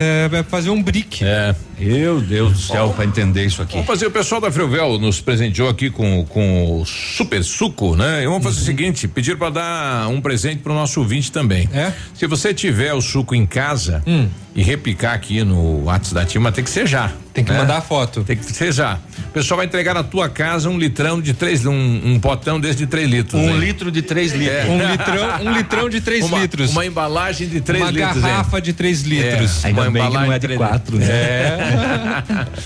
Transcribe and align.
Yeah. 0.00 0.15
Vai 0.28 0.42
fazer 0.42 0.70
um 0.70 0.82
brick. 0.82 1.24
É. 1.24 1.54
Meu 1.78 2.20
Deus 2.20 2.52
do 2.52 2.58
céu, 2.58 2.92
para 2.96 3.04
entender 3.04 3.44
isso 3.44 3.60
aqui. 3.60 3.72
Vamos 3.72 3.86
fazer, 3.86 4.06
o 4.06 4.10
pessoal 4.10 4.40
da 4.40 4.50
Friovel 4.50 4.98
nos 4.98 5.20
presenteou 5.20 5.68
aqui 5.68 5.90
com, 5.90 6.24
com 6.24 6.80
o 6.80 6.86
super 6.86 7.44
suco, 7.44 7.94
né? 7.94 8.22
E 8.22 8.26
vamos 8.26 8.42
fazer 8.42 8.56
uhum. 8.56 8.62
o 8.62 8.66
seguinte, 8.66 9.08
pedir 9.08 9.36
para 9.36 9.50
dar 9.50 10.08
um 10.08 10.20
presente 10.20 10.62
pro 10.62 10.72
nosso 10.72 11.00
ouvinte 11.00 11.30
também. 11.30 11.68
É? 11.72 11.92
Se 12.14 12.26
você 12.26 12.54
tiver 12.54 12.94
o 12.94 13.00
suco 13.02 13.34
em 13.34 13.44
casa 13.44 14.02
hum. 14.06 14.26
e 14.54 14.62
replicar 14.62 15.12
aqui 15.12 15.44
no 15.44 15.84
WhatsApp 15.84 16.14
da 16.14 16.24
Tima, 16.24 16.50
tem 16.50 16.64
que 16.64 16.70
ser 16.70 16.86
já. 16.86 17.12
Tem 17.34 17.44
que 17.44 17.52
né? 17.52 17.58
mandar 17.58 17.76
a 17.76 17.80
foto. 17.82 18.24
Tem 18.24 18.34
que 18.34 18.44
ser 18.46 18.72
já. 18.72 18.98
O 19.28 19.32
pessoal 19.32 19.58
vai 19.58 19.66
entregar 19.66 19.92
na 19.92 20.02
tua 20.02 20.26
casa 20.30 20.70
um 20.70 20.78
litrão 20.78 21.20
de 21.20 21.34
três, 21.34 21.66
um, 21.66 21.74
um 21.74 22.18
potão 22.18 22.58
desse 22.58 22.78
de 22.78 22.86
três 22.86 23.06
litros. 23.06 23.38
Um 23.38 23.50
aí. 23.50 23.58
litro 23.58 23.90
de 23.90 24.00
três 24.00 24.32
é. 24.32 24.36
litros. 24.38 24.56
É. 24.56 24.70
Um 24.70 24.90
litrão, 24.90 25.42
um 25.42 25.52
litrão 25.52 25.88
de 25.90 26.00
três 26.00 26.24
uma, 26.24 26.38
litros. 26.38 26.70
Uma 26.70 26.86
embalagem 26.86 27.46
de 27.46 27.60
três 27.60 27.82
uma 27.82 27.90
litros. 27.90 28.16
Uma 28.16 28.28
garrafa 28.28 28.60
de 28.62 28.72
três 28.72 29.02
litros. 29.02 29.62
É. 29.62 29.68
Ainda 29.68 29.82
uma 29.82 29.88
embalagem 29.90 30.15
não 30.20 30.32
é 30.32 30.38
de 30.38 30.56
quatro, 30.56 30.98
né? 30.98 31.06
É. 31.06 31.58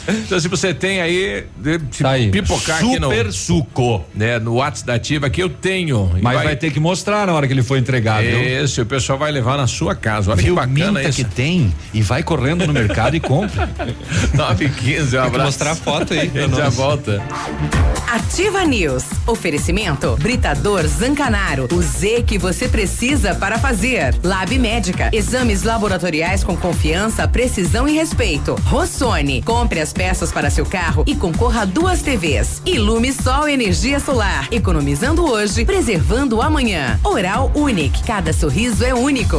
então, 0.27 0.41
se 0.41 0.49
você 0.49 0.75
tem 0.75 1.01
aí, 1.01 1.47
se 1.91 2.03
tá 2.03 2.11
aí. 2.11 2.31
pipocar 2.31 2.79
Super 2.79 2.91
aqui 2.91 3.01
no. 3.01 3.09
Super 3.09 3.33
suco. 3.33 4.05
Né, 4.15 4.39
no 4.39 4.55
WhatsApp 4.55 4.87
da 4.87 4.95
Ativa 4.95 5.31
que 5.31 5.43
eu 5.43 5.49
tenho. 5.49 6.11
Mas 6.21 6.35
vai, 6.35 6.45
vai, 6.45 6.57
ter 6.57 6.71
que 6.71 6.81
mostrar 6.81 7.27
na 7.27 7.33
hora 7.33 7.47
que 7.47 7.53
ele 7.53 7.63
for 7.63 7.77
entregado. 7.77 8.25
Isso, 8.25 8.83
o 8.83 8.87
pessoal 8.87 9.19
vai 9.19 9.31
levar 9.31 9.57
na 9.57 9.67
sua 9.67 9.95
casa. 9.95 10.31
Olha 10.31 10.43
Viu, 10.43 10.55
que 10.55 10.61
bacana 10.61 11.03
isso. 11.03 11.17
que 11.17 11.25
tem 11.25 11.73
e 11.93 12.03
vai 12.03 12.23
correndo 12.23 12.67
no 12.67 12.73
mercado 12.73 13.17
e 13.17 13.21
compra. 13.21 13.69
9 14.35 14.65
e 14.65 14.69
15, 14.69 15.17
um 15.17 15.23
abraço. 15.23 15.47
mostrar 15.47 15.71
a 15.73 15.77
foto 15.77 16.13
aí. 16.13 16.21
A 16.35 16.41
gente 16.41 16.57
já 16.57 16.69
volta. 16.69 17.23
Ativa 18.09 18.65
News. 18.65 19.05
Oferecimento 19.27 20.17
Britador 20.17 20.87
Zancanaro. 20.87 21.69
O 21.73 21.83
Z 21.83 22.25
que 22.27 22.39
você 22.39 22.69
precisa 22.69 23.35
para 23.35 23.59
fazer. 23.59 24.15
Lab 24.23 24.59
Médica. 24.59 25.11
Exames 25.13 25.63
laboratoriais 25.63 26.43
com 26.43 26.57
confiança, 26.57 27.27
precisão 27.29 27.40
e 27.89 27.93
respeito. 27.93 28.55
Rossoni. 28.67 29.43
Compre 29.43 29.81
as 29.81 29.93
peças 29.93 30.31
para 30.31 30.51
seu 30.51 30.67
carro 30.67 31.05
e 31.07 31.15
concorra 31.15 31.63
a 31.63 31.65
duas 31.65 32.03
TVs. 32.03 32.61
Ilume 32.67 33.13
Sol 33.13 33.49
Energia 33.49 33.99
Solar. 33.99 34.49
Economizando 34.53 35.25
hoje, 35.25 35.65
preservando 35.65 36.43
amanhã. 36.43 37.01
Oral 37.03 37.51
Unique. 37.55 38.03
Cada 38.05 38.33
sorriso 38.33 38.85
é 38.85 38.93
único. 38.93 39.39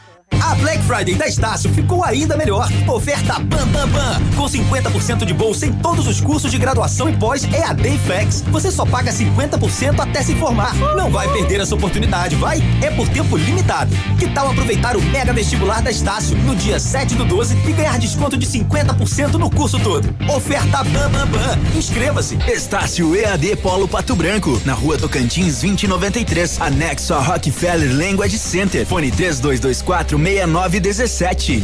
A 0.41 0.55
Black 0.55 0.83
Friday 0.83 1.13
da 1.13 1.27
Estácio 1.27 1.71
ficou 1.71 2.03
ainda 2.03 2.35
melhor. 2.35 2.67
Oferta 2.87 3.39
Bam 3.39 3.67
Bam 3.67 3.87
Bam, 3.89 4.21
com 4.35 4.45
50% 4.45 5.23
de 5.23 5.33
bolsa 5.33 5.67
em 5.67 5.71
todos 5.71 6.07
os 6.07 6.19
cursos 6.19 6.49
de 6.49 6.57
graduação 6.57 7.07
e 7.07 7.15
pós 7.15 7.43
EAD 7.43 7.87
e 7.87 7.97
Flex. 7.99 8.41
Você 8.49 8.71
só 8.71 8.85
paga 8.85 9.11
50% 9.11 9.99
até 9.99 10.23
se 10.23 10.33
formar. 10.35 10.75
Não 10.95 11.11
vai 11.11 11.31
perder 11.31 11.61
essa 11.61 11.75
oportunidade, 11.75 12.35
vai? 12.35 12.61
É 12.81 12.89
por 12.89 13.07
tempo 13.09 13.37
limitado. 13.37 13.95
Que 14.17 14.27
tal 14.29 14.49
aproveitar 14.49 14.97
o 14.97 15.01
mega 15.01 15.31
vestibular 15.31 15.81
da 15.81 15.91
Estácio 15.91 16.35
no 16.37 16.55
dia 16.55 16.79
7 16.79 17.15
do 17.15 17.25
12 17.25 17.55
e 17.67 17.73
ganhar 17.73 17.99
desconto 17.99 18.35
de 18.35 18.47
50% 18.47 19.33
no 19.33 19.49
curso 19.49 19.79
todo? 19.79 20.13
Oferta 20.27 20.83
Bam 20.83 21.09
Bam 21.11 21.27
Bam. 21.27 21.77
Inscreva-se. 21.77 22.37
Estácio 22.47 23.15
EAD 23.15 23.57
Polo 23.57 23.87
Pato 23.87 24.15
Branco, 24.15 24.59
na 24.65 24.73
rua 24.73 24.97
Tocantins 24.97 25.61
2093, 25.61 26.59
anexo 26.61 27.13
a 27.13 27.19
Rockefeller 27.19 27.95
Language 27.95 28.39
Center. 28.39 28.85
Fone 28.85 29.11
3224 29.11 30.17
6917. 30.31 31.63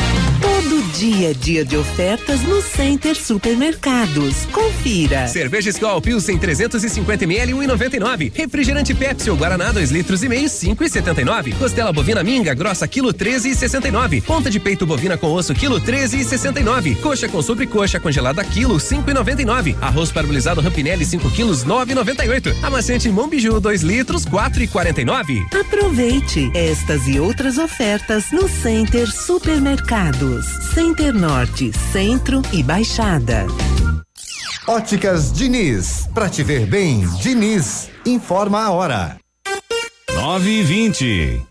Todo 0.71 0.83
dia 0.93 1.31
é 1.31 1.33
dia 1.33 1.65
de 1.65 1.75
ofertas 1.75 2.43
no 2.43 2.61
Center 2.61 3.13
Supermercados. 3.13 4.45
Confira. 4.53 5.27
Cerveja 5.27 5.69
Skol 5.69 5.99
Pilsen 5.99 6.37
350 6.39 7.25
ml 7.25 7.51
1,99. 7.51 8.31
Refrigerante 8.33 8.93
Pepsi 8.93 9.29
ou 9.29 9.35
Guaraná 9.35 9.73
2 9.73 9.91
litros 9.91 10.23
e 10.23 10.29
meio 10.29 10.47
5,79. 10.47 11.57
Costela 11.57 11.91
bovina 11.91 12.23
minga 12.23 12.53
grossa 12.53 12.87
quilo 12.87 13.13
13,69. 13.13 14.23
Ponta 14.23 14.49
de 14.49 14.61
peito 14.61 14.85
bovina 14.85 15.17
com 15.17 15.27
osso 15.33 15.53
quilo 15.53 15.81
13,69. 15.81 17.01
Coxa 17.01 17.27
com 17.27 17.41
sobrecoxa 17.41 17.99
congelada 17.99 18.41
quilo 18.41 18.75
5,99. 18.75 19.75
Arroz 19.81 20.09
parbolizado 20.09 20.61
Rampinelli 20.61 21.03
5 21.03 21.31
quilos 21.31 21.65
9,98. 21.65 22.55
Amaciante 22.63 23.09
Monbiju 23.09 23.59
2 23.59 23.81
litros 23.81 24.25
4,49. 24.25 25.47
Aproveite 25.53 26.49
estas 26.55 27.09
e 27.09 27.19
outras 27.19 27.57
ofertas 27.57 28.31
no 28.31 28.47
Center 28.47 29.11
Supermercados. 29.11 30.60
Center 30.61 31.11
Norte, 31.13 31.71
Centro 31.91 32.41
e 32.53 32.63
Baixada. 32.63 33.45
Óticas 34.67 35.33
Diniz, 35.33 36.07
pra 36.13 36.29
te 36.29 36.43
ver 36.43 36.65
bem, 36.65 37.05
Diniz, 37.19 37.89
informa 38.05 38.63
a 38.63 38.71
hora. 38.71 39.17
Nove 40.13 40.49
e 40.49 40.63
vinte. 40.63 41.50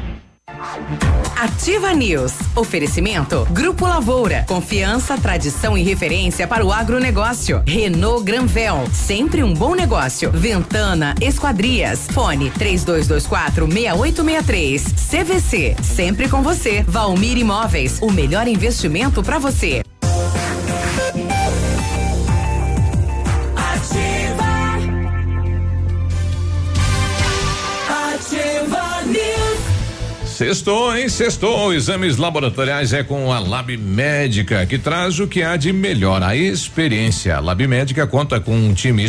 Ativa 1.35 1.93
News. 1.93 2.33
Oferecimento 2.55 3.47
Grupo 3.51 3.87
Lavoura. 3.87 4.45
Confiança, 4.47 5.17
tradição 5.17 5.77
e 5.77 5.83
referência 5.83 6.47
para 6.47 6.65
o 6.65 6.71
agronegócio. 6.71 7.63
Renault 7.65 8.23
Granvel. 8.23 8.87
Sempre 8.93 9.43
um 9.43 9.53
bom 9.53 9.73
negócio. 9.73 10.31
Ventana 10.31 11.15
Esquadrias. 11.19 12.07
Fone 12.11 12.51
3224 12.51 13.65
6863. 13.65 14.83
CVC. 15.09 15.75
Sempre 15.81 16.29
com 16.29 16.41
você. 16.41 16.83
Valmir 16.83 17.37
Imóveis. 17.37 17.99
O 18.01 18.11
melhor 18.11 18.47
investimento 18.47 19.23
para 19.23 19.39
você. 19.39 19.81
Sextou, 30.41 30.97
hein? 30.97 31.07
Sextou. 31.07 31.71
Exames 31.71 32.17
laboratoriais 32.17 32.93
é 32.93 33.03
com 33.03 33.31
a 33.31 33.37
Lab 33.37 33.77
Médica, 33.77 34.65
que 34.65 34.79
traz 34.79 35.19
o 35.19 35.27
que 35.27 35.43
há 35.43 35.55
de 35.55 35.71
melhor, 35.71 36.23
a 36.23 36.35
experiência. 36.35 37.37
A 37.37 37.39
Lab 37.39 37.67
Médica 37.67 38.07
conta 38.07 38.39
com 38.39 38.55
um 38.55 38.73
time 38.73 39.05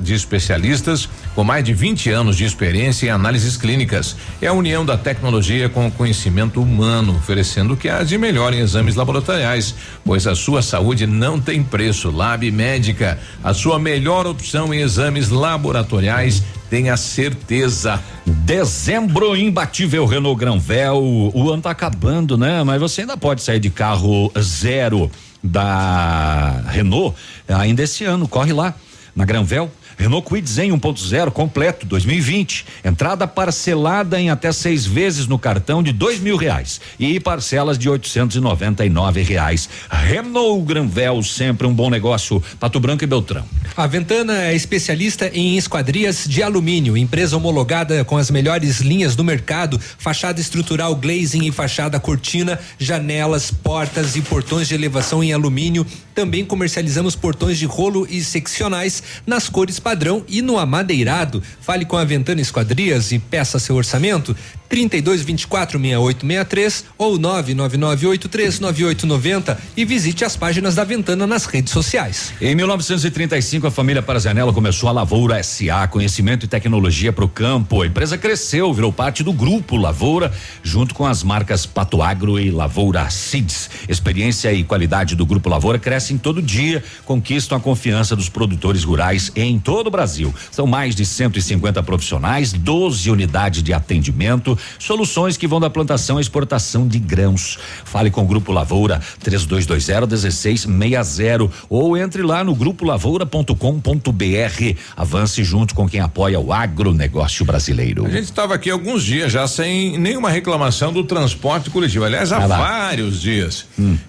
de 0.00 0.12
especialistas 0.12 1.08
com 1.36 1.44
mais 1.44 1.62
de 1.62 1.72
20 1.72 2.10
anos 2.10 2.36
de 2.36 2.44
experiência 2.44 3.06
em 3.06 3.10
análises 3.10 3.56
clínicas. 3.56 4.16
É 4.40 4.48
a 4.48 4.52
união 4.52 4.84
da 4.84 4.98
tecnologia 4.98 5.68
com 5.68 5.86
o 5.86 5.90
conhecimento 5.92 6.60
humano, 6.60 7.14
oferecendo 7.14 7.74
o 7.74 7.76
que 7.76 7.88
há 7.88 8.02
de 8.02 8.18
melhor 8.18 8.52
em 8.52 8.58
exames 8.58 8.96
laboratoriais, 8.96 9.76
pois 10.04 10.26
a 10.26 10.34
sua 10.34 10.62
saúde 10.62 11.06
não 11.06 11.40
tem 11.40 11.62
preço. 11.62 12.10
Lab 12.10 12.50
Médica, 12.50 13.20
a 13.44 13.54
sua 13.54 13.78
melhor 13.78 14.26
opção 14.26 14.74
em 14.74 14.80
exames 14.80 15.28
laboratoriais 15.28 16.42
tenha 16.72 16.96
certeza. 16.96 18.02
Dezembro 18.24 19.36
imbatível 19.36 20.06
Renault 20.06 20.40
Granvel. 20.40 21.30
O 21.34 21.50
ano 21.50 21.60
tá 21.60 21.70
acabando, 21.70 22.38
né? 22.38 22.64
Mas 22.64 22.80
você 22.80 23.02
ainda 23.02 23.14
pode 23.14 23.42
sair 23.42 23.60
de 23.60 23.68
carro 23.68 24.32
zero 24.40 25.10
da 25.44 26.64
Renault 26.68 27.14
ainda 27.46 27.82
esse 27.82 28.04
ano. 28.04 28.26
Corre 28.26 28.54
lá 28.54 28.74
na 29.14 29.26
Granvel. 29.26 29.70
Renault 30.02 30.26
Kwid 30.26 30.50
Zen 30.50 30.72
1.0 30.72 31.30
completo 31.30 31.86
2020. 31.86 32.66
Entrada 32.84 33.24
parcelada 33.24 34.20
em 34.20 34.30
até 34.30 34.50
seis 34.50 34.84
vezes 34.84 35.28
no 35.28 35.38
cartão 35.38 35.80
de 35.80 35.92
dois 35.92 36.18
mil 36.18 36.36
reais 36.36 36.80
e 36.98 37.20
parcelas 37.20 37.78
de 37.78 37.88
oitocentos 37.88 38.34
e 38.34 38.40
noventa 38.40 38.84
e 38.84 38.90
nove 38.90 39.22
reais. 39.22 39.68
Renault 39.88 40.64
Granvel 40.66 41.22
sempre 41.22 41.68
um 41.68 41.72
bom 41.72 41.88
negócio. 41.88 42.42
Pato 42.58 42.80
Branco 42.80 43.04
e 43.04 43.06
Beltrão. 43.06 43.44
A 43.76 43.86
Ventana 43.86 44.42
é 44.42 44.56
especialista 44.56 45.30
em 45.32 45.56
esquadrias 45.56 46.24
de 46.26 46.42
alumínio, 46.42 46.96
empresa 46.96 47.36
homologada 47.36 48.04
com 48.04 48.18
as 48.18 48.28
melhores 48.28 48.80
linhas 48.80 49.14
do 49.14 49.22
mercado, 49.22 49.80
fachada 49.98 50.40
estrutural 50.40 50.96
glazing 50.96 51.46
e 51.46 51.52
fachada 51.52 52.00
cortina, 52.00 52.58
janelas, 52.76 53.52
portas 53.52 54.16
e 54.16 54.20
portões 54.20 54.66
de 54.66 54.74
elevação 54.74 55.22
em 55.22 55.32
alumínio. 55.32 55.86
Também 56.12 56.44
comercializamos 56.44 57.14
portões 57.14 57.56
de 57.56 57.66
rolo 57.66 58.06
e 58.10 58.22
seccionais 58.22 59.02
nas 59.24 59.48
cores 59.48 59.78
padrão 59.92 60.24
e 60.26 60.40
no 60.40 60.58
amadeirado. 60.58 61.42
Fale 61.60 61.84
com 61.84 61.98
a 61.98 62.04
Ventana 62.04 62.40
Esquadrias 62.40 63.12
e 63.12 63.18
peça 63.18 63.58
seu 63.58 63.76
orçamento. 63.76 64.34
32 64.72 65.20
24 65.20 65.78
6863 65.78 66.86
ou 66.96 67.18
999839890 67.18 69.58
e 69.76 69.84
visite 69.84 70.24
as 70.24 70.34
páginas 70.34 70.74
da 70.74 70.82
Ventana 70.82 71.26
nas 71.26 71.44
redes 71.44 71.74
sociais. 71.74 72.32
Em 72.40 72.54
1935, 72.54 73.66
a 73.66 73.70
família 73.70 74.00
Parazanella 74.00 74.50
começou 74.50 74.88
a 74.88 74.92
Lavoura 74.92 75.42
SA, 75.42 75.86
conhecimento 75.88 76.46
e 76.46 76.48
tecnologia 76.48 77.12
para 77.12 77.22
o 77.22 77.28
campo. 77.28 77.82
A 77.82 77.86
empresa 77.86 78.16
cresceu, 78.16 78.72
virou 78.72 78.90
parte 78.90 79.22
do 79.22 79.30
grupo 79.30 79.76
Lavoura, 79.76 80.32
junto 80.62 80.94
com 80.94 81.04
as 81.04 81.22
marcas 81.22 81.66
Pato 81.66 82.00
Agro 82.00 82.40
e 82.40 82.50
Lavoura 82.50 83.10
Seeds. 83.10 83.68
Experiência 83.86 84.50
e 84.54 84.64
qualidade 84.64 85.14
do 85.14 85.26
grupo 85.26 85.50
Lavoura 85.50 85.78
crescem 85.78 86.16
todo 86.16 86.40
dia, 86.40 86.82
conquistam 87.04 87.58
a 87.58 87.60
confiança 87.60 88.16
dos 88.16 88.30
produtores 88.30 88.84
rurais 88.84 89.30
em 89.36 89.58
todo 89.58 89.88
o 89.88 89.90
Brasil. 89.90 90.34
São 90.50 90.66
mais 90.66 90.94
de 90.94 91.04
150 91.04 91.82
profissionais, 91.82 92.54
12 92.54 93.10
unidades 93.10 93.62
de 93.62 93.74
atendimento, 93.74 94.56
soluções 94.78 95.36
que 95.36 95.46
vão 95.46 95.60
da 95.60 95.70
plantação 95.70 96.18
à 96.18 96.20
exportação 96.20 96.86
de 96.86 96.98
grãos. 96.98 97.58
Fale 97.84 98.10
com 98.10 98.22
o 98.22 98.26
Grupo 98.26 98.52
Lavoura 98.52 99.00
3220 99.20 100.08
1660 100.08 101.50
ou 101.68 101.96
entre 101.96 102.22
lá 102.22 102.44
no 102.44 102.54
grupolavoura.com.br. 102.54 104.78
Avance 104.96 105.44
junto 105.44 105.74
com 105.74 105.88
quem 105.88 106.00
apoia 106.00 106.38
o 106.38 106.52
agronegócio 106.52 107.44
brasileiro. 107.44 108.06
A 108.06 108.10
gente 108.10 108.24
estava 108.24 108.54
aqui 108.54 108.70
alguns 108.70 109.02
dias 109.02 109.32
já 109.32 109.46
sem 109.46 109.98
nenhuma 109.98 110.30
reclamação 110.30 110.92
do 110.92 111.04
transporte 111.04 111.70
coletivo. 111.70 112.04
Aliás, 112.04 112.32
há 112.32 112.38
Ah 112.38 112.46
vários 112.46 113.20
dias. 113.20 113.66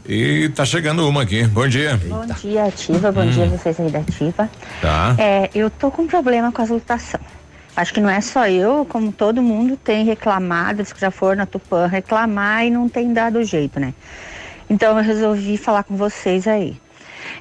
E 0.08 0.50
tá 0.56 0.66
chegando 0.66 1.08
uma 1.08 1.24
aqui. 1.24 1.44
Bom 1.46 1.68
dia. 1.68 2.00
Bom 2.08 2.26
dia, 2.42 2.66
Ativa. 2.66 3.12
Bom 3.12 3.24
Hum. 3.24 3.30
dia, 3.30 3.46
vocês 3.48 3.80
aí 3.80 3.90
da 3.90 4.00
Ativa. 4.00 4.50
Tá. 4.82 5.16
É, 5.18 5.50
eu 5.56 5.70
tô 5.70 5.90
com 5.90 6.06
problema 6.08 6.52
com 6.52 6.62
as 6.62 6.70
lotação. 6.70 7.20
Acho 7.76 7.92
que 7.92 8.00
não 8.00 8.10
é 8.10 8.22
só 8.22 8.48
eu, 8.48 8.86
como 8.86 9.12
todo 9.12 9.42
mundo 9.42 9.76
tem 9.76 10.06
reclamado, 10.06 10.84
já 10.96 11.10
foram 11.10 11.38
na 11.38 11.46
Tupã 11.48 11.88
reclamar 11.88 12.66
e 12.66 12.70
não 12.70 12.88
tem 12.88 13.12
dado 13.12 13.44
jeito, 13.44 13.80
né? 13.80 13.96
Então 14.70 14.96
eu 14.96 15.04
resolvi 15.04 15.58
falar 15.58 15.84
com 15.84 15.96
vocês 15.96 16.48
aí. 16.48 16.78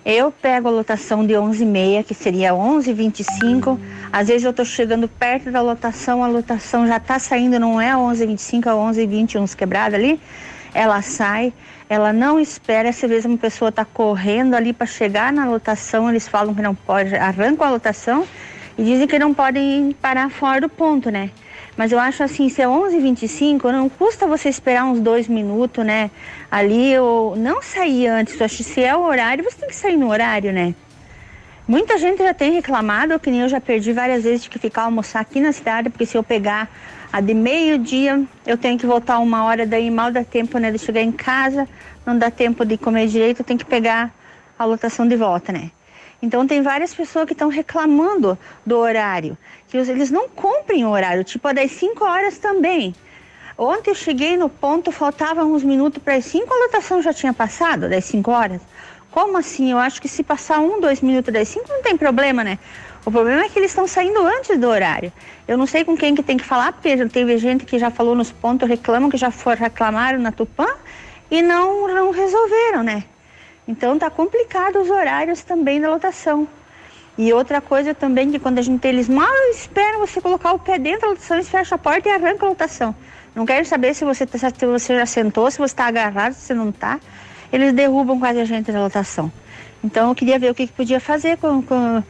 Eu 0.04 0.32
pego 0.32 0.68
a 0.68 0.70
lotação 0.70 1.26
de 1.26 1.34
11h30, 1.34 2.04
que 2.04 2.14
seria 2.14 2.52
11h25. 2.52 3.78
Às 4.10 4.28
vezes 4.28 4.44
eu 4.44 4.54
tô 4.54 4.64
chegando 4.64 5.06
perto 5.06 5.50
da 5.50 5.60
lotação, 5.60 6.24
a 6.24 6.28
lotação 6.28 6.86
já 6.86 6.98
tá 6.98 7.18
saindo, 7.18 7.60
não 7.60 7.78
é 7.78 7.92
11h25, 7.92 8.66
é 8.66 9.06
11h21 9.06 9.54
quebrada 9.54 9.96
ali. 9.96 10.18
Ela 10.72 11.02
sai, 11.02 11.52
ela 11.90 12.10
não 12.10 12.40
espera, 12.40 12.88
às 12.88 13.00
vezes 13.00 13.26
uma 13.26 13.36
pessoa 13.36 13.70
tá 13.70 13.84
correndo 13.84 14.54
ali 14.54 14.72
para 14.72 14.86
chegar 14.86 15.30
na 15.30 15.44
lotação, 15.44 16.08
eles 16.08 16.26
falam 16.26 16.54
que 16.54 16.62
não 16.62 16.74
pode, 16.74 17.14
arrancam 17.14 17.66
a 17.66 17.70
lotação 17.70 18.26
e 18.76 18.84
dizem 18.84 19.06
que 19.06 19.18
não 19.18 19.34
podem 19.34 19.92
parar 20.00 20.30
fora 20.30 20.60
do 20.60 20.68
ponto, 20.68 21.10
né? 21.10 21.30
Mas 21.76 21.90
eu 21.90 21.98
acho 21.98 22.22
assim, 22.22 22.48
se 22.48 22.60
é 22.60 22.66
11h25, 22.66 23.70
não 23.70 23.88
custa 23.88 24.26
você 24.26 24.48
esperar 24.48 24.84
uns 24.84 25.00
dois 25.00 25.26
minutos, 25.26 25.84
né? 25.84 26.10
Ali, 26.50 26.98
ou 26.98 27.34
não 27.34 27.62
sair 27.62 28.06
antes. 28.06 28.38
Eu 28.38 28.44
acho 28.44 28.62
se 28.62 28.82
é 28.82 28.94
o 28.94 29.00
horário, 29.00 29.42
você 29.42 29.56
tem 29.56 29.68
que 29.68 29.74
sair 29.74 29.96
no 29.96 30.10
horário, 30.10 30.52
né? 30.52 30.74
Muita 31.66 31.96
gente 31.96 32.18
já 32.18 32.34
tem 32.34 32.52
reclamado, 32.52 33.18
que 33.18 33.30
nem 33.30 33.40
eu 33.40 33.48
já 33.48 33.60
perdi 33.60 33.92
várias 33.92 34.24
vezes 34.24 34.42
de 34.42 34.50
que 34.50 34.58
ficar 34.58 34.82
almoçar 34.82 35.20
aqui 35.20 35.40
na 35.40 35.52
cidade, 35.52 35.88
porque 35.88 36.04
se 36.04 36.16
eu 36.16 36.22
pegar 36.22 36.68
a 37.12 37.20
de 37.20 37.34
meio-dia, 37.34 38.22
eu 38.46 38.58
tenho 38.58 38.78
que 38.78 38.86
voltar 38.86 39.18
uma 39.20 39.44
hora, 39.44 39.64
daí 39.66 39.90
mal 39.90 40.10
dá 40.10 40.24
tempo 40.24 40.58
né, 40.58 40.70
de 40.70 40.78
chegar 40.78 41.02
em 41.02 41.12
casa, 41.12 41.68
não 42.04 42.18
dá 42.18 42.30
tempo 42.30 42.64
de 42.64 42.76
comer 42.76 43.06
direito, 43.06 43.44
tenho 43.44 43.58
que 43.58 43.64
pegar 43.64 44.12
a 44.58 44.64
lotação 44.64 45.06
de 45.06 45.16
volta, 45.16 45.52
né? 45.52 45.70
Então 46.22 46.46
tem 46.46 46.62
várias 46.62 46.94
pessoas 46.94 47.26
que 47.26 47.32
estão 47.32 47.48
reclamando 47.48 48.38
do 48.64 48.78
horário, 48.78 49.36
que 49.68 49.76
eles 49.76 50.08
não 50.08 50.28
cumprem 50.28 50.84
o 50.84 50.90
horário, 50.90 51.24
tipo 51.24 51.48
a 51.48 51.52
das 51.52 51.72
5 51.72 52.04
horas 52.04 52.38
também. 52.38 52.94
Ontem 53.58 53.90
eu 53.90 53.94
cheguei 53.94 54.36
no 54.36 54.48
ponto, 54.48 54.92
faltavam 54.92 55.52
uns 55.52 55.64
minutos 55.64 56.00
para 56.00 56.14
as 56.14 56.24
5, 56.24 56.46
a 56.54 56.56
lotação 56.56 57.02
já 57.02 57.12
tinha 57.12 57.32
passado, 57.34 57.88
das 57.88 58.04
5 58.04 58.30
horas. 58.30 58.60
Como 59.10 59.36
assim? 59.36 59.72
Eu 59.72 59.78
acho 59.78 60.00
que 60.00 60.08
se 60.08 60.22
passar 60.22 60.60
um, 60.60 60.80
dois 60.80 61.00
minutos 61.00 61.34
das 61.34 61.48
5 61.48 61.66
não 61.68 61.82
tem 61.82 61.96
problema, 61.96 62.44
né? 62.44 62.58
O 63.04 63.10
problema 63.10 63.42
é 63.42 63.48
que 63.48 63.58
eles 63.58 63.72
estão 63.72 63.88
saindo 63.88 64.24
antes 64.24 64.56
do 64.56 64.68
horário. 64.68 65.12
Eu 65.46 65.58
não 65.58 65.66
sei 65.66 65.84
com 65.84 65.96
quem 65.96 66.14
que 66.14 66.22
tem 66.22 66.36
que 66.36 66.44
falar, 66.44 66.72
porque 66.72 66.96
já 66.96 67.08
teve 67.08 67.36
gente 67.36 67.64
que 67.64 67.78
já 67.80 67.90
falou 67.90 68.14
nos 68.14 68.30
pontos, 68.30 68.68
reclamam 68.68 69.10
que 69.10 69.16
já 69.16 69.32
foram, 69.32 69.60
reclamaram 69.60 70.20
na 70.20 70.30
Tupã 70.30 70.68
e 71.28 71.42
não, 71.42 71.88
não 71.88 72.10
resolveram, 72.12 72.84
né? 72.84 73.04
Então 73.72 73.98
tá 73.98 74.10
complicado 74.10 74.76
os 74.82 74.90
horários 74.90 75.40
também 75.42 75.80
da 75.80 75.88
lotação. 75.88 76.46
E 77.16 77.32
outra 77.32 77.58
coisa 77.60 77.94
também 77.94 78.30
que 78.30 78.38
quando 78.38 78.58
a 78.58 78.62
gente 78.62 78.86
eles 78.86 79.08
mal 79.08 79.32
esperam 79.50 79.98
você 80.00 80.20
colocar 80.20 80.52
o 80.52 80.58
pé 80.58 80.78
dentro 80.78 81.00
da 81.02 81.06
lotação, 81.08 81.38
eles 81.38 81.48
fecham 81.48 81.76
a 81.76 81.78
porta 81.78 82.06
e 82.06 82.12
arrancam 82.12 82.48
a 82.48 82.50
lotação. 82.50 82.94
Não 83.34 83.46
querem 83.46 83.64
saber 83.64 83.94
se 83.94 84.04
você, 84.04 84.26
tá- 84.26 84.38
se 84.38 84.66
você 84.66 84.94
já 84.94 85.06
sentou, 85.06 85.50
se 85.50 85.56
você 85.56 85.72
está 85.72 85.86
agarrado, 85.86 86.34
se 86.34 86.40
você 86.42 86.54
não 86.54 86.68
está. 86.68 87.00
Eles 87.50 87.72
derrubam 87.72 88.18
quase 88.20 88.40
a 88.40 88.44
gente 88.44 88.70
na 88.70 88.80
lotação. 88.82 89.32
Então 89.82 90.10
eu 90.10 90.14
queria 90.14 90.38
ver 90.38 90.50
o 90.50 90.54
que, 90.54 90.66
que 90.66 90.72
podia 90.74 91.00
fazer 91.00 91.38
com, 91.38 91.62
com, 91.62 92.02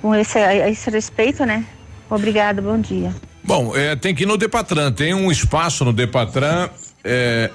com 0.00 0.14
esse, 0.14 0.38
esse 0.38 0.88
respeito, 0.90 1.44
né? 1.44 1.62
Obrigada, 2.08 2.62
bom 2.62 2.78
dia. 2.78 3.14
Bom, 3.44 3.76
é, 3.76 3.94
tem 3.96 4.14
que 4.14 4.22
ir 4.22 4.26
no 4.26 4.38
Depatran. 4.38 4.92
Tem 4.92 5.12
um 5.12 5.30
espaço 5.30 5.84
no 5.84 5.92
Depatran. 5.92 6.70
É, 7.04 7.50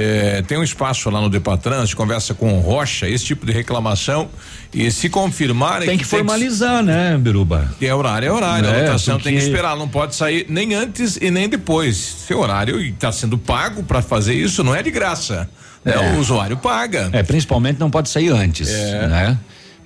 é, 0.00 0.42
tem 0.42 0.56
um 0.56 0.62
espaço 0.62 1.10
lá 1.10 1.20
no 1.20 1.28
Depatran, 1.28 1.84
se 1.84 1.96
conversa 1.96 2.32
com 2.32 2.56
o 2.56 2.60
Rocha, 2.60 3.08
esse 3.08 3.24
tipo 3.24 3.44
de 3.44 3.52
reclamação. 3.52 4.28
E 4.72 4.90
se 4.90 5.08
confirmar. 5.08 5.80
Tem 5.80 5.96
que 5.98 6.04
formalizar, 6.04 6.82
né, 6.82 7.16
Biruba? 7.18 7.68
Que 7.78 7.86
é 7.86 7.94
horário, 7.94 8.28
é 8.28 8.30
horário. 8.32 8.68
É, 8.68 8.80
a 8.80 8.84
lotação 8.86 9.14
porque- 9.16 9.30
tem 9.30 9.38
que 9.38 9.44
esperar, 9.44 9.76
não 9.76 9.88
pode 9.88 10.14
sair 10.14 10.46
nem 10.48 10.74
antes 10.74 11.16
e 11.20 11.30
nem 11.30 11.48
depois. 11.48 11.96
Se 12.26 12.34
o 12.34 12.38
horário 12.38 12.80
está 12.80 13.10
sendo 13.10 13.36
pago 13.38 13.82
para 13.82 14.00
fazer 14.02 14.34
isso, 14.34 14.62
não 14.62 14.74
é 14.74 14.82
de 14.82 14.90
graça. 14.90 15.48
né? 15.84 15.94
É. 15.94 16.12
O 16.14 16.18
usuário 16.20 16.56
paga. 16.56 17.08
É, 17.12 17.22
principalmente 17.22 17.78
não 17.80 17.88
pode 17.90 18.08
sair 18.10 18.28
antes, 18.30 18.68
É. 18.68 19.06
né? 19.08 19.38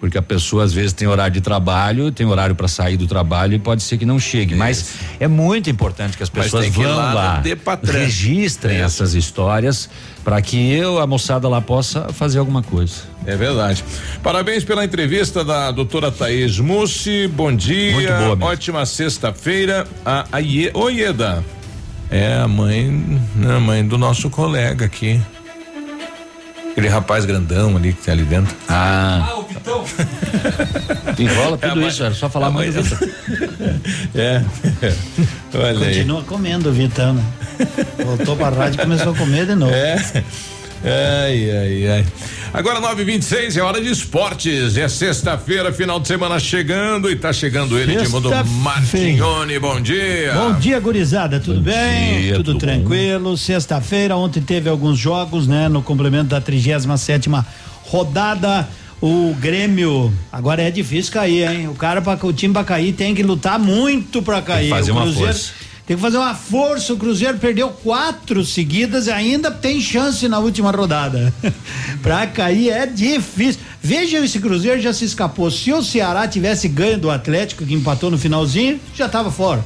Porque 0.03 0.19
a 0.19 0.23
pessoa 0.23 0.65
às 0.65 0.73
vezes 0.73 0.93
tem 0.93 1.07
horário 1.07 1.33
de 1.33 1.41
trabalho, 1.41 2.11
tem 2.11 2.27
horário 2.27 2.57
para 2.57 2.67
sair 2.67 2.97
do 2.97 3.07
trabalho 3.07 3.55
e 3.55 3.59
pode 3.61 3.85
ser 3.85 3.97
que 3.97 4.05
não 4.05 4.19
chegue. 4.19 4.53
Mas 4.53 4.95
é 5.21 5.29
muito 5.29 5.71
importante 5.71 6.17
que 6.17 6.25
as 6.25 6.29
pessoas 6.29 6.65
que 6.65 6.71
vão 6.73 6.97
lá 6.97 7.15
lá, 7.15 7.43
registrem 7.85 8.79
É. 8.79 8.81
essas 8.81 9.15
histórias 9.15 9.89
para 10.25 10.43
que 10.43 10.73
eu, 10.73 10.99
a 10.99 11.07
moçada 11.07 11.49
lá 11.49 11.61
possa 11.61 12.13
fazer 12.13 12.41
alguma 12.41 12.65
coisa. 12.65 12.95
É 13.25 13.37
verdade. 13.37 13.85
Parabéns 14.25 14.65
pela 14.65 14.85
entrevista 14.85 15.45
da 15.45 15.71
doutora 15.71 16.11
Thaís 16.11 16.59
Mussi. 16.59 17.29
Bom 17.29 17.55
dia. 17.55 17.93
Muito 17.93 18.37
boa. 18.37 18.51
Ótima 18.51 18.85
sexta-feira. 18.85 19.87
A, 20.05 20.27
a 20.33 20.39
Ieda. 20.41 21.45
É 22.11 22.39
a 22.41 22.49
mãe, 22.49 23.21
a 23.49 23.61
mãe 23.61 23.87
do 23.87 23.97
nosso 23.97 24.29
colega 24.29 24.85
aqui. 24.87 25.21
Aquele 26.73 26.89
rapaz 26.89 27.25
grandão 27.25 27.77
ali 27.77 27.93
que 27.93 28.03
tem 28.03 28.13
ali 28.15 28.25
dentro. 28.25 28.55
Ah. 28.69 29.29
Ah, 29.31 29.39
o 29.39 29.43
Vitão. 29.45 29.85
Enrola 31.19 31.59
É 31.61 31.69
tudo 31.69 31.81
mãe- 31.81 31.89
isso, 31.89 32.03
era 32.03 32.15
só 32.15 32.29
falar 32.29 32.51
Vitor. 32.51 32.85
É. 34.15 34.43
Olha 35.55 35.87
aí. 35.87 35.95
Continua 35.97 36.23
comendo 36.25 36.71
o 36.71 36.73
Vitão, 36.73 37.15
né? 37.15 37.25
Voltou 38.05 38.37
pra 38.37 38.49
rádio 38.49 38.79
e 38.81 38.83
começou 38.83 39.13
a 39.13 39.17
comer 39.17 39.47
de 39.47 39.55
novo. 39.55 39.73
É. 39.73 39.97
Ai, 40.85 41.51
ai, 41.51 41.89
ai. 41.89 42.07
Agora 42.53 42.81
9:26 42.81 43.57
é 43.57 43.63
hora 43.63 43.81
de 43.81 43.91
esportes. 43.91 44.77
É 44.77 44.89
sexta-feira, 44.89 45.73
final 45.73 46.01
de 46.01 46.09
semana 46.09 46.39
chegando 46.39 47.11
e 47.11 47.17
tá 47.17 47.33
chegando 47.33 47.79
ele, 47.79 47.95
Edmundo. 47.95 48.31
Martignoni. 48.61 49.59
Bom 49.59 49.81
dia. 49.81 50.33
Bom 50.35 50.55
dia, 50.59 50.79
gurizada. 50.81 51.39
Tudo 51.39 51.61
bem? 51.61 52.23
dia, 52.23 52.35
tudo, 52.35 52.53
tudo 52.53 52.59
tranquilo. 52.59 53.37
Sexta-feira, 53.37 54.17
ontem 54.17 54.43
teve 54.43 54.69
alguns 54.69 54.99
jogos, 54.99 55.47
né? 55.47 55.69
No 55.69 55.83
complemento 55.83 56.31
da 56.31 56.41
37 56.41 57.31
rodada. 57.85 58.69
O 59.01 59.35
Grêmio, 59.41 60.13
agora 60.31 60.63
é 60.63 60.71
difícil 60.71 61.13
cair, 61.13 61.51
hein? 61.51 61.69
O 61.69 61.75
cara, 61.75 62.01
para 62.01 62.25
o 62.25 62.33
time 62.33 62.55
pra 62.55 62.63
cair, 62.63 62.93
tem 62.93 63.15
que 63.15 63.23
lutar 63.25 63.59
muito 63.59 64.23
pra 64.23 64.41
cair. 64.41 64.69
fazer 64.69 64.93
o 64.93 64.95
uma 64.95 65.13
força. 65.13 65.53
Tem 65.93 65.97
que 65.99 66.03
fazer 66.03 66.17
uma 66.17 66.35
força. 66.35 66.95
O 66.95 66.97
Cruzeiro 66.97 67.37
perdeu 67.37 67.69
quatro 67.69 68.43
seguidas 68.47 69.09
e 69.09 69.11
ainda 69.11 69.51
tem 69.51 69.79
chance 69.79 70.27
na 70.27 70.39
última 70.39 70.71
rodada. 70.71 71.35
pra 72.03 72.27
cair 72.27 72.71
é 72.71 72.87
difícil. 72.87 73.61
Veja 73.83 74.25
esse 74.25 74.41
Cruzeiro 74.41 74.81
já 74.81 74.95
se 74.95 75.05
escapou. 75.05 75.51
Se 75.51 75.71
o 75.71 75.83
Ceará 75.83 76.27
tivesse 76.27 76.67
ganho 76.67 76.99
do 76.99 77.11
Atlético, 77.11 77.67
que 77.67 77.75
empatou 77.75 78.11
no 78.11 78.17
finalzinho, 78.17 78.81
já 78.95 79.07
tava 79.07 79.31
fora. 79.31 79.63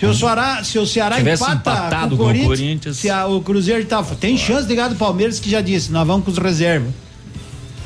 Se 0.00 0.04
o 0.06 0.12
Ceará, 0.12 0.64
se 0.64 0.78
o 0.80 0.84
Ceará 0.86 1.16
Tivesse 1.16 1.44
empata 1.44 1.56
empatado 1.70 2.16
com 2.16 2.24
o 2.24 2.24
com 2.24 2.24
o 2.24 2.26
Corinthians, 2.26 2.58
Corinthians. 2.58 2.96
se 2.96 3.08
a- 3.08 3.26
o 3.26 3.40
Cruzeiro 3.40 3.84
tá, 3.84 4.02
tem 4.02 4.36
chance 4.36 4.66
de 4.66 4.74
ganhar 4.74 4.88
do 4.88 4.96
Palmeiras 4.96 5.38
que 5.38 5.48
já 5.48 5.60
disse, 5.60 5.92
nós 5.92 6.04
vamos 6.04 6.24
com 6.24 6.32
os 6.32 6.38
reservas. 6.38 6.90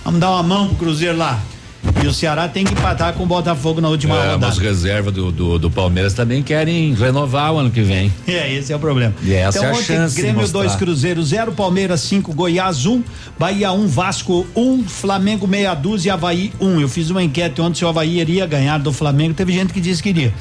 Vamos 0.03 0.19
dar 0.19 0.31
uma 0.31 0.43
mão 0.43 0.69
pro 0.69 0.77
Cruzeiro 0.77 1.19
lá. 1.19 1.39
E 2.03 2.07
o 2.07 2.13
Ceará 2.13 2.49
tem 2.49 2.65
que 2.65 2.73
empatar 2.73 3.13
com 3.15 3.25
o 3.25 3.27
Botafogo 3.27 3.81
na 3.81 3.89
última 3.89 4.15
É, 4.15 4.19
rodada. 4.19 4.39
mas 4.47 4.59
reservas 4.59 5.13
do, 5.13 5.31
do, 5.33 5.59
do 5.59 5.71
Palmeiras 5.71 6.15
também 6.15 6.43
querem 6.43 6.95
renovar 6.95 7.53
o 7.53 7.59
ano 7.59 7.71
que 7.71 7.81
vem. 7.83 8.13
É, 8.27 8.53
esse 8.55 8.73
é 8.73 8.77
o 8.77 8.79
problema. 8.79 9.15
E 9.23 9.33
essa 9.33 9.59
então, 9.59 9.71
é 9.71 9.73
a 9.73 9.77
ontem, 9.77 9.85
chance 9.85 10.17
Grêmio 10.17 10.41
mostrar. 10.41 10.61
2, 10.61 10.77
Cruzeiro 10.77 11.23
0, 11.23 11.53
Palmeiras 11.53 12.01
5, 12.03 12.33
Goiás 12.33 12.87
1, 12.87 13.03
Bahia 13.39 13.73
1, 13.73 13.87
Vasco 13.89 14.47
1, 14.55 14.85
Flamengo 14.85 15.47
meia 15.47 15.75
dúzia 15.75 16.11
e 16.11 16.13
Havaí 16.13 16.53
1. 16.61 16.81
Eu 16.81 16.89
fiz 16.89 17.11
uma 17.11 17.23
enquete 17.23 17.61
ontem 17.61 17.79
se 17.79 17.85
o 17.85 17.89
Havaí 17.89 18.21
iria 18.21 18.47
ganhar 18.47 18.79
do 18.79 18.93
Flamengo, 18.93 19.35
teve 19.35 19.53
gente 19.53 19.73
que 19.73 19.81
disse 19.81 20.03
que 20.03 20.09
iria. 20.09 20.33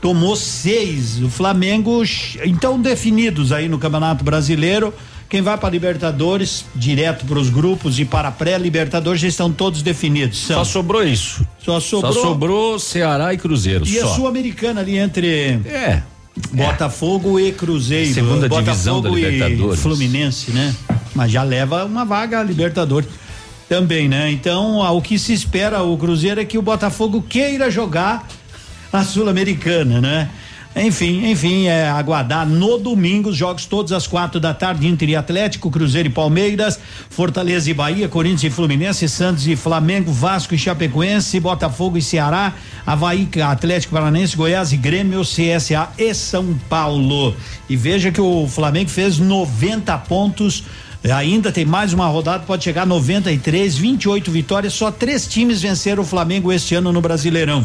Tomou 0.00 0.36
seis. 0.36 1.20
O 1.22 1.30
Flamengo, 1.30 2.02
então, 2.44 2.80
definidos 2.80 3.52
aí 3.52 3.68
no 3.68 3.78
Campeonato 3.78 4.22
Brasileiro. 4.22 4.92
Quem 5.34 5.42
vai 5.42 5.58
para 5.58 5.68
Libertadores, 5.68 6.64
direto 6.76 7.26
para 7.26 7.40
os 7.40 7.50
grupos 7.50 7.98
e 7.98 8.04
para 8.04 8.30
pré-Libertadores, 8.30 9.20
já 9.20 9.26
estão 9.26 9.50
todos 9.50 9.82
definidos. 9.82 10.38
São. 10.38 10.58
Só 10.58 10.64
sobrou 10.64 11.02
isso. 11.02 11.44
Só 11.58 11.80
sobrou. 11.80 12.12
Só 12.12 12.22
sobrou 12.22 12.78
Ceará 12.78 13.34
e 13.34 13.36
Cruzeiro. 13.36 13.84
E 13.84 13.98
só. 13.98 14.06
a 14.06 14.14
Sul-Americana 14.14 14.80
ali 14.80 14.96
entre. 14.96 15.60
É. 15.66 16.02
Botafogo 16.52 17.40
e 17.40 17.50
Cruzeiro. 17.50 18.14
Segunda 18.14 18.48
divisão 18.48 19.00
Botafogo 19.00 19.20
da 19.20 19.28
e 19.28 19.32
Libertadores. 19.32 19.80
Fluminense, 19.80 20.52
né? 20.52 20.72
Mas 21.16 21.32
já 21.32 21.42
leva 21.42 21.84
uma 21.84 22.04
vaga 22.04 22.38
a 22.38 22.42
Libertadores 22.44 23.08
também, 23.68 24.08
né? 24.08 24.30
Então, 24.30 24.82
o 24.82 25.02
que 25.02 25.18
se 25.18 25.32
espera 25.32 25.82
o 25.82 25.98
Cruzeiro 25.98 26.40
é 26.40 26.44
que 26.44 26.56
o 26.56 26.62
Botafogo 26.62 27.20
queira 27.28 27.68
jogar 27.72 28.24
a 28.92 29.02
Sul-Americana, 29.02 30.00
né? 30.00 30.30
Enfim, 30.76 31.30
enfim, 31.30 31.66
é 31.66 31.88
aguardar 31.88 32.44
no 32.48 32.78
domingo 32.78 33.30
os 33.30 33.36
jogos 33.36 33.64
todos 33.64 33.92
às 33.92 34.08
quatro 34.08 34.40
da 34.40 34.52
tarde, 34.52 34.88
Inter 34.88 35.08
e 35.08 35.14
Atlético, 35.14 35.70
Cruzeiro 35.70 36.08
e 36.08 36.12
Palmeiras, 36.12 36.80
Fortaleza 37.08 37.70
e 37.70 37.74
Bahia, 37.74 38.08
Corinthians 38.08 38.42
e 38.42 38.50
Fluminense, 38.50 39.08
Santos 39.08 39.46
e 39.46 39.54
Flamengo, 39.54 40.10
Vasco 40.10 40.52
e 40.52 40.58
Chapecoense, 40.58 41.38
Botafogo 41.38 41.96
e 41.96 42.02
Ceará, 42.02 42.54
Havaí, 42.84 43.28
Atlético 43.46 43.94
Paranense, 43.94 44.36
Goiás 44.36 44.72
e 44.72 44.76
Grêmio, 44.76 45.22
CSA 45.22 45.90
e 45.96 46.12
São 46.12 46.58
Paulo. 46.68 47.36
E 47.68 47.76
veja 47.76 48.10
que 48.10 48.20
o 48.20 48.48
Flamengo 48.48 48.90
fez 48.90 49.20
90 49.20 49.96
pontos. 49.98 50.64
Ainda 51.04 51.52
tem 51.52 51.64
mais 51.64 51.92
uma 51.92 52.06
rodada, 52.08 52.44
pode 52.44 52.64
chegar 52.64 52.82
a 52.82 52.86
93, 52.86 53.76
28 53.76 54.30
vitórias. 54.30 54.72
Só 54.72 54.90
três 54.90 55.28
times 55.28 55.62
venceram 55.62 56.02
o 56.02 56.06
Flamengo 56.06 56.50
este 56.50 56.74
ano 56.74 56.90
no 56.92 57.00
Brasileirão. 57.00 57.64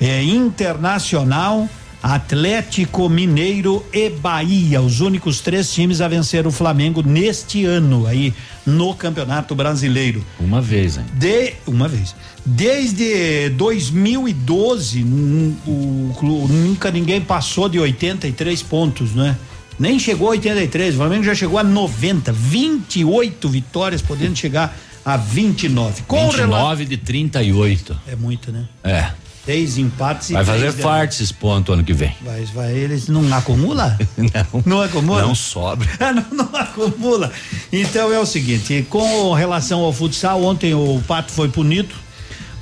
É, 0.00 0.22
Internacional, 0.22 1.68
Atlético 2.04 3.08
Mineiro 3.08 3.82
e 3.90 4.10
Bahia, 4.10 4.82
os 4.82 5.00
únicos 5.00 5.40
três 5.40 5.72
times 5.72 6.02
a 6.02 6.06
vencer 6.08 6.46
o 6.46 6.50
Flamengo 6.50 7.00
neste 7.02 7.64
ano 7.64 8.06
aí 8.06 8.34
no 8.66 8.92
Campeonato 8.94 9.54
Brasileiro. 9.54 10.22
Uma 10.38 10.60
vez, 10.60 10.98
hein? 10.98 11.04
De 11.14 11.54
uma 11.66 11.88
vez. 11.88 12.14
Desde 12.44 13.48
2012, 13.50 15.02
nun- 15.02 15.56
o, 15.66 16.14
clu- 16.18 16.46
nunca 16.46 16.90
ninguém 16.90 17.22
passou 17.22 17.70
de 17.70 17.78
83 17.78 18.62
pontos, 18.62 19.14
né? 19.14 19.34
Nem 19.78 19.98
chegou 19.98 20.28
a 20.28 20.32
83, 20.32 20.94
o 20.94 20.98
Flamengo 20.98 21.24
já 21.24 21.34
chegou 21.34 21.58
a 21.58 21.64
90, 21.64 22.30
28 22.32 23.48
vitórias, 23.48 24.02
podendo 24.02 24.36
chegar 24.36 24.76
a 25.02 25.16
29. 25.16 26.02
Com 26.06 26.26
o 26.26 26.30
rela- 26.30 26.58
29 26.58 26.84
de 26.84 26.96
38. 26.98 27.96
É 28.06 28.14
muito, 28.14 28.52
né? 28.52 28.66
É. 28.84 29.10
Seis 29.44 29.76
empates 29.76 30.30
Vai 30.30 30.44
fazer 30.44 30.72
três 30.72 30.82
farta 30.82 31.14
esses 31.14 31.30
pontos 31.30 31.74
ano 31.74 31.84
que 31.84 31.92
vem. 31.92 32.16
Vai, 32.22 32.44
vai, 32.46 32.72
eles 32.72 33.08
não 33.08 33.32
acumula? 33.34 33.98
Não. 34.16 34.62
Não 34.64 34.80
acumula? 34.80 35.22
Não 35.22 35.34
sobra. 35.34 35.86
Não, 36.14 36.46
não 36.46 36.60
acumula. 36.60 37.30
Então 37.72 38.12
é 38.12 38.18
o 38.18 38.24
seguinte, 38.24 38.86
com 38.88 39.32
relação 39.34 39.80
ao 39.80 39.92
futsal, 39.92 40.42
ontem 40.42 40.74
o 40.74 41.02
Pato 41.06 41.30
foi 41.30 41.48
punido, 41.48 41.94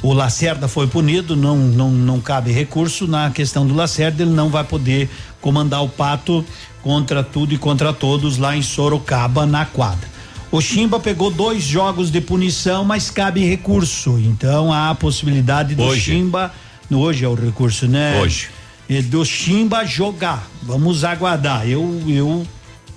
o 0.03 0.13
Lacerda 0.13 0.67
foi 0.67 0.89
punido, 0.89 1.37
não, 1.37 1.57
não, 1.57 1.91
não 1.91 2.21
cabe 2.21 2.51
recurso 2.51 3.07
na 3.07 3.31
questão 3.31 3.65
do 3.65 3.75
Lacerda, 3.75 4.23
ele 4.23 4.33
não 4.33 4.49
vai 4.49 4.65
poder 4.65 5.09
comandar 5.41 5.85
o 5.85 5.89
Pato 5.89 6.45
contra 6.83 7.23
tudo 7.23 7.55
e 7.55 7.59
contra 7.59 7.93
todos 7.93 8.39
lá 8.39 8.57
em 8.57 8.63
Sorocaba, 8.63 9.47
na 9.47 9.65
quadra. 9.65 10.11
O 10.51 10.61
Chimba 10.61 10.99
pegou 11.01 11.31
dois 11.31 11.63
jogos 11.63 12.11
de 12.11 12.21
punição, 12.21 12.85
mas 12.85 13.11
cabe 13.11 13.43
recurso. 13.43 14.19
Então 14.19 14.73
há 14.73 14.91
a 14.91 14.95
possibilidade 14.95 15.75
do 15.75 15.83
Hoje. 15.83 16.13
Chimba. 16.13 16.53
Hoje 16.91 17.25
é 17.25 17.29
o 17.29 17.35
recurso, 17.35 17.87
né? 17.87 18.21
Hoje. 18.21 18.49
E 18.89 19.01
do 19.01 19.25
Chimba 19.25 19.85
jogar. 19.85 20.47
Vamos 20.63 21.05
aguardar. 21.05 21.67
Eu, 21.67 22.03
eu 22.07 22.47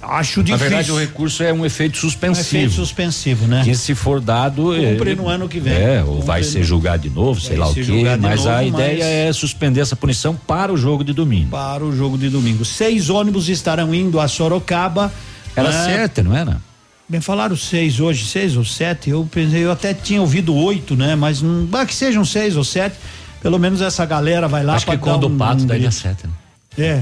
acho 0.01 0.39
Na 0.39 0.45
difícil. 0.45 0.57
verdade, 0.69 0.91
o 0.91 0.99
recurso 0.99 1.41
é 1.43 1.53
um 1.53 1.65
efeito 1.65 1.95
Um 1.97 2.01
suspensivo. 2.01 2.47
efeito 2.57 2.73
suspensivo, 2.73 3.47
né? 3.47 3.61
Que 3.63 3.73
se 3.75 3.95
for 3.95 4.19
dado. 4.19 4.63
Cumpre 4.65 5.11
ele- 5.11 5.15
no 5.15 5.29
ano 5.29 5.47
que 5.47 5.59
vem. 5.59 5.73
É, 5.73 6.03
ou 6.03 6.21
vai 6.21 6.39
Cumpre 6.41 6.51
ser 6.51 6.59
no- 6.59 6.65
julgado 6.65 7.03
de 7.03 7.09
novo, 7.09 7.39
sei 7.39 7.51
Vai 7.51 7.59
lá 7.59 7.67
o 7.67 7.73
ser 7.73 7.85
quê. 7.85 8.03
Mas 8.19 8.45
a 8.45 8.61
novo, 8.61 8.67
ideia 8.67 8.97
mas- 8.97 9.05
é 9.05 9.33
suspender 9.33 9.79
essa 9.79 9.95
punição 9.95 10.35
para 10.35 10.73
o 10.73 10.77
jogo 10.77 11.03
de 11.03 11.13
domingo. 11.13 11.51
Para 11.51 11.83
o 11.85 11.95
jogo 11.95 12.17
de 12.17 12.29
domingo. 12.29 12.65
Seis 12.65 13.09
ônibus 13.09 13.47
estarão 13.47 13.93
indo 13.95 14.19
a 14.19 14.27
Sorocaba. 14.27 15.13
Era 15.55 15.71
né? 15.71 15.85
sete, 15.85 16.21
não 16.21 16.35
era? 16.35 16.59
Bem, 17.07 17.21
falaram 17.21 17.55
seis 17.55 17.99
hoje, 18.01 18.25
seis 18.25 18.57
ou 18.57 18.65
sete. 18.65 19.11
Eu 19.11 19.25
pensei, 19.31 19.63
eu 19.63 19.71
até 19.71 19.93
tinha 19.93 20.19
ouvido 20.19 20.53
oito, 20.55 20.95
né? 20.95 21.15
Mas 21.15 21.41
não, 21.41 21.69
ah, 21.71 21.85
que 21.85 21.93
sejam 21.95 22.25
seis 22.25 22.57
ou 22.57 22.63
sete. 22.63 22.95
Pelo 23.41 23.59
menos 23.59 23.81
essa 23.81 24.05
galera 24.05 24.47
vai 24.47 24.63
lá 24.63 24.75
Acho 24.75 24.85
que 24.85 24.97
quando 24.97 25.21
dar 25.21 25.27
o 25.27 25.29
um- 25.29 25.37
pato 25.37 25.63
um 25.63 25.67
daí 25.67 25.83
dá 25.83 25.91
sete, 25.91 26.25
né? 26.27 26.33
É, 26.77 27.01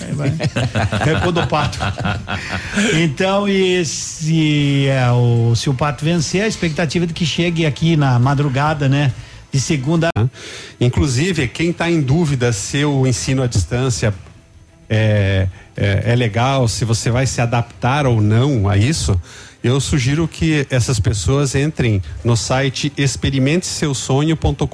Aí 0.00 0.12
vai. 0.12 0.32
Recua 1.04 1.32
do 1.32 1.46
pato. 1.46 1.78
Então, 2.94 3.48
e 3.48 3.84
se, 3.84 4.86
é, 4.88 5.10
o, 5.10 5.54
se 5.54 5.68
o 5.70 5.74
pato 5.74 6.04
vencer, 6.04 6.42
a 6.42 6.48
expectativa 6.48 7.04
é 7.04 7.08
de 7.08 7.14
que 7.14 7.26
chegue 7.26 7.66
aqui 7.66 7.96
na 7.96 8.18
madrugada, 8.18 8.88
né? 8.88 9.12
De 9.52 9.60
segunda. 9.60 10.08
Inclusive, 10.80 11.46
quem 11.48 11.70
está 11.70 11.90
em 11.90 12.00
dúvida 12.00 12.52
se 12.52 12.84
o 12.84 13.06
ensino 13.06 13.42
à 13.42 13.46
distância 13.46 14.14
é, 14.88 15.46
é, 15.76 16.02
é 16.12 16.16
legal, 16.16 16.66
se 16.68 16.84
você 16.84 17.10
vai 17.10 17.26
se 17.26 17.40
adaptar 17.40 18.06
ou 18.06 18.20
não 18.20 18.68
a 18.68 18.76
isso, 18.76 19.20
eu 19.62 19.80
sugiro 19.80 20.26
que 20.26 20.66
essas 20.70 20.98
pessoas 20.98 21.54
entrem 21.54 22.02
no 22.24 22.36
site 22.36 22.92
experimenteseussonho.com.br. 22.96 24.66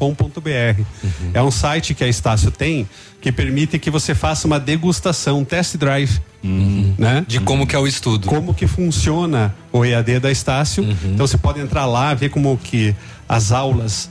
Uhum. 1.05 1.31
É 1.35 1.43
um 1.43 1.51
site 1.51 1.95
que 1.95 2.03
a 2.03 2.09
Estácio 2.09 2.51
tem 2.51 2.89
que 3.21 3.33
permite 3.33 3.79
que 3.79 3.91
você 3.91 4.15
faça 4.15 4.47
uma 4.47 4.61
degustação, 4.61 5.41
um 5.41 5.45
test 5.45 5.77
drive, 5.77 6.21
uhum. 6.43 6.95
né? 6.97 7.25
De 7.27 7.41
como 7.41 7.67
que 7.67 7.75
é 7.75 7.79
o 7.79 7.87
estudo. 7.87 8.29
Como 8.29 8.55
que 8.55 8.67
funciona 8.67 9.55
o 9.73 9.85
EAD 9.85 10.21
da 10.21 10.31
Estácio. 10.31 10.85
Uhum. 10.85 10.97
Então 11.15 11.27
você 11.27 11.37
pode 11.37 11.61
entrar 11.61 11.85
lá, 11.87 12.15
ver 12.15 12.31
como 12.31 12.57
que 12.57 12.95
as 13.29 13.51
aulas 13.53 14.09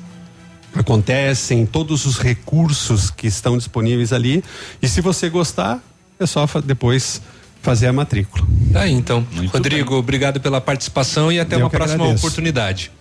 acontecem, 0.75 1.65
todos 1.65 2.05
os 2.05 2.19
recursos 2.19 3.10
que 3.10 3.27
estão 3.27 3.57
disponíveis 3.57 4.12
ali. 4.12 4.43
E 4.81 4.88
se 4.88 5.01
você 5.01 5.29
gostar, 5.29 5.81
é 6.19 6.25
só 6.25 6.46
depois 6.63 7.22
fazer 7.61 7.87
a 7.87 7.93
matrícula. 7.93 8.45
Tá 8.71 8.81
aí 8.81 8.93
então. 8.93 9.25
Muito 9.31 9.51
Rodrigo, 9.51 9.89
bem. 9.91 9.99
obrigado 9.99 10.39
pela 10.39 10.59
participação 10.61 11.31
e 11.31 11.39
até 11.39 11.55
Eu 11.55 11.59
uma 11.59 11.69
próxima 11.69 12.03
agradeço. 12.03 12.25
oportunidade. 12.25 12.91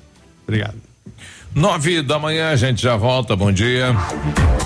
Obrigado. 0.47 0.86
Nove 1.57 2.03
da 2.03 2.19
manhã, 2.19 2.51
a 2.51 2.57
gente 2.57 2.83
já 2.83 2.99
volta. 2.99 3.35
Bom 3.35 3.51
dia. 3.51 3.97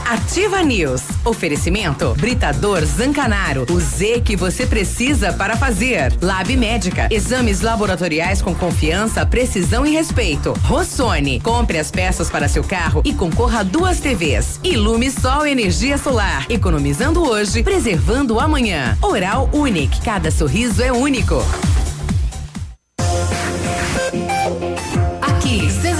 Ativa 0.04 0.60
News. 0.60 1.02
Oferecimento 1.24 2.16
Britador 2.18 2.84
Zancanaro. 2.84 3.64
O 3.70 3.78
Z 3.78 4.22
que 4.24 4.34
você 4.34 4.66
precisa 4.66 5.32
para 5.32 5.56
fazer. 5.56 6.12
Lab 6.20 6.56
Médica. 6.56 7.06
Exames 7.08 7.60
laboratoriais 7.60 8.42
com 8.42 8.52
confiança, 8.56 9.24
precisão 9.24 9.86
e 9.86 9.92
respeito. 9.92 10.52
Rossoni. 10.64 11.38
Compre 11.38 11.78
as 11.78 11.92
peças 11.92 12.28
para 12.28 12.48
seu 12.48 12.64
carro 12.64 13.02
e 13.04 13.14
concorra 13.14 13.60
a 13.60 13.62
duas 13.62 14.00
TVs. 14.00 14.58
Ilume 14.64 15.12
Sol 15.12 15.46
Energia 15.46 15.96
Solar. 15.96 16.44
Economizando 16.50 17.22
hoje, 17.22 17.62
preservando 17.62 18.40
amanhã. 18.40 18.98
Oral 19.00 19.48
Unique. 19.52 20.00
Cada 20.00 20.32
sorriso 20.32 20.82
é 20.82 20.90
único. 20.90 21.40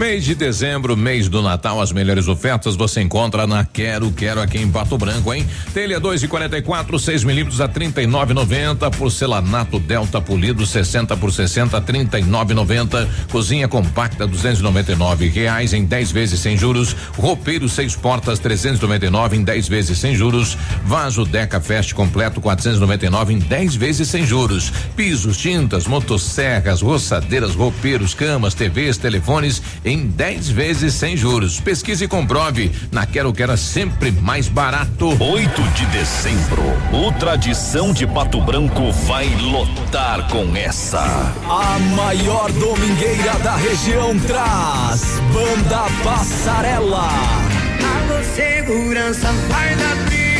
Mês 0.00 0.24
de 0.24 0.34
dezembro, 0.34 0.96
mês 0.96 1.28
do 1.28 1.42
Natal, 1.42 1.78
as 1.78 1.92
melhores 1.92 2.26
ofertas 2.26 2.74
você 2.74 3.02
encontra 3.02 3.46
na 3.46 3.66
Quero 3.66 4.10
Quero 4.10 4.40
aqui 4.40 4.56
em 4.56 4.66
Pato 4.66 4.96
Branco, 4.96 5.34
hein? 5.34 5.46
Telha 5.74 6.00
2 6.00 6.22
e 6.22 6.26
44, 6.26 6.98
6 6.98 7.22
milímetros 7.22 7.60
a 7.60 7.68
39,90. 7.68 8.96
Porcelanato 8.96 9.78
Delta 9.78 10.18
polido 10.18 10.64
60 10.64 11.14
por 11.18 11.30
60, 11.30 11.78
39,90. 11.82 13.06
Cozinha 13.30 13.68
compacta 13.68 14.26
299 14.26 15.28
reais 15.28 15.74
em 15.74 15.84
10 15.84 16.12
vezes 16.12 16.40
sem 16.40 16.56
juros. 16.56 16.96
Roupeiro 17.18 17.68
seis 17.68 17.94
portas 17.94 18.38
399 18.38 19.36
em 19.36 19.44
10 19.44 19.68
vezes 19.68 19.98
sem 19.98 20.14
juros. 20.14 20.56
Vaso 20.82 21.26
Deca 21.26 21.60
Fest 21.60 21.92
completo 21.92 22.40
499 22.40 23.34
em 23.34 23.38
10 23.38 23.76
vezes 23.76 24.08
sem 24.08 24.24
juros. 24.24 24.72
Pisos, 24.96 25.36
tintas, 25.36 25.86
motosserras, 25.86 26.80
roçadeiras, 26.80 27.54
roupeiros, 27.54 28.14
camas, 28.14 28.54
TVs, 28.54 28.96
telefones 28.96 29.60
em 29.90 30.06
10 30.06 30.48
vezes 30.50 30.94
sem 30.94 31.16
juros. 31.16 31.58
Pesquise 31.58 32.04
e 32.04 32.08
comprove. 32.08 32.70
Na 32.92 33.04
Quero 33.04 33.32
Quero 33.32 33.52
é 33.52 33.56
sempre 33.56 34.12
mais 34.12 34.48
barato. 34.48 35.08
8 35.22 35.62
de 35.74 35.86
dezembro, 35.86 36.62
o 36.92 37.12
Tradição 37.12 37.92
de 37.92 38.06
Pato 38.06 38.40
Branco 38.40 38.92
vai 38.92 39.28
lotar 39.36 40.28
com 40.28 40.54
essa. 40.54 41.00
A 41.48 41.78
maior 41.96 42.50
domingueira 42.52 43.34
da 43.42 43.56
região 43.56 44.18
traz 44.20 45.02
Banda 45.32 45.84
Passarela. 46.04 47.59
Alô, 47.84 48.22
segurança, 48.34 49.32
vai 49.48 49.74
da 49.76 50.04
trilha. 50.06 50.30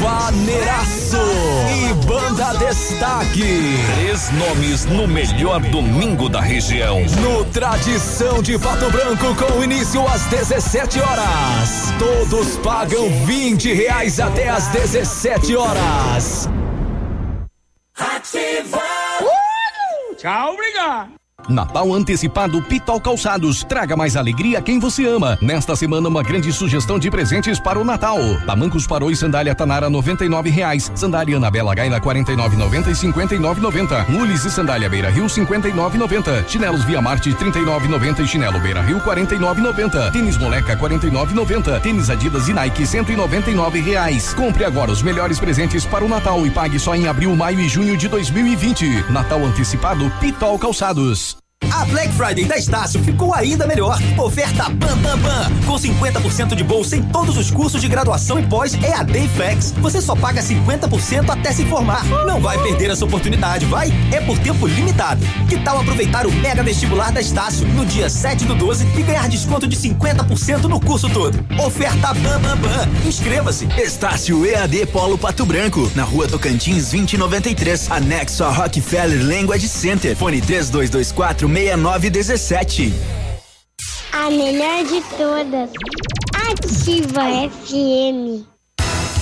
Vaneiraço 0.00 1.16
e 1.68 2.06
Banda 2.06 2.52
Destaque. 2.58 3.76
Três 3.94 4.30
nomes 4.30 4.84
no 4.86 5.06
melhor 5.06 5.60
domingo 5.60 6.28
da 6.28 6.40
região. 6.40 7.00
No 7.20 7.44
Tradição 7.46 8.42
de 8.42 8.58
Pato 8.58 8.90
Branco, 8.90 9.34
com 9.36 9.62
início 9.62 10.06
às 10.08 10.26
17 10.26 11.00
horas. 11.00 11.92
Todos 11.98 12.56
pagam 12.58 13.08
20 13.26 13.72
reais 13.72 14.18
até 14.18 14.48
às 14.48 14.66
17 14.68 15.54
horas. 15.56 16.48
Ativa! 17.96 18.82
Uh! 19.20 20.14
Tchau, 20.16 20.54
obrigado! 20.54 21.21
Natal 21.48 21.92
antecipado 21.92 22.60
Pitol 22.62 23.00
Calçados. 23.00 23.64
Traga 23.64 23.96
mais 23.96 24.16
alegria 24.16 24.58
a 24.58 24.62
quem 24.62 24.78
você 24.78 25.06
ama. 25.06 25.38
Nesta 25.40 25.74
semana, 25.76 26.08
uma 26.08 26.22
grande 26.22 26.52
sugestão 26.52 26.98
de 26.98 27.10
presentes 27.10 27.58
para 27.58 27.78
o 27.78 27.84
Natal. 27.84 28.18
Tamancos 28.46 28.86
Parou 28.86 29.10
e 29.10 29.16
Sandália 29.16 29.54
Tanara, 29.54 29.90
noventa 29.90 30.24
e 30.24 30.50
reais. 30.50 30.90
Sandália 30.94 31.36
Anabela 31.36 31.74
Gaina, 31.74 32.00
quarenta 32.00 32.32
e 32.32 32.36
nove 32.36 32.56
noventa 32.56 32.90
e 32.90 32.94
cinquenta 32.94 33.34
e 33.34 33.38
nove 33.38 33.60
noventa. 33.60 34.04
Mules 34.08 34.44
e 34.44 34.50
Sandália 34.50 34.88
Beira 34.88 35.10
Rio, 35.10 35.28
cinquenta 35.28 35.68
e 35.68 35.72
nove 35.72 35.98
noventa. 35.98 36.44
Chinelos 36.48 36.84
Via 36.84 37.00
Marte, 37.00 37.34
trinta 37.34 37.58
e 37.58 37.64
nove 37.64 37.88
noventa 37.88 38.22
e 38.22 38.28
chinelo 38.28 38.60
Beira 38.60 38.82
Rio, 38.82 39.00
quarenta 39.00 39.34
e 39.34 39.38
nove 39.38 39.60
noventa. 39.60 40.10
Tênis 40.10 40.36
Moleca, 40.36 40.76
quarenta 40.76 41.06
e 41.06 41.10
nove 41.10 41.34
noventa. 41.34 41.80
Tênis 41.80 42.10
Adidas 42.10 42.48
e 42.48 42.52
Nike, 42.52 42.86
cento 42.86 43.12
e 43.12 43.16
noventa 43.16 43.50
e 43.50 43.54
nove 43.54 43.80
reais. 43.80 44.32
Compre 44.34 44.64
agora 44.64 44.90
os 44.90 45.02
melhores 45.02 45.38
presentes 45.38 45.84
para 45.84 46.04
o 46.04 46.08
Natal 46.08 46.46
e 46.46 46.50
pague 46.50 46.78
só 46.78 46.94
em 46.94 47.06
abril, 47.06 47.34
maio 47.34 47.60
e 47.60 47.68
junho 47.68 47.96
de 47.96 48.08
2020. 48.08 49.10
Natal 49.10 49.44
antecipado 49.44 50.10
Pitol 50.20 50.58
Calçados. 50.58 51.31
A 51.70 51.84
Black 51.84 52.12
Friday 52.14 52.44
da 52.44 52.56
Estácio 52.56 53.02
ficou 53.02 53.34
ainda 53.34 53.66
melhor. 53.66 53.98
Oferta 54.18 54.68
Bam 54.68 54.96
Bam 54.98 55.18
Bam, 55.18 55.50
com 55.66 55.74
50% 55.74 56.54
de 56.54 56.64
bolsa 56.64 56.96
em 56.96 57.02
todos 57.02 57.36
os 57.36 57.50
cursos 57.50 57.80
de 57.80 57.88
graduação 57.88 58.38
e 58.38 58.46
pós 58.46 58.74
EAD 58.74 59.18
e 59.18 59.28
Flex. 59.28 59.72
Você 59.78 60.00
só 60.00 60.14
paga 60.14 60.42
50% 60.42 61.30
até 61.30 61.52
se 61.52 61.64
formar. 61.64 62.04
Não 62.26 62.40
vai 62.40 62.58
perder 62.62 62.90
essa 62.90 63.04
oportunidade, 63.04 63.66
vai? 63.66 63.92
É 64.12 64.20
por 64.20 64.38
tempo 64.38 64.66
limitado. 64.66 65.24
Que 65.48 65.58
tal 65.58 65.80
aproveitar 65.80 66.26
o 66.26 66.32
mega 66.32 66.62
vestibular 66.62 67.12
da 67.12 67.20
Estácio 67.20 67.66
no 67.68 67.84
dia 67.84 68.08
7 68.08 68.44
do 68.44 68.54
12 68.54 68.86
e 68.98 69.02
ganhar 69.02 69.28
desconto 69.28 69.66
de 69.66 69.76
50% 69.76 70.62
no 70.64 70.80
curso 70.80 71.08
todo? 71.10 71.44
Oferta 71.58 72.14
Bam 72.14 72.40
Bam 72.40 72.56
Bam. 72.56 72.88
Inscreva-se. 73.06 73.66
Estácio 73.76 74.44
EAD 74.46 74.86
Polo 74.86 75.18
Pato 75.18 75.44
Branco, 75.44 75.90
na 75.94 76.04
rua 76.04 76.26
Tocantins 76.26 76.90
2093, 76.90 77.90
anexo 77.90 78.44
a 78.44 78.50
Rockefeller 78.50 79.24
Language 79.24 79.68
Center. 79.68 80.16
Fone 80.16 80.40
3224 80.40 81.48
6917. 81.52 82.94
A 84.12 84.30
melhor 84.30 84.84
de 84.84 85.02
todas. 85.18 85.70
Ativa 86.34 87.28
FM. 87.46 88.51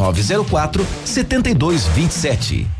9904 0.00 0.84
7227. 1.04 2.79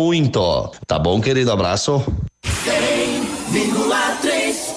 Tá 0.87 0.97
bom, 0.97 1.21
querido? 1.21 1.51
Abraço. 1.51 2.03
100,3 2.45 4.71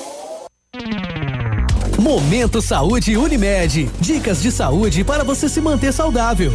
Momento 1.98 2.60
Saúde 2.60 3.16
Unimed. 3.16 3.90
Dicas 3.98 4.42
de 4.42 4.52
saúde 4.52 5.02
para 5.02 5.24
você 5.24 5.48
se 5.48 5.60
manter 5.60 5.92
saudável. 5.92 6.52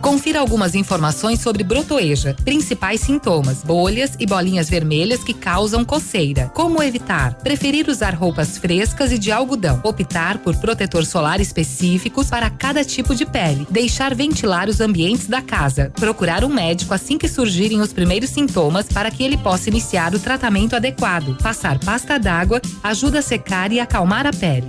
Confira 0.00 0.40
algumas 0.40 0.74
informações 0.74 1.40
sobre 1.40 1.64
brotoeja. 1.64 2.36
Principais 2.44 3.00
sintomas: 3.00 3.62
bolhas 3.62 4.12
e 4.18 4.26
bolinhas 4.26 4.68
vermelhas 4.68 5.22
que 5.22 5.34
causam 5.34 5.84
coceira. 5.84 6.50
Como 6.54 6.82
evitar? 6.82 7.34
Preferir 7.34 7.88
usar 7.88 8.14
roupas 8.14 8.58
frescas 8.58 9.12
e 9.12 9.18
de 9.18 9.30
algodão. 9.30 9.80
Optar 9.82 10.38
por 10.38 10.56
protetor 10.56 11.04
solar 11.04 11.40
específicos 11.40 12.28
para 12.28 12.50
cada 12.50 12.84
tipo 12.84 13.14
de 13.14 13.24
pele. 13.24 13.66
Deixar 13.70 14.14
ventilar 14.14 14.68
os 14.68 14.80
ambientes 14.80 15.26
da 15.26 15.42
casa. 15.42 15.90
Procurar 15.94 16.44
um 16.44 16.48
médico 16.48 16.94
assim 16.94 17.18
que 17.18 17.28
surgirem 17.28 17.80
os 17.80 17.92
primeiros 17.92 18.30
sintomas 18.30 18.86
para 18.86 19.10
que 19.10 19.22
ele 19.22 19.36
possa 19.36 19.68
iniciar 19.68 20.14
o 20.14 20.18
tratamento 20.18 20.76
adequado. 20.76 21.36
Passar 21.42 21.78
pasta 21.78 22.18
d'água 22.18 22.60
ajuda 22.82 23.20
a 23.20 23.22
secar 23.22 23.72
e 23.72 23.80
acalmar 23.80 24.26
a 24.26 24.32
pele. 24.32 24.68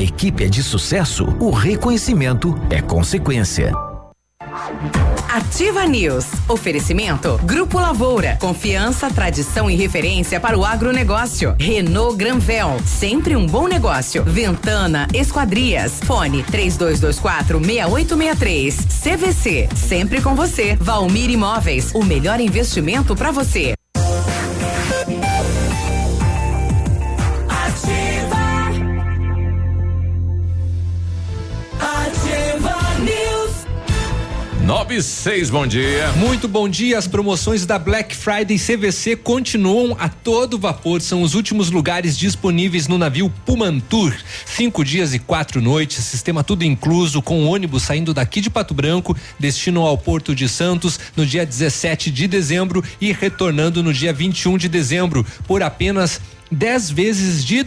equipe 0.01 0.43
é 0.43 0.47
de 0.47 0.63
sucesso, 0.63 1.25
o 1.39 1.51
reconhecimento 1.51 2.59
é 2.69 2.81
consequência. 2.81 3.71
Ativa 5.29 5.85
News. 5.85 6.25
Oferecimento 6.47 7.39
Grupo 7.43 7.79
Lavoura. 7.79 8.37
Confiança, 8.39 9.09
tradição 9.09 9.69
e 9.69 9.75
referência 9.75 10.39
para 10.39 10.57
o 10.57 10.65
agronegócio. 10.65 11.55
Renault 11.59 12.17
Granvel. 12.17 12.79
Sempre 12.85 13.35
um 13.35 13.45
bom 13.45 13.67
negócio. 13.67 14.23
Ventana 14.25 15.07
Esquadrias. 15.13 15.99
Fone 16.03 16.43
3224 16.43 17.59
6863. 17.63 18.75
CVC. 18.75 19.69
Sempre 19.75 20.21
com 20.21 20.35
você. 20.35 20.75
Valmir 20.75 21.29
Imóveis. 21.29 21.91
O 21.93 22.03
melhor 22.03 22.41
investimento 22.41 23.15
para 23.15 23.31
você. 23.31 23.73
96, 34.71 35.49
bom 35.49 35.67
dia. 35.67 36.13
Muito 36.13 36.47
bom 36.47 36.69
dia. 36.69 36.97
As 36.97 37.05
promoções 37.05 37.65
da 37.65 37.77
Black 37.77 38.15
Friday 38.15 38.57
CVC 38.57 39.17
continuam 39.17 39.97
a 39.99 40.07
todo 40.07 40.57
vapor. 40.57 41.01
São 41.01 41.23
os 41.23 41.35
últimos 41.35 41.69
lugares 41.69 42.17
disponíveis 42.17 42.87
no 42.87 42.97
navio 42.97 43.29
Pumantur. 43.45 44.15
Cinco 44.45 44.85
dias 44.85 45.13
e 45.13 45.19
quatro 45.19 45.61
noites, 45.61 46.05
sistema 46.05 46.41
tudo 46.41 46.63
incluso, 46.63 47.21
com 47.21 47.47
ônibus 47.47 47.83
saindo 47.83 48.13
daqui 48.13 48.39
de 48.39 48.49
Pato 48.49 48.73
Branco, 48.73 49.13
destino 49.37 49.81
ao 49.81 49.97
Porto 49.97 50.33
de 50.33 50.47
Santos 50.47 50.97
no 51.17 51.25
dia 51.25 51.45
17 51.45 52.09
de 52.09 52.25
dezembro 52.25 52.81
e 53.01 53.11
retornando 53.11 53.83
no 53.83 53.93
dia 53.93 54.13
21 54.13 54.57
de 54.57 54.69
dezembro, 54.69 55.25
por 55.45 55.61
apenas 55.61 56.21
10 56.51 56.91
vezes 56.91 57.45
de 57.45 57.61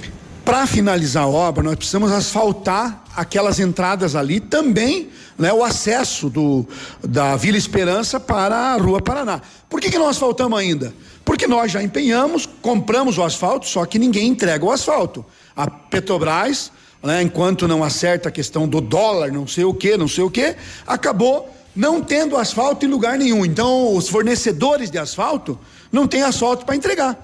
Para 0.46 0.66
finalizar 0.66 1.24
a 1.24 1.28
obra, 1.28 1.64
nós 1.64 1.76
precisamos 1.76 2.12
asfaltar 2.14 3.04
aquelas 3.14 3.60
entradas 3.60 4.16
ali, 4.16 4.40
também 4.40 5.10
né, 5.38 5.52
o 5.52 5.64
acesso 5.64 6.30
do, 6.30 6.66
da 7.04 7.36
Vila 7.36 7.58
Esperança 7.58 8.22
para 8.22 8.56
a 8.56 8.78
Rua 8.78 9.02
Paraná. 9.02 9.42
Por 9.70 9.82
que, 9.82 9.92
que 9.92 9.98
não 9.98 10.08
asfaltamos 10.08 10.58
ainda? 10.58 10.94
Porque 11.26 11.46
nós 11.46 11.72
já 11.74 11.84
empenhamos, 11.84 12.48
compramos 12.62 13.18
o 13.18 13.24
asfalto, 13.24 13.68
só 13.68 13.86
que 13.86 14.00
ninguém 14.00 14.30
entrega 14.30 14.64
o 14.64 14.72
asfalto. 14.72 15.26
A 15.56 15.70
Petrobras, 15.70 16.72
né, 17.04 17.22
enquanto 17.22 17.68
não 17.68 17.84
acerta 17.84 18.30
a 18.30 18.32
questão 18.32 18.68
do 18.68 18.80
dólar, 18.80 19.32
não 19.32 19.48
sei 19.48 19.64
o 19.64 19.74
que, 19.74 19.98
não 19.98 20.08
sei 20.08 20.24
o 20.24 20.30
que, 20.30 20.56
acabou 20.86 21.50
não 21.76 22.02
tendo 22.02 22.38
asfalto 22.38 22.86
em 22.86 22.90
lugar 22.90 23.18
nenhum. 23.18 23.46
Então, 23.46 23.96
os 23.96 24.10
fornecedores 24.10 24.92
de 24.92 24.98
asfalto 24.98 25.58
não 25.92 26.08
têm 26.08 26.22
asfalto 26.22 26.66
para 26.66 26.76
entregar. 26.76 27.18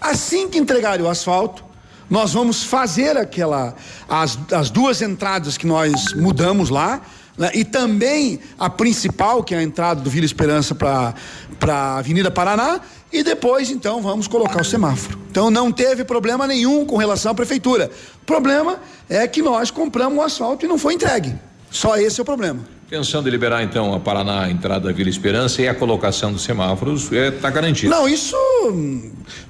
Assim 0.00 0.48
que 0.48 0.58
entregarem 0.58 1.04
o 1.04 1.08
asfalto, 1.08 1.64
nós 2.10 2.32
vamos 2.32 2.64
fazer 2.64 3.16
aquela 3.16 3.74
as, 4.08 4.38
as 4.52 4.70
duas 4.70 5.00
entradas 5.00 5.56
que 5.56 5.66
nós 5.66 6.12
mudamos 6.14 6.68
lá 6.68 7.00
né, 7.42 7.50
e 7.54 7.64
também 7.64 8.38
a 8.56 8.70
principal 8.70 9.42
que 9.42 9.52
é 9.52 9.58
a 9.58 9.62
entrada 9.62 10.00
do 10.00 10.08
Vila 10.08 10.24
Esperança 10.24 10.76
para 10.76 11.12
para 11.58 11.96
Avenida 11.96 12.30
Paraná 12.30 12.80
e 13.12 13.22
depois 13.24 13.68
então 13.68 14.00
vamos 14.00 14.28
colocar 14.28 14.60
o 14.60 14.64
semáforo. 14.64 15.18
Então 15.28 15.50
não 15.50 15.72
teve 15.72 16.04
problema 16.04 16.46
nenhum 16.46 16.84
com 16.84 16.96
relação 16.96 17.32
à 17.32 17.34
prefeitura. 17.34 17.90
O 18.22 18.24
problema 18.24 18.80
é 19.08 19.26
que 19.26 19.42
nós 19.42 19.72
compramos 19.72 20.18
o 20.18 20.22
asfalto 20.22 20.64
e 20.64 20.68
não 20.68 20.78
foi 20.78 20.94
entregue. 20.94 21.34
Só 21.68 21.96
esse 21.96 22.20
é 22.20 22.22
o 22.22 22.24
problema. 22.24 22.60
Pensando 22.92 23.26
em 23.26 23.30
liberar 23.30 23.62
então 23.62 23.94
a 23.94 23.98
Paraná, 23.98 24.42
a 24.42 24.50
entrada 24.50 24.88
da 24.88 24.92
Vila 24.92 25.08
Esperança 25.08 25.62
e 25.62 25.66
a 25.66 25.74
colocação 25.74 26.30
dos 26.30 26.42
semáforos, 26.42 27.10
está 27.10 27.48
garantido. 27.48 27.88
Não, 27.88 28.06
isso. 28.06 28.36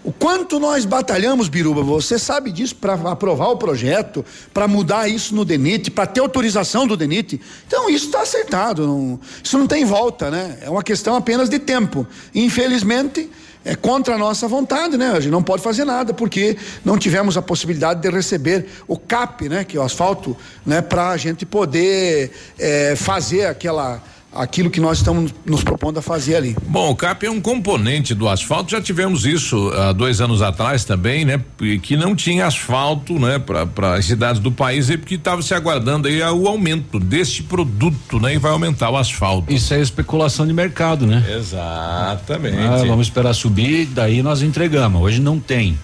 O 0.05 0.13
quanto 0.13 0.61
nós 0.61 0.85
batalhamos, 0.85 1.49
Biruba, 1.49 1.83
você 1.83 2.21
sabe 2.21 2.53
disso, 2.53 2.77
para 2.77 2.95
aprovar 2.95 3.49
o 3.49 3.57
projeto, 3.57 4.25
para 4.55 4.69
mudar 4.69 5.09
isso 5.09 5.35
no 5.35 5.45
DENIT, 5.45 5.91
para 5.91 6.07
ter 6.07 6.21
autorização 6.21 6.87
do 6.87 6.97
DENIT. 6.97 7.41
Então, 7.67 7.91
isso 7.91 8.07
está 8.07 8.23
acertado. 8.23 8.87
Não, 8.87 9.19
isso 9.43 9.59
não 9.59 9.67
tem 9.67 9.85
volta, 9.85 10.31
né? 10.31 10.59
É 10.63 10.71
uma 10.71 10.85
questão 10.85 11.17
apenas 11.17 11.49
de 11.49 11.59
tempo. 11.59 12.07
Infelizmente 12.33 13.29
é 13.65 13.75
contra 13.75 14.15
a 14.15 14.19
nossa 14.19 14.49
vontade, 14.49 14.97
né? 14.97 15.11
A 15.11 15.21
gente 15.21 15.31
não 15.31 15.43
pode 15.43 15.63
fazer 15.63 15.85
nada 15.85 16.13
porque 16.13 16.57
não 16.85 16.99
tivemos 16.99 17.37
a 17.37 17.43
possibilidade 17.43 18.01
de 18.01 18.11
receber 18.11 18.67
o 18.89 18.99
CAP, 18.99 19.49
né? 19.49 19.65
Que 19.65 19.77
é 19.77 19.81
o 19.81 19.83
asfalto, 19.83 20.37
né? 20.67 20.81
Para 20.81 21.11
a 21.11 21.17
gente 21.17 21.47
poder 21.47 22.33
é, 22.59 22.97
fazer 22.97 23.47
aquela 23.47 24.03
aquilo 24.35 24.71
que 24.71 24.81
nós 24.81 24.99
estamos 24.99 25.35
nos 25.45 25.63
propondo 25.63 25.99
a 25.99 26.03
fazer 26.03 26.37
ali. 26.37 26.57
Bom, 26.67 26.91
o 26.91 26.97
CAP 26.97 27.27
é 27.27 27.31
um 27.31 27.41
componente 27.41 28.15
do 28.15 28.29
asfalto, 28.29 28.71
já 28.71 28.81
tivemos 28.81 29.25
isso 29.27 29.71
há 29.71 29.93
dois 29.93 30.21
anos 30.21 30.43
atrás 30.43 30.85
também, 30.85 31.25
né? 31.25 31.41
Que 31.83 31.97
não 31.97 32.15
tinha 32.15 32.47
asfalto, 32.47 33.19
né? 33.19 33.39
Para 33.39 33.95
as 33.95 34.05
cidades 34.05 34.41
do 34.41 34.51
país 34.51 34.91
e 34.91 34.97
porque 34.97 35.17
estava 35.17 35.43
se 35.43 35.55
aguardando 35.55 36.09
aí 36.09 36.23
o 36.23 36.49
aumento 36.49 36.99
deste 36.99 37.43
produto, 37.43 38.19
né? 38.21 38.35
E 38.35 38.39
vai 38.39 38.53
aumentar 38.53 38.91
o 38.91 38.97
asfalto. 38.97 39.53
Isso 39.53 39.75
é 39.75 39.81
especulação 39.81 40.47
de 40.47 40.53
mercado, 40.53 41.07
né? 41.07 41.25
Exatamente. 41.37 42.57
Ah, 42.59 42.85
vamos 42.87 43.07
esperar 43.07 43.35
subir, 43.35 43.87
daí 43.87 44.23
nós 44.23 44.43
entregamos. 44.43 45.01
Hoje 45.01 45.21
não 45.21 45.39
tem. 45.39 45.79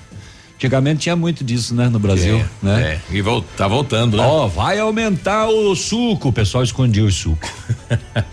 Antigamente 0.59 1.03
tinha 1.03 1.15
muito 1.15 1.45
disso, 1.45 1.73
né, 1.73 1.89
no 1.89 2.01
Brasil, 2.01 2.39
É, 2.39 2.45
né? 2.67 3.01
É, 3.11 3.17
e 3.17 3.23
vol 3.23 3.43
tá 3.57 3.69
voltando, 3.69 4.17
né? 4.17 4.25
Ó, 4.27 4.49
vai 4.49 4.77
aumentar 4.81 5.47
o 5.47 5.73
suco, 5.77 6.31
o 6.31 6.33
pessoal 6.33 6.65
escondia 6.65 7.05
o 7.05 7.11
suco. 7.13 7.49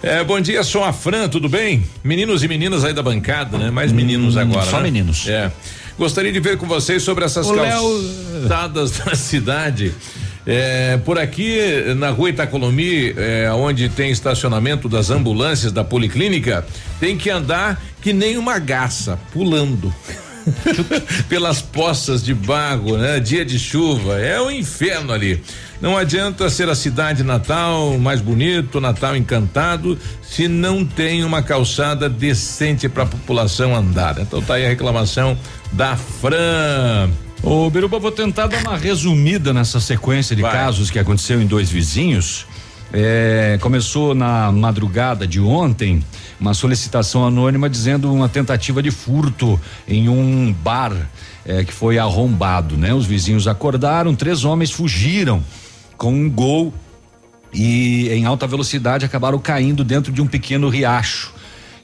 É, 0.00 0.22
bom 0.22 0.40
dia, 0.40 0.62
sou 0.62 0.84
a 0.84 0.92
Fran, 0.92 1.28
tudo 1.28 1.48
bem? 1.48 1.82
Meninos 2.04 2.44
e 2.44 2.48
meninas 2.48 2.84
aí 2.84 2.92
da 2.94 3.02
bancada, 3.02 3.58
né? 3.58 3.68
Mais 3.68 3.90
meninos 3.90 4.36
agora. 4.36 4.64
só 4.64 4.76
né? 4.76 4.84
meninos. 4.84 5.26
É. 5.28 5.50
Gostaria 5.98 6.30
de 6.30 6.38
ver 6.38 6.56
com 6.56 6.66
vocês 6.68 7.02
sobre 7.02 7.24
essas 7.24 7.44
O 7.48 7.52
Léo- 7.52 8.04
calçadas 8.48 8.92
da 9.04 9.16
cidade. 9.16 9.92
É, 10.46 10.98
por 10.98 11.18
aqui, 11.18 11.58
na 11.96 12.10
rua 12.10 12.30
Itacolomi, 12.30 13.12
é, 13.16 13.50
onde 13.52 13.88
tem 13.88 14.12
estacionamento 14.12 14.88
das 14.88 15.10
ambulâncias 15.10 15.72
da 15.72 15.82
policlínica, 15.82 16.64
tem 17.00 17.16
que 17.18 17.28
andar 17.28 17.82
que 18.00 18.12
nem 18.12 18.38
uma 18.38 18.60
garça, 18.60 19.18
pulando. 19.32 19.92
Pelas 21.28 21.60
poças 21.60 22.22
de 22.22 22.34
barro, 22.34 22.96
né? 22.96 23.20
Dia 23.20 23.44
de 23.44 23.58
chuva, 23.58 24.18
é 24.20 24.40
um 24.40 24.50
inferno 24.50 25.12
ali. 25.12 25.42
Não 25.80 25.96
adianta 25.96 26.50
ser 26.50 26.68
a 26.68 26.74
cidade 26.74 27.22
natal 27.22 27.96
mais 27.98 28.20
bonito, 28.20 28.80
Natal 28.80 29.16
encantado, 29.16 29.96
se 30.22 30.48
não 30.48 30.84
tem 30.84 31.22
uma 31.22 31.40
calçada 31.40 32.08
decente 32.08 32.88
para 32.88 33.04
a 33.04 33.06
população 33.06 33.76
andar. 33.76 34.18
Então 34.18 34.42
tá 34.42 34.54
aí 34.54 34.66
a 34.66 34.68
reclamação 34.68 35.38
da 35.72 35.96
Fran. 35.96 37.08
Ô, 37.42 37.70
Biruba, 37.70 38.00
vou 38.00 38.10
tentar 38.10 38.48
dar 38.48 38.60
uma 38.62 38.76
resumida 38.76 39.52
nessa 39.52 39.78
sequência 39.78 40.34
de 40.34 40.42
casos 40.42 40.90
que 40.90 40.98
aconteceu 40.98 41.40
em 41.40 41.46
dois 41.46 41.70
vizinhos. 41.70 42.44
É, 42.92 43.58
começou 43.60 44.14
na 44.14 44.50
madrugada 44.50 45.26
de 45.26 45.38
ontem 45.38 46.02
uma 46.40 46.54
solicitação 46.54 47.26
anônima 47.26 47.68
dizendo 47.68 48.12
uma 48.12 48.28
tentativa 48.28 48.82
de 48.82 48.90
furto 48.90 49.60
em 49.86 50.08
um 50.08 50.52
bar 50.52 50.92
é, 51.44 51.64
que 51.64 51.72
foi 51.72 51.98
arrombado, 51.98 52.76
né? 52.76 52.92
Os 52.94 53.06
vizinhos 53.06 53.48
acordaram, 53.48 54.14
três 54.14 54.44
homens 54.44 54.70
fugiram 54.70 55.42
com 55.96 56.12
um 56.12 56.30
gol 56.30 56.72
e 57.52 58.08
em 58.10 58.26
alta 58.26 58.46
velocidade 58.46 59.04
acabaram 59.04 59.38
caindo 59.38 59.82
dentro 59.82 60.12
de 60.12 60.20
um 60.20 60.26
pequeno 60.26 60.68
riacho. 60.68 61.32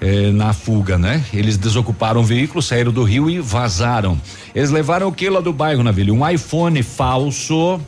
eh, 0.00 0.30
na 0.32 0.52
fuga, 0.52 0.98
né? 0.98 1.24
Eles 1.32 1.56
desocuparam 1.56 2.20
o 2.20 2.24
veículo, 2.24 2.60
saíram 2.60 2.92
do 2.92 3.02
rio 3.04 3.30
e 3.30 3.40
vazaram. 3.40 4.20
Eles 4.54 4.70
levaram 4.70 5.08
o 5.08 5.12
que 5.12 5.30
lá 5.30 5.40
do 5.40 5.52
bairro, 5.52 5.82
Navilha? 5.82 6.12
Um 6.12 6.28
iPhone 6.28 6.82
falso 6.82 7.80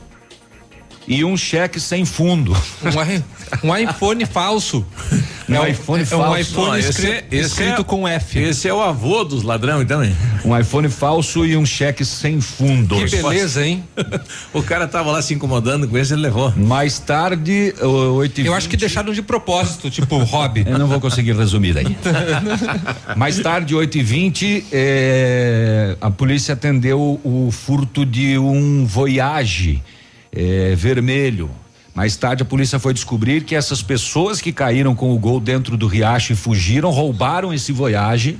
e 1.07 1.24
um 1.24 1.37
cheque 1.37 1.79
sem 1.79 2.05
fundo. 2.05 2.57
Um, 2.83 3.68
um 3.68 3.76
iPhone 3.76 4.24
falso. 4.24 4.85
Um 5.48 5.54
É 5.54 5.61
um- 5.61 5.66
iPhone 5.68 6.02
é 6.02 6.06
um 6.06 6.09
falso. 6.18 6.40
iPhone 6.40 6.66
Não, 6.68 6.76
esse- 6.76 7.24
esse 7.30 7.46
escrito 7.50 7.80
é- 7.82 7.85
com 7.85 8.09
F. 8.09 8.38
Esse 8.38 8.68
é 8.68 8.74
o 8.74 8.80
avô 8.82 9.22
dos 9.22 9.42
ladrões, 9.44 9.82
então, 9.82 10.02
hein? 10.02 10.14
Um 10.44 10.59
iPhone 10.59 10.88
falso 10.88 11.46
e 11.46 11.56
um 11.56 11.64
cheque 11.64 12.04
sem 12.04 12.40
fundo. 12.40 12.96
Que 12.96 13.16
beleza, 13.22 13.64
hein? 13.64 13.85
o 14.52 14.62
cara 14.62 14.88
tava 14.88 15.12
lá 15.12 15.22
se 15.22 15.35
incomodando 15.35 15.87
com 15.87 15.96
esse, 15.96 16.12
ele 16.14 16.22
levou. 16.22 16.52
Mais 16.56 16.98
tarde, 16.98 17.72
o- 17.80 18.14
oito 18.16 18.40
Eu 18.40 18.54
acho 18.54 18.68
que 18.68 18.76
deixaram 18.76 19.12
de 19.12 19.22
propósito, 19.22 19.88
tipo 19.90 20.16
hobby. 20.18 20.64
Eu 20.66 20.78
não 20.78 20.88
vou 20.88 21.00
conseguir 21.00 21.37
resumir 21.37 21.74
daí. 21.74 21.96
Mais 23.16 23.38
tarde, 23.38 23.74
8 23.74 23.98
e 23.98 24.02
20 24.02 24.66
eh, 24.72 25.96
a 26.00 26.11
polícia 26.11 26.54
atendeu 26.54 27.20
o 27.22 27.50
furto 27.52 28.04
de 28.04 28.37
um 28.38 28.85
Voyage 28.85 29.82
eh, 30.32 30.74
vermelho. 30.76 31.50
Mais 31.96 32.14
tarde, 32.14 32.42
a 32.42 32.44
polícia 32.44 32.78
foi 32.78 32.92
descobrir 32.92 33.42
que 33.42 33.54
essas 33.54 33.80
pessoas 33.82 34.38
que 34.38 34.52
caíram 34.52 34.94
com 34.94 35.14
o 35.14 35.18
gol 35.18 35.40
dentro 35.40 35.78
do 35.78 35.87
riacho 35.87 36.35
e 36.35 36.37
fugiram, 36.37 36.90
roubaram 36.90 37.54
esse 37.54 37.72
Voyage. 37.72 38.38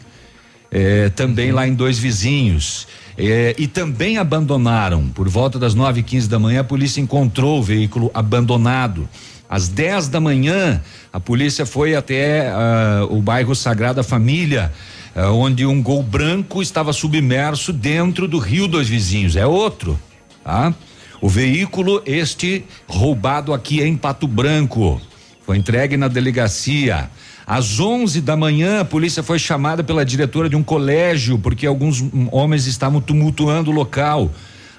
eh, 0.71 1.11
também 1.17 1.53
lá 1.53 1.67
em 1.67 1.73
dois 1.73 1.99
vizinhos. 1.99 2.87
Eh, 3.17 3.55
e 3.57 3.67
também 3.67 4.19
abandonaram. 4.19 5.09
Por 5.09 5.27
volta 5.27 5.59
das 5.59 5.75
9 5.75 6.01
e 6.01 6.03
15 6.03 6.29
da 6.29 6.39
manhã, 6.39 6.61
a 6.61 6.65
polícia 6.65 7.01
encontrou 7.01 7.61
o 7.61 7.63
veículo 7.63 8.11
abandonado. 8.13 9.09
Às 9.49 9.69
10 9.69 10.09
da 10.09 10.21
manhã, 10.21 10.83
a 11.11 11.19
polícia 11.19 11.65
foi 11.65 11.95
até 11.95 12.49
ah, 12.49 13.07
o 13.09 13.23
bairro 13.23 13.55
Sagrada 13.55 14.03
Família, 14.03 14.73
ah, 15.15 15.31
onde 15.31 15.65
um 15.65 15.81
gol 15.81 16.03
branco 16.03 16.61
estava 16.61 16.93
submerso 16.93 17.73
dentro 17.73 18.27
do 18.29 18.39
Rio 18.39 18.67
dos 18.67 18.89
Vizinhos. 18.89 19.37
É 19.37 19.47
outro, 19.47 19.99
tá? 20.45 20.75
O 21.21 21.29
veículo, 21.29 22.03
este 22.05 22.65
roubado 22.87 23.55
aqui 23.55 23.83
em 23.83 23.97
Pato 23.97 24.27
Branco, 24.27 25.01
foi 25.45 25.57
entregue 25.57 25.97
na 25.97 26.09
delegacia. 26.09 27.11
Às 27.47 27.79
11 27.79 28.21
da 28.21 28.37
manhã, 28.37 28.81
a 28.81 28.85
polícia 28.85 29.23
foi 29.23 29.39
chamada 29.39 29.85
pela 29.85 30.05
diretora 30.05 30.49
de 30.49 30.57
um 30.57 30.63
colégio 30.63 31.39
porque 31.39 31.67
alguns 31.67 32.05
homens 32.33 32.67
estavam 32.67 33.01
tumultuando 33.01 33.71
o 33.71 33.75
local. 33.75 34.31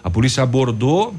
A 0.04 0.10
polícia 0.10 0.44
abordou, 0.44 1.16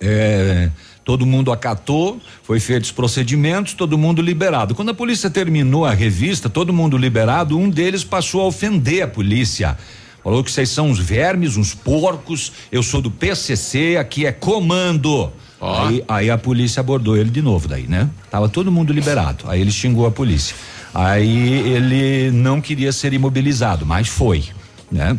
é, 0.00 0.70
todo 1.04 1.26
mundo 1.26 1.52
acatou, 1.52 2.20
foi 2.42 2.60
feitos 2.60 2.90
os 2.90 2.94
procedimentos, 2.94 3.74
todo 3.74 3.98
mundo 3.98 4.22
liberado. 4.22 4.74
Quando 4.74 4.90
a 4.90 4.94
polícia 4.94 5.28
terminou 5.28 5.84
a 5.84 5.92
revista, 5.92 6.48
todo 6.48 6.72
mundo 6.72 6.96
liberado, 6.96 7.58
um 7.58 7.68
deles 7.68 8.04
passou 8.04 8.42
a 8.42 8.46
ofender 8.46 9.02
a 9.02 9.08
polícia. 9.08 9.76
Falou 10.22 10.44
que 10.44 10.52
vocês 10.52 10.68
são 10.68 10.88
uns 10.88 10.98
vermes, 10.98 11.56
uns 11.56 11.74
porcos, 11.74 12.52
eu 12.70 12.82
sou 12.82 13.00
do 13.00 13.10
PCC, 13.10 13.96
aqui 13.96 14.26
é 14.26 14.32
comando. 14.32 15.32
Aí, 15.60 16.04
aí 16.08 16.30
a 16.30 16.38
polícia 16.38 16.80
abordou 16.80 17.16
ele 17.16 17.30
de 17.30 17.42
novo 17.42 17.68
daí, 17.68 17.86
né? 17.86 18.08
Tava 18.30 18.48
todo 18.48 18.72
mundo 18.72 18.92
liberado. 18.92 19.44
Aí 19.46 19.60
ele 19.60 19.70
xingou 19.70 20.06
a 20.06 20.10
polícia. 20.10 20.56
Aí 20.94 21.60
ele 21.68 22.30
não 22.30 22.60
queria 22.60 22.92
ser 22.92 23.12
imobilizado, 23.12 23.84
mas 23.86 24.08
foi, 24.08 24.44
né? 24.90 25.18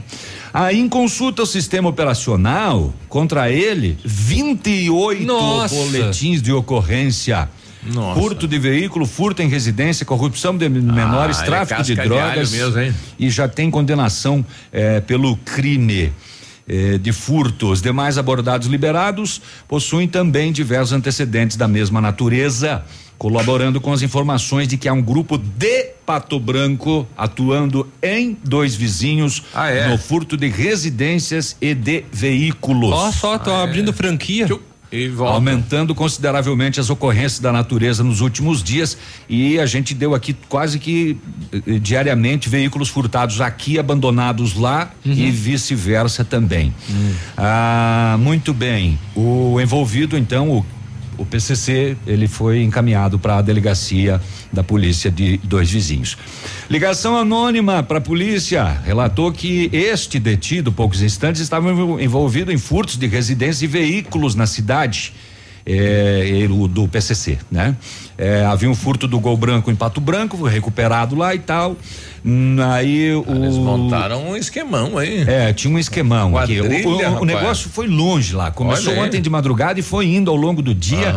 Aí 0.53 0.79
em 0.79 0.89
consulta 0.89 1.41
ao 1.41 1.45
sistema 1.45 1.87
operacional 1.87 2.93
contra 3.07 3.49
ele, 3.49 3.97
28 4.03 5.23
Nossa. 5.25 5.73
boletins 5.73 6.41
de 6.41 6.51
ocorrência. 6.51 7.49
Nossa. 7.83 8.19
Furto 8.19 8.47
de 8.47 8.59
veículo, 8.59 9.05
furto 9.05 9.41
em 9.41 9.47
residência, 9.47 10.05
corrupção 10.05 10.55
de 10.55 10.69
menores, 10.69 11.37
ele 11.39 11.47
é 11.47 11.49
tráfico 11.49 11.83
de 11.83 11.95
casca 11.95 12.03
de 12.03 12.09
drogas. 12.09 12.51
mesmo, 12.51 12.79
hein? 12.79 12.93
E 13.17 13.29
já 13.29 13.47
tem 13.47 13.71
condenação 13.71 14.45
eh, 14.71 14.99
pelo 15.01 15.35
crime 15.37 16.11
eh, 16.67 16.97
de 16.99 17.11
furto. 17.11 17.71
Os 17.71 17.81
demais 17.81 18.17
abordados 18.17 18.67
liberados 18.67 19.41
possuem 19.67 20.07
também 20.07 20.51
diversos 20.51 20.93
antecedentes 20.93 21.57
da 21.57 21.67
mesma 21.67 21.99
natureza, 21.99 22.83
colaborando 23.17 23.81
com 23.81 23.91
as 23.91 24.01
informações 24.01 24.67
de 24.67 24.77
que 24.77 24.87
há 24.87 24.93
um 24.93 25.01
grupo 25.01 25.37
de 25.37 25.91
Pato 26.05 26.39
Branco 26.39 27.07
atuando 27.17 27.87
em 28.01 28.37
dois 28.43 28.75
vizinhos 28.75 29.43
é? 29.55 29.87
no 29.87 29.97
furto 29.97 30.37
de 30.37 30.47
residências 30.47 31.55
e 31.59 31.73
de 31.73 32.03
veículos. 32.11 32.93
Ó, 32.93 33.11
só, 33.11 33.37
tô 33.37 33.51
abrindo 33.51 33.91
franquia. 33.91 34.45
E 34.45 34.47
volta. 34.47 34.70
Aumentando 35.35 35.95
consideravelmente 35.95 36.79
as 36.79 36.89
ocorrências 36.89 37.39
da 37.39 37.51
natureza 37.51 38.03
nos 38.03 38.19
últimos 38.19 38.61
dias 38.61 38.97
e 39.29 39.59
a 39.59 39.65
gente 39.65 39.93
deu 39.93 40.13
aqui 40.13 40.35
quase 40.49 40.79
que 40.79 41.17
eh, 41.53 41.79
diariamente 41.79 42.49
veículos 42.49 42.89
furtados 42.89 43.39
aqui, 43.39 43.79
abandonados 43.79 44.55
lá 44.55 44.91
e 45.05 45.31
vice-versa 45.31 46.25
também. 46.25 46.73
Ah, 47.37 48.17
muito 48.19 48.53
bem. 48.53 48.99
O 49.15 49.59
envolvido, 49.61 50.17
então, 50.17 50.49
o, 50.49 50.65
o 51.21 51.25
PCC, 51.25 51.95
ele 52.07 52.27
foi 52.27 52.63
encaminhado 52.63 53.19
para 53.19 53.37
a 53.37 53.41
delegacia 53.41 54.19
da 54.51 54.63
polícia 54.63 55.11
de 55.11 55.37
dois 55.43 55.69
vizinhos. 55.69 56.17
Ligação 56.69 57.15
anônima 57.15 57.83
para 57.83 57.99
a 57.99 58.01
polícia 58.01 58.63
relatou 58.83 59.31
que 59.31 59.69
este 59.71 60.19
detido, 60.19 60.71
poucos 60.71 61.01
instantes, 61.01 61.41
estava 61.41 61.69
envol- 61.71 61.99
envolvido 61.99 62.51
em 62.51 62.57
furtos 62.57 62.97
de 62.97 63.05
residências 63.07 63.61
e 63.61 63.67
veículos 63.67 64.33
na 64.35 64.47
cidade. 64.47 65.13
É, 65.65 66.47
do 66.69 66.87
PCC, 66.87 67.37
né? 67.51 67.75
É, 68.17 68.45
havia 68.45 68.69
um 68.69 68.75
furto 68.75 69.07
do 69.07 69.19
Gol 69.19 69.35
Branco 69.37 69.71
em 69.71 69.75
Pato 69.75 69.99
Branco, 69.99 70.37
foi 70.37 70.51
recuperado 70.51 71.15
lá 71.15 71.33
e 71.33 71.39
tal. 71.39 71.75
Hum, 72.23 72.57
Aí 72.71 73.11
o. 73.15 73.25
Eles 73.27 73.55
montaram 73.55 74.29
um 74.29 74.37
esquemão 74.37 74.97
aí. 74.97 75.23
É, 75.27 75.51
tinha 75.53 75.73
um 75.73 75.79
esquemão 75.79 76.37
aqui. 76.37 76.59
O, 76.61 76.65
o- 76.89 77.21
o 77.21 77.25
negócio 77.25 77.69
foi 77.69 77.87
longe 77.87 78.35
lá. 78.35 78.51
Começou 78.51 78.91
Olha 78.93 79.01
aí. 79.01 79.07
ontem 79.07 79.21
de 79.21 79.29
madrugada 79.29 79.79
e 79.79 79.83
foi 79.83 80.05
indo 80.07 80.29
ao 80.29 80.37
longo 80.37 80.61
do 80.61 80.73
dia. 80.75 81.15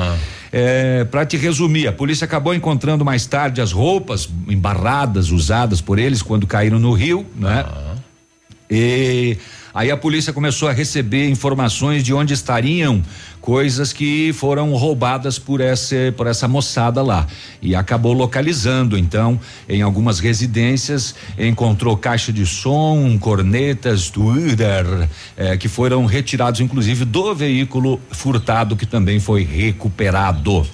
É, 0.50 1.04
para 1.04 1.26
te 1.26 1.36
resumir, 1.36 1.88
a 1.88 1.92
polícia 1.92 2.24
acabou 2.24 2.54
encontrando 2.54 3.04
mais 3.04 3.26
tarde 3.26 3.60
as 3.60 3.72
roupas 3.72 4.28
embarradas 4.48 5.30
usadas 5.30 5.80
por 5.80 5.98
eles 5.98 6.22
quando 6.22 6.46
caíram 6.46 6.78
no 6.78 6.92
rio, 6.92 7.26
né? 7.36 7.66
E 8.70 9.36
aí 9.74 9.90
a 9.90 9.96
polícia 9.96 10.32
começou 10.32 10.68
a 10.68 10.72
receber 10.72 11.28
informações 11.28 12.04
de 12.04 12.14
onde 12.14 12.32
estariam 12.32 13.02
coisas 13.40 13.92
que 13.92 14.32
foram 14.32 14.72
roubadas 14.72 15.38
por 15.38 15.60
essa 15.60 15.96
por 16.16 16.26
essa 16.26 16.48
moçada 16.48 17.02
lá. 17.02 17.26
E 17.60 17.74
acabou 17.74 18.12
localizando 18.12 18.96
então 18.96 19.38
em 19.68 19.82
algumas 19.82 20.20
residências 20.20 21.14
encontrou 21.38 21.96
caixa 21.96 22.32
de 22.32 22.46
som 22.46 23.18
cornetas 23.18 24.08
Twitter 24.08 24.86
eh, 25.36 25.56
que 25.56 25.68
foram 25.68 26.06
retirados 26.06 26.60
inclusive 26.60 27.04
do 27.04 27.34
veículo 27.34 28.00
furtado 28.10 28.76
que 28.76 28.86
também 28.86 29.20
foi 29.20 29.42
recuperado 29.42 30.64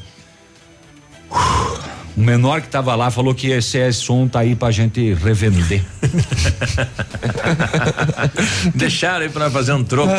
o 2.20 2.22
menor 2.22 2.60
que 2.60 2.68
tava 2.68 2.94
lá 2.94 3.10
falou 3.10 3.34
que 3.34 3.48
esse 3.48 3.78
é 3.78 3.90
som 3.90 4.28
tá 4.28 4.40
aí 4.40 4.54
pra 4.54 4.70
gente 4.70 5.14
revender. 5.14 5.82
Deixaram 8.74 9.22
aí 9.24 9.30
pra 9.30 9.50
fazer 9.50 9.72
um 9.72 9.82
troco. 9.82 10.12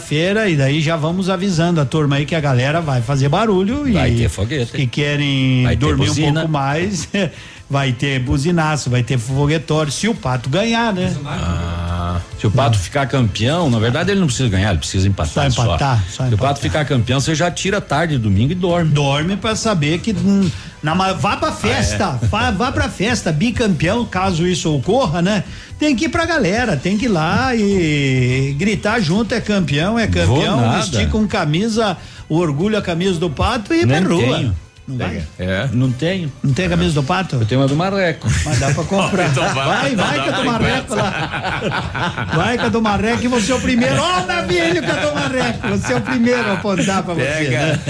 Feira 0.00 0.48
e 0.48 0.56
daí 0.56 0.80
já 0.80 0.96
vamos 0.96 1.30
avisando 1.30 1.80
a 1.80 1.84
turma 1.84 2.16
aí 2.16 2.26
que 2.26 2.34
a 2.34 2.40
galera 2.40 2.80
vai 2.80 3.00
fazer 3.00 3.28
barulho 3.28 3.90
Vai 3.92 4.10
e 4.10 4.16
ter 4.16 4.28
foguete. 4.28 4.72
que 4.72 4.86
querem 4.86 5.62
Vai 5.62 5.76
ter 5.76 5.86
dormir 5.86 6.10
um 6.10 6.32
pouco 6.34 6.48
mais, 6.48 7.08
vai 7.70 7.92
ter 7.92 8.18
buzinaço, 8.18 8.90
vai 8.90 9.04
ter 9.04 9.16
foguetório, 9.16 9.92
se 9.92 10.08
o 10.08 10.14
pato 10.14 10.50
ganhar, 10.50 10.92
né? 10.92 11.14
Ah, 11.24 11.93
se 12.38 12.46
o 12.46 12.50
Pato 12.50 12.78
ficar 12.78 13.06
campeão, 13.06 13.70
na 13.70 13.78
verdade 13.78 14.10
ele 14.10 14.20
não 14.20 14.26
precisa 14.26 14.48
ganhar, 14.48 14.70
ele 14.70 14.78
precisa 14.78 15.08
empatar. 15.08 15.50
Só 15.50 15.62
empatar, 15.64 16.04
só 16.10 16.28
Se 16.28 16.34
o 16.34 16.38
Pato 16.38 16.60
ficar 16.60 16.84
campeão, 16.84 17.20
você 17.20 17.34
já 17.34 17.50
tira 17.50 17.80
tarde, 17.80 18.18
domingo 18.18 18.52
e 18.52 18.54
dorme. 18.54 18.90
Dorme 18.90 19.36
pra 19.36 19.56
saber 19.56 19.98
que 20.00 20.12
hum, 20.12 20.50
na, 20.82 20.94
vá 21.14 21.36
pra 21.36 21.52
festa, 21.52 22.06
Ah, 22.06 22.18
vá, 22.26 22.50
vá 22.50 22.72
pra 22.72 22.88
festa, 22.88 23.32
bicampeão, 23.32 24.04
caso 24.04 24.46
isso 24.46 24.74
ocorra, 24.74 25.22
né? 25.22 25.44
Tem 25.78 25.96
que 25.96 26.04
ir 26.04 26.08
pra 26.08 26.26
galera, 26.26 26.76
tem 26.76 26.98
que 26.98 27.06
ir 27.06 27.08
lá 27.08 27.54
e 27.54 28.54
gritar 28.58 29.00
junto, 29.00 29.34
é 29.34 29.40
campeão, 29.40 29.98
é 29.98 30.06
campeão, 30.06 30.72
vestir 30.76 31.08
com 31.08 31.26
camisa, 31.26 31.96
o 32.28 32.36
orgulho 32.36 32.76
a 32.76 32.82
camisa 32.82 33.18
do 33.18 33.30
pato 33.30 33.72
e 33.72 33.80
ir 33.82 33.86
pra 33.86 34.00
Nem 34.00 34.08
rua. 34.08 34.36
tenho. 34.38 34.56
Não 34.86 34.98
vai? 34.98 35.22
É. 35.38 35.68
Não 35.72 35.90
tenho. 35.90 36.30
Não 36.42 36.52
tem 36.52 36.68
camisa 36.68 36.94
do 36.94 37.02
pato? 37.02 37.36
Eu 37.36 37.46
tenho 37.46 37.60
uma 37.62 37.66
do 37.66 37.74
Marreco. 37.74 38.28
Mas 38.44 38.58
dá 38.58 38.70
pra 38.72 38.84
comprar. 38.84 39.24
Então 39.34 39.42
vai, 39.54 39.66
vai, 39.66 39.96
vai, 39.96 40.14
então 40.18 40.22
que 40.24 40.28
a 40.28 40.32
dá 40.32 40.38
do 40.38 40.44
Marreco 40.44 40.94
lá. 40.94 42.30
Vai 42.34 42.58
com 42.58 42.66
a 42.66 42.68
do 42.68 42.82
Marreco 42.82 43.24
e 43.24 43.28
você 43.28 43.52
é 43.52 43.54
o 43.54 43.60
primeiro. 43.60 43.96
Ó, 43.98 44.22
o 44.22 44.26
navilho 44.26 44.82
com 44.82 44.90
a 44.92 44.94
do 44.94 45.14
Marreco. 45.14 45.68
Você 45.68 45.92
é 45.92 45.96
o 45.96 46.00
primeiro 46.02 46.50
a 46.50 46.52
apontar 46.52 47.02
pra 47.02 47.14
você. 47.14 47.24
Pega. 47.24 47.60
Né? 47.60 47.80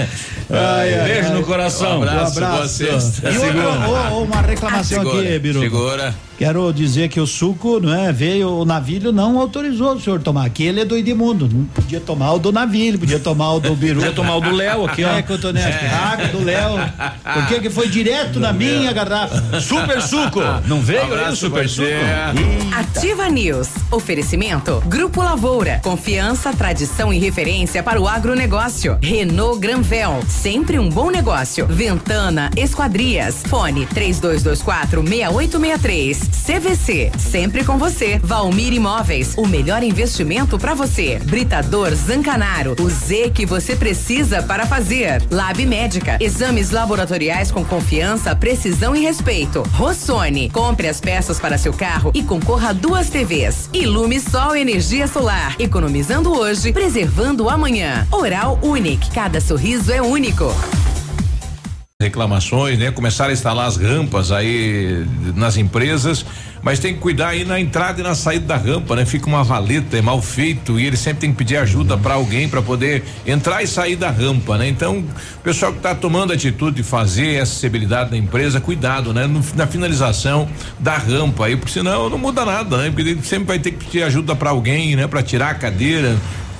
Ai, 0.49 0.93
ai, 0.93 1.03
Beijo 1.09 1.27
ai. 1.29 1.33
no 1.33 1.43
coração. 1.43 1.99
Um 1.99 2.03
abraço, 2.03 2.39
Um 2.43 2.47
boa 2.47 2.67
sexta. 2.67 3.29
E 3.29 3.37
outra, 3.37 3.69
ô, 3.69 4.13
ô, 4.19 4.23
uma 4.23 4.41
reclamação 4.41 5.01
aqui, 5.01 5.11
Segura, 5.11 5.39
Biru. 5.39 5.59
segura. 5.59 6.15
Quero 6.37 6.71
dizer 6.73 7.07
que 7.07 7.19
o 7.19 7.25
suco, 7.25 7.79
não 7.79 7.93
é? 7.93 8.11
Veio, 8.11 8.49
o 8.49 8.65
navilho 8.65 9.13
não 9.13 9.39
autorizou 9.39 9.93
o 9.95 10.01
senhor 10.01 10.21
tomar. 10.21 10.45
Aqui 10.45 10.63
ele 10.63 10.81
é 10.81 10.85
do 10.85 10.97
Edmundo. 10.97 11.47
Não 11.51 11.63
podia 11.65 12.01
tomar 12.01 12.33
o 12.33 12.39
do 12.39 12.51
navilho, 12.51 12.99
podia 12.99 13.19
tomar 13.19 13.53
o 13.53 13.59
do 13.61 13.73
Biru. 13.75 13.99
Podia 14.01 14.11
tomar 14.13 14.35
o 14.35 14.41
do 14.41 14.51
Léo 14.51 14.85
aqui, 14.85 15.03
ó. 15.05 15.11
É, 15.13 15.21
Cotonete. 15.21 15.85
Água 15.85 16.27
do 16.27 16.43
Léo. 16.43 16.71
Por 17.33 17.47
que 17.47 17.61
que 17.61 17.69
foi 17.69 17.87
direto 17.87 18.39
na 18.39 18.51
minha 18.51 18.91
garrafa? 18.91 19.61
Super 19.61 20.01
suco. 20.01 20.41
Não 20.67 20.81
veio 20.81 21.13
aí 21.13 21.31
o 21.31 21.35
super 21.35 21.69
suco? 21.69 21.87
Ativa 22.77 23.29
News. 23.29 23.69
Oferecimento. 23.91 24.81
Grupo 24.87 25.21
Lavoura. 25.21 25.79
Confiança, 25.83 26.51
tradição 26.51 27.13
e 27.13 27.19
referência 27.19 27.83
para 27.83 28.01
o 28.01 28.07
agronegócio. 28.07 28.97
Renault 29.01 29.59
Granvel. 29.59 30.19
Sempre 30.27 30.79
um 30.79 30.89
bom 30.89 31.09
negócio. 31.11 31.67
Ventana 31.67 32.49
Esquadrias. 32.57 33.43
Fone 33.47 33.85
3224 33.85 35.01
6863. 35.01 36.19
CVC. 36.45 37.11
Sempre 37.17 37.63
com 37.63 37.77
você. 37.77 38.19
Valmir 38.23 38.73
Imóveis. 38.73 39.35
O 39.37 39.47
melhor 39.47 39.83
investimento 39.83 40.57
para 40.57 40.73
você. 40.73 41.19
Britador 41.23 41.93
Zancanaro. 41.93 42.75
O 42.79 42.89
Z 42.89 43.31
que 43.33 43.45
você 43.45 43.75
precisa 43.75 44.41
para 44.41 44.65
fazer. 44.65 45.23
Lab 45.31 45.63
Médica. 45.65 46.17
Exames 46.19 46.71
laboratoriais 46.71 47.51
com 47.51 47.63
confiança, 47.63 48.35
precisão 48.35 48.95
e 48.95 49.01
respeito. 49.01 49.63
Rossoni. 49.73 50.49
Compre 50.49 50.87
as 50.87 50.99
peças 50.99 51.39
para 51.39 51.57
seu 51.57 51.73
carro 51.73 52.11
e 52.13 52.23
concorra 52.23 52.69
a 52.69 52.73
duas 52.73 53.09
TVs. 53.09 53.69
Ilume 53.75 54.21
Sol 54.21 54.55
Energia 54.55 55.05
Solar. 55.05 55.53
Economizando 55.59 56.31
hoje, 56.31 56.71
preservando 56.71 57.49
amanhã. 57.49 58.07
Oral 58.09 58.57
Unique. 58.63 59.11
Cada 59.11 59.41
sorriso 59.41 59.91
é 59.91 60.01
único. 60.01 60.45
Reclamações, 62.05 62.77
né? 62.79 62.91
Começaram 62.91 63.31
a 63.31 63.33
instalar 63.33 63.67
as 63.67 63.77
rampas 63.77 64.31
aí 64.31 65.05
nas 65.35 65.57
empresas, 65.57 66.25
mas 66.61 66.79
tem 66.79 66.93
que 66.93 66.99
cuidar 66.99 67.29
aí 67.29 67.43
na 67.45 67.59
entrada 67.59 67.99
e 67.99 68.03
na 68.03 68.15
saída 68.15 68.45
da 68.47 68.57
rampa, 68.57 68.95
né? 68.95 69.05
Fica 69.05 69.27
uma 69.27 69.43
valeta, 69.43 69.97
é 69.97 70.01
mal 70.01 70.21
feito 70.21 70.79
e 70.79 70.85
ele 70.85 70.97
sempre 70.97 71.21
tem 71.21 71.31
que 71.31 71.37
pedir 71.37 71.57
ajuda 71.57 71.97
para 71.97 72.13
alguém 72.15 72.47
para 72.49 72.61
poder 72.61 73.03
entrar 73.25 73.61
e 73.61 73.67
sair 73.67 73.95
da 73.95 74.09
rampa, 74.09 74.57
né? 74.57 74.67
Então, 74.67 74.99
o 74.99 75.41
pessoal 75.43 75.73
que 75.73 75.79
tá 75.79 75.93
tomando 75.93 76.31
a 76.31 76.35
atitude 76.35 76.77
de 76.77 76.83
fazer 76.83 77.39
acessibilidade 77.41 78.11
da 78.11 78.17
empresa, 78.17 78.59
cuidado, 78.61 79.13
né? 79.13 79.27
No- 79.27 79.43
na 79.55 79.67
finalização 79.67 80.47
da 80.79 80.97
rampa 80.97 81.45
aí, 81.45 81.55
porque 81.55 81.71
senão 81.73 82.09
não 82.09 82.17
muda 82.17 82.45
nada, 82.45 82.77
né? 82.77 82.89
Porque 82.91 83.01
ele 83.09 83.21
sempre 83.23 83.45
vai 83.47 83.59
ter 83.59 83.71
que 83.71 83.85
pedir 83.85 84.03
ajuda 84.03 84.35
para 84.35 84.49
alguém, 84.49 84.95
né? 84.95 85.05
Para 85.07 85.21
tirar 85.21 85.49
a 85.51 85.53
cadeira, 85.55 86.15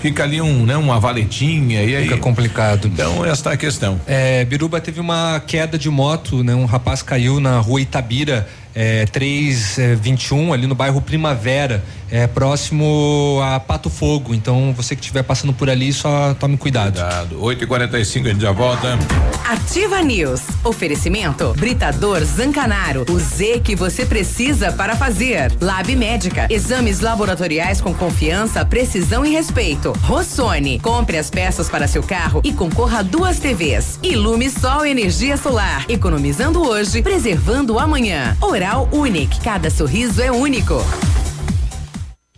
fica 0.06 0.22
ali 0.22 0.40
um, 0.40 0.68
né? 0.68 0.78
Uma 0.78 1.00
valetinha 1.00 1.84
e 1.84 1.96
aí 1.96 2.04
Fica 2.04 2.18
complicado. 2.18 2.88
Então, 2.88 3.26
esta 3.26 3.50
é 3.50 3.54
a 3.54 3.58
questão. 3.58 4.00
É, 4.06 4.46
Biruba 4.46 4.80
teve 4.80 5.00
uma 5.00 5.40
queda 5.40 5.80
de 5.80 5.90
moto, 5.90 6.44
né? 6.44 6.54
Um 6.54 6.66
rapaz 6.66 7.02
caiu 7.02 7.40
na 7.40 7.58
rua 7.58 7.82
Itabira, 7.82 8.48
é, 8.76 9.06
321, 9.06 10.52
ali 10.52 10.68
no 10.68 10.76
bairro 10.76 11.02
Primavera, 11.02 11.82
é, 12.12 12.28
próximo 12.28 13.40
a 13.42 13.60
Pato 13.60 13.90
Fogo. 13.90 14.36
Então, 14.36 14.74
você 14.74 14.96
que 14.96 15.02
estiver 15.02 15.24
passando 15.24 15.54
por 15.54 15.70
ali, 15.70 15.94
só 15.94 16.34
tome 16.34 16.58
cuidado. 16.58 16.94
Cuidado. 16.94 17.42
8 17.42 17.64
e 17.64 17.68
45 17.68 18.28
a 18.28 18.32
gente 18.32 18.42
já 18.42 18.52
volta. 18.52 19.00
Ativa 19.48 20.02
News. 20.02 20.42
Oferecimento. 20.64 21.54
Britador 21.54 22.24
Zancanaro. 22.24 23.06
O 23.10 23.20
Z 23.20 23.62
que 23.64 23.76
você 23.76 24.06
precisa 24.06 24.72
para 24.72 24.96
fazer. 24.96 25.52
Lab 25.62 25.96
Médica. 25.96 26.48
Exames 26.50 27.00
laboratoriais 27.00 27.80
com 27.80 27.94
confiança, 27.94 28.66
precisão 28.66 29.26
e 29.26 29.30
respeito. 29.30 29.94
Rossoni. 30.02 30.80
Compre 30.80 31.18
as 31.18 31.30
peças 31.30 31.70
para 31.70 31.88
seu 31.88 32.04
carro 32.04 32.42
e 32.44 32.52
concorra 32.52 33.00
a 33.00 33.04
duas 33.04 33.40
TVs. 33.40 34.00
Ilume 34.04 34.50
Sol 34.50 34.86
Energia 34.86 35.38
Solar. 35.38 35.86
Economizando 35.88 36.68
hoje, 36.68 37.02
preservando 37.02 37.80
amanhã. 37.80 38.36
Oral 38.66 38.90
Unique. 38.92 39.40
Cada 39.42 39.70
sorriso 39.70 40.24
é 40.24 40.32
único. 40.32 40.84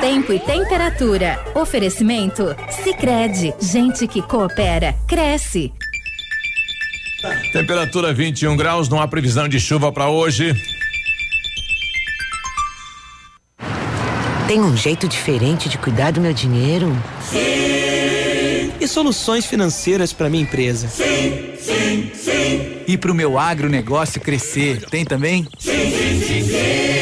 Tempo 0.00 0.32
e 0.32 0.38
temperatura. 0.40 1.38
Oferecimento? 1.54 2.54
Sicredi 2.82 3.54
Gente 3.60 4.06
que 4.08 4.20
coopera, 4.22 4.94
cresce. 5.06 5.72
Temperatura 7.52 8.12
21 8.12 8.56
graus, 8.56 8.88
não 8.88 9.00
há 9.00 9.06
previsão 9.06 9.48
de 9.48 9.60
chuva 9.60 9.92
para 9.92 10.08
hoje. 10.08 10.54
Tem 14.48 14.60
um 14.60 14.76
jeito 14.76 15.06
diferente 15.06 15.68
de 15.68 15.78
cuidar 15.78 16.10
do 16.10 16.20
meu 16.20 16.32
dinheiro? 16.32 16.94
Sim. 17.22 18.72
E 18.80 18.88
soluções 18.88 19.46
financeiras 19.46 20.12
para 20.12 20.28
minha 20.28 20.42
empresa? 20.42 20.88
Sim, 20.88 21.54
sim, 21.60 22.10
sim. 22.12 22.78
E 22.88 22.98
para 22.98 23.12
o 23.12 23.14
meu 23.14 23.38
agronegócio 23.38 24.20
crescer, 24.20 24.84
tem 24.86 25.04
também? 25.04 25.46
Sim, 25.58 25.70
sim, 25.70 26.20
sim, 26.20 26.42
sim. 26.44 27.01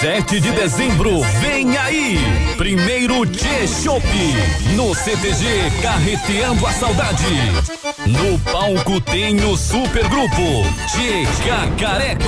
7 0.00 0.40
de 0.40 0.50
dezembro, 0.50 1.20
vem 1.40 1.78
aí! 1.78 2.18
Primeiro 2.56 3.24
T-Shop, 3.24 4.04
no 4.74 4.92
CTG 4.92 5.70
Carreteando 5.80 6.66
a 6.66 6.72
Saudade. 6.72 7.22
No 8.04 8.36
palco 8.40 9.00
tem 9.00 9.36
o 9.44 9.56
supergrupo 9.56 10.64
Tchê 10.88 11.24
Cacareco. 11.46 12.24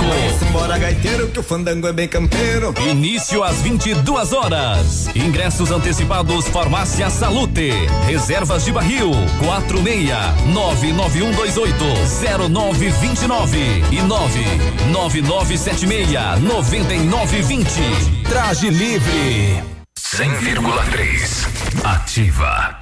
Bora 0.53 0.77
gaiteiro 0.77 1.27
que 1.27 1.39
o 1.39 1.43
fandango 1.43 1.87
é 1.87 1.93
bem 1.93 2.07
campeiro. 2.07 2.73
Início 2.89 3.43
às 3.43 3.61
22 3.61 4.31
horas. 4.31 5.09
Ingressos 5.13 5.69
antecipados 5.69 6.47
Farmácia 6.47 7.09
Salute. 7.09 7.71
Reservas 8.05 8.63
de 8.63 8.71
barril 8.71 9.11
46 9.39 10.07
99128 10.53 11.83
0929 12.49 13.83
e 13.91 14.01
99976 14.01 16.41
9920. 16.41 17.56
Traje 18.29 18.69
livre. 18.69 19.63
100,3. 19.97 21.47
Ativa. 21.83 22.77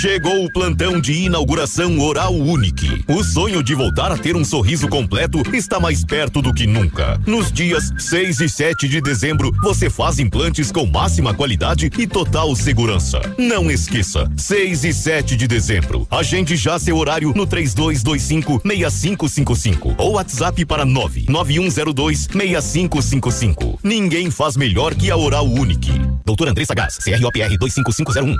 Chegou 0.00 0.44
o 0.44 0.52
plantão 0.52 1.00
de 1.00 1.12
inauguração 1.12 1.98
Oral 1.98 2.32
Unique. 2.32 3.04
O 3.08 3.24
sonho 3.24 3.64
de 3.64 3.74
voltar 3.74 4.12
a 4.12 4.16
ter 4.16 4.36
um 4.36 4.44
sorriso 4.44 4.86
completo 4.86 5.42
está 5.52 5.80
mais 5.80 6.04
perto 6.04 6.40
do 6.40 6.54
que 6.54 6.68
nunca. 6.68 7.20
Nos 7.26 7.50
dias 7.50 7.92
6 7.98 8.38
e 8.38 8.48
7 8.48 8.86
de 8.86 9.00
dezembro, 9.00 9.52
você 9.60 9.90
faz 9.90 10.20
implantes 10.20 10.70
com 10.70 10.86
máxima 10.86 11.34
qualidade 11.34 11.90
e 11.98 12.06
total 12.06 12.54
segurança. 12.54 13.20
Não 13.36 13.68
esqueça, 13.68 14.30
6 14.36 14.84
e 14.84 14.92
7 14.92 15.36
de 15.36 15.48
dezembro. 15.48 16.06
Agende 16.10 16.54
já 16.54 16.78
seu 16.78 16.96
horário 16.96 17.32
no 17.34 17.44
3225 17.44 18.62
6555 18.64 19.94
ou 19.98 20.12
WhatsApp 20.12 20.64
para 20.64 20.84
99102 20.84 22.28
6555. 22.30 23.80
Ninguém 23.82 24.30
faz 24.30 24.56
melhor 24.56 24.94
que 24.94 25.10
a 25.10 25.16
Oral 25.16 25.46
Unique. 25.46 25.90
Doutor 26.24 26.46
Andressa 26.46 26.74
Gás, 26.74 26.98
CROPR 26.98 27.58
25501. 27.58 28.36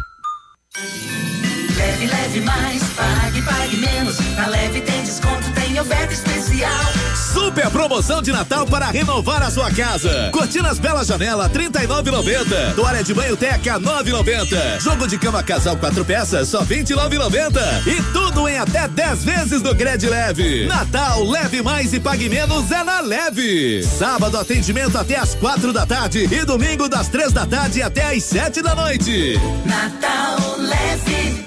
Leve, 1.76 2.06
leve 2.06 2.40
mais, 2.42 2.82
pague, 2.90 3.42
pague 3.42 3.76
menos. 3.78 4.18
Na 4.36 4.46
leve 4.46 4.80
tem 4.80 5.02
desconto, 5.02 5.50
tem 5.52 5.80
oferta 5.80 6.12
especial. 6.12 6.97
Super 7.32 7.70
promoção 7.70 8.22
de 8.22 8.32
Natal 8.32 8.66
para 8.66 8.86
renovar 8.86 9.42
a 9.42 9.50
sua 9.50 9.70
casa. 9.70 10.30
Cortinas 10.32 10.78
Bela 10.78 11.04
Janela 11.04 11.48
39,90. 11.50 12.74
Toalha 12.74 13.04
de 13.04 13.12
banho 13.12 13.36
Teca 13.36 13.78
9,90. 13.78 14.80
Jogo 14.80 15.06
de 15.06 15.18
cama 15.18 15.42
casal 15.42 15.76
quatro 15.76 16.04
peças 16.04 16.48
só 16.48 16.64
29,90. 16.64 17.86
E 17.86 18.02
tudo 18.12 18.48
em 18.48 18.58
até 18.58 18.88
10 18.88 19.24
vezes 19.24 19.62
no 19.62 19.74
Cred 19.74 20.08
Leve. 20.08 20.66
Natal 20.66 21.22
leve 21.24 21.60
mais 21.62 21.92
e 21.92 22.00
pague 22.00 22.28
menos 22.28 22.70
é 22.70 22.82
na 22.82 23.00
Leve. 23.00 23.82
Sábado 23.82 24.38
atendimento 24.38 24.96
até 24.96 25.16
às 25.16 25.34
quatro 25.34 25.72
da 25.72 25.84
tarde 25.84 26.28
e 26.30 26.44
domingo 26.44 26.88
das 26.88 27.08
três 27.08 27.32
da 27.32 27.46
tarde 27.46 27.82
até 27.82 28.14
às 28.14 28.24
sete 28.24 28.62
da 28.62 28.74
noite. 28.74 29.38
Natal 29.66 30.56
leve. 30.58 31.46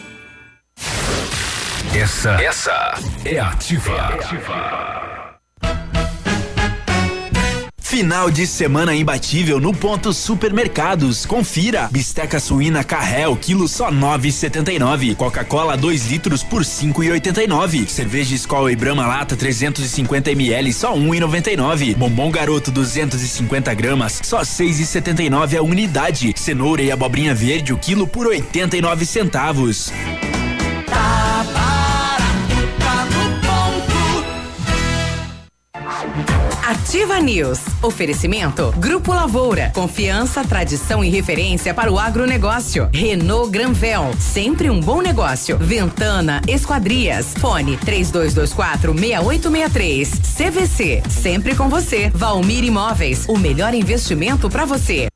Essa, 1.94 2.32
essa 2.42 2.94
é 3.26 3.40
ativa. 3.40 4.10
Final 7.92 8.32
de 8.32 8.48
semana 8.48 8.96
imbatível 8.96 9.60
no 9.60 9.74
ponto 9.74 10.14
supermercados. 10.14 11.26
Confira. 11.26 11.90
Bisteca 11.92 12.40
suína 12.40 12.86
Carrel, 12.86 13.36
quilo 13.36 13.68
só 13.68 13.92
9,79. 13.92 15.14
Coca-Cola 15.14 15.76
2 15.76 16.08
litros 16.08 16.42
por 16.42 16.62
5,89. 16.62 17.90
Cerveja 17.90 18.34
Skol 18.36 18.70
e 18.70 18.78
Brahma 18.78 19.06
lata 19.06 19.36
350 19.36 20.32
ml 20.32 20.72
só 20.72 20.96
1,99. 20.96 21.94
Bombom 21.98 22.32
Garoto 22.32 22.72
250 22.72 23.74
gramas 23.74 24.22
só 24.24 24.40
6,79 24.40 25.58
a 25.58 25.62
unidade. 25.62 26.34
Cenoura 26.38 26.82
e 26.82 26.94
abobrinha 26.94 27.36
verde 27.36 27.74
o 27.74 27.78
quilo 27.78 28.08
por 28.08 28.26
89 28.26 29.06
centavos. 29.06 29.92
Tá 30.86 31.21
Ativa 36.92 37.22
News. 37.22 37.62
Oferecimento 37.82 38.74
Grupo 38.78 39.14
Lavoura. 39.14 39.72
Confiança, 39.74 40.44
tradição 40.44 41.02
e 41.02 41.10
referência 41.10 41.74
para 41.74 41.90
o 41.90 41.98
agronegócio. 41.98 42.90
Renault 42.94 43.50
Granvel. 43.50 44.12
Sempre 44.20 44.70
um 44.70 44.82
bom 44.82 45.02
negócio. 45.02 45.58
Ventana 45.58 46.42
Esquadrias. 46.46 47.34
Fone 47.40 47.78
3224 47.78 48.94
6863. 48.94 50.10
CVC. 50.36 51.04
Sempre 51.10 51.56
com 51.56 51.70
você. 51.70 52.10
Valmir 52.14 52.66
Imóveis. 52.66 53.26
O 53.30 53.38
melhor 53.38 53.74
investimento 53.74 54.50
para 54.50 54.66
você. 54.66 55.11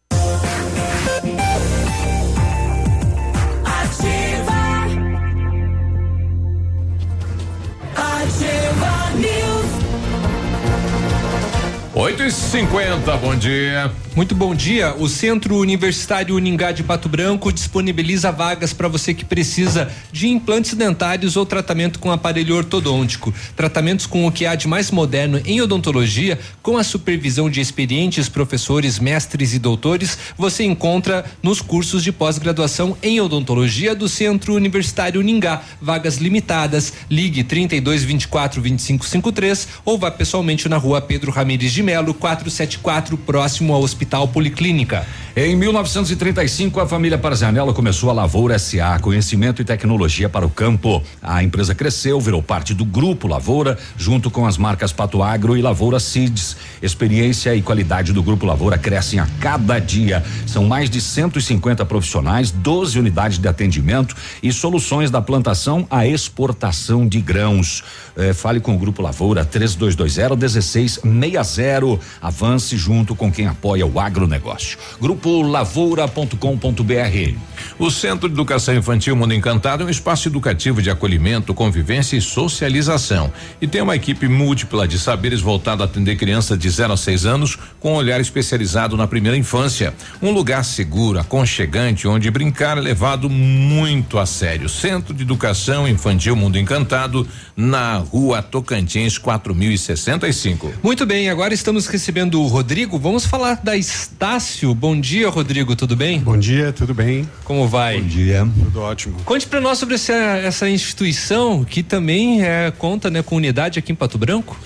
8 11.95 12.23
e 12.23 12.29
50 12.29 13.17
bom 13.19 13.33
dia. 13.35 13.89
Muito 14.15 14.33
bom 14.33 14.55
dia. 14.55 14.95
O 14.97 15.09
Centro 15.09 15.57
Universitário 15.57 16.37
Uningá 16.37 16.71
de 16.71 16.81
Pato 16.81 17.09
Branco 17.09 17.51
disponibiliza 17.51 18.31
vagas 18.31 18.71
para 18.71 18.87
você 18.87 19.13
que 19.13 19.25
precisa 19.25 19.91
de 20.09 20.29
implantes 20.29 20.73
dentários 20.73 21.35
ou 21.35 21.45
tratamento 21.45 21.99
com 21.99 22.09
aparelho 22.09 22.55
ortodôntico. 22.55 23.33
Tratamentos 23.57 24.05
com 24.05 24.25
o 24.25 24.31
que 24.31 24.45
há 24.45 24.55
de 24.55 24.69
mais 24.69 24.89
moderno 24.89 25.41
em 25.43 25.59
odontologia, 25.59 26.39
com 26.63 26.77
a 26.77 26.83
supervisão 26.85 27.49
de 27.49 27.59
experientes 27.59 28.29
professores, 28.29 28.99
mestres 28.99 29.53
e 29.53 29.59
doutores, 29.59 30.17
você 30.37 30.63
encontra 30.63 31.25
nos 31.43 31.59
cursos 31.59 32.01
de 32.01 32.13
pós-graduação 32.13 32.95
em 33.03 33.19
odontologia 33.19 33.93
do 33.93 34.07
Centro 34.07 34.55
Universitário 34.55 35.19
Uningá. 35.19 35.61
Vagas 35.81 36.19
limitadas. 36.19 36.93
Ligue 37.11 37.43
32 37.43 38.05
24 38.05 38.61
25 38.61 39.05
53 39.05 39.67
ou 39.83 39.97
vá 39.97 40.09
pessoalmente 40.09 40.69
na 40.69 40.77
rua 40.77 41.01
Pedro 41.01 41.31
Ramires 41.31 41.73
de 41.73 41.83
Melo, 41.83 42.13
474, 42.13 43.17
próximo 43.17 43.73
ao 43.73 43.81
Hospital 43.81 44.04
Policlínica. 44.31 45.05
Em 45.37 45.53
1935, 45.53 46.79
a 46.79 46.87
família 46.87 47.17
Parzanello 47.17 47.73
começou 47.73 48.09
a 48.09 48.13
Lavoura 48.13 48.57
SA, 48.57 48.97
conhecimento 49.01 49.61
e 49.61 49.65
tecnologia 49.65 50.29
para 50.29 50.45
o 50.45 50.49
campo. 50.49 51.03
A 51.21 51.43
empresa 51.43 51.75
cresceu, 51.75 52.21
virou 52.21 52.41
parte 52.41 52.73
do 52.73 52.85
grupo 52.85 53.27
Lavoura, 53.27 53.77
junto 53.97 54.31
com 54.31 54.47
as 54.47 54.57
marcas 54.57 54.93
Pato 54.93 55.21
Agro 55.21 55.57
e 55.57 55.61
Lavoura 55.61 55.99
Seeds. 55.99 56.55
Experiência 56.81 57.53
e 57.53 57.61
qualidade 57.61 58.13
do 58.13 58.23
grupo 58.23 58.45
Lavoura 58.45 58.77
crescem 58.77 59.19
a 59.19 59.27
cada 59.41 59.77
dia. 59.77 60.23
São 60.47 60.63
mais 60.63 60.89
de 60.89 61.01
150 61.01 61.85
profissionais, 61.85 62.49
12 62.49 62.97
unidades 62.97 63.37
de 63.37 63.47
atendimento 63.49 64.15
e 64.41 64.53
soluções 64.53 65.11
da 65.11 65.21
plantação 65.21 65.85
à 65.89 66.07
exportação 66.07 67.05
de 67.05 67.19
grãos. 67.19 67.83
Eh, 68.15 68.33
fale 68.33 68.61
com 68.61 68.73
o 68.73 68.79
grupo 68.79 69.01
Lavoura 69.01 69.43
3220 69.43 70.37
1660 70.37 71.43
zero. 71.43 71.99
Avance 72.21 72.77
junto 72.77 73.15
com 73.15 73.29
quem 73.29 73.47
apoia 73.47 73.85
o 73.85 73.94
agronegócio. 73.99 74.77
Grupo 74.99 75.41
lavoura.com.br. 75.41 77.35
O 77.77 77.91
Centro 77.91 78.27
de 78.29 78.35
Educação 78.35 78.75
Infantil 78.75 79.15
Mundo 79.15 79.33
Encantado 79.33 79.83
é 79.83 79.85
um 79.85 79.89
espaço 79.89 80.27
educativo 80.27 80.81
de 80.81 80.89
acolhimento, 80.89 81.53
convivência 81.53 82.15
e 82.15 82.21
socialização. 82.21 83.31
E 83.61 83.67
tem 83.67 83.81
uma 83.81 83.95
equipe 83.95 84.27
múltipla 84.27 84.87
de 84.87 84.97
saberes 84.97 85.41
voltada 85.41 85.83
a 85.83 85.85
atender 85.85 86.15
crianças 86.15 86.57
de 86.57 86.69
0 86.69 86.93
a 86.93 86.97
6 86.97 87.25
anos 87.25 87.57
com 87.79 87.93
um 87.93 87.95
olhar 87.95 88.19
especializado 88.19 88.95
na 88.95 89.07
primeira 89.07 89.37
infância. 89.37 89.93
Um 90.21 90.31
lugar 90.31 90.63
seguro, 90.63 91.19
aconchegante, 91.19 92.07
onde 92.07 92.31
brincar 92.31 92.77
é 92.77 92.81
levado 92.81 93.29
muito 93.29 94.17
a 94.17 94.25
sério. 94.25 94.69
Centro 94.69 95.13
de 95.13 95.23
Educação 95.23 95.87
Infantil 95.87 96.35
Mundo 96.35 96.57
Encantado, 96.57 97.27
na 97.55 97.97
rua 97.97 98.41
Tocantins 98.41 99.17
4065. 99.17 100.73
Muito 100.83 101.05
bem, 101.05 101.29
agora 101.29 101.53
estamos 101.53 101.87
recebendo 101.87 102.41
o 102.41 102.47
Rodrigo. 102.47 102.97
Vamos 102.97 103.25
falar 103.25 103.61
da 103.63 103.77
Estácio. 103.85 104.73
Bom 104.73 104.99
dia, 104.99 105.29
Rodrigo, 105.29 105.75
tudo 105.75 105.95
bem? 105.95 106.19
Bom 106.19 106.37
dia, 106.37 106.73
tudo 106.73 106.91
bem? 106.91 107.29
Como 107.43 107.67
vai? 107.67 108.01
Bom 108.01 108.07
dia. 108.07 108.47
Tudo 108.63 108.81
ótimo. 108.81 109.17
Conte 109.23 109.45
para 109.45 109.61
nós 109.61 109.77
sobre 109.77 109.93
essa, 109.93 110.13
essa 110.13 110.67
instituição 110.67 111.63
que 111.63 111.83
também 111.83 112.43
é, 112.43 112.71
conta 112.71 113.11
né, 113.11 113.21
com 113.21 113.35
unidade 113.35 113.77
aqui 113.77 113.91
em 113.91 113.95
Pato 113.95 114.17
Branco. 114.17 114.57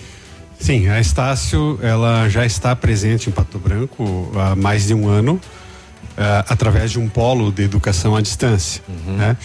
Sim, 0.57 0.87
a 0.87 1.01
Estácio 1.01 1.77
ela 1.81 2.29
já 2.29 2.45
está 2.45 2.73
presente 2.73 3.29
em 3.29 3.33
Pato 3.33 3.59
Branco 3.59 4.31
há 4.35 4.55
mais 4.55 4.87
de 4.87 4.93
um 4.93 5.09
ano, 5.09 5.33
uh, 5.33 6.45
através 6.47 6.89
de 6.91 6.99
um 6.99 7.09
polo 7.09 7.51
de 7.51 7.63
educação 7.63 8.15
à 8.15 8.21
distância. 8.21 8.81
Uhum. 8.87 9.17
Né? 9.17 9.37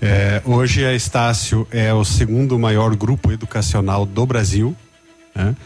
É, 0.00 0.40
hoje 0.44 0.84
a 0.84 0.94
Estácio 0.94 1.66
é 1.72 1.92
o 1.92 2.04
segundo 2.04 2.56
maior 2.60 2.94
grupo 2.94 3.32
educacional 3.32 4.06
do 4.06 4.24
Brasil, 4.24 4.76
né? 5.34 5.56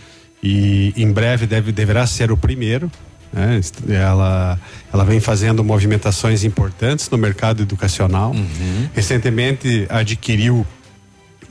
e 0.43 0.95
em 0.97 1.13
breve 1.13 1.47
deve, 1.47 1.73
deverá 1.73 2.07
ser 2.07 2.33
o 2.33 2.39
primeiro. 2.39 2.91
Né? 3.33 3.61
Ela, 3.89 4.59
ela 4.93 5.05
vem 5.05 5.21
fazendo 5.21 5.63
movimentações 5.63 6.45
importantes 6.45 7.09
no 7.11 7.19
mercado 7.19 7.63
educacional. 7.63 8.33
Uhum. 8.33 8.89
Recentemente 8.95 9.87
adquiriu 9.89 10.67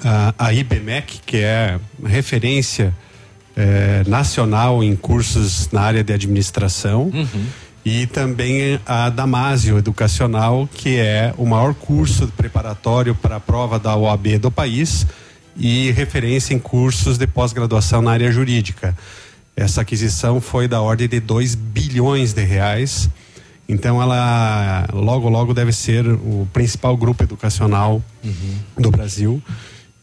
a, 0.04 0.34
a 0.38 0.54
IBMEC, 0.54 1.22
que 1.26 1.38
é 1.38 1.80
referência 2.04 2.94
eh, 3.56 4.04
nacional 4.08 4.84
em 4.84 4.96
cursos 4.96 5.70
na 5.72 5.82
área 5.82 6.04
de 6.04 6.14
administração. 6.14 7.12
E 7.86 8.06
também 8.08 8.80
a 8.86 9.10
Damásio 9.10 9.78
Educacional, 9.78 10.70
que 10.72 10.98
é 10.98 11.34
o 11.38 11.46
maior 11.46 11.74
curso 11.74 12.28
preparatório 12.36 13.16
para 13.16 13.38
a 13.38 13.40
prova 13.40 13.80
da 13.80 13.96
OAB 13.96 14.38
do 14.38 14.52
país 14.52 15.08
e 15.58 15.92
referência 15.92 16.54
em 16.54 16.60
cursos 16.60 17.18
de 17.18 17.26
pós-graduação 17.26 18.02
na 18.02 18.12
área 18.12 18.32
jurídica. 18.32 18.96
Essa 19.60 19.82
aquisição 19.82 20.40
foi 20.40 20.68
da 20.68 20.80
ordem 20.82 21.08
de 21.08 21.20
2 21.20 21.54
bilhões 21.56 22.34
de 22.34 22.44
reais. 22.44 23.10
Então 23.68 24.02
ela 24.02 24.88
logo 24.94 25.28
logo 25.30 25.54
deve 25.54 25.72
ser 25.74 26.06
o 26.08 26.48
principal 26.54 26.96
grupo 26.98 27.24
educacional 27.24 28.02
do 28.78 28.90
Brasil 28.90 29.42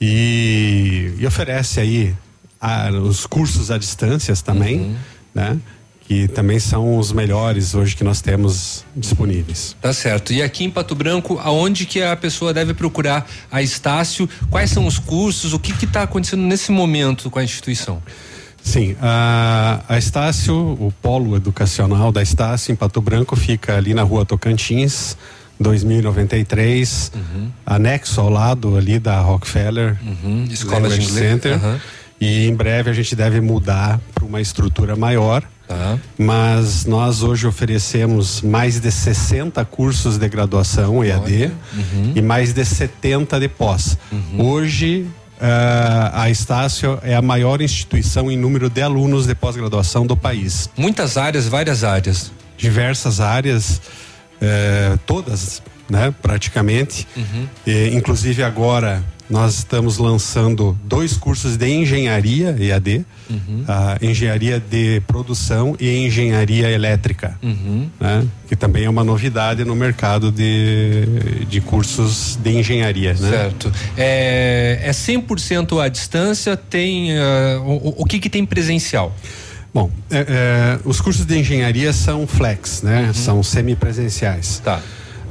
e, 0.00 1.12
e 1.18 1.26
oferece 1.26 1.80
aí 1.80 2.14
a- 2.61 2.90
os 2.90 3.26
cursos 3.26 3.70
à 3.70 3.78
distância 3.78 4.34
também, 4.36 4.96
né? 5.34 5.59
Que 6.07 6.28
também 6.28 6.61
são 6.61 6.96
os 6.98 7.11
melhores 7.11 7.74
hoje 7.74 7.96
que 7.96 8.04
nós 8.04 8.20
temos 8.20 8.84
disponíveis. 8.94 9.74
Tá 9.80 9.92
certo. 9.92 10.32
E 10.32 10.40
aqui 10.40 10.62
em 10.62 10.70
Pato 10.70 10.94
Branco, 10.94 11.36
aonde 11.42 11.84
que 11.84 12.00
a 12.00 12.14
pessoa 12.16 12.54
deve 12.54 12.72
procurar 12.74 13.28
a 13.50 13.61
Estácio? 13.61 14.28
Quais 14.48 14.70
são 14.70 14.86
os 14.86 15.00
cursos? 15.00 15.52
O 15.52 15.59
que 15.59 15.72
que 15.72 15.84
está 15.84 16.02
acontecendo 16.02 16.42
nesse 16.42 16.70
momento 16.70 17.28
com 17.28 17.40
a 17.40 17.42
instituição? 17.44 18.00
Sim, 18.66 18.96
a, 19.00 19.80
a 19.88 19.96
Estácio, 19.96 20.52
o 20.56 20.92
polo 21.00 21.36
educacional 21.36 22.10
da 22.10 22.20
Estácio 22.20 22.72
em 22.72 22.74
Pato 22.74 23.00
Branco 23.00 23.36
fica 23.36 23.76
ali 23.76 23.94
na 23.94 24.02
rua 24.02 24.26
Tocantins, 24.26 25.16
2093, 25.60 27.12
anexo 27.64 28.20
ao 28.20 28.28
lado 28.28 28.76
ali 28.76 28.98
da 28.98 29.20
Rockefeller 29.20 29.96
Escola 30.50 30.88
de. 30.88 31.06
Center. 31.06 31.54
Aham. 31.54 31.80
E 32.20 32.48
em 32.48 32.54
breve 32.54 32.90
a 32.90 32.92
gente 32.92 33.14
deve 33.14 33.40
mudar 33.40 34.00
para 34.12 34.24
uma 34.24 34.40
estrutura 34.40 34.96
maior. 34.96 35.44
Tá. 35.68 35.96
Mas 36.18 36.86
nós 36.86 37.22
hoje 37.22 37.46
oferecemos 37.46 38.40
mais 38.42 38.80
de 38.80 38.90
60 38.90 39.64
cursos 39.66 40.18
de 40.18 40.28
graduação 40.28 41.04
EAD 41.04 41.52
Uhum. 41.72 42.12
e 42.16 42.20
mais 42.22 42.52
de 42.52 42.64
70 42.64 43.38
de 43.38 43.48
pós. 43.48 43.96
Hoje 44.38 45.06
ah, 45.08 45.25
a 46.12 46.30
Estácio 46.30 46.99
é 47.03 47.14
a 47.14 47.22
maior 47.22 47.61
instituição 47.61 48.30
em 48.30 48.37
número 48.37 48.70
de 48.70 48.82
alunos 48.82 49.26
de 49.26 49.34
pós-graduação 49.34 50.07
do 50.07 50.16
país. 50.16 50.70
Muitas 50.76 51.16
áreas, 51.16 51.47
várias 51.47 51.84
áreas. 51.84 52.32
Diversas 52.57 53.20
áreas, 53.20 53.80
eh, 54.41 54.97
todas, 55.07 55.62
né, 55.89 56.14
praticamente. 56.22 57.07
Uhum. 57.16 57.47
E, 57.66 57.91
inclusive 57.95 58.43
agora 58.43 59.05
nós 59.28 59.58
estamos 59.58 59.98
lançando 59.98 60.78
dois 60.84 61.16
cursos 61.16 61.56
de 61.56 61.68
engenharia 61.68 62.56
EAD, 62.58 63.04
Uhum. 63.28 63.64
a 63.66 63.98
engenharia 64.00 64.60
de 64.60 65.00
produção 65.04 65.74
e 65.80 66.06
engenharia 66.06 66.70
elétrica, 66.70 67.36
Uhum. 67.42 67.88
né? 67.98 68.24
que 68.46 68.54
também 68.54 68.84
é 68.84 68.88
uma 68.90 69.02
novidade 69.02 69.64
no 69.64 69.74
mercado 69.74 70.30
de, 70.30 71.44
de 71.48 71.60
cursos 71.60 72.38
de 72.40 72.50
engenharia. 72.56 73.14
Né? 73.14 73.30
Certo. 73.30 73.72
É, 73.96 74.78
é 74.84 74.90
100% 74.92 75.82
à 75.82 75.88
distância? 75.88 76.56
Tem. 76.56 77.18
ah, 77.18 77.60
o, 77.64 78.02
o 78.02 78.04
que 78.04 78.20
que 78.20 78.30
tem 78.30 78.46
presencial? 78.46 79.12
Bom, 79.74 79.90
é, 80.08 80.18
é, 80.28 80.78
os 80.84 81.00
cursos 81.00 81.26
de 81.26 81.36
engenharia 81.36 81.92
são 81.92 82.26
flex, 82.28 82.80
né? 82.82 83.10
São 83.12 83.42
semipresenciais. 83.42 84.60
Tá. 84.64 84.80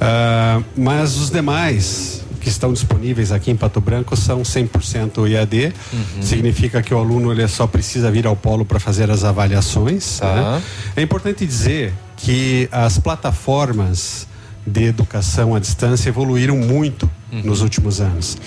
Ah, 0.01 0.61
mas 0.75 1.15
os 1.15 1.31
demais 1.31 2.24
que 2.45 2.49
estão 2.49 2.71
disponíveis 2.71 3.31
aqui 3.31 3.49
em 3.49 3.55
Pato 3.55 3.81
Branco 3.81 4.15
são 4.15 4.43
100% 4.43 5.27
IAD. 5.27 5.73
Significa 6.21 6.79
que 6.79 6.93
o 6.93 6.99
aluno 6.99 7.31
ele 7.31 7.47
só 7.47 7.65
precisa 7.65 8.11
vir 8.11 8.27
ao 8.27 8.35
polo 8.35 8.63
para 8.63 8.79
fazer 8.79 9.09
as 9.09 9.23
avaliações. 9.23 10.19
Tá. 10.19 10.35
né? 10.35 10.61
É 10.95 11.01
importante 11.01 11.43
dizer 11.43 11.91
que 12.15 12.69
as 12.71 12.99
plataformas 12.99 14.27
de 14.63 14.83
educação 14.83 15.55
à 15.55 15.59
distância 15.59 16.09
evoluíram 16.09 16.55
muito 16.55 17.09
nos 17.43 17.61
últimos 17.61 17.99
anos. 17.99 18.37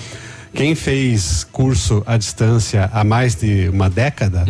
Quem 0.53 0.75
fez 0.75 1.43
curso 1.51 2.01
à 2.05 2.15
distância 2.15 2.89
há 2.93 3.03
mais 3.03 3.35
de 3.35 3.67
uma 3.67 3.89
década 3.89 4.45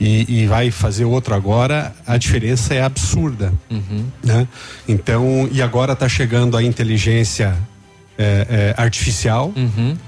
e, 0.00 0.40
e 0.42 0.46
vai 0.46 0.70
fazer 0.70 1.04
outro 1.04 1.34
agora, 1.34 1.94
a 2.06 2.16
diferença 2.16 2.72
é 2.72 2.82
absurda. 2.82 3.52
né? 4.24 4.48
Então, 4.88 5.46
e 5.52 5.60
agora 5.60 5.92
está 5.92 6.08
chegando 6.08 6.56
a 6.56 6.62
inteligência 6.62 7.54
é, 8.18 8.74
é, 8.76 8.82
artificial 8.82 9.52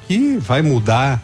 que 0.09 0.37
vai 0.39 0.61
mudar 0.63 1.23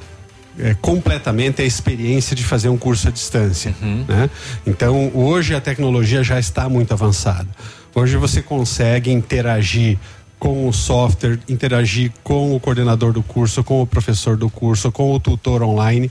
é, 0.58 0.74
completamente 0.80 1.60
a 1.60 1.64
experiência 1.64 2.34
de 2.34 2.44
fazer 2.44 2.68
um 2.68 2.78
curso 2.78 3.08
à 3.08 3.10
distância. 3.10 3.74
né? 4.08 4.30
Então, 4.66 5.10
hoje 5.12 5.54
a 5.54 5.60
tecnologia 5.60 6.22
já 6.22 6.38
está 6.38 6.68
muito 6.68 6.92
avançada. 6.92 7.48
Hoje 7.94 8.16
você 8.16 8.40
consegue 8.40 9.10
interagir 9.10 9.98
com 10.38 10.68
o 10.68 10.72
software, 10.72 11.38
interagir 11.48 12.12
com 12.22 12.54
o 12.54 12.60
coordenador 12.60 13.12
do 13.12 13.22
curso, 13.22 13.64
com 13.64 13.82
o 13.82 13.86
professor 13.86 14.36
do 14.36 14.48
curso, 14.48 14.92
com 14.92 15.12
o 15.12 15.18
tutor 15.18 15.62
online, 15.62 16.10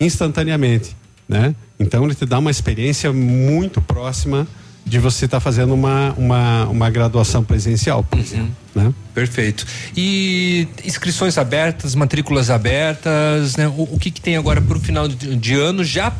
instantaneamente, 0.00 0.96
né? 1.28 1.54
Então 1.78 2.04
ele 2.04 2.14
te 2.14 2.24
dá 2.24 2.38
uma 2.38 2.50
experiência 2.50 3.12
muito 3.12 3.82
próxima 3.82 4.46
de 4.84 4.98
você 4.98 5.24
estar 5.24 5.40
fazendo 5.40 5.74
uma, 5.74 6.14
uma, 6.16 6.64
uma 6.66 6.90
graduação 6.90 7.42
presencial, 7.42 8.04
por 8.04 8.20
exemplo, 8.20 8.52
né? 8.76 8.92
Perfeito. 9.14 9.66
E 9.96 10.68
inscrições 10.84 11.38
abertas, 11.38 11.94
matrículas 11.94 12.50
abertas, 12.50 13.56
né? 13.56 13.66
O, 13.66 13.94
o 13.94 13.98
que 13.98 14.10
que 14.10 14.20
tem 14.20 14.36
agora 14.36 14.60
para 14.60 14.76
o 14.76 14.80
final 14.80 15.08
de, 15.08 15.34
de 15.34 15.54
ano 15.54 15.82
já 15.82 16.12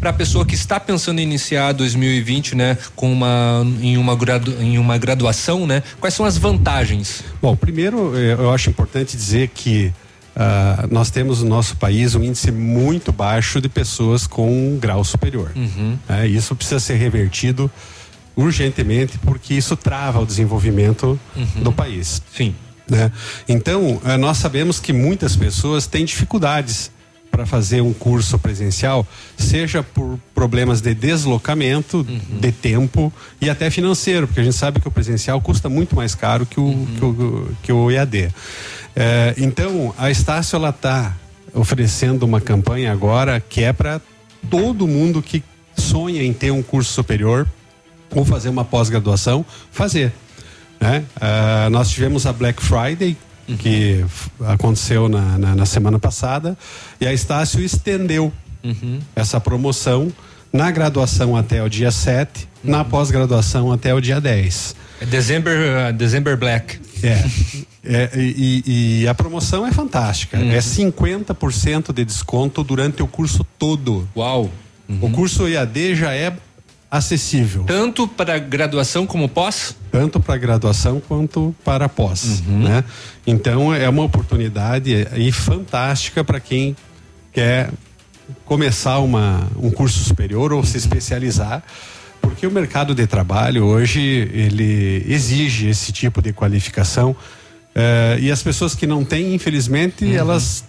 para 0.00 0.10
a 0.10 0.12
pessoa 0.12 0.46
que 0.46 0.54
está 0.54 0.78
pensando 0.78 1.18
em 1.18 1.22
iniciar 1.22 1.72
2020, 1.72 2.54
né, 2.54 2.78
com 2.94 3.12
uma 3.12 3.66
em 3.80 3.96
uma 3.98 4.14
gradu, 4.14 4.54
em 4.62 4.78
uma 4.78 4.96
graduação, 4.96 5.66
né? 5.66 5.82
Quais 6.00 6.14
são 6.14 6.24
as 6.24 6.38
vantagens? 6.38 7.24
Bom, 7.42 7.56
primeiro 7.56 8.16
eh, 8.16 8.34
eu 8.34 8.52
acho 8.52 8.70
importante 8.70 9.16
dizer 9.16 9.48
que 9.48 9.92
ah, 10.36 10.86
nós 10.88 11.10
temos 11.10 11.42
no 11.42 11.48
nosso 11.48 11.76
país 11.76 12.14
um 12.14 12.22
índice 12.22 12.52
muito 12.52 13.10
baixo 13.10 13.60
de 13.60 13.68
pessoas 13.68 14.24
com 14.24 14.48
um 14.48 14.78
grau 14.78 15.02
superior. 15.02 15.50
É, 16.08 16.28
isso 16.28 16.54
precisa 16.54 16.78
ser 16.78 16.94
revertido 16.94 17.68
urgentemente 18.38 19.18
porque 19.18 19.52
isso 19.52 19.76
trava 19.76 20.20
o 20.20 20.26
desenvolvimento 20.26 21.18
do 21.56 21.72
país. 21.72 22.22
Sim. 22.32 22.54
Né? 22.88 23.10
Então, 23.48 24.00
eh, 24.04 24.16
nós 24.16 24.38
sabemos 24.38 24.78
que 24.78 24.92
muitas 24.92 25.34
pessoas 25.34 25.88
têm 25.88 26.04
dificuldades 26.04 26.90
para 27.30 27.44
fazer 27.44 27.82
um 27.82 27.92
curso 27.92 28.38
presencial, 28.38 29.06
seja 29.36 29.82
por 29.82 30.18
problemas 30.34 30.80
de 30.80 30.94
deslocamento, 30.94 32.06
de 32.40 32.50
tempo 32.50 33.12
e 33.40 33.50
até 33.50 33.70
financeiro, 33.70 34.26
porque 34.26 34.40
a 34.40 34.44
gente 34.44 34.56
sabe 34.56 34.80
que 34.80 34.88
o 34.88 34.90
presencial 34.90 35.40
custa 35.40 35.68
muito 35.68 35.94
mais 35.94 36.14
caro 36.14 36.46
que 36.46 36.58
o, 36.58 36.86
que 36.96 37.04
o, 37.04 37.50
que 37.64 37.72
o 37.72 37.90
EAD. 37.90 38.32
Eh, 38.96 39.34
então, 39.36 39.92
a 39.98 40.10
Estácio 40.10 40.56
ela 40.56 40.70
está 40.70 41.14
oferecendo 41.52 42.22
uma 42.22 42.40
campanha 42.40 42.92
agora 42.92 43.40
que 43.40 43.62
é 43.62 43.72
para 43.72 44.00
todo 44.48 44.86
mundo 44.86 45.20
que 45.20 45.42
sonha 45.76 46.22
em 46.22 46.32
ter 46.32 46.52
um 46.52 46.62
curso 46.62 46.92
superior 46.92 47.46
ou 48.14 48.24
fazer 48.24 48.48
uma 48.48 48.64
pós-graduação, 48.64 49.44
fazer. 49.70 50.12
Né? 50.80 51.04
Ah, 51.20 51.68
nós 51.70 51.90
tivemos 51.90 52.26
a 52.26 52.32
Black 52.32 52.62
Friday, 52.62 53.16
que 53.58 54.04
f- 54.06 54.30
aconteceu 54.46 55.08
na, 55.08 55.38
na, 55.38 55.54
na 55.54 55.66
semana 55.66 55.98
passada, 55.98 56.56
e 57.00 57.06
a 57.06 57.12
Estácio 57.12 57.60
estendeu 57.62 58.32
essa 59.16 59.40
promoção 59.40 60.12
na 60.52 60.70
graduação 60.70 61.36
até 61.36 61.62
o 61.62 61.68
dia 61.68 61.90
7, 61.90 62.46
na 62.62 62.84
pós-graduação 62.84 63.72
até 63.72 63.94
o 63.94 64.00
dia 64.00 64.20
10. 64.20 64.76
É 65.00 65.06
December, 65.06 65.56
uh, 65.56 65.92
December 65.92 66.36
Black. 66.36 66.78
É. 67.02 67.24
É, 67.84 68.10
e, 68.16 69.00
e- 69.02 69.08
a 69.08 69.14
promoção 69.14 69.66
é 69.66 69.72
fantástica. 69.72 70.36
É 70.36 70.58
50% 70.58 71.92
de 71.92 72.04
desconto 72.04 72.62
durante 72.64 73.02
o 73.02 73.06
curso 73.06 73.44
todo. 73.58 74.06
Uau! 74.16 74.50
O 75.00 75.10
curso 75.10 75.46
EAD 75.48 75.94
já 75.94 76.12
é 76.12 76.32
acessível. 76.90 77.64
Tanto 77.64 78.08
para 78.08 78.38
graduação 78.38 79.06
como 79.06 79.28
pós? 79.28 79.76
Tanto 79.90 80.20
para 80.20 80.36
graduação 80.36 81.00
quanto 81.00 81.54
para 81.64 81.88
pós. 81.88 82.42
Né? 82.42 82.82
Então 83.26 83.74
é 83.74 83.88
uma 83.88 84.02
oportunidade 84.02 85.06
aí 85.12 85.30
fantástica 85.30 86.24
para 86.24 86.40
quem 86.40 86.76
quer 87.32 87.70
começar 88.44 88.98
uma, 88.98 89.46
um 89.56 89.70
curso 89.70 90.02
superior 90.02 90.52
ou 90.52 90.64
se 90.64 90.76
especializar. 90.76 91.62
Porque 92.20 92.46
o 92.46 92.50
mercado 92.50 92.94
de 92.94 93.06
trabalho 93.06 93.64
hoje 93.64 94.00
ele 94.00 95.04
exige 95.06 95.68
esse 95.68 95.92
tipo 95.92 96.20
de 96.20 96.32
qualificação 96.32 97.14
eh, 97.74 98.18
e 98.22 98.32
as 98.32 98.42
pessoas 98.42 98.74
que 98.74 98.86
não 98.86 99.04
têm, 99.04 99.34
infelizmente, 99.34 100.14
elas 100.14 100.64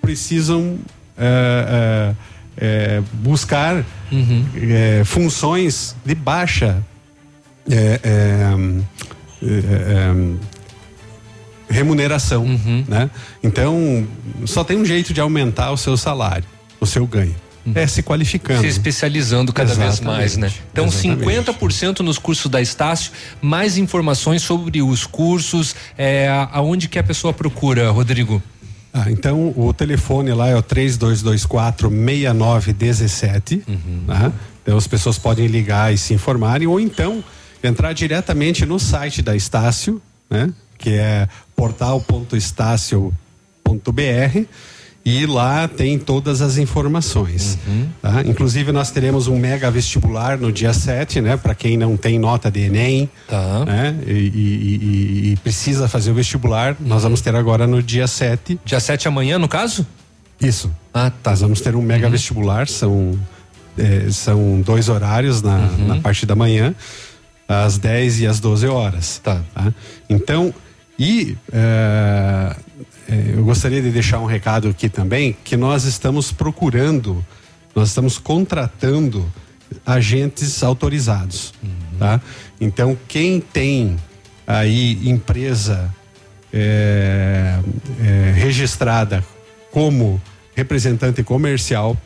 precisam 0.00 0.78
eh, 1.18 1.66
eh, 1.68 2.14
eh, 2.56 3.02
buscar 3.14 3.84
eh, 4.12 5.02
funções 5.04 5.96
de 6.04 6.14
baixa 6.14 6.82
eh, 7.70 8.00
eh, 8.02 8.80
eh, 9.42 10.14
remuneração, 11.68 12.44
né? 12.86 13.10
Então 13.42 14.06
só 14.44 14.62
tem 14.62 14.76
um 14.76 14.84
jeito 14.84 15.14
de 15.14 15.20
aumentar 15.20 15.70
o 15.70 15.76
seu 15.76 15.96
salário, 15.96 16.44
o 16.78 16.86
seu 16.86 17.06
ganho, 17.06 17.34
é 17.74 17.86
se 17.86 18.02
qualificando, 18.02 18.60
Se 18.60 18.66
especializando 18.66 19.52
cada 19.52 19.72
vez 19.74 19.94
Exatamente, 19.94 20.18
mais, 20.18 20.36
né? 20.36 20.52
Então, 20.72 20.86
exatamente. 20.86 21.24
50% 21.24 22.00
nos 22.00 22.18
cursos 22.18 22.50
da 22.50 22.60
Estácio, 22.60 23.12
mais 23.40 23.78
informações 23.78 24.42
sobre 24.42 24.82
os 24.82 25.06
cursos, 25.06 25.74
é, 25.96 26.28
aonde 26.52 26.88
que 26.88 26.98
a 26.98 27.02
pessoa 27.02 27.32
procura, 27.32 27.90
Rodrigo? 27.90 28.42
Ah, 28.92 29.10
então 29.10 29.54
o 29.56 29.72
telefone 29.72 30.32
lá 30.32 30.48
é 30.48 30.56
o 30.56 30.62
3224 30.62 31.88
6917. 31.88 33.62
né? 34.06 34.32
Então 34.62 34.76
as 34.76 34.86
pessoas 34.86 35.18
podem 35.18 35.46
ligar 35.46 35.92
e 35.92 35.98
se 35.98 36.12
informarem, 36.14 36.66
ou 36.66 36.78
então 36.78 37.24
entrar 37.64 37.92
diretamente 37.92 38.66
no 38.66 38.78
site 38.78 39.22
da 39.22 39.34
Estácio, 39.34 40.00
né? 40.28 40.52
Que 40.76 40.90
é 40.90 41.28
portal.estácio.br 41.56 43.12
e 45.04 45.26
lá 45.26 45.66
tem 45.66 45.98
todas 45.98 46.40
as 46.40 46.58
informações. 46.58 47.58
tá? 48.00 48.22
Inclusive 48.24 48.70
nós 48.70 48.90
teremos 48.92 49.26
um 49.26 49.36
mega 49.36 49.70
vestibular 49.70 50.38
no 50.38 50.52
dia 50.52 50.72
7, 50.72 51.20
né? 51.20 51.36
Para 51.36 51.54
quem 51.54 51.76
não 51.76 51.96
tem 51.96 52.18
nota 52.18 52.50
de 52.50 52.60
Enem 52.60 53.10
né? 53.64 53.96
E, 54.06 54.10
e- 54.12 54.14
e- 54.14 55.32
e 55.32 55.36
precisa 55.42 55.88
fazer 55.88 56.10
o 56.12 56.14
vestibular, 56.14 56.76
nós 56.80 57.02
vamos 57.02 57.20
ter 57.20 57.34
agora 57.34 57.66
no 57.66 57.82
dia 57.82 58.06
7. 58.06 58.60
Dia 58.64 58.78
7 58.78 59.08
amanhã, 59.08 59.38
no 59.38 59.48
caso? 59.48 59.84
Isso. 60.40 60.70
Ah, 60.94 61.10
tá. 61.22 61.30
Nós 61.32 61.40
vamos 61.40 61.60
ter 61.60 61.74
um 61.74 61.82
mega 61.82 62.08
vestibular, 62.10 62.68
são, 62.68 63.18
eh, 63.78 64.06
são 64.10 64.60
dois 64.60 64.88
horários 64.88 65.42
na, 65.42 65.58
na 65.78 66.00
parte 66.00 66.24
da 66.26 66.34
manhã, 66.36 66.74
às 67.48 67.76
10 67.78 68.20
e 68.20 68.26
às 68.26 68.38
12 68.40 68.66
horas. 68.66 69.18
Tá. 69.22 69.40
Então, 70.08 70.52
e 70.98 71.36
eh, 71.52 72.56
eu 73.34 73.44
gostaria 73.44 73.82
de 73.82 73.90
deixar 73.90 74.18
um 74.20 74.26
recado 74.26 74.68
aqui 74.68 74.88
também, 74.88 75.36
que 75.44 75.56
nós 75.56 75.84
estamos 75.84 76.32
procurando, 76.32 77.24
nós 77.74 77.88
estamos 77.88 78.18
contratando 78.18 79.30
agentes 79.84 80.62
autorizados, 80.62 81.52
tá? 81.98 82.20
Então, 82.60 82.96
quem 83.08 83.40
tem 83.40 83.96
aí 84.46 84.98
empresa 85.08 85.92
eh, 86.52 87.58
eh, 88.00 88.32
registrada 88.34 89.24
como 89.70 90.20
representante 90.54 91.22
comercial, 91.22 91.96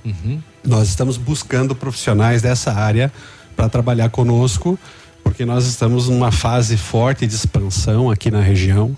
nós 0.64 0.88
estamos 0.88 1.16
buscando 1.16 1.74
profissionais 1.74 2.42
dessa 2.42 2.72
área 2.72 3.12
para 3.56 3.68
trabalhar 3.68 4.08
conosco, 4.10 4.78
porque 5.24 5.44
nós 5.44 5.66
estamos 5.66 6.08
numa 6.08 6.30
fase 6.30 6.76
forte 6.76 7.26
de 7.26 7.34
expansão 7.34 8.08
aqui 8.10 8.30
na 8.30 8.40
região 8.40 8.96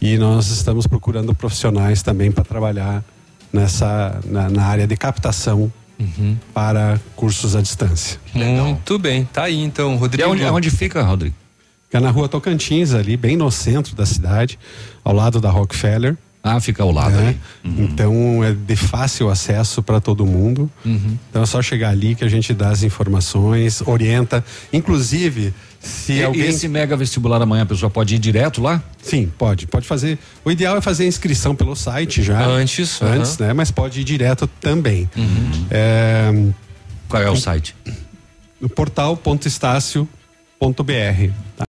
e 0.00 0.16
nós 0.18 0.48
estamos 0.50 0.86
procurando 0.86 1.34
profissionais 1.34 2.02
também 2.02 2.30
para 2.30 2.44
trabalhar 2.44 3.02
nessa 3.52 4.20
na, 4.24 4.48
na 4.50 4.64
área 4.64 4.86
de 4.86 4.96
captação 4.96 5.72
para 6.52 7.00
cursos 7.14 7.56
à 7.56 7.62
distância. 7.62 8.18
Muito 8.34 8.98
bem, 8.98 9.24
tá 9.24 9.44
aí 9.44 9.62
então, 9.62 9.96
Rodrigo. 9.96 10.28
E 10.28 10.30
onde- 10.32 10.44
onde 10.44 10.70
fica, 10.70 11.02
Rodrigo? 11.02 11.34
Fica 11.86 12.00
na 12.00 12.10
rua 12.10 12.28
Tocantins, 12.28 12.92
ali, 12.92 13.16
bem 13.16 13.36
no 13.36 13.50
centro 13.50 13.94
da 13.94 14.04
cidade, 14.04 14.58
ao 15.04 15.14
lado 15.14 15.40
da 15.40 15.50
Rockefeller. 15.50 16.16
Ah, 16.42 16.60
fica 16.60 16.82
ao 16.82 16.92
lado 16.92 17.16
né? 17.16 17.34
ali. 17.64 17.82
Então 17.82 18.44
é 18.44 18.52
de 18.52 18.76
fácil 18.76 19.28
acesso 19.30 19.82
para 19.82 20.00
todo 20.00 20.24
mundo. 20.26 20.70
Então 20.84 21.42
é 21.42 21.46
só 21.46 21.60
chegar 21.62 21.90
ali 21.90 22.14
que 22.14 22.22
a 22.24 22.28
gente 22.28 22.52
dá 22.54 22.68
as 22.70 22.82
informações, 22.84 23.82
orienta. 23.84 24.44
Inclusive, 24.72 25.52
se 25.86 26.12
E, 26.14 26.24
alguém. 26.24 26.46
esse 26.46 26.68
mega 26.68 26.96
vestibular 26.96 27.40
amanhã 27.40 27.62
a 27.62 27.66
pessoa 27.66 27.88
pode 27.90 28.14
ir 28.14 28.18
direto 28.18 28.60
lá? 28.60 28.82
Sim, 29.02 29.32
pode. 29.38 29.66
Pode 29.66 29.86
fazer. 29.86 30.18
O 30.44 30.50
ideal 30.50 30.76
é 30.76 30.80
fazer 30.80 31.04
a 31.04 31.06
inscrição 31.06 31.54
pelo 31.54 31.74
site 31.76 32.22
já. 32.22 32.44
Antes, 32.44 33.00
Antes, 33.00 33.38
né? 33.38 33.52
Mas 33.52 33.70
pode 33.70 34.00
ir 34.00 34.04
direto 34.04 34.46
também. 34.60 35.08
É, 35.70 36.30
Qual 37.08 37.22
é 37.22 37.30
o 37.30 37.36
site? 37.36 37.74
No 38.60 38.68
portal.estácio.br. 38.68 40.06
Tá? 41.56 41.65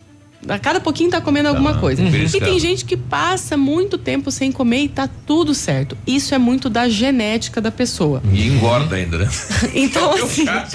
A 0.48 0.60
cada 0.60 0.80
pouquinho 0.80 1.10
tá 1.10 1.20
comendo 1.22 1.50
alguma 1.50 1.76
coisa. 1.80 2.04
E 2.04 2.40
tem 2.40 2.60
gente 2.60 2.86
que 2.86 2.96
passa 2.96 3.58
muito 3.58 3.98
tempo 3.98 4.30
sem 4.32 4.52
comer 4.52 4.84
e 4.84 4.88
tá 4.90 5.10
tudo 5.26 5.54
certo. 5.54 5.98
Isso 6.06 6.36
é 6.36 6.38
muito 6.38 6.70
da 6.70 6.88
genética 6.88 7.60
da 7.60 7.72
pessoa. 7.72 8.22
E 8.32 8.48
engorda 8.48 8.96
ainda, 8.96 9.18
né? 9.18 9.28
Então, 9.74 10.12
assim. 10.24 10.46
É. 10.48 10.66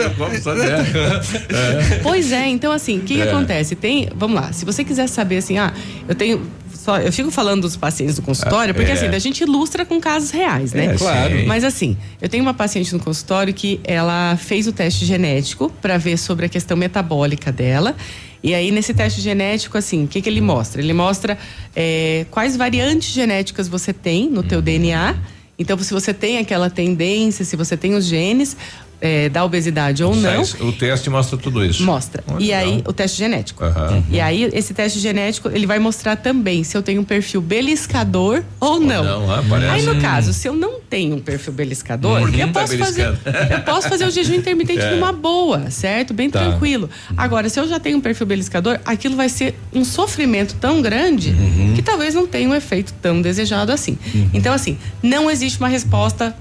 Pois 2.03 2.33
é, 2.33 2.47
então 2.49 2.73
assim, 2.73 2.99
o 2.99 3.03
que, 3.03 3.15
que 3.15 3.21
É. 3.21 3.31
acontece? 3.31 3.75
Tem, 3.75 4.09
vamos 4.15 4.37
lá, 4.41 4.53
se 4.53 4.65
você 4.65 4.85
quiser 4.85 5.07
saber 5.09 5.39
assim, 5.39 5.59
ah, 5.59 5.73
eu 6.09 6.15
tenho 6.15 6.43
só, 6.75 6.99
eu 6.99 7.13
fico 7.13 7.31
falando 7.31 7.63
dos 7.63 7.77
pacientes 7.77 8.17
do 8.17 8.23
consultório, 8.23 8.71
Ah, 8.73 8.75
porque 8.75 8.91
é. 8.91 8.95
assim, 8.95 9.07
a 9.07 9.19
gente 9.19 9.43
ilustra 9.43 9.85
com 9.85 10.01
casos 10.01 10.31
reais, 10.31 10.73
né? 10.73 10.87
É, 10.87 10.97
claro. 10.97 11.37
sim. 11.41 11.47
Mas 11.47 11.63
assim, 11.63 11.97
eu 12.23 12.29
tenho 12.29 12.43
uma 12.43 12.55
paciente 12.55 12.93
no 12.95 12.99
consultório 13.01 13.53
que 13.53 13.79
ela 13.85 14.37
fez 14.37 14.67
o 14.67 14.73
teste 14.73 15.05
genético 15.05 15.71
para 15.83 15.99
ver 15.99 16.17
sobre 16.17 16.47
a 16.47 16.49
questão 16.49 16.77
metabólica 16.77 17.53
dela. 17.53 17.95
E 18.43 18.55
aí, 18.55 18.71
nesse 18.71 18.95
teste 18.95 19.21
genético, 19.21 19.77
assim, 19.77 20.05
o 20.05 20.09
que, 20.09 20.23
que 20.23 20.29
ele 20.29 20.41
mostra? 20.41 20.81
Ele 20.81 20.93
mostra 20.93 21.37
é, 21.77 22.25
quais 22.31 22.57
variantes 22.57 23.13
genéticas 23.13 23.69
você 23.69 23.93
tem 23.93 24.31
no 24.31 24.43
teu 24.43 24.63
DNA. 24.63 25.15
Então, 25.59 25.77
se 25.79 25.93
você 25.93 26.15
tem 26.15 26.39
aquela 26.39 26.71
tendência, 26.71 27.45
se 27.45 27.55
você 27.55 27.77
tem 27.77 27.95
os 27.95 28.07
genes 28.07 28.57
é, 29.01 29.29
da 29.29 29.45
obesidade 29.45 30.03
ou 30.05 30.15
não. 30.15 30.43
O 30.61 30.73
teste 30.73 31.09
mostra 31.09 31.37
tudo 31.39 31.65
isso. 31.65 31.83
Mostra. 31.83 32.23
Olha, 32.29 32.45
e 32.45 32.53
aí, 32.53 32.67
legal. 32.77 32.83
o 32.89 32.93
teste 32.93 33.17
genético. 33.19 33.65
Aham. 33.65 34.03
E 34.11 34.21
aí, 34.21 34.49
esse 34.53 34.75
teste 34.75 34.99
genético, 34.99 35.49
ele 35.49 35.67
vai 35.67 35.79
mostrar 35.79 36.17
também 36.17 36.63
se 36.65 36.77
eu 36.77 36.83
tenho 36.83 37.01
um 37.01 37.05
perfil 37.05 37.41
beliscador 37.41 38.43
ou 38.61 38.79
não. 38.81 39.03
não, 39.05 39.33
ah, 39.33 39.43
parece. 39.49 39.71
aí, 39.73 39.83
no 39.83 39.93
Hum. 39.95 40.01
caso, 40.01 40.33
se 40.33 40.47
eu 40.49 40.53
não 40.55 40.81
tenho 40.81 41.17
um 41.17 41.21
perfil 41.21 41.53
beliscador, 41.53 42.21
Por 42.21 42.31
que 42.31 42.41
eu, 42.41 42.49
tá 42.53 42.61
posso 42.61 42.77
fazer, 42.79 43.07
eu 43.51 43.61
posso 43.65 43.89
fazer 43.89 44.05
o 44.05 44.11
jejum 44.11 44.35
intermitente 44.35 44.81
É. 44.85 44.91
numa 44.95 45.13
boa, 45.13 45.71
certo? 45.71 46.13
Bem 46.13 46.29
Tá. 46.29 46.41
tranquilo. 46.41 46.91
Agora, 47.17 47.49
se 47.49 47.59
eu 47.59 47.69
já 47.69 47.79
tenho 47.81 47.97
um 47.99 48.01
perfil 48.01 48.27
beliscador, 48.27 48.79
aquilo 48.85 49.17
vai 49.17 49.29
ser 49.29 49.55
um 49.73 49.85
sofrimento 49.85 50.55
tão 50.61 50.83
grande 50.83 51.31
Uhum. 51.31 51.73
que 51.75 51.83
talvez 51.83 52.15
não 52.15 52.27
tenha 52.27 52.49
um 52.49 52.55
efeito 52.55 52.93
tão 53.01 53.21
desejado 53.23 53.73
assim. 53.73 53.97
Então, 54.35 54.53
assim, 54.53 54.77
não 55.03 55.31
existe 55.31 55.59
uma 55.59 55.69
resposta 55.69 56.35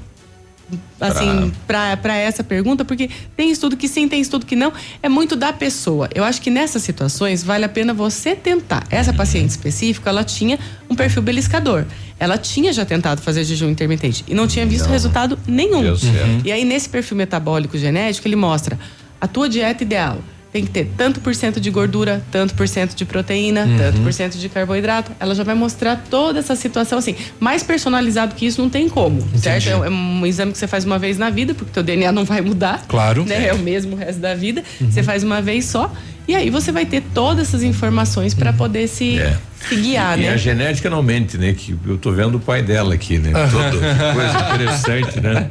assim, 1.00 1.52
para 1.66 2.18
essa 2.18 2.44
pergunta, 2.44 2.84
porque 2.84 3.10
tem 3.36 3.52
estudo 3.52 3.78
que 3.78 3.88
sim, 3.88 4.08
tem 4.08 4.22
estudo 4.22 4.46
que 4.46 4.56
não, 4.56 4.72
é 5.02 5.10
muito 5.10 5.36
da 5.36 5.54
pessoa. 5.54 6.10
Eu 6.14 6.24
acho 6.24 6.42
que 6.42 6.50
nessas 6.50 6.84
situações 6.84 7.44
vale 7.44 7.66
a 7.66 7.70
pena 7.70 7.94
você 7.94 8.36
tentar. 8.36 8.86
Essa 8.90 9.14
paciente 9.14 9.50
específica, 9.50 10.10
ela 10.10 10.24
tinha 10.24 10.60
um 10.90 10.96
perfil 10.96 11.22
beliscador. 11.22 11.86
Ela 12.20 12.38
tinha 12.38 12.74
já 12.74 12.86
tentado 12.86 13.22
fazer 13.22 13.44
jejum 13.44 13.70
intermitente 13.70 14.26
e 14.28 14.34
não 14.34 14.48
tinha 14.48 14.66
visto 14.66 14.86
Não. 14.86 14.92
resultado 14.92 15.40
nenhum. 15.48 15.96
Certo. 15.96 16.46
E 16.46 16.52
aí, 16.52 16.66
nesse 16.66 16.90
perfil 16.90 17.16
metabólico 17.18 17.78
genético, 17.78 18.28
ele 18.28 18.36
mostra 18.36 18.78
a 19.22 19.28
tua 19.28 19.48
dieta 19.48 19.84
ideal. 19.84 20.20
Tem 20.52 20.66
que 20.66 20.72
ter 20.72 20.90
tanto 20.98 21.20
por 21.22 21.36
cento 21.36 21.60
de 21.60 21.70
gordura, 21.70 22.24
tanto 22.32 22.56
por 22.56 22.68
cento 22.68 22.96
de 22.96 23.06
proteína, 23.06 23.66
Uhum. 23.66 23.78
tanto 23.78 24.02
por 24.02 24.12
cento 24.12 24.38
de 24.38 24.50
carboidrato. 24.50 25.12
Ela 25.20 25.36
já 25.36 25.44
vai 25.44 25.54
mostrar 25.56 26.04
toda 26.10 26.40
essa 26.40 26.56
situação 26.56 26.98
assim. 26.98 27.16
Mais 27.40 27.62
personalizado 27.62 28.34
que 28.36 28.46
isso 28.48 28.62
não 28.62 28.70
tem 28.70 28.90
como, 28.90 29.22
certo? 29.38 29.68
É 29.68 29.72
é 29.72 29.90
um 29.90 30.26
exame 30.26 30.52
que 30.52 30.58
você 30.58 30.68
faz 30.68 30.86
uma 30.86 30.98
vez 30.98 31.18
na 31.18 31.30
vida, 31.30 31.54
porque 31.54 31.72
teu 31.72 31.84
DNA 31.84 32.12
não 32.12 32.26
vai 32.26 32.42
mudar. 32.42 32.84
Claro. 32.88 33.26
Né? 33.26 33.48
É 33.48 33.54
o 33.54 33.60
mesmo 33.60 33.96
o 33.96 34.00
resto 34.00 34.20
da 34.20 34.34
vida. 34.34 34.64
Uhum. 34.82 34.92
Você 34.92 35.04
faz 35.04 35.24
uma 35.24 35.42
vez 35.42 35.66
só. 35.66 35.92
E 36.30 36.36
aí 36.36 36.52
você 36.52 36.72
vai 36.72 36.86
ter 36.86 37.02
todas 37.12 37.48
essas 37.48 37.64
informações 37.64 38.36
para 38.36 38.54
poder 38.54 38.88
se, 38.88 39.18
É. 39.18 39.36
se 39.68 39.76
guiar, 39.76 40.20
e 40.20 40.22
né? 40.22 40.30
a 40.30 40.38
genética 40.38 40.88
não 40.88 41.02
mente, 41.02 41.40
né? 41.40 41.56
Que 41.58 41.76
eu 41.88 41.98
tô 41.98 42.12
vendo 42.12 42.36
o 42.36 42.40
pai 42.40 42.62
dela 42.62 42.94
aqui, 42.94 43.18
né? 43.18 43.32
Todo, 43.50 43.80
que 43.80 44.14
coisa 44.14 44.54
interessante, 44.54 45.20
né? 45.22 45.50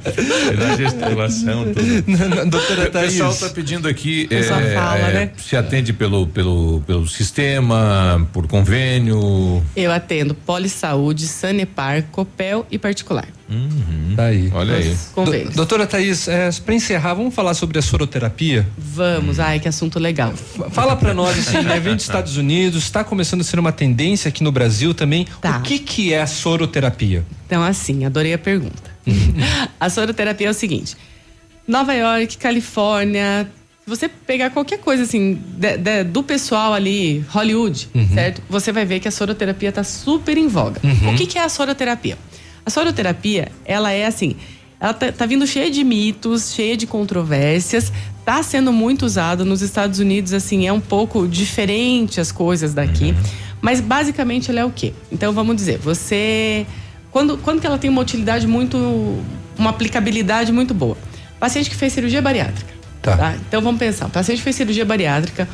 Na 0.57 0.77
gesticulação, 0.77 1.65
tudo. 1.75 2.47
Doutora 2.49 2.91
O 2.91 2.93
pessoal 2.93 3.33
está 3.33 3.49
pedindo 3.49 3.89
aqui. 3.89 4.29
É, 4.31 4.45
fala, 4.45 4.99
é, 4.99 5.13
né? 5.15 5.31
Se 5.37 5.57
atende 5.57 5.93
pelo, 5.93 6.29
pelo, 6.29 6.81
pelo 6.87 7.09
sistema, 7.09 8.25
por 8.33 8.47
convênio. 8.47 9.61
Eu 9.75 9.91
atendo 9.91 10.33
Polisaúde, 10.33 11.27
Sanepar, 11.27 12.05
Copel 12.13 12.65
e 12.71 12.79
particular. 12.79 13.27
Tá 14.15 14.25
aí. 14.27 14.51
Olha 14.53 14.77
aí. 14.77 14.97
Do- 15.47 15.53
doutora 15.53 15.87
Thaís, 15.87 16.29
é, 16.29 16.51
para 16.65 16.75
encerrar, 16.75 17.15
vamos 17.15 17.35
falar 17.35 17.55
sobre 17.55 17.79
a 17.79 17.83
soroterapia? 17.83 18.67
Vamos, 18.77 19.41
ai, 19.41 19.59
que 19.59 19.67
assunto 19.69 19.99
legal. 19.99 20.35
Fala 20.71 20.95
pra 20.97 21.15
nós, 21.15 21.39
assim, 21.39 21.63
né? 21.63 21.81
Vem 21.81 21.95
dos 21.95 22.05
Estados 22.05 22.37
Unidos, 22.37 22.83
está 22.85 23.03
começando 23.03 23.41
a 23.41 23.45
ser 23.45 23.59
uma 23.59 23.73
tendência 23.73 24.29
aqui 24.29 24.43
no 24.45 24.53
Brasil 24.53 24.93
também. 24.93 25.27
Tá. 25.41 25.59
O 25.59 25.63
que 25.63 25.79
que 25.79 26.13
é 26.13 26.21
a 26.21 26.27
soroterapia? 26.27 27.25
Então, 27.47 27.63
assim, 27.63 28.05
adorei 28.05 28.35
a 28.35 28.39
pergunta. 28.39 28.83
a 29.81 29.89
soroterapia 29.89 30.49
é 30.49 30.51
o 30.51 30.55
seguinte: 30.55 30.95
Nova 31.67 31.95
York, 31.95 32.37
Califórnia, 32.37 33.51
se 33.85 33.89
você 33.89 34.09
pegar 34.09 34.51
qualquer 34.51 34.79
coisa 34.79 35.05
assim 35.05 35.39
de- 35.57 35.79
de- 35.79 36.05
do 36.05 36.23
pessoal 36.23 36.75
ali, 36.75 37.25
Hollywood, 37.31 37.89
certo? 38.13 38.43
Você 38.51 38.71
vai 38.73 38.85
ver 38.85 39.01
que 39.01 39.09
a 39.09 39.11
soroterapia 39.11 39.73
tá 39.73 39.83
super 39.83 40.37
em 40.37 40.49
voga. 40.49 40.81
Uhum. 40.85 41.15
O 41.15 41.17
que, 41.17 41.27
que 41.27 41.39
é 41.39 41.43
a 41.45 41.49
soroterapia? 41.49 42.19
A 42.69 42.71
soroterapia, 42.71 43.49
ela 43.65 43.91
é 43.91 44.05
assim. 44.05 44.37
Ela 44.79 44.95
tá, 44.95 45.11
tá 45.11 45.27
vindo 45.27 45.47
cheia 45.47 45.71
de 45.71 45.83
mitos, 45.83 46.53
cheia 46.55 46.77
de 46.77 46.87
controvérsias, 46.87 47.91
tá 48.25 48.43
sendo 48.43 48.73
muito 48.73 49.07
usada 49.07 49.45
nos 49.45 49.63
Estados 49.63 49.99
Unidos, 49.99 50.33
assim, 50.33 50.69
é 50.69 50.73
um 50.73 50.81
pouco 50.81 51.27
diferente 51.27 52.21
as 52.21 52.31
coisas 52.31 52.75
daqui, 52.75 53.15
mas 53.63 53.81
basicamente 53.81 54.51
ela 54.51 54.61
é 54.61 54.65
o 54.65 54.71
quê? 54.71 54.93
Então 55.11 55.33
vamos 55.33 55.57
dizer, 55.57 55.79
você 55.79 56.67
quando, 57.11 57.39
quando 57.39 57.61
que 57.61 57.67
ela 57.67 57.79
tem 57.79 57.91
uma 57.91 58.03
utilidade 58.03 58.47
muito. 58.47 58.77
uma 59.59 59.71
aplicabilidade 59.71 60.53
muito 60.53 60.75
boa? 60.75 60.97
Paciente 61.41 61.71
que 61.71 61.77
fez 61.77 61.93
cirurgia 61.93 62.21
bariátrica. 62.21 62.73
Tá. 63.01 63.35
Então 63.49 63.63
vamos 63.63 63.79
pensar: 63.79 64.07
o 64.07 64.11
paciente 64.11 64.39
que 64.39 64.45
fez 64.45 64.57
cirurgia 64.57 64.85
bariátrica, 64.85 65.49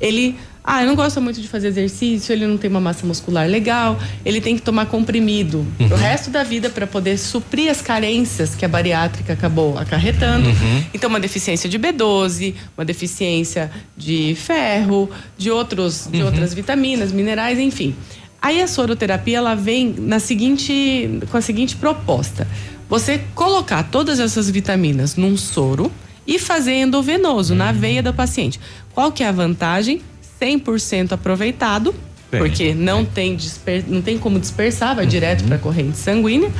ele. 0.00 0.36
Ah, 0.64 0.82
eu 0.82 0.86
não 0.86 0.94
gosto 0.94 1.20
muito 1.20 1.40
de 1.40 1.48
fazer 1.48 1.68
exercício, 1.68 2.32
ele 2.32 2.46
não 2.46 2.56
tem 2.56 2.70
uma 2.70 2.80
massa 2.80 3.04
muscular 3.04 3.48
legal, 3.48 3.98
ele 4.24 4.40
tem 4.40 4.54
que 4.54 4.62
tomar 4.62 4.86
comprimido 4.86 5.66
Uhum. 5.80 5.88
o 5.90 5.94
resto 5.96 6.30
da 6.30 6.44
vida 6.44 6.70
para 6.70 6.86
poder 6.86 7.18
suprir 7.18 7.68
as 7.68 7.82
carências 7.82 8.54
que 8.54 8.64
a 8.64 8.68
bariátrica 8.68 9.32
acabou 9.32 9.76
acarretando. 9.76 10.48
Uhum. 10.48 10.84
Então, 10.94 11.10
uma 11.10 11.18
deficiência 11.18 11.68
de 11.68 11.78
B12, 11.80 12.54
uma 12.78 12.84
deficiência 12.84 13.70
de 13.96 14.36
ferro, 14.36 15.10
de, 15.36 15.50
outros, 15.50 16.06
de 16.10 16.20
Uhum. 16.20 16.26
outras 16.26 16.54
vitaminas, 16.54 17.10
minerais, 17.10 17.58
enfim. 17.58 17.94
Aí 18.40 18.60
a 18.62 18.68
soroterapia 18.68 19.38
ela 19.38 19.54
vem 19.56 19.92
na 19.98 20.20
seguinte, 20.20 21.20
com 21.30 21.36
a 21.36 21.40
seguinte 21.40 21.74
proposta: 21.76 22.46
você 22.88 23.20
colocar 23.34 23.82
todas 23.84 24.20
essas 24.20 24.48
vitaminas 24.48 25.16
num 25.16 25.36
soro 25.36 25.90
e 26.24 26.38
fazer 26.38 26.74
endovenoso 26.74 27.52
na 27.54 27.72
veia 27.72 28.00
do 28.02 28.14
paciente. 28.14 28.60
Qual 28.94 29.10
que 29.10 29.24
é 29.24 29.28
a 29.28 29.32
vantagem? 29.32 30.00
100% 30.42 31.12
aproveitado, 31.12 31.94
Tem, 32.30 32.40
porque 32.40 32.74
não 32.74 33.04
tem, 33.04 33.36
disper, 33.36 33.84
não 33.86 34.02
tem 34.02 34.18
como 34.18 34.40
dispersar, 34.40 34.96
vai 34.96 35.06
direto 35.06 35.44
para 35.44 35.56
a 35.56 35.58
corrente 35.58 35.96
sanguínea. 35.96 36.50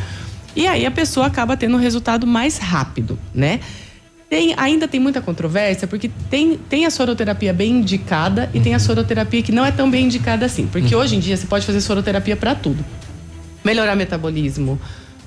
E 0.55 0.67
aí 0.67 0.87
a 0.87 0.91
pessoa 0.91 1.27
acaba 1.27 1.57
tendo 1.57 1.77
um 1.77 1.81
resultado 1.81 2.27
mais 2.27 2.59
rápido, 2.59 3.19
né? 3.35 3.61
Tem, 4.29 4.55
ainda 4.57 4.89
tem 4.89 4.99
muita 4.99 5.21
controvérsia, 5.21 5.87
porque 5.87 6.11
tem, 6.31 6.57
tem 6.57 6.87
a 6.87 6.91
soroterapia 6.91 7.53
bem 7.53 7.81
indicada 7.81 8.49
e 8.55 8.61
tem 8.61 8.75
a 8.75 8.79
soroterapia 8.79 9.43
que 9.43 9.53
não 9.53 9.65
é 9.65 9.71
tão 9.71 9.91
bem 9.91 10.07
indicada 10.07 10.47
assim. 10.47 10.67
Porque 10.67 10.95
hoje 10.95 11.17
em 11.17 11.21
dia 11.21 11.37
você 11.37 11.47
pode 11.47 11.67
fazer 11.67 11.81
soroterapia 11.83 12.35
para 12.35 12.55
tudo. 12.55 12.83
Melhorar 13.63 13.95
metabolismo, 13.95 14.81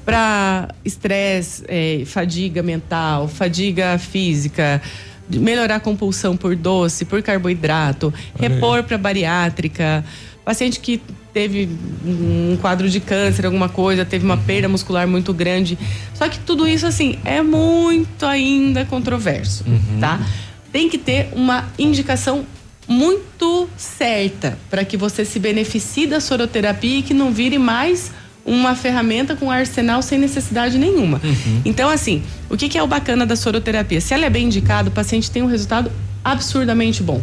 para 0.04 0.70
estresse, 0.84 1.64
eh, 1.68 2.04
fadiga 2.06 2.64
mental, 2.64 3.28
fadiga 3.28 3.98
física, 4.00 4.82
melhorar 5.30 5.76
a 5.76 5.80
compulsão 5.80 6.36
por 6.38 6.56
doce, 6.56 7.06
por 7.06 7.22
carboidrato, 7.22 8.14
Olha 8.38 8.50
repor 8.50 8.84
para 8.84 8.98
bariátrica, 8.98 10.04
paciente 10.44 10.80
que 10.80 11.02
teve 11.34 11.68
um 12.06 12.58
quadro 12.62 12.90
de 12.90 13.00
câncer, 13.02 13.46
alguma 13.46 13.68
coisa, 13.68 14.06
teve 14.06 14.24
uma 14.24 14.38
perda 14.38 14.70
muscular 14.70 15.06
muito 15.06 15.34
grande. 15.34 15.78
Só 16.14 16.30
que 16.30 16.40
tudo 16.40 16.66
isso, 16.66 16.86
assim, 16.86 17.20
é 17.26 17.42
muito 17.42 18.26
ainda 18.26 18.86
controverso, 18.86 19.66
tá? 20.00 20.26
Tem 20.72 20.90
que 20.90 20.98
ter 20.98 21.30
uma 21.34 21.68
indicação 21.78 22.46
muito 22.88 23.68
certa 23.76 24.58
para 24.70 24.86
que 24.86 24.96
você 24.96 25.26
se 25.26 25.40
beneficie 25.40 26.08
da 26.08 26.20
soroterapia 26.20 27.00
e 27.00 27.02
que 27.02 27.14
não 27.14 27.34
vire 27.34 27.58
mais 27.58 28.12
uma 28.46 28.76
ferramenta 28.76 29.36
com 29.36 29.50
arsenal 29.50 30.02
sem 30.04 30.20
necessidade 30.20 30.78
nenhuma. 30.78 31.20
Então, 31.66 31.90
assim, 31.90 32.22
o 32.50 32.56
que, 32.56 32.70
que 32.70 32.78
é 32.78 32.84
o 32.84 32.88
bacana 32.88 33.26
da 33.26 33.36
soroterapia? 33.36 34.00
Se 34.00 34.14
ela 34.14 34.26
é 34.26 34.30
bem 34.30 34.46
indicada, 34.46 34.90
o 34.90 34.92
paciente 34.92 35.32
tem 35.32 35.42
um 35.42 35.48
resultado 35.48 35.92
absurdamente 36.24 37.02
bom. 37.02 37.22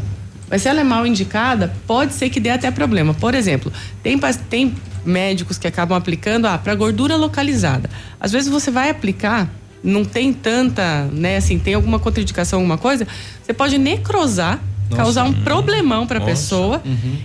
Mas 0.50 0.62
se 0.62 0.68
ela 0.68 0.80
é 0.80 0.84
mal 0.84 1.06
indicada, 1.06 1.72
pode 1.86 2.12
ser 2.12 2.28
que 2.28 2.40
dê 2.40 2.50
até 2.50 2.70
problema. 2.70 3.14
Por 3.14 3.34
exemplo, 3.34 3.72
tem, 4.02 4.18
tem 4.50 4.74
médicos 5.04 5.56
que 5.58 5.66
acabam 5.66 5.96
aplicando 5.96 6.46
ah, 6.46 6.58
para 6.58 6.74
gordura 6.74 7.16
localizada. 7.16 7.88
Às 8.20 8.32
vezes 8.32 8.50
você 8.50 8.70
vai 8.70 8.90
aplicar, 8.90 9.48
não 9.82 10.04
tem 10.04 10.32
tanta, 10.32 11.04
né, 11.12 11.36
assim, 11.36 11.58
tem 11.58 11.74
alguma 11.74 11.98
contraindicação, 11.98 12.58
alguma 12.58 12.76
coisa, 12.76 13.06
você 13.42 13.54
pode 13.54 13.78
necrosar, 13.78 14.60
Nossa. 14.92 15.02
causar 15.02 15.24
um 15.24 15.32
problemão 15.32 16.06
para 16.06 16.18
a 16.18 16.22
pessoa. 16.22 16.82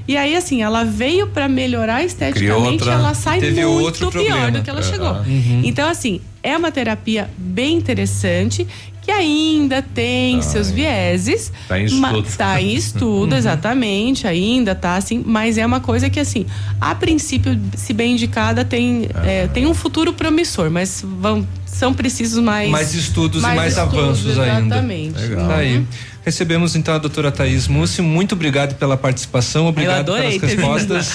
E 0.07 0.15
aí, 0.17 0.35
assim, 0.35 0.61
ela 0.61 0.83
veio 0.83 1.27
para 1.27 1.47
melhorar 1.47 2.03
esteticamente, 2.03 2.71
outra- 2.83 2.93
ela 2.93 3.13
sai 3.13 3.39
muito 3.39 3.65
outro 3.67 4.09
pior 4.11 4.23
problema. 4.25 4.51
do 4.51 4.61
que 4.63 4.69
ela 4.69 4.79
É. 4.79 4.83
chegou. 4.83 5.11
Uhum. 5.13 5.61
Então, 5.63 5.87
assim, 5.89 6.21
é 6.43 6.55
uma 6.57 6.71
terapia 6.71 7.29
bem 7.37 7.75
interessante 7.77 8.65
que 9.01 9.11
ainda 9.11 9.81
tem 9.81 10.41
seus 10.41 10.69
vieses. 10.69 11.49
Tá 11.67 11.79
em 11.79 11.85
estudo. 11.85 12.23
Tá 12.37 12.61
em 12.61 12.73
estudo, 12.73 13.31
Uhum. 13.31 13.37
exatamente, 13.37 14.27
ainda 14.27 14.75
tá 14.75 14.95
assim, 14.97 15.23
mas 15.25 15.57
é 15.57 15.65
uma 15.65 15.79
coisa 15.79 16.09
que, 16.09 16.19
assim, 16.19 16.45
a 16.81 16.93
princípio, 16.93 17.57
se 17.75 17.93
bem 17.93 18.13
indicada, 18.13 18.65
tem, 18.65 19.07
é, 19.25 19.47
tem 19.47 19.65
um 19.65 19.73
futuro 19.73 20.11
promissor, 20.11 20.69
mas 20.69 21.01
vão, 21.21 21.47
são 21.67 21.93
precisos 21.93 22.41
mais. 22.43 22.69
Mais 22.69 22.93
estudos 22.93 23.43
e 23.43 23.45
mais 23.45 23.77
estudos, 23.77 23.99
avanços 23.99 24.39
ainda. 24.39 24.75
Exatamente. 24.75 25.35
Tá 25.35 25.55
aí. 25.57 25.85
Recebemos 26.23 26.75
então 26.75 26.93
a 26.93 26.97
doutora 26.97 27.31
Thaís 27.31 27.67
Mussi. 27.67 28.01
Muito 28.01 28.33
obrigado 28.33 28.75
pela 28.75 28.97
participação, 28.97 29.67
obrigado 29.67 30.11
pelas 30.11 30.37
respostas. 30.37 31.13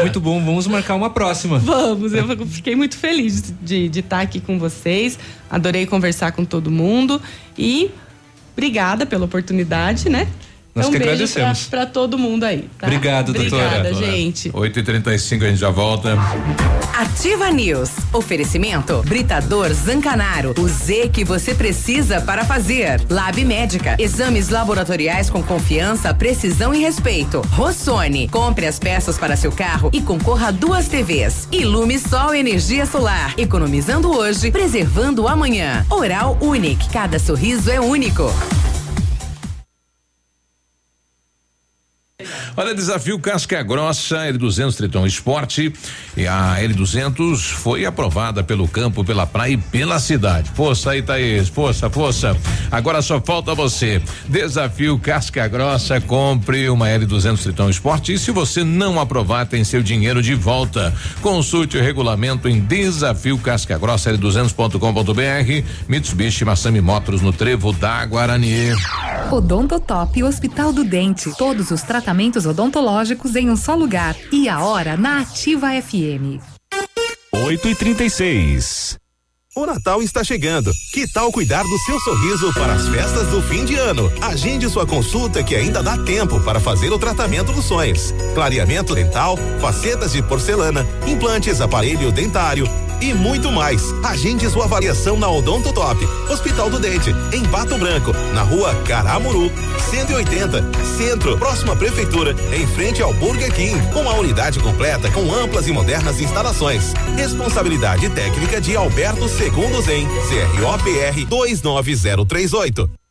Muito 0.00 0.20
bom, 0.20 0.42
vamos 0.42 0.66
marcar 0.66 0.94
uma 0.94 1.10
próxima. 1.10 1.58
Vamos, 1.58 2.14
eu 2.14 2.46
fiquei 2.46 2.74
muito 2.74 2.96
feliz 2.96 3.52
de 3.60 3.88
de 3.88 4.00
estar 4.00 4.20
aqui 4.20 4.40
com 4.40 4.58
vocês. 4.58 5.18
Adorei 5.50 5.84
conversar 5.84 6.32
com 6.32 6.44
todo 6.44 6.70
mundo 6.70 7.20
e 7.58 7.90
obrigada 8.54 9.04
pela 9.04 9.26
oportunidade, 9.26 10.08
né? 10.08 10.28
Nós 10.74 10.86
então, 10.86 10.98
que 10.98 11.04
agradecemos. 11.04 11.66
pra 11.66 11.86
todo 11.86 12.18
mundo 12.18 12.42
aí. 12.42 12.68
Tá? 12.78 12.88
Obrigado, 12.88 13.28
Obrigada, 13.28 13.94
gente. 13.94 14.50
8h35 14.50 15.42
a 15.44 15.48
gente 15.48 15.60
já 15.60 15.70
volta. 15.70 16.16
Ativa 16.92 17.48
News. 17.50 17.90
Oferecimento 18.12 19.00
Britador 19.06 19.72
Zancanaro. 19.72 20.52
O 20.58 20.68
Z 20.68 21.10
que 21.12 21.24
você 21.24 21.54
precisa 21.54 22.20
para 22.20 22.44
fazer. 22.44 23.00
Lab 23.08 23.44
Médica. 23.44 23.94
Exames 24.00 24.48
laboratoriais 24.48 25.30
com 25.30 25.42
confiança, 25.42 26.12
precisão 26.12 26.74
e 26.74 26.80
respeito. 26.80 27.40
Rossoni. 27.52 28.28
Compre 28.28 28.66
as 28.66 28.78
peças 28.80 29.16
para 29.16 29.36
seu 29.36 29.52
carro 29.52 29.90
e 29.92 30.00
concorra 30.00 30.48
a 30.48 30.50
duas 30.50 30.88
TVs. 30.88 31.48
Ilume 31.52 32.00
Sol 32.00 32.34
Energia 32.34 32.84
Solar. 32.84 33.34
Economizando 33.38 34.10
hoje, 34.10 34.50
preservando 34.50 35.28
amanhã. 35.28 35.86
Oral 35.88 36.36
Unique. 36.40 36.88
Cada 36.88 37.20
sorriso 37.20 37.70
é 37.70 37.80
único. 37.80 38.24
Olha, 42.56 42.72
desafio 42.72 43.18
Casca 43.18 43.60
Grossa 43.64 44.18
L200 44.28 44.76
Triton 44.76 45.04
Esporte. 45.04 45.72
E 46.16 46.28
a 46.28 46.56
L200 46.60 47.52
foi 47.54 47.84
aprovada 47.84 48.44
pelo 48.44 48.68
campo, 48.68 49.04
pela 49.04 49.26
praia 49.26 49.54
e 49.54 49.56
pela 49.56 49.98
cidade. 49.98 50.48
Força 50.54 50.92
aí, 50.92 51.02
Thaís. 51.02 51.48
Força, 51.48 51.90
força. 51.90 52.36
Agora 52.70 53.02
só 53.02 53.20
falta 53.20 53.52
você. 53.52 54.00
Desafio 54.28 54.96
Casca 54.96 55.48
Grossa. 55.48 56.00
Compre 56.00 56.70
uma 56.70 56.86
L200 56.86 57.42
Triton 57.42 57.68
Esporte. 57.68 58.12
E 58.12 58.18
se 58.18 58.30
você 58.30 58.62
não 58.62 59.00
aprovar, 59.00 59.46
tem 59.46 59.64
seu 59.64 59.82
dinheiro 59.82 60.22
de 60.22 60.36
volta. 60.36 60.94
Consulte 61.20 61.76
o 61.76 61.82
regulamento 61.82 62.48
em 62.48 62.60
desafio 62.60 63.36
Casca 63.38 63.76
Grossa 63.76 64.12
L200.com.br. 64.12 65.68
Mitsubishi 65.88 66.44
Massami 66.44 66.80
Motors 66.80 67.20
no 67.20 67.32
Trevo 67.32 67.72
da 67.72 68.06
Guarani. 68.06 68.70
Odontotop 69.32 70.22
Hospital 70.22 70.72
do 70.72 70.84
Dente. 70.84 71.36
Todos 71.36 71.72
os 71.72 71.82
tratamentos 71.82 72.03
odontológicos 72.46 73.36
em 73.36 73.50
um 73.50 73.56
só 73.56 73.74
lugar. 73.74 74.16
E 74.32 74.48
a 74.48 74.60
hora 74.60 74.96
na 74.96 75.20
Ativa 75.20 75.70
FM. 75.80 76.40
8 77.32 77.68
e 77.68 77.74
36 77.74 78.98
O 79.56 79.66
Natal 79.66 80.02
está 80.02 80.22
chegando. 80.24 80.70
Que 80.92 81.06
tal 81.12 81.30
cuidar 81.32 81.62
do 81.62 81.78
seu 81.78 81.98
sorriso 82.00 82.52
para 82.54 82.74
as 82.74 82.88
festas 82.88 83.28
do 83.28 83.42
fim 83.42 83.64
de 83.64 83.74
ano? 83.74 84.10
Agende 84.22 84.68
sua 84.68 84.86
consulta 84.86 85.42
que 85.42 85.54
ainda 85.54 85.82
dá 85.82 85.98
tempo 85.98 86.40
para 86.40 86.60
fazer 86.60 86.92
o 86.92 86.98
tratamento 86.98 87.52
dos 87.52 87.64
sonhos. 87.64 88.14
Clareamento 88.34 88.94
dental, 88.94 89.36
facetas 89.60 90.12
de 90.12 90.22
porcelana, 90.22 90.86
implantes, 91.06 91.60
aparelho 91.60 92.10
dentário 92.12 92.66
e 93.04 93.14
muito 93.14 93.52
mais. 93.52 93.92
Agende 94.02 94.48
sua 94.48 94.64
avaliação 94.64 95.18
na 95.18 95.28
Odonto 95.28 95.72
Top, 95.72 96.02
Hospital 96.30 96.70
do 96.70 96.78
Dente, 96.78 97.10
em 97.32 97.44
Pato 97.44 97.76
Branco, 97.76 98.12
na 98.32 98.42
rua 98.42 98.74
Caramuru, 98.86 99.52
180, 99.90 100.64
Centro, 100.96 101.36
próxima 101.38 101.76
Prefeitura, 101.76 102.34
em 102.54 102.66
frente 102.66 103.02
ao 103.02 103.12
Burger 103.14 103.52
King. 103.52 103.76
Uma 103.94 104.14
unidade 104.14 104.58
completa 104.58 105.10
com 105.10 105.32
amplas 105.34 105.66
e 105.66 105.72
modernas 105.72 106.20
instalações. 106.20 106.94
Responsabilidade 107.16 108.08
técnica 108.10 108.60
de 108.60 108.74
Alberto 108.74 109.28
Segundo 109.28 109.82
Zen, 109.82 110.08
CROPR 110.56 111.26
29038. 111.28 113.03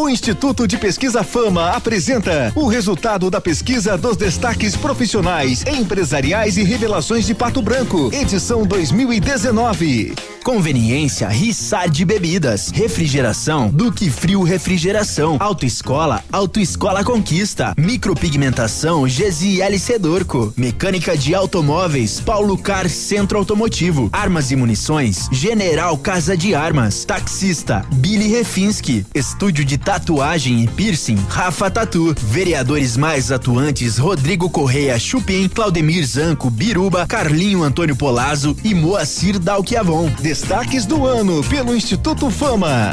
O 0.00 0.08
Instituto 0.08 0.66
de 0.66 0.78
Pesquisa 0.78 1.22
Fama 1.22 1.72
apresenta 1.72 2.50
o 2.56 2.66
resultado 2.66 3.30
da 3.30 3.38
pesquisa 3.38 3.98
dos 3.98 4.16
destaques 4.16 4.74
profissionais, 4.74 5.62
empresariais 5.66 6.56
e 6.56 6.62
revelações 6.62 7.26
de 7.26 7.34
Pato 7.34 7.60
Branco, 7.60 8.08
edição 8.10 8.64
2019. 8.64 10.14
Conveniência, 10.42 11.28
Rissard 11.28 12.02
Bebidas, 12.04 12.70
refrigeração, 12.70 13.68
Duque 13.68 14.08
Frio 14.08 14.42
Refrigeração, 14.42 15.36
Autoescola, 15.38 16.24
Autoescola 16.32 17.04
Conquista, 17.04 17.74
micropigmentação, 17.76 19.04
GZL 19.04 19.78
Sedorco, 19.78 20.52
mecânica 20.56 21.16
de 21.16 21.34
automóveis, 21.34 22.20
Paulo 22.20 22.56
Car 22.56 22.88
Centro 22.88 23.36
Automotivo, 23.36 24.08
armas 24.12 24.50
e 24.50 24.56
munições, 24.56 25.28
General 25.30 25.96
Casa 25.98 26.34
de 26.34 26.54
Armas, 26.54 27.04
taxista, 27.04 27.84
Billy 27.92 28.28
Refinski, 28.28 29.04
estúdio 29.14 29.62
de 29.62 29.76
tatuagem 29.90 30.62
e 30.62 30.68
piercing, 30.68 31.18
Rafa 31.28 31.68
Tatu, 31.68 32.14
vereadores 32.16 32.96
mais 32.96 33.32
atuantes, 33.32 33.98
Rodrigo 33.98 34.48
Correia 34.48 34.96
Chupim, 35.00 35.48
Claudemir 35.48 36.06
Zanco, 36.06 36.48
Biruba, 36.48 37.04
Carlinho 37.08 37.64
Antônio 37.64 37.96
Polazzo 37.96 38.56
e 38.62 38.72
Moacir 38.72 39.36
Dalquiavon. 39.40 40.08
Destaques 40.20 40.86
do 40.86 41.04
ano 41.04 41.42
pelo 41.42 41.74
Instituto 41.74 42.30
Fama. 42.30 42.92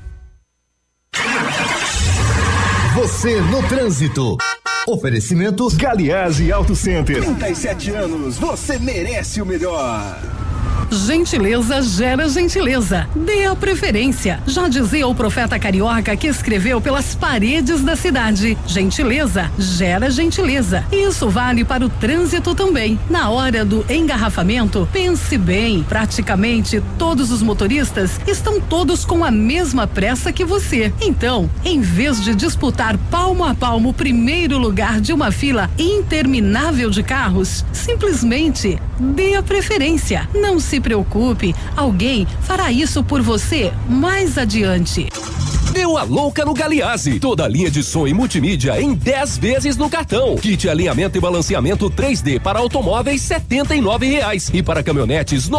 Você 2.95 3.39
no 3.39 3.65
trânsito. 3.69 4.37
Oferecimentos 4.85 5.75
Galiase 5.75 6.51
Auto 6.51 6.75
Center. 6.75 7.21
37 7.23 7.91
anos, 7.91 8.37
você 8.37 8.77
merece 8.77 9.41
o 9.41 9.45
melhor. 9.45 10.19
Gentileza 10.91 11.81
gera 11.81 12.27
gentileza. 12.27 13.07
Dê 13.15 13.45
a 13.45 13.55
preferência. 13.55 14.41
Já 14.45 14.67
dizia 14.67 15.07
o 15.07 15.15
profeta 15.15 15.57
carioca 15.57 16.17
que 16.17 16.27
escreveu 16.27 16.81
pelas 16.81 17.15
paredes 17.15 17.81
da 17.81 17.95
cidade. 17.95 18.57
Gentileza 18.67 19.49
gera 19.57 20.11
gentileza. 20.11 20.83
Isso 20.91 21.29
vale 21.29 21.63
para 21.63 21.85
o 21.85 21.89
trânsito 21.89 22.53
também. 22.53 22.99
Na 23.09 23.29
hora 23.29 23.63
do 23.63 23.85
engarrafamento, 23.89 24.85
pense 24.91 25.37
bem. 25.37 25.81
Praticamente 25.87 26.83
todos 26.97 27.31
os 27.31 27.41
motoristas 27.41 28.19
estão 28.27 28.59
todos 28.59 29.05
com 29.05 29.23
a 29.23 29.31
mesma 29.31 29.87
pressa 29.87 30.33
que 30.33 30.43
você. 30.43 30.91
Então, 30.99 31.49
em 31.63 31.79
vez 31.79 32.21
de 32.21 32.35
disputar 32.35 32.97
palmo 33.09 33.45
a 33.45 33.55
palmo 33.55 33.89
o 33.89 33.93
primeiro 33.93 34.57
lugar 34.57 34.99
de 34.99 35.13
uma 35.13 35.31
fila 35.31 35.69
interminável 35.79 36.89
de 36.89 37.01
carros, 37.01 37.63
simplesmente 37.71 38.77
dê 38.99 39.35
a 39.35 39.41
preferência. 39.41 40.27
Não 40.35 40.59
se 40.59 40.80
preocupe, 40.81 41.55
alguém 41.75 42.27
fará 42.41 42.71
isso 42.71 43.03
por 43.03 43.21
você 43.21 43.71
mais 43.87 44.37
adiante. 44.37 45.07
Deu 45.73 45.97
a 45.97 46.03
louca 46.03 46.43
no 46.43 46.53
Galiase. 46.53 47.17
Toda 47.17 47.45
a 47.45 47.47
linha 47.47 47.71
de 47.71 47.81
som 47.81 48.05
e 48.05 48.13
multimídia 48.13 48.81
em 48.81 48.93
10 48.93 49.37
vezes 49.37 49.77
no 49.77 49.89
cartão. 49.89 50.35
Kit 50.35 50.67
alinhamento 50.67 51.17
e 51.17 51.21
balanceamento 51.21 51.89
3D 51.89 52.41
para 52.41 52.59
automóveis 52.59 53.29
R$ 53.29 53.41
reais 53.99 54.51
e 54.53 54.61
para 54.61 54.83
caminhonetes 54.83 55.47
R$ 55.47 55.55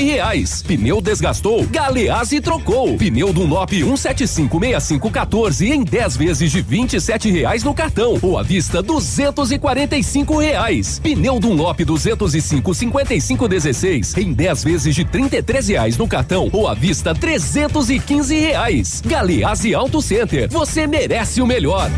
reais. 0.00 0.62
Pneu 0.62 1.00
desgastou, 1.00 1.64
Galeazzi 1.66 2.40
trocou. 2.40 2.96
Pneu 2.96 3.32
Dunlop 3.32 3.70
1756514 3.70 5.70
em 5.70 5.84
10 5.84 6.16
vezes 6.16 6.50
de 6.50 6.60
R$ 6.60 6.88
reais 7.30 7.62
no 7.62 7.72
cartão 7.72 8.18
ou 8.20 8.36
à 8.36 8.42
vista 8.42 8.80
R$ 8.80 8.88
reais. 10.40 10.98
Pneu 11.00 11.38
Dunlop 11.38 11.84
205 11.84 12.74
5516 12.74 14.16
em 14.16 14.32
10 14.32 14.64
vezes 14.64 14.92
de 14.92 15.02
R$ 15.02 15.08
reais 15.68 15.96
no 15.96 16.08
cartão 16.08 16.50
ou 16.52 16.66
à 16.66 16.74
vista 16.74 17.12
R$ 17.12 17.36
reais. 18.28 19.00
Galeazzi 19.06 19.19
Auto 19.74 20.00
Center. 20.00 20.48
Você 20.50 20.86
merece 20.86 21.42
o 21.42 21.46
melhor. 21.46 21.90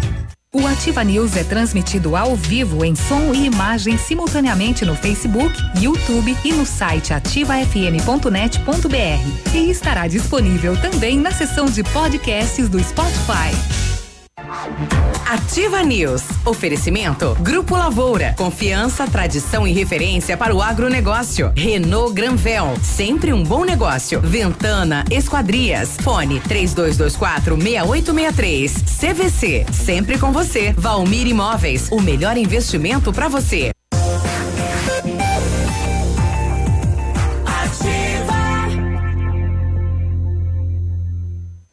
O 0.52 0.66
Ativa 0.66 1.04
News 1.04 1.36
é 1.36 1.44
transmitido 1.44 2.16
ao 2.16 2.34
vivo 2.34 2.84
em 2.84 2.96
som 2.96 3.32
e 3.32 3.46
imagem 3.46 3.96
simultaneamente 3.96 4.84
no 4.84 4.96
Facebook, 4.96 5.54
YouTube 5.80 6.36
e 6.44 6.52
no 6.52 6.66
site 6.66 7.14
ativafm.net.br. 7.14 9.54
E 9.54 9.70
estará 9.70 10.08
disponível 10.08 10.76
também 10.76 11.16
na 11.16 11.30
seção 11.30 11.66
de 11.66 11.84
podcasts 11.84 12.68
do 12.68 12.82
Spotify. 12.82 13.91
Ativa 15.28 15.82
News. 15.82 16.22
Oferecimento 16.44 17.34
Grupo 17.40 17.76
Lavoura. 17.76 18.34
Confiança, 18.36 19.06
tradição 19.06 19.66
e 19.66 19.72
referência 19.72 20.36
para 20.36 20.54
o 20.54 20.60
agronegócio. 20.60 21.52
Renault 21.56 22.12
Granvel. 22.12 22.74
Sempre 22.82 23.32
um 23.32 23.42
bom 23.42 23.64
negócio. 23.64 24.20
Ventana 24.20 25.04
Esquadrias. 25.10 25.96
Fone 26.02 26.40
3224 26.40 27.56
6863. 27.56 28.72
CVC. 29.00 29.66
Sempre 29.72 30.18
com 30.18 30.32
você. 30.32 30.72
Valmir 30.76 31.26
Imóveis. 31.26 31.88
O 31.90 32.00
melhor 32.00 32.36
investimento 32.36 33.12
para 33.12 33.28
você. 33.28 33.70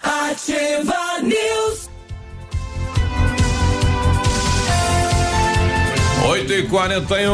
Ativa 0.02 1.22
News. 1.22 1.59
8 6.40 6.54
e 6.54 6.64
41. 6.64 7.34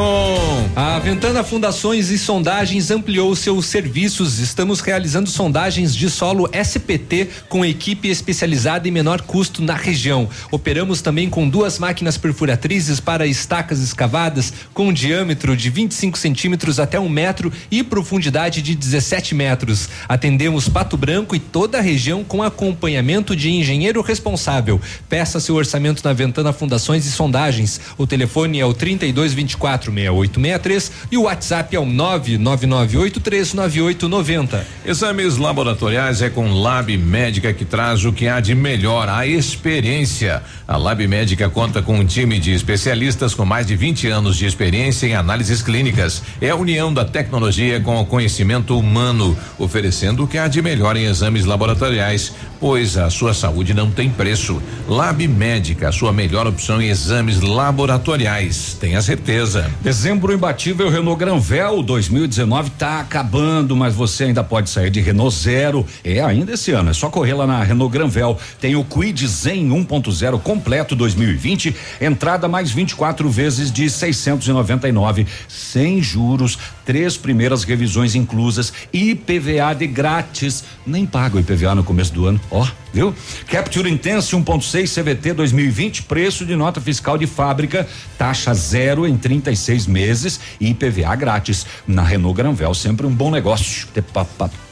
A 0.76 0.98
Ventana 0.98 1.44
Fundações 1.44 2.10
e 2.10 2.18
Sondagens 2.18 2.90
ampliou 2.90 3.36
seus 3.36 3.68
serviços. 3.68 4.40
Estamos 4.40 4.80
realizando 4.80 5.30
sondagens 5.30 5.96
de 5.96 6.10
solo 6.10 6.50
SPT 6.52 7.30
com 7.48 7.64
equipe 7.64 8.10
especializada 8.10 8.88
e 8.88 8.92
menor 8.92 9.22
custo 9.22 9.62
na 9.62 9.76
região. 9.76 10.28
Operamos 10.50 11.04
também 11.04 11.30
com 11.30 11.48
duas 11.48 11.78
máquinas 11.78 12.18
perfuratrizes 12.18 13.00
para 13.00 13.28
estacas 13.28 13.80
escavadas 13.80 14.52
com 14.74 14.88
um 14.88 14.94
diâmetro 14.94 15.56
de 15.56 15.70
25 15.70 16.18
centímetros 16.18 16.80
até 16.80 17.00
um 17.00 17.08
metro 17.08 17.54
e 17.70 17.84
profundidade 17.84 18.60
de 18.60 18.74
17 18.74 19.36
metros. 19.36 19.88
Atendemos 20.10 20.68
Pato 20.68 20.98
Branco 20.98 21.36
e 21.36 21.40
toda 21.40 21.78
a 21.78 21.82
região 21.82 22.24
com 22.24 22.42
acompanhamento 22.42 23.36
de 23.36 23.52
engenheiro 23.52 24.02
responsável. 24.02 24.82
Peça 25.08 25.40
seu 25.40 25.54
orçamento 25.54 26.04
na 26.04 26.12
Ventana 26.12 26.52
Fundações 26.52 27.06
e 27.06 27.12
Sondagens. 27.12 27.80
O 28.00 28.08
telefone 28.08 28.60
é 28.60 28.66
o 28.66 28.74
3224 28.98 29.92
6863 29.92 30.92
e 31.12 31.18
o 31.18 31.24
WhatsApp 31.24 31.76
é 31.76 31.80
o 31.80 31.86
999839890. 31.86 34.62
Exames 34.86 35.38
laboratoriais 35.38 36.22
é 36.22 36.30
com 36.30 36.52
Lab 36.52 36.96
Médica 36.98 37.54
que 37.54 37.66
traz 37.66 38.06
o 38.06 38.14
que 38.14 38.28
há 38.28 38.40
de 38.40 38.54
melhor, 38.56 39.10
a 39.10 39.26
experiência. 39.26 40.44
A 40.68 40.78
Lab 40.78 41.08
Médica 41.08 41.50
conta 41.50 41.82
com 41.82 42.00
um 42.00 42.06
time 42.06 42.40
de 42.40 42.52
especialistas 42.52 43.34
com 43.34 43.46
mais 43.46 43.66
de 43.68 43.76
20 43.76 44.08
anos 44.08 44.38
de 44.38 44.46
experiência 44.46 45.08
em 45.08 45.16
análises 45.16 45.62
clínicas. 45.62 46.22
É 46.42 46.50
a 46.50 46.56
união 46.56 46.94
da 46.94 47.06
tecnologia 47.06 47.80
com 47.80 48.00
o 48.00 48.06
conhecimento 48.06 48.78
humano, 48.78 49.38
oferecendo 49.58 50.24
o 50.24 50.28
que 50.28 50.38
há 50.38 50.48
de 50.48 50.62
melhor 50.62 50.98
em 50.98 51.06
exames 51.06 51.46
laboratoriais, 51.46 52.34
pois 52.60 52.98
a 52.98 53.10
sua 53.10 53.34
saúde 53.34 53.74
não 53.74 53.92
tem 53.92 54.10
preço. 54.10 54.62
Lab 54.88 55.28
Médica, 55.28 55.90
a 55.90 55.92
sua 55.92 56.12
melhor 56.12 56.48
opção 56.48 56.82
em 56.82 56.90
exames 56.90 57.42
laboratoriais. 57.42 58.78
Tenha 58.86 59.02
certeza. 59.02 59.68
Dezembro 59.82 60.32
imbatível 60.32 60.92
Renault 60.92 61.18
Granvel 61.18 61.82
2019 61.82 62.70
tá 62.70 63.00
acabando, 63.00 63.76
mas 63.76 63.96
você 63.96 64.26
ainda 64.26 64.44
pode 64.44 64.70
sair 64.70 64.92
de 64.92 65.02
Renault 65.02 65.36
Zero. 65.36 65.84
É 66.04 66.22
ainda 66.22 66.54
esse 66.54 66.70
ano, 66.70 66.92
é 66.92 66.94
só 66.94 67.10
correr 67.10 67.34
lá 67.34 67.48
na 67.48 67.64
Renault 67.64 67.92
Granvel. 67.92 68.38
Tem 68.62 68.76
o 68.76 68.84
Quid 68.84 69.26
Zen 69.28 69.68
1.0 69.70 70.40
completo 70.40 70.96
2020, 70.96 71.76
entrada 72.00 72.48
mais 72.48 72.70
24 72.70 73.28
vezes 73.28 73.72
de 73.72 73.90
699, 73.90 75.26
sem 75.48 76.00
juros, 76.00 76.60
três 76.86 77.18
primeiras 77.18 77.64
revisões 77.64 78.14
inclusas 78.14 78.72
IPVA 78.94 79.74
de 79.76 79.88
grátis. 79.88 80.64
Nem 80.86 81.08
paga 81.08 81.38
o 81.38 81.40
IPVA 81.40 81.74
no 81.74 81.84
começo 81.84 82.14
do 82.14 82.28
ano, 82.28 82.40
ó, 82.52 82.68
viu? 82.96 83.14
Capture 83.48 83.90
Intense 83.90 84.34
1.6 84.34 84.96
CVT 84.96 85.34
2020, 85.34 86.04
preço 86.04 86.46
de 86.46 86.56
nota 86.56 86.80
fiscal 86.80 87.18
de 87.18 87.28
fábrica, 87.28 87.86
taxa 88.18 88.54
zero 88.54 89.06
em 89.06 89.18
36 89.18 89.86
meses 89.86 90.40
e 90.60 90.70
IPVA 90.70 91.14
grátis. 91.16 91.66
Na 91.86 92.04
Renault 92.04 92.36
Granvel, 92.36 92.74
sempre 92.74 93.06
um 93.06 93.14
bom 93.14 93.30
negócio. 93.30 93.88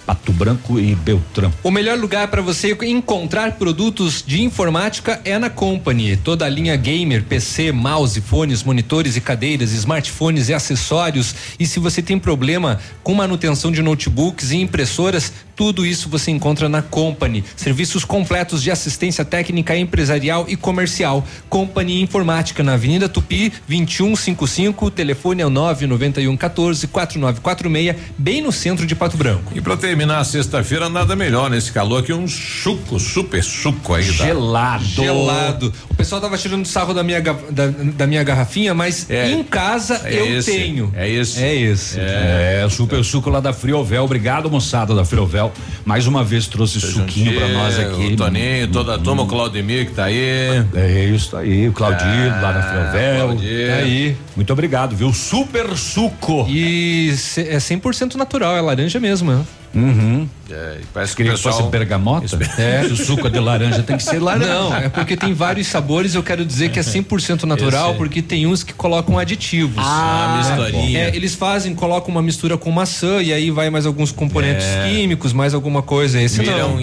Pato 0.05 0.31
Branco 0.33 0.79
e 0.79 0.95
Beltrão. 0.95 1.53
O 1.63 1.71
melhor 1.71 1.97
lugar 1.97 2.27
para 2.27 2.41
você 2.41 2.77
encontrar 2.83 3.53
produtos 3.53 4.23
de 4.25 4.41
informática 4.41 5.21
é 5.23 5.37
na 5.39 5.49
Company. 5.49 6.17
Toda 6.17 6.45
a 6.45 6.49
linha 6.49 6.75
gamer, 6.75 7.23
PC, 7.23 7.71
mouse, 7.71 8.19
fones, 8.21 8.63
monitores 8.63 9.15
e 9.15 9.21
cadeiras, 9.21 9.71
smartphones 9.71 10.49
e 10.49 10.53
acessórios. 10.53 11.35
E 11.59 11.65
se 11.65 11.79
você 11.79 12.01
tem 12.01 12.19
problema 12.19 12.79
com 13.03 13.13
manutenção 13.13 13.71
de 13.71 13.81
notebooks 13.81 14.51
e 14.51 14.57
impressoras, 14.57 15.31
tudo 15.55 15.85
isso 15.85 16.09
você 16.09 16.31
encontra 16.31 16.67
na 16.67 16.81
Company. 16.81 17.43
Serviços 17.55 18.03
completos 18.03 18.61
de 18.63 18.71
assistência 18.71 19.23
técnica 19.23 19.77
empresarial 19.77 20.45
e 20.47 20.55
comercial. 20.55 21.25
Company 21.49 22.01
Informática 22.01 22.63
na 22.63 22.73
Avenida 22.73 23.07
Tupi, 23.07 23.51
2155. 23.67 24.85
O 24.85 24.91
telefone 24.91 25.41
é 25.41 25.45
o 25.45 25.49
991 25.49 26.35
14 26.35 26.87
4946, 26.87 28.13
bem 28.17 28.41
no 28.41 28.51
centro 28.51 28.85
de 28.85 28.95
Pato 28.95 29.17
Branco. 29.17 29.51
E 29.55 29.61
terminar 29.93 30.17
a 30.17 30.23
sexta-feira, 30.23 30.89
nada 30.89 31.15
melhor 31.15 31.51
nesse 31.51 31.71
calor 31.71 32.01
que 32.01 32.11
um 32.11 32.27
suco, 32.27 32.99
super 32.99 33.43
suco 33.43 33.93
aí. 33.93 34.03
da- 34.05 34.25
Gelado. 34.25 34.83
Gelado. 34.83 35.73
O 35.87 35.93
pessoal 35.93 36.19
tava 36.19 36.35
tirando 36.35 36.65
sarro 36.65 36.95
da 36.95 37.03
minha, 37.03 37.21
da, 37.21 37.67
da 37.67 38.07
minha 38.07 38.23
garrafinha, 38.23 38.73
mas 38.73 39.07
em 39.07 39.43
casa 39.43 40.01
É 40.03 40.15
eu 40.19 40.39
esse, 40.39 40.51
tenho. 40.51 40.91
É 40.95 41.07
esse. 41.07 41.43
É 41.43 41.55
esse. 41.55 41.99
É, 41.99 42.65
super 42.71 43.03
suco 43.05 43.29
lá 43.29 43.39
da 43.39 43.53
Friovel. 43.53 44.03
Obrigado, 44.03 44.49
moçada 44.49 44.95
da 44.95 45.05
Friovel. 45.05 45.51
Mais 45.85 46.07
uma 46.07 46.23
vez 46.23 46.47
trouxe 46.47 46.81
suquinho 46.81 47.35
pra 47.35 47.47
nós 47.49 47.77
aqui. 47.77 48.13
O 48.13 48.15
Toninho, 48.15 48.67
toda 48.69 48.95
a 48.95 48.97
turma, 48.97 49.21
o 49.21 49.27
Claudemir 49.27 49.85
que 49.85 49.91
tá 49.93 50.05
aí. 50.05 50.65
É 50.73 51.05
isso 51.13 51.37
aí, 51.37 51.67
o 51.67 51.71
Claudinho 51.71 52.29
lá 52.41 52.51
da 52.51 52.63
Friovel. 52.63 53.25
Claudir. 53.27 53.67
Tá 53.67 53.75
aí. 53.75 54.17
Muito 54.35 54.51
obrigado, 54.51 54.95
viu? 54.95 55.13
Super 55.13 55.77
suco. 55.77 56.47
E 56.49 57.11
é 57.37 57.57
100% 57.59 58.15
natural, 58.15 58.57
é 58.57 58.61
laranja 58.61 58.99
mesmo, 58.99 59.31
né? 59.31 59.43
Uhum. 59.75 60.27
É, 60.51 60.77
parece 60.93 61.15
que 61.15 61.23
que 61.23 61.29
pessoal. 61.31 61.55
fosse 61.57 61.69
bergamota? 61.69 62.37
É. 62.59 62.83
Se 62.83 62.91
o 62.91 62.95
suco 62.95 63.25
é 63.25 63.29
de 63.29 63.39
laranja, 63.39 63.81
tem 63.81 63.97
que 63.97 64.03
ser 64.03 64.19
laranja. 64.19 64.53
Não, 64.53 64.75
é 64.75 64.89
porque 64.89 65.17
tem 65.17 65.33
vários 65.33 65.65
sabores, 65.67 66.13
eu 66.13 66.21
quero 66.21 66.45
dizer 66.45 66.69
que 66.69 66.77
é 66.79 66.83
100% 66.83 67.43
natural, 67.43 67.89
Esse. 67.89 67.97
porque 67.97 68.21
tem 68.21 68.45
uns 68.45 68.63
que 68.63 68.71
colocam 68.73 69.17
aditivos. 69.17 69.75
Ah, 69.83 70.35
misturinha. 70.57 70.99
É, 70.99 71.15
eles 71.15 71.33
fazem, 71.33 71.73
colocam 71.73 72.11
uma 72.11 72.21
mistura 72.21 72.57
com 72.57 72.69
maçã 72.71 73.21
e 73.21 73.33
aí 73.33 73.49
vai 73.49 73.69
mais 73.71 73.85
alguns 73.85 74.11
componentes 74.11 74.65
É. 74.65 74.87
químicos, 74.89 75.33
mais 75.33 75.53
alguma 75.53 75.81
coisa. 75.81 76.21
Esse 76.21 76.39
Mirão 76.39 76.69
não. 76.75 76.79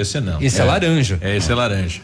Esse 0.00 0.20
não. 0.20 0.40
Esse 0.40 0.60
é 0.60 0.64
laranja. 0.64 1.18
É, 1.20 1.36
esse 1.36 1.52
é 1.52 1.54
laranja. 1.54 2.00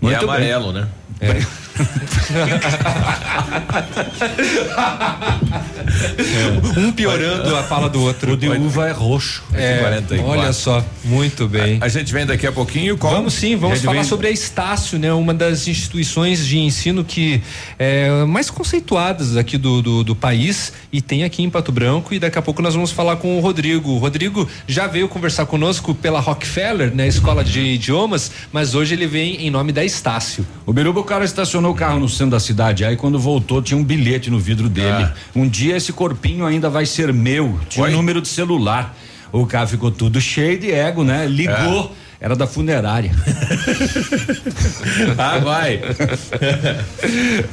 Muito 0.00 0.12
e 0.12 0.14
é 0.14 0.18
bem. 0.18 0.28
amarelo, 0.28 0.72
né? 0.72 0.88
Um 6.76 6.92
piorando 6.92 7.54
a 7.56 7.62
fala 7.62 7.88
do 7.88 8.02
outro. 8.02 8.32
O 8.32 8.36
de 8.36 8.48
uva 8.48 8.88
é 8.88 8.92
roxo. 8.92 9.42
É, 9.54 9.78
44. 9.78 10.30
olha 10.30 10.52
só, 10.52 10.84
muito 11.04 11.48
bem. 11.48 11.78
A 11.80 11.88
gente 11.88 12.12
vem 12.12 12.26
daqui 12.26 12.46
a 12.46 12.52
pouquinho 12.52 12.98
com. 12.98 13.08
Vamos 13.08 13.34
sim, 13.34 13.56
vamos 13.56 13.78
A 13.80 13.82
falar 13.82 14.00
vem- 14.00 14.04
sobre 14.04 14.26
a 14.26 14.30
Estácio, 14.30 14.98
né? 14.98 15.12
Uma 15.12 15.32
das 15.32 15.66
instituições 15.68 16.46
de 16.46 16.58
ensino 16.58 17.04
que 17.04 17.40
é 17.78 18.24
mais 18.24 18.50
conceituadas 18.50 19.36
aqui 19.36 19.56
do, 19.56 19.80
do, 19.80 20.04
do 20.04 20.16
país 20.16 20.72
e 20.92 21.00
tem 21.00 21.24
aqui 21.24 21.42
em 21.42 21.48
Pato 21.50 21.72
Branco 21.72 22.12
e 22.12 22.18
daqui 22.18 22.38
a 22.38 22.42
pouco 22.42 22.60
nós 22.60 22.74
vamos 22.74 22.90
falar 22.90 23.16
com 23.16 23.38
o 23.38 23.40
Rodrigo. 23.40 23.92
O 23.92 23.98
Rodrigo 23.98 24.48
já 24.66 24.86
veio 24.86 25.08
conversar 25.08 25.46
conosco 25.46 25.94
pela 25.94 26.20
Rockefeller, 26.20 26.94
né? 26.94 27.06
Escola 27.06 27.42
de 27.44 27.60
Idiomas, 27.60 28.30
mas 28.52 28.74
hoje 28.74 28.94
ele 28.94 29.06
vem 29.06 29.46
em 29.46 29.50
nome 29.50 29.72
da 29.72 29.84
Estácio. 29.84 30.46
O 30.66 30.72
Biruba, 30.72 31.00
o 31.00 31.04
cara 31.04 31.24
estacionou 31.24 31.65
o 31.70 31.74
carro 31.74 32.00
no 32.00 32.08
centro 32.08 32.32
da 32.32 32.40
cidade, 32.40 32.84
aí 32.84 32.96
quando 32.96 33.18
voltou 33.18 33.60
tinha 33.62 33.76
um 33.78 33.84
bilhete 33.84 34.30
no 34.30 34.38
vidro 34.38 34.68
dele. 34.68 35.04
Ah. 35.04 35.14
Um 35.34 35.48
dia 35.48 35.76
esse 35.76 35.92
corpinho 35.92 36.44
ainda 36.46 36.68
vai 36.68 36.86
ser 36.86 37.12
meu. 37.12 37.58
Tinha 37.68 37.84
Oi? 37.84 37.92
um 37.92 37.96
número 37.96 38.20
de 38.20 38.28
celular. 38.28 38.96
O 39.32 39.46
cara 39.46 39.66
ficou 39.66 39.90
tudo 39.90 40.20
cheio 40.20 40.58
de 40.58 40.70
ego, 40.70 41.04
né? 41.04 41.26
Ligou. 41.26 41.94
Era 42.18 42.34
da 42.34 42.46
funerária. 42.46 43.10
Ah, 45.18 45.38
vai. 45.38 45.80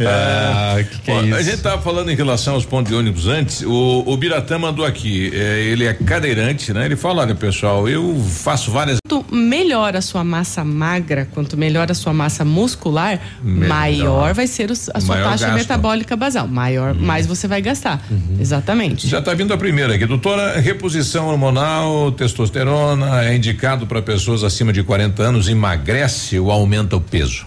Ah, 0.06 0.76
que 0.84 1.00
que 1.02 1.12
é 1.12 1.22
isso? 1.24 1.36
A 1.36 1.42
gente 1.42 1.58
tava 1.58 1.82
falando 1.82 2.10
em 2.10 2.16
relação 2.16 2.54
aos 2.56 2.66
pontos 2.66 2.92
de 2.92 2.98
ônibus 2.98 3.28
antes. 3.28 3.62
O, 3.62 4.04
o 4.06 4.18
Biratã 4.18 4.58
mandou 4.58 4.86
aqui. 4.86 5.32
é, 5.34 5.62
ele 5.66 5.86
é 5.86 5.94
cadeirante, 5.94 6.74
né? 6.74 6.86
Ele 6.86 6.96
fala: 6.96 7.22
olha, 7.24 7.36
pessoal, 7.36 7.88
eu 7.88 8.16
faço 8.30 8.72
várias. 8.72 9.03
Quanto 9.14 9.36
melhor 9.36 9.96
a 9.96 10.02
sua 10.02 10.24
massa 10.24 10.64
magra, 10.64 11.28
quanto 11.32 11.56
melhor 11.56 11.92
a 11.92 11.94
sua 11.94 12.12
massa 12.14 12.44
muscular, 12.44 13.20
Melhor. 13.44 13.68
maior 13.70 14.34
vai 14.34 14.48
ser 14.48 14.72
a 14.72 14.76
sua 14.76 15.16
Maior 15.16 15.30
taxa 15.32 15.46
gasto. 15.48 15.58
metabólica 15.60 16.16
basal. 16.16 16.48
Maior, 16.48 16.96
mais 16.96 17.28
você 17.28 17.48
vai 17.48 17.62
gastar. 17.62 18.02
Exatamente. 18.40 19.08
Já 19.08 19.20
está 19.20 19.34
vindo 19.36 19.54
a 19.54 19.58
primeira 19.58 19.94
aqui, 19.94 20.06
doutora. 20.08 20.60
Reposição 20.60 21.28
hormonal, 21.28 22.12
testosterona 22.14 23.24
é 23.24 23.36
indicado 23.36 23.86
para 23.86 24.02
pessoas 24.02 24.44
acima 24.44 24.74
de 24.74 24.82
40 24.84 25.22
anos, 25.22 25.48
emagrece 25.48 26.40
ou 26.40 26.50
aumenta 26.52 26.96
o 26.96 27.02
peso? 27.02 27.46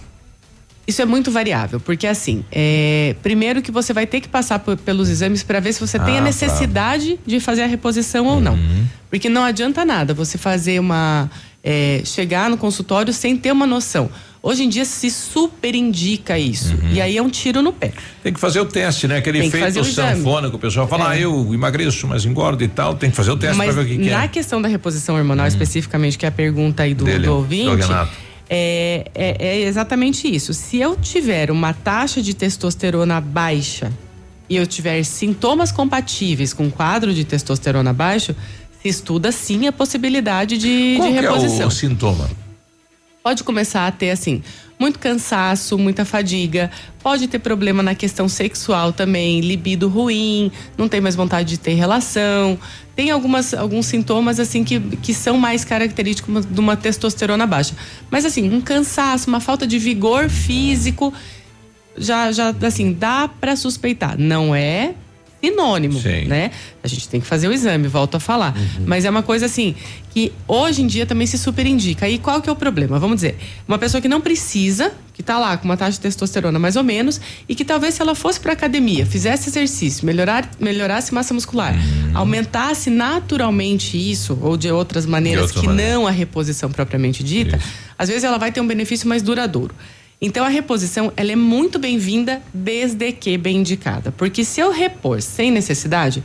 Isso 0.87 1.01
é 1.01 1.05
muito 1.05 1.29
variável, 1.29 1.81
porque 1.81 2.07
assim, 2.07 2.45
é, 2.49 3.13
primeiro 3.21 3.61
que 3.61 3.71
você 3.71 3.91
vai 3.91 4.07
ter 4.07 4.21
que 4.21 4.29
passar 4.29 4.59
por- 4.59 4.77
pelos 4.77 5.09
exames 5.09 5.43
para 5.43 5.59
ver 5.59 5.73
se 5.73 5.81
você 5.81 5.99
tem 5.99 6.15
Ah, 6.15 6.19
a 6.19 6.23
necessidade 6.23 7.19
de 7.25 7.41
fazer 7.41 7.63
a 7.63 7.67
reposição 7.67 8.25
ou 8.25 8.39
não. 8.39 8.57
Porque 9.09 9.27
não 9.27 9.43
adianta 9.43 9.83
nada 9.83 10.13
você 10.13 10.37
fazer 10.37 10.79
uma. 10.79 11.29
É, 11.69 12.01
chegar 12.05 12.49
no 12.49 12.55
consultório 12.57 13.11
sem 13.11 13.35
ter 13.35 13.51
uma 13.51 13.67
noção. 13.67 14.09
Hoje 14.41 14.63
em 14.63 14.69
dia 14.69 14.85
se 14.85 15.11
super 15.11 15.75
indica 15.75 16.39
isso. 16.39 16.73
E 16.93 17.01
aí 17.01 17.17
é 17.17 17.21
um 17.21 17.29
tiro 17.29 17.61
no 17.61 17.73
pé. 17.73 17.91
Tem 18.23 18.31
que 18.31 18.39
fazer 18.39 18.61
o 18.61 18.65
teste, 18.65 19.05
né? 19.05 19.17
Aquele 19.17 19.39
efeito 19.45 19.83
sanfona 19.83 20.49
que 20.49 20.55
o 20.55 20.59
pessoal 20.59 20.87
fala, 20.87 21.13
É. 21.13 21.17
ah, 21.17 21.19
eu 21.19 21.53
emagreço, 21.53 22.07
mas 22.07 22.23
engordo 22.23 22.63
e 22.63 22.69
tal. 22.69 22.95
Tem 22.95 23.09
que 23.09 23.17
fazer 23.17 23.31
o 23.31 23.35
teste 23.35 23.57
para 23.57 23.71
ver 23.73 23.81
o 23.81 23.85
que, 23.85 23.97
que 23.97 24.09
na 24.09 24.23
é. 24.23 24.27
questão 24.29 24.61
da 24.61 24.69
reposição 24.69 25.15
hormonal, 25.17 25.45
especificamente, 25.47 26.17
que 26.17 26.25
é 26.25 26.29
a 26.29 26.31
pergunta 26.31 26.83
aí 26.83 26.93
do, 26.93 27.03
Dele, 27.03 27.25
do 27.25 27.33
ouvinte, 27.33 27.83
é, 28.49 29.11
é- 29.13 29.35
é 29.47 29.61
exatamente 29.63 30.33
isso. 30.33 30.53
Se 30.53 30.77
eu 30.77 30.95
tiver 30.95 31.51
uma 31.51 31.73
taxa 31.73 32.21
de 32.21 32.33
testosterona 32.33 33.19
baixa 33.19 33.91
e 34.49 34.55
eu 34.55 34.65
tiver 34.65 35.03
sintomas 35.03 35.69
compatíveis 35.73 36.53
com 36.53 36.71
quadro 36.71 37.13
de 37.13 37.25
testosterona 37.25 37.91
baixo, 37.91 38.33
se 38.81 38.87
estuda 38.89 39.31
sim 39.31 39.67
a 39.67 39.71
possibilidade 39.71 40.57
de, 40.57 40.95
Qual 40.97 41.07
de 41.07 41.13
que 41.13 41.19
é 41.19 41.21
reposição. 41.21 41.67
o 41.67 41.71
sintoma? 41.71 42.29
pode 43.27 43.43
começar 43.43 43.85
a 43.85 43.91
ter 43.91 44.11
assim 44.11 44.41
muito 44.79 44.99
cansaço, 44.99 45.77
muita 45.77 46.05
fadiga, 46.05 46.71
pode 47.03 47.27
ter 47.27 47.39
problema 47.39 47.83
na 47.83 47.93
questão 47.93 48.29
sexual 48.29 48.93
também, 48.93 49.41
libido 49.41 49.89
ruim, 49.89 50.49
não 50.77 50.87
tem 50.87 51.01
mais 51.01 51.13
vontade 51.13 51.49
de 51.49 51.57
ter 51.57 51.73
relação. 51.73 52.57
Tem 52.95 53.11
algumas, 53.11 53.53
alguns 53.53 53.87
sintomas 53.87 54.39
assim 54.39 54.63
que, 54.63 54.79
que 54.79 55.13
são 55.13 55.37
mais 55.37 55.65
característicos 55.65 56.45
de 56.45 56.59
uma 56.59 56.77
testosterona 56.77 57.45
baixa. 57.45 57.75
Mas 58.09 58.23
assim, 58.23 58.49
um 58.49 58.61
cansaço, 58.61 59.27
uma 59.27 59.41
falta 59.41 59.67
de 59.67 59.77
vigor 59.77 60.29
físico, 60.29 61.13
já, 61.97 62.31
já 62.31 62.55
assim, 62.61 62.93
dá 62.93 63.27
para 63.27 63.57
suspeitar. 63.57 64.17
Não 64.17 64.55
é 64.55 64.93
sinônimo, 65.43 65.99
Sim. 65.99 66.25
né? 66.25 66.51
A 66.83 66.87
gente 66.87 67.07
tem 67.07 67.21
que 67.21 67.27
fazer 67.27 67.47
o 67.47 67.53
exame, 67.53 67.87
volto 67.87 68.15
a 68.15 68.19
falar. 68.19 68.55
Mas 68.85 69.05
é 69.05 69.09
uma 69.09 69.23
coisa 69.23 69.45
assim 69.45 69.75
que 70.09 70.31
hoje 70.47 70.81
em 70.81 70.87
dia 70.87 71.05
também 71.05 71.27
se 71.27 71.37
super 71.37 71.65
indica. 71.65 72.09
E 72.09 72.17
qual 72.17 72.41
que 72.41 72.49
é 72.49 72.51
o 72.51 72.55
problema? 72.55 72.97
Vamos 72.97 73.17
dizer, 73.17 73.37
uma 73.67 73.77
pessoa 73.77 74.01
que 74.01 74.07
não 74.07 74.19
precisa, 74.19 74.91
que 75.13 75.21
tá 75.21 75.37
lá 75.37 75.55
com 75.57 75.65
uma 75.65 75.77
taxa 75.77 75.91
de 75.91 75.99
testosterona 75.99 76.57
mais 76.57 76.75
ou 76.75 76.83
menos, 76.83 77.21
e 77.47 77.53
que 77.53 77.63
talvez 77.63 77.93
se 77.93 78.01
ela 78.01 78.15
fosse 78.15 78.39
para 78.39 78.53
academia, 78.53 79.05
fizesse 79.05 79.49
exercício, 79.49 80.05
melhorar, 80.05 80.49
melhorasse 80.59 81.13
massa 81.13 81.33
muscular, 81.33 81.75
aumentasse 82.15 82.89
naturalmente 82.89 83.95
isso 83.95 84.37
ou 84.41 84.57
de 84.57 84.71
outras 84.71 85.05
maneiras 85.05 85.45
outra 85.45 85.61
que 85.61 85.67
maneira. 85.67 85.93
não 85.93 86.07
a 86.07 86.11
reposição 86.11 86.71
propriamente 86.71 87.23
dita, 87.23 87.59
às 87.97 88.09
vezes 88.09 88.23
ela 88.23 88.37
vai 88.39 88.51
ter 88.51 88.61
um 88.61 88.67
benefício 88.67 89.07
mais 89.07 89.21
duradouro. 89.21 89.73
Então 90.21 90.43
a 90.43 90.49
reposição 90.49 91.11
ela 91.15 91.31
é 91.31 91.35
muito 91.35 91.77
bem-vinda 91.77 92.41
desde 92.53 93.11
que 93.11 93.37
bem 93.37 93.57
indicada, 93.57 94.11
porque 94.11 94.43
se 94.43 94.59
eu 94.59 94.71
repor 94.71 95.21
sem 95.21 95.51
necessidade, 95.51 96.23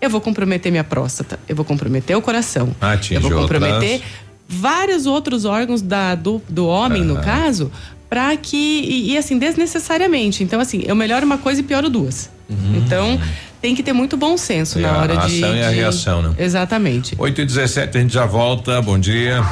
eu 0.00 0.08
vou 0.08 0.20
comprometer 0.20 0.72
minha 0.72 0.84
próstata, 0.84 1.38
eu 1.48 1.54
vou 1.54 1.64
comprometer 1.64 2.16
o 2.16 2.22
coração, 2.22 2.74
Atinge 2.80 3.14
eu 3.14 3.20
vou 3.20 3.42
comprometer 3.42 3.94
outras. 3.94 4.10
vários 4.48 5.06
outros 5.06 5.44
órgãos 5.44 5.82
da, 5.82 6.14
do, 6.14 6.40
do 6.48 6.66
homem, 6.66 7.02
no 7.02 7.20
caso, 7.20 7.70
para 8.08 8.36
que. 8.36 8.56
E, 8.56 9.12
e, 9.12 9.18
assim, 9.18 9.38
desnecessariamente. 9.38 10.44
Então, 10.44 10.60
assim, 10.60 10.82
eu 10.86 10.94
melhoro 10.94 11.26
uma 11.26 11.36
coisa 11.38 11.60
e 11.60 11.64
pioro 11.64 11.90
duas. 11.90 12.30
Então, 12.74 13.18
tem 13.60 13.74
que 13.74 13.82
ter 13.82 13.92
muito 13.94 14.16
bom 14.16 14.36
senso 14.36 14.78
É 14.78 14.82
na 14.82 14.90
a 14.92 14.98
hora 14.98 15.16
de. 15.16 15.36
ação 15.44 15.56
e 15.56 15.62
a 15.62 15.70
de- 15.70 15.74
reação, 15.76 16.22
né? 16.22 16.34
Exatamente. 16.38 17.14
8 17.18 17.40
e 17.40 17.46
17 17.46 17.96
a 17.96 18.00
gente 18.00 18.12
já 18.14 18.26
volta. 18.26 18.80
Bom 18.82 18.98
dia. 18.98 19.42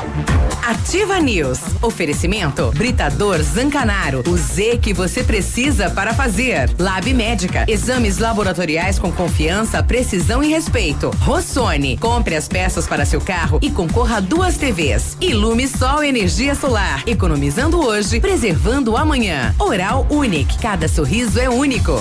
Ativa 0.65 1.19
News. 1.19 1.59
Oferecimento 1.81 2.71
Britador 2.77 3.43
Zancanaro. 3.43 4.23
O 4.29 4.37
Z 4.37 4.79
que 4.81 4.93
você 4.93 5.25
precisa 5.25 5.91
para 5.91 6.13
fazer. 6.15 6.71
Lab 6.79 7.13
Médica. 7.15 7.65
Exames 7.67 8.19
laboratoriais 8.19 8.99
com 8.99 9.11
confiança, 9.11 9.83
precisão 9.83 10.43
e 10.43 10.49
respeito. 10.49 11.11
Rossoni. 11.21 11.97
Compre 11.97 12.37
as 12.37 12.47
peças 12.47 12.87
para 12.87 13.05
seu 13.05 13.21
carro 13.21 13.59
e 13.63 13.71
concorra 13.71 14.19
a 14.19 14.21
duas 14.21 14.57
TVs. 14.57 15.17
Ilume 15.21 15.67
Sol 15.67 16.05
Energia 16.05 16.55
Solar. 16.55 17.03
Economizando 17.07 17.85
hoje, 17.85 18.21
preservando 18.21 18.97
amanhã. 18.97 19.55
Oral 19.59 20.07
Unique. 20.11 20.59
Cada 20.59 20.87
sorriso 20.87 21.41
é 21.41 21.49
único. 21.49 22.01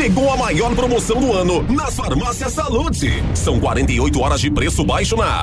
Chegou 0.00 0.32
a 0.32 0.36
maior 0.38 0.74
promoção 0.74 1.20
do 1.20 1.30
ano 1.30 1.62
nas 1.64 1.94
farmácias 1.94 2.54
Salute. 2.54 3.22
São 3.34 3.60
48 3.60 4.18
horas 4.18 4.40
de 4.40 4.50
preço 4.50 4.82
baixo 4.82 5.14
na 5.14 5.42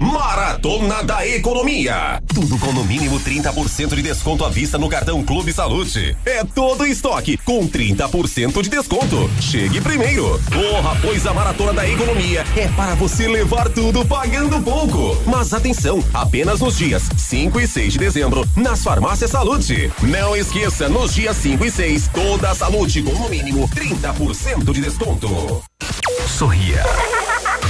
Maratona 0.00 1.04
da 1.04 1.26
Economia. 1.28 2.22
Tudo 2.34 2.58
com 2.58 2.72
no 2.72 2.82
mínimo 2.84 3.20
30% 3.20 3.94
de 3.94 4.00
desconto 4.00 4.46
à 4.46 4.48
vista 4.48 4.78
no 4.78 4.88
cartão 4.88 5.22
Clube 5.22 5.52
Salute. 5.52 6.16
É 6.24 6.42
todo 6.42 6.86
estoque 6.86 7.36
com 7.36 7.68
30% 7.68 8.62
de 8.62 8.70
desconto. 8.70 9.30
Chegue 9.42 9.78
primeiro. 9.82 10.40
Corra, 10.50 10.98
pois 11.02 11.26
a 11.26 11.34
Maratona 11.34 11.74
da 11.74 11.86
Economia 11.86 12.46
é 12.56 12.66
para 12.68 12.94
você 12.94 13.28
levar 13.28 13.68
tudo 13.68 14.02
pagando 14.06 14.62
pouco. 14.62 15.22
Mas 15.26 15.52
atenção, 15.52 16.02
apenas 16.14 16.60
nos 16.60 16.78
dias 16.78 17.02
5 17.18 17.60
e 17.60 17.68
6 17.68 17.92
de 17.92 17.98
dezembro 17.98 18.48
nas 18.56 18.82
farmácias 18.82 19.30
Salute. 19.30 19.92
Não 20.02 20.34
esqueça, 20.34 20.88
nos 20.88 21.14
dias 21.14 21.36
5 21.36 21.62
e 21.66 21.70
6, 21.70 22.08
toda 22.08 22.50
a 22.50 22.54
Salute 22.54 23.02
com 23.02 23.12
no 23.12 23.28
mínimo 23.28 23.68
30% 23.68 24.72
de 24.72 24.80
desconto. 24.80 25.62
Sorria. 26.26 26.82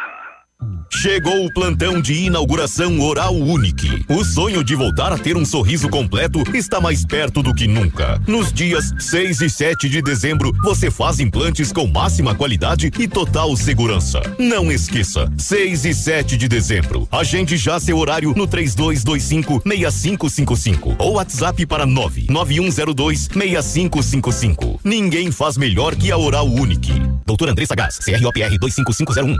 Chegou 1.01 1.45
o 1.45 1.51
plantão 1.51 1.99
de 1.99 2.13
inauguração 2.13 2.99
Oral 2.99 3.35
Unique. 3.35 4.05
O 4.07 4.23
sonho 4.23 4.63
de 4.63 4.75
voltar 4.75 5.11
a 5.11 5.17
ter 5.17 5.35
um 5.35 5.43
sorriso 5.43 5.89
completo 5.89 6.43
está 6.53 6.79
mais 6.79 7.03
perto 7.03 7.41
do 7.41 7.55
que 7.55 7.65
nunca. 7.65 8.21
Nos 8.27 8.53
dias 8.53 8.93
6 8.99 9.41
e 9.41 9.49
7 9.49 9.89
de 9.89 9.99
dezembro, 9.99 10.51
você 10.61 10.91
faz 10.91 11.19
implantes 11.19 11.71
com 11.71 11.87
máxima 11.87 12.35
qualidade 12.35 12.91
e 12.99 13.07
total 13.07 13.55
segurança. 13.55 14.21
Não 14.37 14.71
esqueça, 14.71 15.27
6 15.37 15.85
e 15.85 15.93
7 15.95 16.37
de 16.37 16.47
dezembro. 16.47 17.07
Agende 17.11 17.57
já 17.57 17.79
seu 17.79 17.97
horário 17.97 18.33
no 18.35 18.45
3225 18.45 19.63
6555 19.65 20.95
ou 20.99 21.13
WhatsApp 21.13 21.65
para 21.65 21.85
99102 21.87 23.29
6555. 23.33 24.79
Ninguém 24.83 25.31
faz 25.31 25.57
melhor 25.57 25.95
que 25.95 26.11
a 26.11 26.17
Oral 26.17 26.47
Unique. 26.47 26.93
Doutor 27.25 27.49
André 27.49 27.65
Sagaz, 27.65 27.97
CROPR 27.97 28.59
25501. 28.59 29.35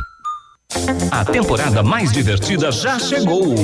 A 1.11 1.25
temporada 1.25 1.83
mais 1.83 2.11
divertida 2.11 2.71
já 2.71 2.97
chegou. 2.97 3.55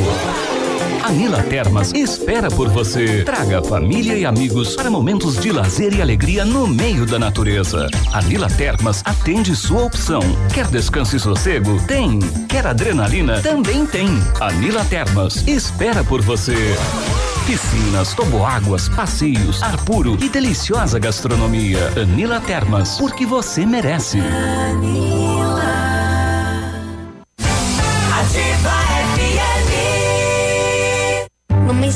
A 1.03 1.09
Nila 1.09 1.41
Termas 1.43 1.93
espera 1.93 2.49
por 2.49 2.67
você. 2.69 3.23
Traga 3.23 3.63
família 3.63 4.17
e 4.17 4.25
amigos 4.25 4.75
para 4.75 4.89
momentos 4.89 5.37
de 5.37 5.51
lazer 5.51 5.93
e 5.93 6.01
alegria 6.01 6.43
no 6.43 6.67
meio 6.67 7.05
da 7.05 7.17
natureza. 7.17 7.87
A 8.11 8.21
Nila 8.21 8.49
Termas 8.49 9.01
atende 9.05 9.55
sua 9.55 9.83
opção. 9.83 10.21
Quer 10.53 10.67
descanso 10.67 11.15
e 11.15 11.19
sossego? 11.19 11.81
Tem. 11.87 12.19
Quer 12.49 12.67
adrenalina? 12.67 13.41
Também 13.41 13.85
tem. 13.85 14.09
A 14.41 14.51
Nila 14.51 14.83
Termas 14.85 15.47
espera 15.47 16.03
por 16.03 16.21
você. 16.21 16.75
Piscinas, 17.45 18.13
toboáguas, 18.13 18.89
passeios, 18.89 19.63
ar 19.63 19.77
puro 19.85 20.17
e 20.21 20.27
deliciosa 20.27 20.99
gastronomia. 20.99 21.89
Anila 21.95 22.41
Termas, 22.41 22.97
porque 22.97 23.25
você 23.25 23.65
merece. 23.65 24.19
Ativa 24.19 25.86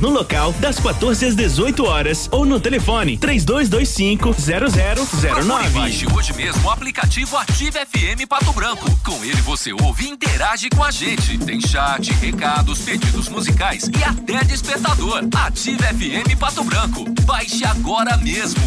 no 0.00 0.10
local 0.10 0.52
das 0.54 0.78
14 0.78 1.26
às 1.26 1.34
18 1.34 1.84
horas 1.84 2.28
ou 2.30 2.44
no 2.44 2.60
telefone 2.60 3.16
3225 3.18 4.34
0009. 4.34 5.70
Baixe 5.70 6.06
hoje 6.12 6.32
mesmo 6.34 6.66
o 6.66 6.70
aplicativo 6.70 7.36
Ative 7.36 7.78
FM 7.86 8.26
Pato 8.28 8.52
Branco. 8.52 8.90
Com 9.04 9.24
ele 9.24 9.40
você 9.42 9.72
ouve 9.72 10.06
e 10.06 10.10
interage 10.10 10.68
com 10.70 10.82
a 10.82 10.90
gente. 10.90 11.38
Tem 11.38 11.60
chat, 11.60 12.12
recados, 12.12 12.80
pedidos 12.80 13.28
musicais 13.28 13.88
e 13.98 14.04
até 14.04 14.44
despertador. 14.44 15.22
Ative 15.34 15.82
FM 15.82 16.38
Pato 16.38 16.64
Branco. 16.64 17.04
Baixe 17.22 17.64
agora 17.64 18.16
mesmo. 18.16 18.60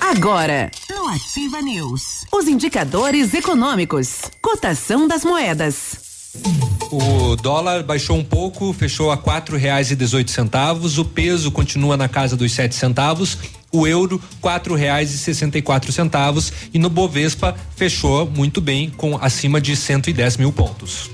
Agora, 0.00 0.70
no 0.88 1.08
Ativa 1.08 1.60
News, 1.60 2.24
os 2.32 2.48
indicadores 2.48 3.32
econômicos, 3.34 4.22
cotação 4.42 5.06
das 5.06 5.24
moedas. 5.24 6.00
O 6.90 7.36
dólar 7.36 7.84
baixou 7.84 8.16
um 8.16 8.24
pouco, 8.24 8.72
fechou 8.72 9.12
a 9.12 9.16
quatro 9.16 9.56
reais 9.56 9.92
e 9.92 9.96
dezoito 9.96 10.30
centavos. 10.30 10.98
O 10.98 11.04
peso 11.04 11.50
continua 11.50 11.96
na 11.96 12.08
casa 12.08 12.36
dos 12.36 12.50
sete 12.52 12.74
centavos. 12.74 13.38
O 13.72 13.86
euro 13.86 14.20
quatro 14.40 14.74
reais 14.74 15.14
e 15.14 15.18
sessenta 15.18 15.56
e 15.56 15.62
quatro 15.62 15.92
centavos 15.92 16.52
e 16.74 16.78
no 16.78 16.90
Bovespa 16.90 17.54
fechou 17.76 18.28
muito 18.28 18.60
bem 18.60 18.90
com 18.90 19.16
acima 19.16 19.60
de 19.60 19.76
110 19.76 20.36
mil 20.38 20.52
pontos. 20.52 21.08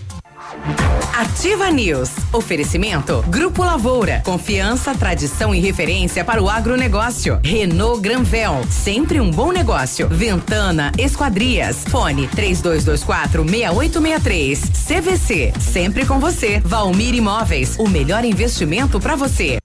Ativa 1.12 1.70
News. 1.70 2.10
Oferecimento 2.32 3.24
Grupo 3.28 3.64
Lavoura. 3.64 4.22
Confiança, 4.24 4.94
tradição 4.94 5.54
e 5.54 5.60
referência 5.60 6.24
para 6.24 6.42
o 6.42 6.48
agronegócio. 6.48 7.40
Renault 7.42 8.00
Granvel. 8.00 8.64
Sempre 8.70 9.20
um 9.20 9.30
bom 9.30 9.52
negócio. 9.52 10.08
Ventana 10.08 10.92
Esquadrias. 10.98 11.84
Fone 11.88 12.28
3224 12.28 13.44
6863. 13.44 14.60
CVC. 14.86 15.52
Sempre 15.60 16.06
com 16.06 16.18
você. 16.18 16.60
Valmir 16.60 17.14
Imóveis. 17.14 17.76
O 17.78 17.88
melhor 17.88 18.24
investimento 18.24 19.00
para 19.00 19.16
você. 19.16 19.58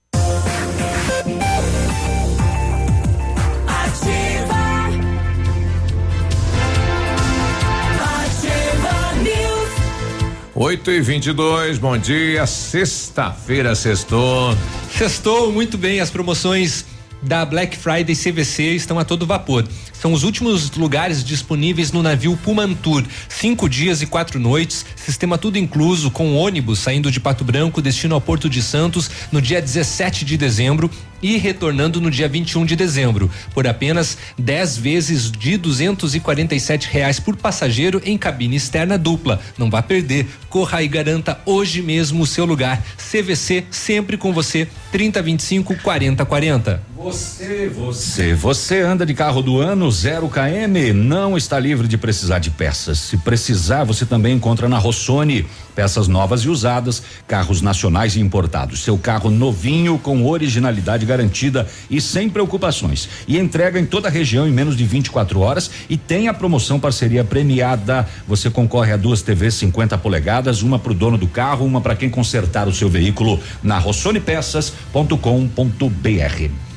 8 10.62 10.92
e 10.92 11.00
22 11.00 11.78
bom 11.78 11.98
dia. 11.98 12.46
Sexta-feira, 12.46 13.74
sextou. 13.74 14.56
Sextou 14.96 15.50
muito 15.50 15.76
bem 15.76 15.98
as 15.98 16.08
promoções 16.08 16.84
da 17.20 17.44
Black 17.44 17.76
Friday 17.76 18.14
CVC 18.14 18.62
estão 18.76 18.96
a 18.96 19.04
todo 19.04 19.26
vapor. 19.26 19.64
São 20.02 20.12
os 20.12 20.24
últimos 20.24 20.68
lugares 20.72 21.22
disponíveis 21.22 21.92
no 21.92 22.02
navio 22.02 22.36
Pumantur. 22.36 23.04
Cinco 23.28 23.68
dias 23.68 24.02
e 24.02 24.06
quatro 24.06 24.40
noites, 24.40 24.84
sistema 24.96 25.38
tudo 25.38 25.58
incluso, 25.58 26.10
com 26.10 26.34
ônibus 26.34 26.80
saindo 26.80 27.08
de 27.08 27.20
Pato 27.20 27.44
Branco, 27.44 27.80
destino 27.80 28.16
ao 28.16 28.20
Porto 28.20 28.50
de 28.50 28.60
Santos 28.60 29.08
no 29.30 29.40
dia 29.40 29.62
17 29.62 30.24
de 30.24 30.36
dezembro 30.36 30.90
e 31.22 31.36
retornando 31.36 32.00
no 32.00 32.10
dia 32.10 32.28
21 32.28 32.64
de 32.64 32.74
dezembro, 32.74 33.30
por 33.54 33.66
apenas 33.66 34.18
10 34.36 34.76
vezes 34.78 35.30
de 35.30 35.56
247 35.56 36.88
reais 36.90 37.20
por 37.20 37.36
passageiro 37.36 38.02
em 38.04 38.18
cabine 38.18 38.56
externa 38.56 38.98
dupla. 38.98 39.40
Não 39.56 39.70
vá 39.70 39.80
perder. 39.80 40.26
Corra 40.48 40.82
e 40.82 40.88
garanta 40.88 41.40
hoje 41.46 41.80
mesmo 41.80 42.24
o 42.24 42.26
seu 42.26 42.44
lugar. 42.44 42.82
CVC 42.96 43.64
sempre 43.70 44.16
com 44.16 44.32
você. 44.32 44.66
3025 44.90 45.76
4040. 45.76 46.82
Você, 46.96 47.68
você, 47.68 48.34
você 48.34 48.80
anda 48.80 49.06
de 49.06 49.14
carro 49.14 49.42
do 49.42 49.60
ano 49.60 49.90
zero 49.92 50.28
km, 50.28 50.92
não 50.94 51.36
está 51.36 51.58
livre 51.58 51.86
de 51.86 51.98
precisar 51.98 52.38
de 52.38 52.50
peças. 52.50 52.98
Se 52.98 53.18
precisar, 53.18 53.84
você 53.84 54.04
também 54.04 54.34
encontra 54.34 54.68
na 54.68 54.78
Rossoni 54.78 55.46
peças 55.74 56.08
novas 56.08 56.42
e 56.42 56.48
usadas, 56.48 57.02
carros 57.26 57.62
nacionais 57.62 58.16
e 58.16 58.20
importados. 58.20 58.82
Seu 58.82 58.98
carro 58.98 59.30
novinho 59.30 59.98
com 59.98 60.26
originalidade 60.26 61.06
garantida 61.06 61.66
e 61.90 62.00
sem 62.00 62.28
preocupações. 62.28 63.08
E 63.28 63.38
entrega 63.38 63.78
em 63.78 63.86
toda 63.86 64.08
a 64.08 64.10
região 64.10 64.48
em 64.48 64.50
menos 64.50 64.76
de 64.76 64.84
24 64.84 65.38
horas 65.40 65.70
e 65.88 65.96
tem 65.96 66.26
a 66.28 66.34
promoção 66.34 66.80
parceria 66.80 67.22
premiada. 67.22 68.08
Você 68.26 68.50
concorre 68.50 68.92
a 68.92 68.96
duas 68.96 69.22
TVs 69.22 69.54
50 69.54 69.96
polegadas, 69.98 70.62
uma 70.62 70.78
para 70.78 70.92
o 70.92 70.94
dono 70.94 71.18
do 71.18 71.28
carro, 71.28 71.66
uma 71.66 71.80
para 71.80 71.94
quem 71.94 72.10
consertar 72.10 72.66
o 72.66 72.72
seu 72.72 72.88
veículo 72.88 73.38
na 73.62 73.78
rossonepeças.com.br. 73.78 76.71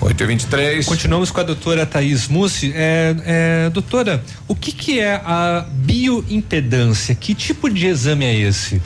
8 0.00 0.22
e 0.22 0.26
23 0.26 0.86
Continuamos 0.86 1.30
com 1.30 1.40
a 1.40 1.42
doutora 1.42 1.84
Thaís 1.84 2.28
Mussi. 2.28 2.72
É, 2.74 3.16
é, 3.24 3.70
doutora, 3.70 4.22
o 4.46 4.54
que, 4.54 4.70
que 4.70 5.00
é 5.00 5.14
a 5.24 5.66
bioimpedância? 5.70 7.14
Que 7.14 7.34
tipo 7.34 7.68
de 7.68 7.86
exame 7.86 8.24
é 8.24 8.34
esse? 8.34 8.80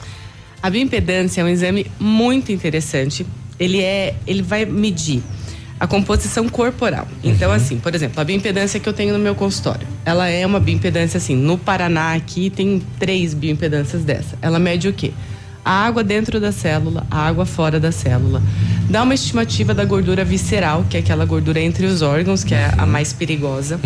A 0.61 0.69
bioimpedância 0.69 1.41
é 1.41 1.43
um 1.43 1.49
exame 1.49 1.85
muito 1.99 2.51
interessante. 2.51 3.25
Ele 3.59 3.81
é, 3.81 4.15
ele 4.25 4.41
vai 4.41 4.65
medir 4.65 5.21
a 5.79 5.85
composição 5.85 6.47
corporal. 6.49 7.07
Então, 7.23 7.51
assim, 7.51 7.77
por 7.77 7.93
exemplo, 7.93 8.19
a 8.19 8.23
bioimpedância 8.23 8.79
que 8.79 8.87
eu 8.87 8.93
tenho 8.93 9.13
no 9.13 9.19
meu 9.19 9.35
consultório, 9.35 9.85
ela 10.05 10.27
é 10.29 10.45
uma 10.45 10.59
bioimpedância 10.59 11.17
assim. 11.17 11.35
No 11.35 11.57
Paraná 11.57 12.13
aqui 12.13 12.49
tem 12.49 12.81
três 12.97 13.33
bioimpedâncias 13.33 14.03
dessa. 14.03 14.37
Ela 14.41 14.57
mede 14.57 14.87
o 14.87 14.93
quê? 14.93 15.11
A 15.65 15.85
água 15.85 16.03
dentro 16.03 16.39
da 16.39 16.51
célula, 16.51 17.05
a 17.09 17.19
água 17.19 17.45
fora 17.45 17.79
da 17.79 17.91
célula. 17.91 18.41
Dá 18.89 19.03
uma 19.03 19.13
estimativa 19.13 19.73
da 19.73 19.85
gordura 19.85 20.25
visceral, 20.25 20.85
que 20.89 20.97
é 20.97 20.99
aquela 20.99 21.25
gordura 21.25 21.59
entre 21.59 21.85
os 21.85 22.01
órgãos, 22.01 22.43
que 22.43 22.53
é 22.53 22.73
a 22.77 22.85
mais 22.85 23.13
perigosa. 23.13 23.79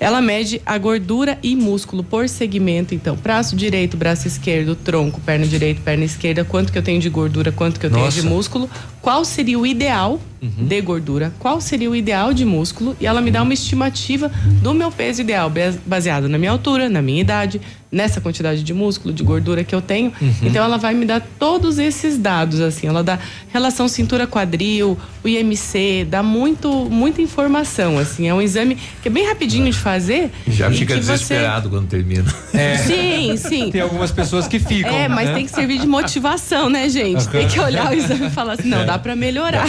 Ela 0.00 0.20
mede 0.20 0.62
a 0.64 0.78
gordura 0.78 1.38
e 1.42 1.56
músculo 1.56 2.04
por 2.04 2.28
segmento, 2.28 2.94
então, 2.94 3.16
braço 3.16 3.56
direito, 3.56 3.96
braço 3.96 4.28
esquerdo, 4.28 4.76
tronco, 4.76 5.20
perna 5.20 5.44
direita, 5.44 5.80
perna 5.84 6.04
esquerda, 6.04 6.44
quanto 6.44 6.70
que 6.70 6.78
eu 6.78 6.82
tenho 6.82 7.00
de 7.00 7.08
gordura, 7.08 7.50
quanto 7.50 7.80
que 7.80 7.86
eu 7.86 7.90
tenho 7.90 8.04
Nossa. 8.04 8.20
de 8.20 8.26
músculo, 8.26 8.70
qual 9.08 9.24
seria 9.24 9.58
o 9.58 9.66
ideal 9.66 10.20
de 10.40 10.80
gordura, 10.82 11.32
qual 11.40 11.60
seria 11.60 11.90
o 11.90 11.96
ideal 11.96 12.32
de 12.34 12.44
músculo, 12.44 12.94
e 13.00 13.06
ela 13.06 13.20
me 13.20 13.28
dá 13.30 13.42
uma 13.42 13.54
estimativa 13.54 14.30
do 14.62 14.72
meu 14.74 14.92
peso 14.92 15.22
ideal, 15.22 15.48
base- 15.50 15.80
baseado 15.84 16.28
na 16.28 16.38
minha 16.38 16.50
altura, 16.52 16.88
na 16.88 17.02
minha 17.02 17.20
idade, 17.20 17.60
nessa 17.90 18.20
quantidade 18.20 18.62
de 18.62 18.72
músculo, 18.72 19.12
de 19.12 19.22
gordura 19.24 19.64
que 19.64 19.74
eu 19.74 19.80
tenho. 19.82 20.12
Então 20.42 20.62
ela 20.62 20.76
vai 20.76 20.94
me 20.94 21.04
dar 21.06 21.20
todos 21.40 21.78
esses 21.80 22.16
dados, 22.18 22.60
assim, 22.60 22.86
ela 22.86 23.02
dá 23.02 23.18
relação 23.48 23.88
cintura-quadril, 23.88 24.96
o 25.24 25.28
IMC, 25.28 26.06
dá 26.08 26.22
muito, 26.22 26.70
muita 26.88 27.20
informação, 27.20 27.98
assim, 27.98 28.28
é 28.28 28.34
um 28.34 28.40
exame 28.42 28.76
que 29.02 29.08
é 29.08 29.10
bem 29.10 29.26
rapidinho 29.26 29.64
de 29.68 29.76
fazer. 29.76 30.30
Já 30.46 30.70
fica 30.70 30.94
que 30.94 31.02
você- 31.02 31.12
desesperado 31.14 31.68
quando 31.68 31.88
termina. 31.88 32.24
Sim, 32.86 33.36
sim. 33.36 33.70
Tem 33.70 33.80
algumas 33.80 34.10
pessoas 34.12 34.46
que 34.46 34.58
ficam. 34.60 34.92
É, 34.94 35.08
mas 35.08 35.28
né? 35.28 35.34
tem 35.34 35.46
que 35.46 35.50
servir 35.50 35.78
de 35.80 35.86
motivação, 35.86 36.68
né, 36.70 36.88
gente? 36.88 37.26
Tem 37.28 37.46
que 37.48 37.58
olhar 37.58 37.90
o 37.90 37.94
exame 37.94 38.26
e 38.26 38.30
falar 38.30 38.52
assim, 38.54 38.68
não, 38.68 38.82
É. 38.82 38.84
dá 38.84 38.97
pra 38.98 39.14
melhorar. 39.16 39.66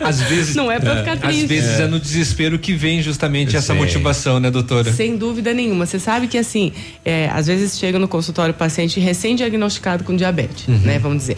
Às 0.00 0.20
vezes. 0.22 0.54
Não 0.56 0.70
é 0.70 0.78
pra 0.78 0.96
ficar 0.98 1.12
Às 1.14 1.20
triste. 1.20 1.46
vezes 1.46 1.80
é. 1.80 1.86
no 1.86 1.98
desespero 2.00 2.58
que 2.58 2.72
vem 2.74 3.02
justamente 3.02 3.56
essa 3.56 3.72
Sim. 3.72 3.78
motivação, 3.78 4.38
né, 4.40 4.50
doutora? 4.50 4.92
Sem 4.92 5.16
dúvida 5.16 5.52
nenhuma. 5.54 5.86
Você 5.86 5.98
sabe 5.98 6.26
que, 6.28 6.38
assim, 6.38 6.72
é, 7.04 7.28
às 7.32 7.46
vezes 7.46 7.78
chega 7.78 7.98
no 7.98 8.08
consultório 8.08 8.54
paciente 8.54 8.98
recém-diagnosticado 9.00 10.04
com 10.04 10.14
diabetes, 10.16 10.68
Uhum. 10.68 10.78
né? 10.78 10.98
Vamos 10.98 11.18
dizer. 11.18 11.36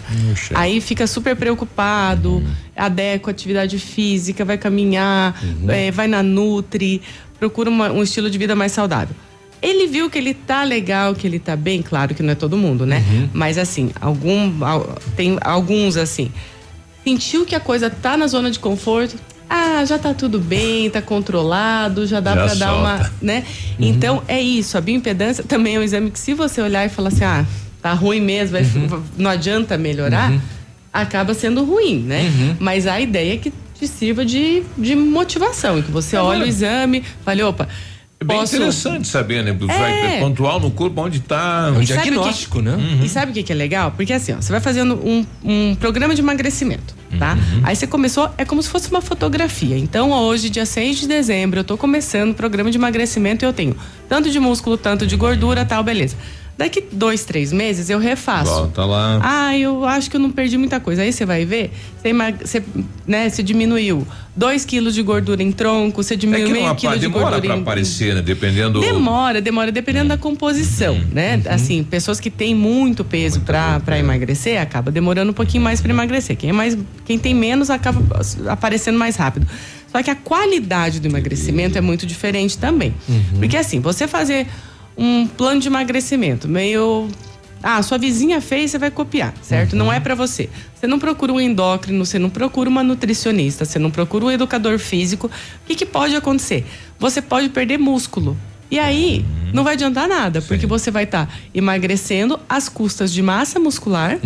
Aí 0.54 0.80
fica 0.80 1.06
super 1.06 1.34
preocupado, 1.36 2.42
adequa 2.76 3.30
a 3.30 3.32
atividade 3.32 3.78
física, 3.78 4.44
vai 4.44 4.58
caminhar, 4.58 5.38
Uhum. 5.42 5.70
é, 5.70 5.90
vai 5.90 6.06
na 6.06 6.22
Nutri, 6.22 7.00
procura 7.38 7.68
uma- 7.70 7.90
um 7.90 8.02
estilo 8.02 8.30
de 8.30 8.38
vida 8.38 8.54
mais 8.54 8.72
saudável. 8.72 9.14
Ele 9.62 9.86
viu 9.86 10.10
que 10.10 10.18
ele 10.18 10.34
tá 10.34 10.62
legal, 10.64 11.14
que 11.14 11.26
ele 11.26 11.38
tá 11.38 11.56
bem, 11.56 11.80
claro 11.82 12.14
que 12.14 12.22
não 12.22 12.30
é 12.32 12.34
todo 12.34 12.56
mundo, 12.58 12.84
né? 12.84 13.02
Uhum. 13.10 13.28
Mas 13.32 13.56
assim, 13.56 13.90
algum, 14.00 14.52
al- 14.64 14.96
tem 15.16 15.38
alguns 15.40 15.96
assim. 15.96 16.30
Sentiu 17.10 17.46
que 17.46 17.54
a 17.54 17.60
coisa 17.60 17.88
tá 17.88 18.16
na 18.16 18.26
zona 18.26 18.50
de 18.50 18.58
conforto. 18.58 19.14
Ah, 19.48 19.84
já 19.84 19.96
tá 19.96 20.12
tudo 20.12 20.40
bem, 20.40 20.90
tá 20.90 21.00
controlado, 21.00 22.04
já 22.04 22.18
dá 22.18 22.32
pra 22.32 22.54
dar 22.58 22.74
uma, 22.80 23.10
né? 23.22 23.44
Então 23.78 24.24
é 24.26 24.40
isso, 24.42 24.76
a 24.76 24.80
bioimpedância 24.80 25.44
também 25.44 25.76
é 25.76 25.78
um 25.78 25.84
exame 25.84 26.10
que 26.10 26.18
se 26.18 26.34
você 26.34 26.60
olhar 26.60 26.84
e 26.84 26.88
falar 26.88 27.10
assim, 27.10 27.22
ah, 27.22 27.46
tá 27.80 27.92
ruim 27.92 28.20
mesmo, 28.20 28.50
vai- 28.88 29.00
não 29.16 29.30
adianta 29.30 29.78
melhorar, 29.78 30.32
acaba 30.92 31.32
sendo 31.32 31.62
ruim, 31.64 32.00
né? 32.00 32.22
Mas 32.58 32.88
a 32.88 33.00
ideia 33.00 33.34
é 33.34 33.36
que 33.36 33.52
te 33.78 33.86
sirva 33.86 34.24
de, 34.24 34.64
de 34.76 34.96
motivação, 34.96 35.80
que 35.80 35.92
você 35.92 36.16
olha 36.16 36.44
o 36.44 36.48
exame, 36.48 37.04
fale, 37.24 37.40
opa, 37.44 37.68
É 38.18 38.24
bem 38.24 38.38
posso- 38.38 38.56
interessante 38.56 39.06
saber, 39.08 39.44
né? 39.44 39.52
É. 39.52 40.20
pontual 40.20 40.58
no 40.58 40.70
corpo 40.70 41.02
onde 41.02 41.20
tá. 41.20 41.70
E 41.82 41.86
sabe 41.86 42.08
o 42.16 42.22
que- 42.22 42.62
né? 42.62 42.76
E 43.04 43.08
sabe 43.10 43.30
o 43.30 43.34
que, 43.34 43.42
que 43.42 43.52
é 43.52 43.54
legal? 43.54 43.90
Porque 43.90 44.12
assim, 44.12 44.32
ó, 44.32 44.36
você 44.40 44.50
vai 44.50 44.60
fazendo 44.60 44.94
um, 44.94 45.24
um 45.44 45.74
programa 45.74 46.14
de 46.14 46.22
emagrecimento, 46.22 46.94
tá? 47.18 47.34
Uhum. 47.34 47.60
Aí 47.62 47.76
você 47.76 47.86
começou, 47.86 48.30
é 48.38 48.44
como 48.46 48.62
se 48.62 48.70
fosse 48.70 48.90
uma 48.90 49.02
fotografia. 49.02 49.76
Então, 49.76 50.12
hoje, 50.12 50.48
dia 50.48 50.64
6 50.64 50.98
de 50.98 51.06
dezembro, 51.06 51.60
eu 51.60 51.64
tô 51.64 51.76
começando 51.76 52.30
o 52.30 52.34
programa 52.34 52.70
de 52.70 52.78
emagrecimento 52.78 53.44
e 53.44 53.46
eu 53.46 53.52
tenho 53.52 53.76
tanto 54.08 54.30
de 54.30 54.40
músculo, 54.40 54.78
tanto 54.78 55.06
de 55.06 55.14
gordura, 55.14 55.64
tal, 55.66 55.84
beleza. 55.84 56.16
Daqui 56.58 56.82
dois, 56.90 57.24
três 57.24 57.52
meses 57.52 57.90
eu 57.90 57.98
refaço. 57.98 58.50
Volta 58.50 58.84
lá. 58.84 59.20
Ah, 59.22 59.58
eu 59.58 59.84
acho 59.84 60.10
que 60.10 60.16
eu 60.16 60.20
não 60.20 60.30
perdi 60.30 60.56
muita 60.56 60.80
coisa. 60.80 61.02
Aí 61.02 61.12
você 61.12 61.26
vai 61.26 61.44
ver, 61.44 61.70
você, 62.00 62.12
você, 62.12 62.62
né, 63.06 63.28
você 63.28 63.42
diminuiu 63.42 64.06
2 64.34 64.64
quilos 64.64 64.94
de 64.94 65.02
gordura 65.02 65.42
em 65.42 65.52
tronco, 65.52 66.02
você 66.02 66.14
É 66.14 66.16
diminuiu 66.16 66.46
que 66.46 66.52
meio 66.52 66.74
quilo 66.74 66.94
de 66.94 67.00
demora 67.00 67.24
gordura 67.24 67.42
pra 67.42 67.56
em, 67.56 67.60
aparecer, 67.60 68.14
né? 68.14 68.22
Dependendo. 68.22 68.80
Demora, 68.80 69.42
demora, 69.42 69.70
dependendo 69.70 70.08
da 70.08 70.16
composição, 70.16 70.98
né? 71.12 71.42
Assim, 71.46 71.84
pessoas 71.84 72.18
que 72.18 72.30
têm 72.30 72.54
muito 72.54 73.04
peso 73.04 73.40
pra 73.40 73.78
para 73.80 73.98
emagrecer, 73.98 74.58
acaba 74.58 74.90
demorando 74.90 75.32
um 75.32 75.34
pouquinho 75.34 75.62
mais 75.62 75.82
para 75.82 75.90
emagrecer. 75.90 76.36
Quem 76.36 76.48
é 76.50 76.52
mais, 76.54 76.76
quem 77.04 77.18
tem 77.18 77.34
menos 77.34 77.68
acaba 77.68 78.02
aparecendo 78.48 78.98
mais 78.98 79.16
rápido. 79.16 79.46
Só 79.92 80.02
que 80.02 80.10
a 80.10 80.16
qualidade 80.16 81.00
do 81.00 81.08
emagrecimento 81.08 81.76
é 81.76 81.80
muito 81.82 82.06
diferente 82.06 82.56
também. 82.56 82.94
Porque 83.38 83.58
assim, 83.58 83.78
você 83.78 84.08
fazer 84.08 84.46
um 84.96 85.26
plano 85.26 85.60
de 85.60 85.68
emagrecimento 85.68 86.48
meio 86.48 87.08
ah, 87.62 87.82
sua 87.82 87.98
vizinha 87.98 88.40
fez, 88.40 88.70
você 88.70 88.78
vai 88.78 88.90
copiar, 88.90 89.34
certo? 89.42 89.74
Não 89.74 89.92
é 89.92 89.98
pra 89.98 90.14
você. 90.14 90.48
Você 90.74 90.86
não 90.86 90.98
procura 90.98 91.32
um 91.32 91.40
endócrino, 91.40 92.04
você 92.04 92.18
não 92.18 92.30
procura 92.30 92.68
uma 92.68 92.84
nutricionista, 92.84 93.64
você 93.64 93.78
não 93.78 93.90
procura 93.90 94.26
um 94.26 94.30
educador 94.30 94.78
físico. 94.78 95.26
O 95.26 95.66
que, 95.66 95.74
que 95.74 95.86
pode 95.86 96.14
acontecer? 96.14 96.64
Você 96.98 97.20
pode 97.20 97.48
perder 97.48 97.78
músculo. 97.78 98.36
E 98.70 98.78
aí, 98.78 99.24
não 99.52 99.62
vai 99.62 99.74
adiantar 99.74 100.08
nada, 100.08 100.42
porque 100.42 100.66
você 100.66 100.90
vai 100.90 101.04
estar 101.04 101.32
emagrecendo 101.54 102.38
às 102.48 102.68
custas 102.68 103.12
de 103.12 103.22
massa 103.22 103.60
muscular, 103.60 104.18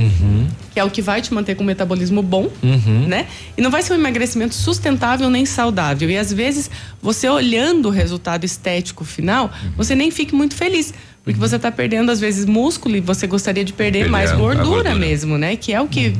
que 0.72 0.80
é 0.80 0.84
o 0.84 0.90
que 0.90 1.02
vai 1.02 1.20
te 1.20 1.32
manter 1.34 1.54
com 1.54 1.62
o 1.62 1.66
metabolismo 1.66 2.22
bom, 2.22 2.48
Uhum. 2.62 3.06
né? 3.06 3.26
E 3.56 3.60
não 3.60 3.70
vai 3.70 3.82
ser 3.82 3.92
um 3.92 3.96
emagrecimento 3.96 4.54
sustentável 4.54 5.28
nem 5.28 5.44
saudável. 5.44 6.08
E 6.10 6.16
às 6.16 6.32
vezes, 6.32 6.70
você 7.02 7.28
olhando 7.28 7.88
o 7.88 7.90
resultado 7.90 8.44
estético 8.44 9.04
final, 9.04 9.50
você 9.76 9.94
nem 9.94 10.10
fica 10.10 10.34
muito 10.34 10.54
feliz. 10.54 10.94
Porque 11.32 11.48
você 11.48 11.56
está 11.56 11.70
perdendo, 11.70 12.10
às 12.10 12.18
vezes, 12.20 12.44
músculo 12.44 12.96
e 12.96 13.00
você 13.00 13.26
gostaria 13.26 13.64
de 13.64 13.72
perder 13.72 14.00
Perder 14.00 14.10
mais 14.10 14.30
a- 14.30 14.34
a 14.34 14.36
gordura, 14.36 14.64
gordura. 14.64 14.94
mesmo, 14.94 15.38
né? 15.38 15.54
Que 15.56 15.72
é 15.72 15.80
o 15.80 15.86
que 15.86 16.12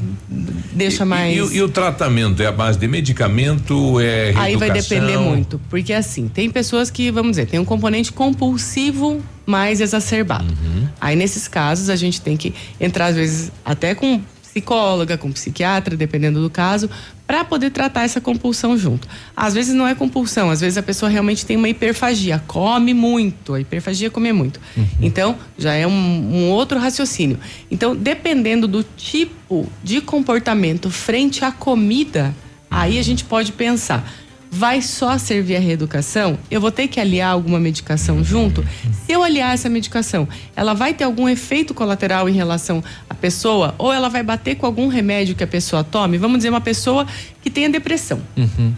deixa 0.72 1.04
mais. 1.04 1.36
E, 1.36 1.40
o- 1.40 1.52
e 1.52 1.62
o 1.62 1.68
tratamento 1.68 2.42
é 2.42 2.46
a 2.46 2.52
base 2.52 2.78
de 2.78 2.86
medicamento? 2.88 3.98
É 4.00 4.28
Aí 4.36 4.56
vai 4.56 4.70
reeducação? 4.70 4.98
depender 4.98 5.18
muito. 5.18 5.60
Porque 5.68 5.92
assim, 5.92 6.28
tem 6.28 6.48
pessoas 6.50 6.90
que, 6.90 7.10
vamos 7.10 7.32
dizer, 7.32 7.46
tem 7.46 7.58
um 7.60 7.64
componente 7.64 8.12
compulsivo 8.12 9.20
mais 9.46 9.80
exacerbado. 9.80 10.44
Uhum. 10.44 10.86
Aí 11.00 11.16
nesses 11.16 11.48
casos 11.48 11.90
a 11.90 11.96
gente 11.96 12.20
tem 12.20 12.36
que 12.36 12.54
entrar, 12.80 13.06
às 13.06 13.16
vezes, 13.16 13.50
até 13.64 13.94
com 13.94 14.20
psicóloga, 14.50 15.16
com 15.16 15.30
psiquiatra, 15.30 15.96
dependendo 15.96 16.42
do 16.42 16.50
caso, 16.50 16.90
para 17.26 17.44
poder 17.44 17.70
tratar 17.70 18.02
essa 18.02 18.20
compulsão 18.20 18.76
junto. 18.76 19.06
Às 19.36 19.54
vezes 19.54 19.74
não 19.74 19.86
é 19.86 19.94
compulsão, 19.94 20.50
às 20.50 20.60
vezes 20.60 20.76
a 20.76 20.82
pessoa 20.82 21.08
realmente 21.08 21.46
tem 21.46 21.56
uma 21.56 21.68
hiperfagia, 21.68 22.42
come 22.46 22.92
muito, 22.92 23.54
a 23.54 23.60
hiperfagia 23.60 24.08
é 24.08 24.10
comer 24.10 24.32
muito. 24.32 24.60
Então, 25.00 25.36
já 25.56 25.72
é 25.74 25.86
um, 25.86 25.90
um 25.92 26.50
outro 26.50 26.78
raciocínio. 26.78 27.38
Então, 27.70 27.94
dependendo 27.94 28.66
do 28.66 28.82
tipo 28.82 29.66
de 29.82 30.00
comportamento 30.00 30.90
frente 30.90 31.44
à 31.44 31.52
comida, 31.52 32.34
aí 32.68 32.98
a 32.98 33.02
gente 33.02 33.24
pode 33.24 33.52
pensar. 33.52 34.12
Vai 34.52 34.82
só 34.82 35.16
servir 35.16 35.56
a 35.56 35.60
reeducação? 35.60 36.36
Eu 36.50 36.60
vou 36.60 36.72
ter 36.72 36.88
que 36.88 36.98
aliar 36.98 37.30
alguma 37.30 37.60
medicação 37.60 38.22
junto? 38.24 38.64
Se 39.06 39.12
eu 39.12 39.22
aliar 39.22 39.54
essa 39.54 39.68
medicação, 39.68 40.28
ela 40.56 40.74
vai 40.74 40.92
ter 40.92 41.04
algum 41.04 41.28
efeito 41.28 41.72
colateral 41.72 42.28
em 42.28 42.32
relação 42.32 42.82
à 43.08 43.14
pessoa? 43.14 43.76
Ou 43.78 43.92
ela 43.92 44.08
vai 44.08 44.24
bater 44.24 44.56
com 44.56 44.66
algum 44.66 44.88
remédio 44.88 45.36
que 45.36 45.44
a 45.44 45.46
pessoa 45.46 45.84
tome? 45.84 46.18
Vamos 46.18 46.38
dizer, 46.38 46.50
uma 46.50 46.60
pessoa 46.60 47.06
que 47.40 47.48
tenha 47.48 47.70
depressão 47.70 48.20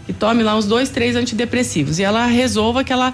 que 0.05 0.13
tome 0.13 0.43
lá 0.43 0.55
uns 0.55 0.65
dois, 0.65 0.89
três 0.89 1.15
antidepressivos 1.15 1.97
e 1.97 2.03
ela 2.03 2.25
resolva 2.27 2.83
que 2.83 2.93
ela 2.93 3.13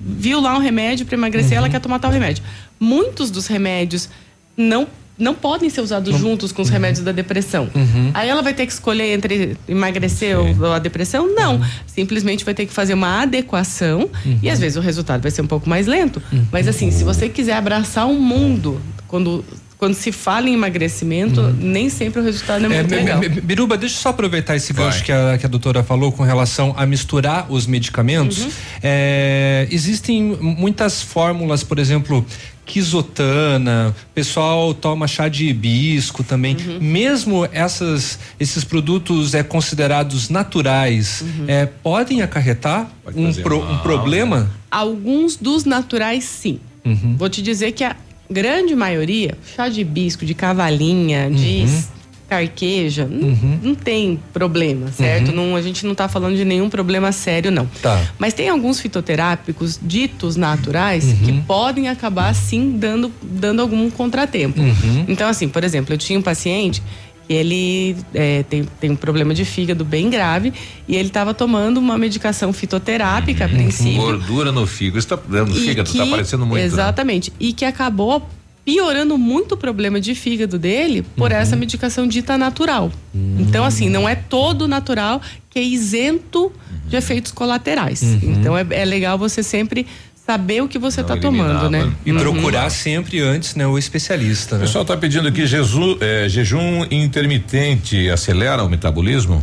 viu 0.00 0.40
lá 0.40 0.56
um 0.56 0.60
remédio 0.60 1.04
para 1.04 1.14
emagrecer, 1.14 1.58
ela 1.58 1.68
quer 1.68 1.80
tomar 1.80 1.98
tal 1.98 2.10
remédio. 2.10 2.42
Muitos 2.80 3.30
dos 3.30 3.46
remédios 3.46 4.08
não 4.56 4.86
não 5.18 5.34
podem 5.34 5.68
ser 5.68 5.80
usados 5.80 6.16
juntos 6.16 6.52
com 6.52 6.62
os 6.62 6.68
remédios 6.68 7.04
da 7.04 7.12
depressão. 7.12 7.68
Uhum. 7.74 8.10
Aí 8.14 8.28
ela 8.28 8.40
vai 8.42 8.54
ter 8.54 8.66
que 8.66 8.72
escolher 8.72 9.12
entre 9.14 9.56
emagrecer 9.68 10.38
ou 10.38 10.48
ou 10.58 10.72
a 10.72 10.78
depressão? 10.78 11.34
Não. 11.34 11.60
Simplesmente 11.86 12.44
vai 12.44 12.54
ter 12.54 12.66
que 12.66 12.72
fazer 12.72 12.94
uma 12.94 13.22
adequação 13.22 14.08
e 14.42 14.48
às 14.48 14.58
vezes 14.58 14.76
o 14.76 14.80
resultado 14.80 15.22
vai 15.22 15.30
ser 15.30 15.42
um 15.42 15.46
pouco 15.46 15.68
mais 15.68 15.86
lento. 15.86 16.22
Mas 16.52 16.68
assim, 16.68 16.90
se 16.90 17.04
você 17.04 17.28
quiser 17.28 17.54
abraçar 17.54 18.06
o 18.08 18.14
mundo, 18.14 18.80
quando, 19.06 19.44
quando 19.76 19.94
se 19.94 20.10
fala 20.12 20.48
em 20.48 20.54
emagrecimento, 20.54 21.42
nem 21.60 21.88
sempre 21.90 22.20
o 22.20 22.24
resultado 22.24 22.62
é 22.64 22.66
É, 22.66 22.68
muito 22.82 22.90
me- 22.90 22.96
legal. 22.96 23.20
Biruba, 23.42 23.76
deixa 23.76 23.96
eu 23.96 24.00
só 24.00 24.08
aproveitar 24.10 24.54
esse 24.56 24.72
Vai. 24.72 24.86
gancho 24.86 25.04
que 25.04 25.12
a, 25.12 25.36
que 25.38 25.46
a 25.46 25.48
doutora 25.48 25.82
falou 25.82 26.12
com 26.12 26.22
relação 26.22 26.74
a 26.76 26.84
misturar 26.86 27.46
os 27.50 27.66
medicamentos. 27.66 28.44
Uhum. 28.44 28.50
É, 28.82 29.66
existem 29.70 30.22
muitas 30.40 31.02
fórmulas, 31.02 31.62
por 31.62 31.78
exemplo, 31.78 32.24
quisotana, 32.68 33.94
o 34.10 34.14
pessoal 34.14 34.74
toma 34.74 35.06
chá 35.08 35.28
de 35.28 35.46
hibisco 35.48 36.22
também. 36.22 36.56
Uhum. 36.56 36.78
Mesmo 36.80 37.48
essas, 37.52 38.18
esses 38.38 38.64
produtos 38.64 39.34
é 39.34 39.42
considerados 39.42 40.28
naturais, 40.28 41.22
Uhum. 41.22 41.44
é, 41.48 41.66
podem 41.66 42.22
acarretar 42.22 42.90
um, 43.14 43.26
fazer 43.26 43.42
pro- 43.42 43.62
um 43.62 43.78
problema? 43.78 44.50
Alguns 44.70 45.36
dos 45.36 45.64
naturais, 45.64 46.24
sim. 46.24 46.60
Uhum. 46.84 47.16
Vou 47.18 47.28
te 47.28 47.42
dizer 47.42 47.72
que 47.72 47.84
a 47.84 47.96
grande 48.30 48.74
maioria, 48.74 49.36
chá 49.56 49.68
de 49.68 49.80
hibisco, 49.80 50.24
de 50.26 50.34
cavalinha, 50.34 51.30
de 51.30 51.62
Uhum. 51.64 51.82
Carqueja, 52.28 53.06
não, 53.10 53.30
não 53.62 53.74
tem 53.74 54.20
problema, 54.32 54.92
certo? 54.92 55.28
Uhum. 55.30 55.34
Não, 55.50 55.56
a 55.56 55.62
gente 55.62 55.86
não 55.86 55.94
tá 55.94 56.08
falando 56.08 56.36
de 56.36 56.44
nenhum 56.44 56.68
problema 56.68 57.10
sério, 57.10 57.50
não. 57.50 57.66
Tá. 57.80 58.00
Mas 58.18 58.34
tem 58.34 58.48
alguns 58.48 58.80
fitoterápicos 58.80 59.78
ditos 59.82 60.36
naturais 60.36 61.04
que 61.24 61.32
podem 61.42 61.88
acabar, 61.88 62.34
sim, 62.34 62.76
dando, 62.78 63.10
dando 63.22 63.62
algum 63.62 63.90
contratempo. 63.90 64.60
Uhum. 64.60 65.04
Então, 65.08 65.28
assim, 65.28 65.48
por 65.48 65.64
exemplo, 65.64 65.94
eu 65.94 65.98
tinha 65.98 66.18
um 66.18 66.22
paciente 66.22 66.82
que 67.26 67.32
ele 67.34 67.96
é, 68.14 68.42
tem, 68.42 68.64
tem 68.80 68.90
um 68.90 68.96
problema 68.96 69.32
de 69.34 69.44
fígado 69.44 69.84
bem 69.84 70.08
grave 70.10 70.52
e 70.86 70.96
ele 70.96 71.08
estava 71.08 71.32
tomando 71.34 71.78
uma 71.78 71.96
medicação 71.98 72.52
fitoterápica 72.52 73.44
a 73.44 73.48
princípio. 73.48 74.00
Gordura 74.00 74.50
no 74.52 74.66
fígado. 74.66 74.98
Isso 74.98 75.08
tá, 75.08 75.18
no 75.28 75.56
E 75.56 75.60
fígado, 75.60 75.90
tá 75.92 76.02
que- 76.02 76.08
aparecendo 76.08 76.46
muito. 76.46 76.60
né? 76.60 76.66
Exatamente. 76.66 77.32
E 77.40 77.52
que 77.52 77.64
acabou 77.64 78.26
piorando 78.68 79.16
muito 79.16 79.52
o 79.52 79.56
problema 79.56 79.98
de 79.98 80.14
fígado 80.14 80.58
dele 80.58 81.02
por 81.16 81.32
essa 81.32 81.56
medicação 81.56 82.06
dita 82.06 82.36
natural. 82.36 82.92
Então, 83.38 83.64
assim, 83.64 83.88
não 83.88 84.06
é 84.06 84.14
todo 84.14 84.68
natural 84.68 85.22
que 85.48 85.58
é 85.58 85.62
isento 85.62 86.52
de 86.86 86.94
efeitos 86.94 87.32
colaterais. 87.32 88.02
Então, 88.02 88.54
é, 88.58 88.66
é 88.72 88.84
legal 88.84 89.16
você 89.16 89.42
sempre 89.42 89.86
saber 90.26 90.62
o 90.62 90.68
que 90.68 90.78
você 90.78 91.00
está 91.00 91.16
tomando, 91.16 91.70
né? 91.70 91.90
E 92.04 92.12
Uhum. 92.12 92.18
procurar 92.18 92.68
sempre 92.68 93.22
antes 93.22 93.54
né, 93.54 93.66
o 93.66 93.78
especialista. 93.78 94.56
O 94.56 94.58
Né? 94.58 94.66
pessoal 94.66 94.82
está 94.82 94.94
pedindo 94.98 95.26
aqui 95.28 95.46
jeju- 95.46 95.96
é, 96.02 96.28
jejum 96.28 96.84
intermitente 96.90 98.10
acelera 98.10 98.62
o 98.62 98.68
metabolismo? 98.68 99.42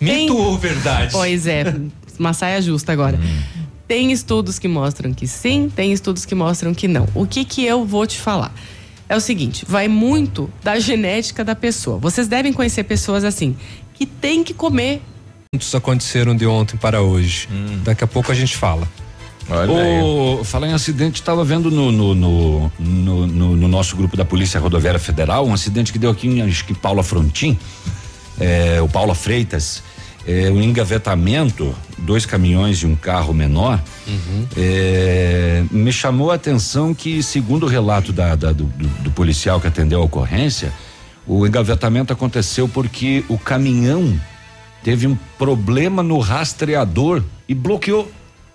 Mito 0.00 0.34
ou 0.38 0.56
verdade? 0.56 1.12
Pois 1.12 1.46
é, 1.46 1.74
uma 2.18 2.32
saia 2.32 2.62
justa 2.62 2.92
agora. 2.92 3.20
Tem 3.92 4.10
estudos 4.10 4.58
que 4.58 4.66
mostram 4.68 5.12
que 5.12 5.26
sim, 5.28 5.68
tem 5.76 5.92
estudos 5.92 6.24
que 6.24 6.34
mostram 6.34 6.72
que 6.72 6.88
não. 6.88 7.06
O 7.14 7.26
que 7.26 7.44
que 7.44 7.62
eu 7.62 7.84
vou 7.84 8.06
te 8.06 8.18
falar? 8.18 8.50
É 9.06 9.14
o 9.14 9.20
seguinte, 9.20 9.66
vai 9.68 9.86
muito 9.86 10.48
da 10.64 10.78
genética 10.80 11.44
da 11.44 11.54
pessoa. 11.54 11.98
Vocês 11.98 12.26
devem 12.26 12.54
conhecer 12.54 12.84
pessoas 12.84 13.22
assim, 13.22 13.54
que 13.92 14.06
tem 14.06 14.42
que 14.42 14.54
comer. 14.54 15.02
Muitos 15.54 15.74
aconteceram 15.74 16.34
de 16.34 16.46
ontem 16.46 16.78
para 16.78 17.02
hoje. 17.02 17.46
Daqui 17.84 18.02
a 18.02 18.06
pouco 18.06 18.32
a 18.32 18.34
gente 18.34 18.56
fala. 18.56 18.88
O, 19.68 20.42
falar 20.42 20.68
em 20.68 20.72
acidente, 20.72 21.20
estava 21.20 21.44
vendo 21.44 21.70
no 21.70 21.92
no, 21.92 22.14
no, 22.14 22.72
no- 22.78 23.26
no- 23.26 23.56
no 23.56 23.68
nosso 23.68 23.94
grupo 23.94 24.16
da 24.16 24.24
Polícia 24.24 24.58
Rodoviária 24.58 24.98
Federal 24.98 25.46
um 25.46 25.52
acidente 25.52 25.92
que 25.92 25.98
deu 25.98 26.10
aqui 26.10 26.28
em 26.28 26.40
acho 26.40 26.64
que 26.64 26.72
Paula 26.72 27.02
Frontin, 27.02 27.58
é, 28.40 28.80
o 28.80 28.88
Paula 28.88 29.14
Freitas, 29.14 29.82
é, 30.26 30.50
um 30.50 30.60
engavetamento, 30.62 31.74
dois 31.98 32.24
caminhões 32.26 32.78
e 32.78 32.86
um 32.86 32.94
carro 32.96 33.32
menor. 33.34 33.80
É, 34.56 35.64
me 35.70 35.92
chamou 35.92 36.30
a 36.30 36.34
atenção 36.34 36.94
que, 36.94 37.22
segundo 37.22 37.64
o 37.64 37.68
relato 37.68 38.12
da- 38.12 38.34
da- 38.36 38.52
do, 38.52 38.64
do- 38.64 39.10
policial 39.10 39.60
que 39.60 39.66
atendeu 39.66 40.00
a 40.00 40.04
ocorrência, 40.04 40.72
o 41.26 41.46
engavetamento 41.46 42.12
aconteceu 42.12 42.68
porque 42.68 43.24
o 43.28 43.38
caminhão 43.38 44.18
teve 44.82 45.06
um 45.06 45.16
problema 45.38 46.02
no 46.02 46.18
rastreador 46.18 47.22
e 47.48 47.54
bloqueou. 47.54 48.10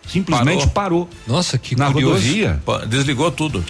Simplesmente 0.07 0.68
parou. 0.68 1.10
Nossa, 1.27 1.57
que 1.57 1.76
Na 1.76 1.91
curioso. 1.91 2.15
rodovia. 2.15 2.61
Desligou 2.88 3.30
tudo. 3.31 3.64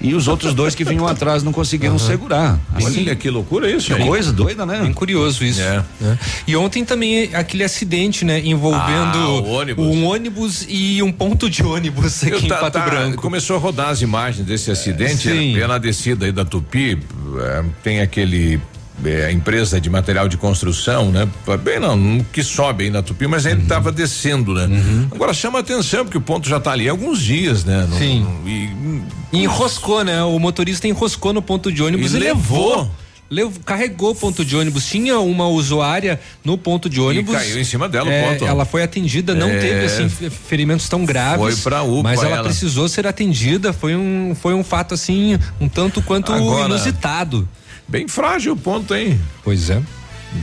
E 0.00 0.14
os 0.14 0.28
outros 0.28 0.54
dois 0.54 0.74
que 0.74 0.84
vinham 0.84 1.06
atrás 1.06 1.42
não 1.42 1.52
conseguiram 1.52 1.98
segurar. 1.98 2.58
Assim, 2.74 3.00
Olha 3.02 3.14
que 3.14 3.28
loucura 3.28 3.70
isso, 3.70 3.94
que 3.94 4.00
hein? 4.00 4.06
coisa 4.08 4.32
doida, 4.32 4.64
né? 4.64 4.80
Bem 4.82 4.92
curioso 4.92 5.44
isso. 5.44 5.60
É. 5.60 5.84
né? 6.00 6.18
E 6.46 6.56
ontem 6.56 6.84
também 6.84 7.34
aquele 7.34 7.62
acidente, 7.64 8.24
né? 8.24 8.40
Envolvendo 8.44 9.18
Ah, 9.18 9.42
ônibus. 9.42 9.86
um 9.86 10.04
ônibus 10.06 10.66
e 10.68 11.02
um 11.02 11.12
ponto 11.12 11.50
de 11.50 11.62
ônibus 11.62 12.22
aqui 12.24 12.32
Eu 12.32 12.40
em 12.40 12.48
tá- 12.48 12.56
Pato 12.56 12.78
tá- 12.78 12.84
Branco. 12.86 13.20
Começou 13.22 13.56
a 13.56 13.58
rodar 13.58 13.88
as 13.90 14.00
imagens 14.00 14.46
desse 14.46 14.70
acidente 14.70 15.28
sim. 15.28 15.54
pela 15.54 15.78
descida 15.78 16.26
aí 16.26 16.32
da 16.32 16.44
Tupi. 16.44 16.98
eh, 17.40 17.64
tem 17.82 18.00
aquele 18.00 18.60
eh, 19.04 19.30
empresa 19.32 19.80
de 19.80 19.88
material 19.90 20.28
de 20.28 20.36
construção, 20.36 21.10
né? 21.10 21.28
Bem, 21.62 21.78
não, 21.80 22.24
que 22.32 22.42
sobe 22.42 22.84
aí 22.84 22.90
na 22.90 23.02
Tupi, 23.02 23.26
mas 23.26 23.44
Uhum. 23.44 23.50
ele 23.52 23.62
estava 23.62 23.90
descendo, 23.92 24.54
né? 24.54 24.68
Agora 25.12 25.32
chama 25.34 25.58
atenção 25.60 26.04
porque 26.04 26.18
o 26.18 26.20
ponto 26.20 26.48
já 26.48 26.56
está 26.58 26.72
ali 26.72 26.88
há 26.88 26.90
alguns 26.92 27.20
dias, 27.20 27.64
né? 27.64 27.86
Não- 27.88 27.98
Sim. 27.98 28.20
não- 28.24 28.48
e, 28.48 29.00
E 29.32 29.42
enroscou, 29.44 30.02
né? 30.04 30.22
O 30.24 30.38
motorista 30.38 30.88
enroscou 30.88 31.32
no 31.32 31.40
ponto 31.40 31.70
de 31.70 31.82
ônibus 31.82 32.12
E 32.14 32.16
e, 32.16 32.20
levou. 32.20 32.90
levou. 33.30 33.60
carregou 33.64 34.10
o 34.10 34.14
ponto 34.14 34.44
de 34.44 34.56
ônibus. 34.56 34.86
Tinha 34.86 35.20
uma 35.20 35.46
usuária 35.46 36.18
no 36.44 36.58
ponto 36.58 36.90
de 36.90 37.00
ônibus. 37.00 37.32
caiu 37.36 37.60
em 37.60 37.64
cima 37.64 37.88
dela 37.88 38.08
o 38.08 38.12
É, 38.12 38.28
ponto. 38.32 38.44
Ela 38.44 38.64
foi 38.64 38.82
atendida, 38.82 39.32
não 39.36 39.48
É. 39.48 39.58
teve 39.60 39.84
assim 39.86 40.08
fe- 40.08 40.28
ferimentos 40.30 40.88
tão 40.88 41.04
graves. 41.04 41.38
Foi 41.38 41.56
pra 41.56 41.82
UPA 41.84 42.02
Mas 42.02 42.20
ela, 42.24 42.34
ela. 42.36 42.42
precisou 42.44 42.88
ser 42.88 43.06
atendida. 43.06 43.72
Foi 43.72 43.94
um, 43.94 44.34
foi 44.34 44.52
um 44.52 44.64
fato 44.64 44.94
assim, 44.94 45.38
um 45.60 45.68
tanto 45.68 46.02
quanto 46.02 46.32
Agora- 46.32 46.64
inusitado. 46.66 47.48
Bem 47.90 48.06
frágil 48.06 48.52
o 48.52 48.56
ponto, 48.56 48.94
hein? 48.94 49.20
Pois 49.42 49.68
é. 49.68 49.82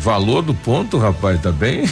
Valor 0.02 0.42
do 0.42 0.54
ponto, 0.54 0.98
rapaz, 0.98 1.42
tá 1.42 1.50
bem? 1.50 1.90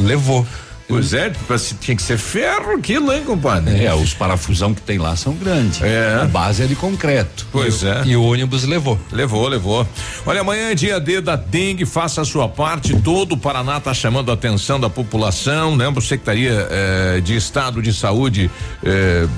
Levou. 0.00 0.44
Pois 0.88 1.12
é, 1.12 1.30
pra 1.48 1.58
se- 1.58 1.74
tinha 1.74 1.96
que 1.96 2.02
ser 2.02 2.16
ferro 2.16 2.72
aquilo, 2.74 3.12
hein, 3.12 3.22
compadre? 3.26 3.84
É, 3.84 3.92
os 3.92 4.14
parafusão 4.14 4.72
que 4.72 4.80
tem 4.80 4.98
lá 4.98 5.16
são 5.16 5.34
grandes. 5.34 5.82
É. 5.82 6.20
A 6.22 6.26
base 6.26 6.62
é 6.62 6.66
de 6.66 6.76
concreto. 6.76 7.44
Pois 7.50 7.82
é. 7.82 8.02
E 8.04 8.16
o 8.16 8.22
ônibus 8.22 8.62
levou. 8.62 8.96
Levou, 9.10 9.48
levou. 9.48 9.86
Olha, 10.24 10.42
amanhã 10.42 10.70
é 10.70 10.74
dia 10.76 11.00
D 11.00 11.20
da 11.20 11.34
dengue, 11.34 11.84
faça 11.84 12.20
a 12.20 12.24
sua 12.24 12.48
parte. 12.48 12.94
Todo 13.00 13.32
o 13.32 13.36
Paraná 13.36 13.78
está 13.78 13.92
chamando 13.92 14.30
a 14.30 14.34
atenção 14.34 14.78
da 14.78 14.88
população, 14.88 15.76
né? 15.76 15.92
A 15.94 16.00
Secretaria 16.00 16.68
eh, 16.70 17.20
de 17.22 17.34
Estado 17.36 17.82
de 17.82 17.92
Saúde 17.92 18.48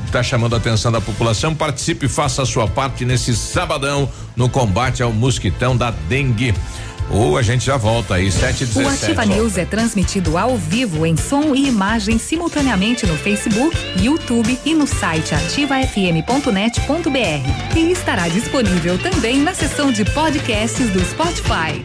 está 0.07 0.23
chamando 0.23 0.55
a 0.55 0.59
atenção 0.59 0.93
da 0.93 1.01
população. 1.01 1.55
Participe 1.55 2.07
e 2.07 2.09
faça 2.11 2.43
a 2.43 2.47
sua 2.47 2.69
parte 2.69 3.05
nesse 3.07 3.35
sabadão 3.35 4.09
no 4.37 4.49
combate 4.51 5.03
ao 5.03 5.13
mosquitão 5.13 5.75
da 5.77 5.91
dengue. 5.91 6.55
Ou 7.11 7.39
a 7.39 7.43
gente 7.43 7.65
já 7.65 7.77
volta 7.77 8.15
aí, 8.15 8.31
sete 8.31 8.65
e 8.65 8.79
O 8.79 8.89
Ativa. 8.89 9.25
News 9.25 9.59
é 9.59 9.65
transmitido 9.65 10.37
ao 10.37 10.57
vivo 10.57 11.07
em 11.07 11.17
som 11.17 11.55
e 11.55 11.67
imagem 11.67 12.19
simultaneamente 12.19 13.07
no 13.07 13.17
Facebook, 13.17 13.77
YouTube 14.01 14.59
e 14.65 14.75
no 14.75 14.87
site 14.87 15.35
ativafm.net.br. 15.35 17.77
E 17.77 17.93
estará 17.93 18.29
disponível 18.29 18.99
também 18.99 19.41
na 19.41 19.55
seção 19.55 19.91
de 19.91 20.05
podcasts 20.05 20.91
do 20.91 21.01
Spotify. 21.05 21.85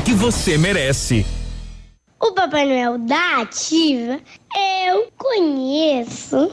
que 0.00 0.14
você 0.14 0.56
merece. 0.56 1.26
O 2.20 2.30
Papai 2.32 2.64
Noel 2.66 2.98
da 2.98 3.40
Ativa 3.40 4.20
eu 4.86 5.08
conheço. 5.18 6.52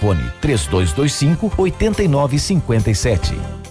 3225 0.01 1.57
8957. 1.57 3.70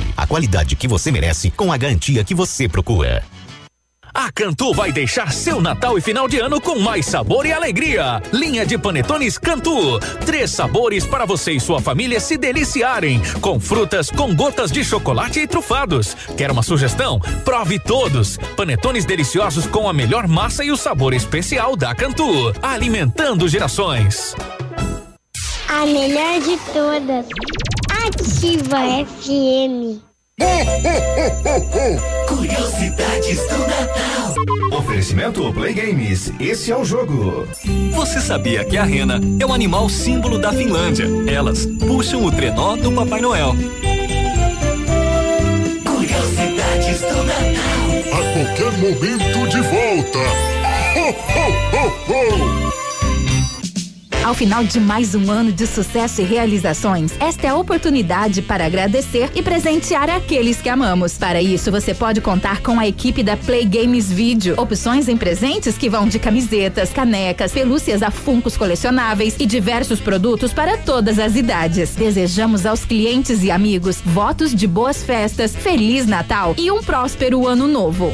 a 0.15 0.27
qualidade 0.27 0.75
que 0.75 0.87
você 0.87 1.11
merece 1.11 1.51
com 1.51 1.71
a 1.71 1.77
garantia 1.77 2.23
que 2.23 2.35
você 2.35 2.67
procura. 2.67 3.23
A 4.13 4.29
Cantu 4.29 4.73
vai 4.73 4.91
deixar 4.91 5.31
seu 5.31 5.61
Natal 5.61 5.97
e 5.97 6.01
final 6.01 6.27
de 6.27 6.37
ano 6.37 6.59
com 6.59 6.77
mais 6.79 7.05
sabor 7.05 7.45
e 7.45 7.53
alegria. 7.53 8.21
Linha 8.33 8.65
de 8.65 8.77
panetones 8.77 9.37
Cantu. 9.37 9.99
Três 10.25 10.51
sabores 10.51 11.05
para 11.05 11.25
você 11.25 11.53
e 11.53 11.59
sua 11.59 11.79
família 11.79 12.19
se 12.19 12.37
deliciarem. 12.37 13.21
Com 13.39 13.59
frutas, 13.59 14.09
com 14.09 14.35
gotas 14.35 14.69
de 14.71 14.83
chocolate 14.83 15.39
e 15.39 15.47
trufados. 15.47 16.15
Quer 16.35 16.51
uma 16.51 16.61
sugestão? 16.61 17.19
Prove 17.45 17.79
todos. 17.79 18.37
Panetones 18.57 19.05
deliciosos 19.05 19.65
com 19.65 19.87
a 19.87 19.93
melhor 19.93 20.27
massa 20.27 20.63
e 20.63 20.71
o 20.71 20.77
sabor 20.77 21.13
especial 21.13 21.77
da 21.77 21.95
Cantu. 21.95 22.53
Alimentando 22.61 23.47
gerações. 23.47 24.35
A 25.69 25.85
melhor 25.85 26.41
de 26.41 26.57
todas. 26.73 27.25
Ativa 28.03 28.79
FM. 29.05 30.01
Curiosidades 32.27 33.37
do 33.47 33.59
Natal. 33.59 34.33
Oferecimento 34.79 35.53
Play 35.53 35.73
Games. 35.73 36.33
Esse 36.39 36.71
é 36.71 36.77
o 36.77 36.83
jogo. 36.83 37.47
Você 37.93 38.19
sabia 38.19 38.65
que 38.65 38.75
a 38.75 38.83
rena 38.83 39.21
é 39.39 39.45
o 39.45 39.53
animal 39.53 39.87
símbolo 39.87 40.39
da 40.39 40.51
Finlândia? 40.51 41.05
Elas 41.27 41.67
puxam 41.67 42.25
o 42.25 42.31
trenó 42.31 42.75
do 42.75 42.91
Papai 42.91 43.21
Noel. 43.21 43.53
Curiosidades 45.85 47.01
do 47.01 47.23
Natal. 47.23 47.91
A 48.13 48.21
qualquer 48.33 48.71
momento 48.79 49.47
de 49.47 49.61
volta. 49.61 50.19
Ho, 50.95 51.09
ho, 51.37 51.45
ho, 51.77 52.57
ho. 52.57 52.60
Ao 54.23 54.35
final 54.35 54.63
de 54.63 54.79
mais 54.79 55.15
um 55.15 55.31
ano 55.31 55.51
de 55.51 55.65
sucesso 55.65 56.21
e 56.21 56.23
realizações, 56.23 57.11
esta 57.19 57.47
é 57.47 57.49
a 57.49 57.55
oportunidade 57.55 58.43
para 58.43 58.67
agradecer 58.67 59.31
e 59.33 59.41
presentear 59.41 60.11
aqueles 60.11 60.61
que 60.61 60.69
amamos. 60.69 61.17
Para 61.17 61.41
isso, 61.41 61.71
você 61.71 61.91
pode 61.91 62.21
contar 62.21 62.61
com 62.61 62.79
a 62.79 62.87
equipe 62.87 63.23
da 63.23 63.35
Play 63.35 63.65
Games 63.65 64.11
Video. 64.11 64.61
Opções 64.61 65.09
em 65.09 65.17
presentes 65.17 65.75
que 65.75 65.89
vão 65.89 66.07
de 66.07 66.19
camisetas, 66.19 66.93
canecas, 66.93 67.51
pelúcias 67.51 68.03
a 68.03 68.11
funcos 68.11 68.55
colecionáveis 68.55 69.35
e 69.39 69.45
diversos 69.47 69.99
produtos 69.99 70.53
para 70.53 70.77
todas 70.77 71.17
as 71.17 71.35
idades. 71.35 71.95
Desejamos 71.95 72.63
aos 72.67 72.85
clientes 72.85 73.41
e 73.41 73.49
amigos 73.49 74.01
votos 74.05 74.53
de 74.53 74.67
boas 74.67 75.01
festas, 75.01 75.55
Feliz 75.55 76.05
Natal 76.05 76.53
e 76.59 76.69
um 76.69 76.83
próspero 76.83 77.47
ano 77.47 77.67
novo. 77.67 78.13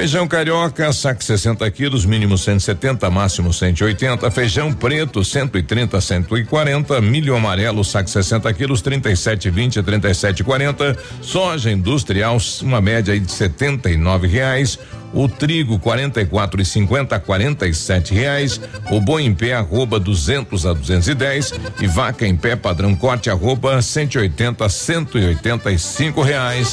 Feijão 0.00 0.26
carioca, 0.26 0.90
saco 0.94 1.22
60 1.22 1.70
quilos, 1.72 2.06
mínimo 2.06 2.38
170, 2.38 3.10
máximo 3.10 3.52
180. 3.52 4.30
Feijão 4.30 4.72
preto, 4.72 5.22
130, 5.22 6.00
140. 6.00 7.02
Milho 7.02 7.36
amarelo, 7.36 7.84
saco 7.84 8.08
60 8.08 8.50
quilos, 8.54 8.80
37, 8.80 9.50
20, 9.50 9.82
37, 9.82 10.42
40. 10.42 10.96
Soja 11.20 11.70
industrial, 11.70 12.38
uma 12.62 12.80
média 12.80 13.20
de 13.20 13.30
79 13.30 14.26
reais. 14.26 14.78
O 15.12 15.28
trigo 15.28 15.78
44 15.78 16.62
e 16.62 16.64
50 16.64 17.16
a 17.16 17.20
47 17.20 18.14
reais. 18.14 18.58
O 18.90 19.02
boi 19.02 19.24
em 19.24 19.34
pé 19.34 19.52
arroba 19.52 20.00
200 20.00 20.64
a 20.64 20.72
210 20.72 21.52
e 21.78 21.86
vaca 21.86 22.26
em 22.26 22.34
pé 22.34 22.56
padrão 22.56 22.96
corte 22.96 23.28
arroba 23.28 23.82
180 23.82 24.64
a 24.64 24.68
185 24.70 26.22
reais. 26.22 26.72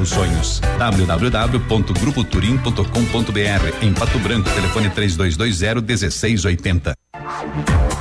seus 0.01 0.09
sonhos. 0.09 0.59
www.grupoturim.com.br 0.77 3.73
em 3.81 3.93
Pato 3.93 4.19
Branco, 4.19 4.49
telefone 4.49 4.89
3220 4.89 5.85
1680. 5.85 6.93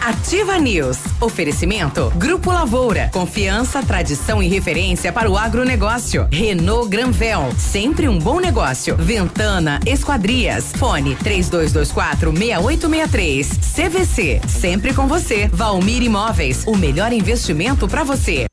Ativa 0.02 0.58
News. 0.58 0.98
Oferecimento 1.20 2.10
Grupo 2.16 2.50
Lavoura. 2.50 3.10
Confiança, 3.12 3.82
tradição 3.82 4.42
e 4.42 4.48
referência 4.48 5.12
para 5.12 5.30
o 5.30 5.36
agronegócio. 5.36 6.26
Renault 6.32 6.88
Granvel. 6.88 7.52
Sempre 7.58 8.08
um 8.08 8.18
bom 8.18 8.40
negócio. 8.40 8.96
Ventana 8.96 9.78
Esquadrias. 9.86 10.72
Fone 10.72 11.14
3224 11.16 12.32
6863. 12.32 13.58
CVC. 13.74 14.40
Sempre 14.48 14.94
com 14.94 15.06
você. 15.06 15.50
Valmir 15.52 16.02
Imóveis. 16.02 16.64
O 16.66 16.74
melhor 16.76 17.12
investimento 17.12 17.86
para 17.86 18.02
você. 18.02 18.46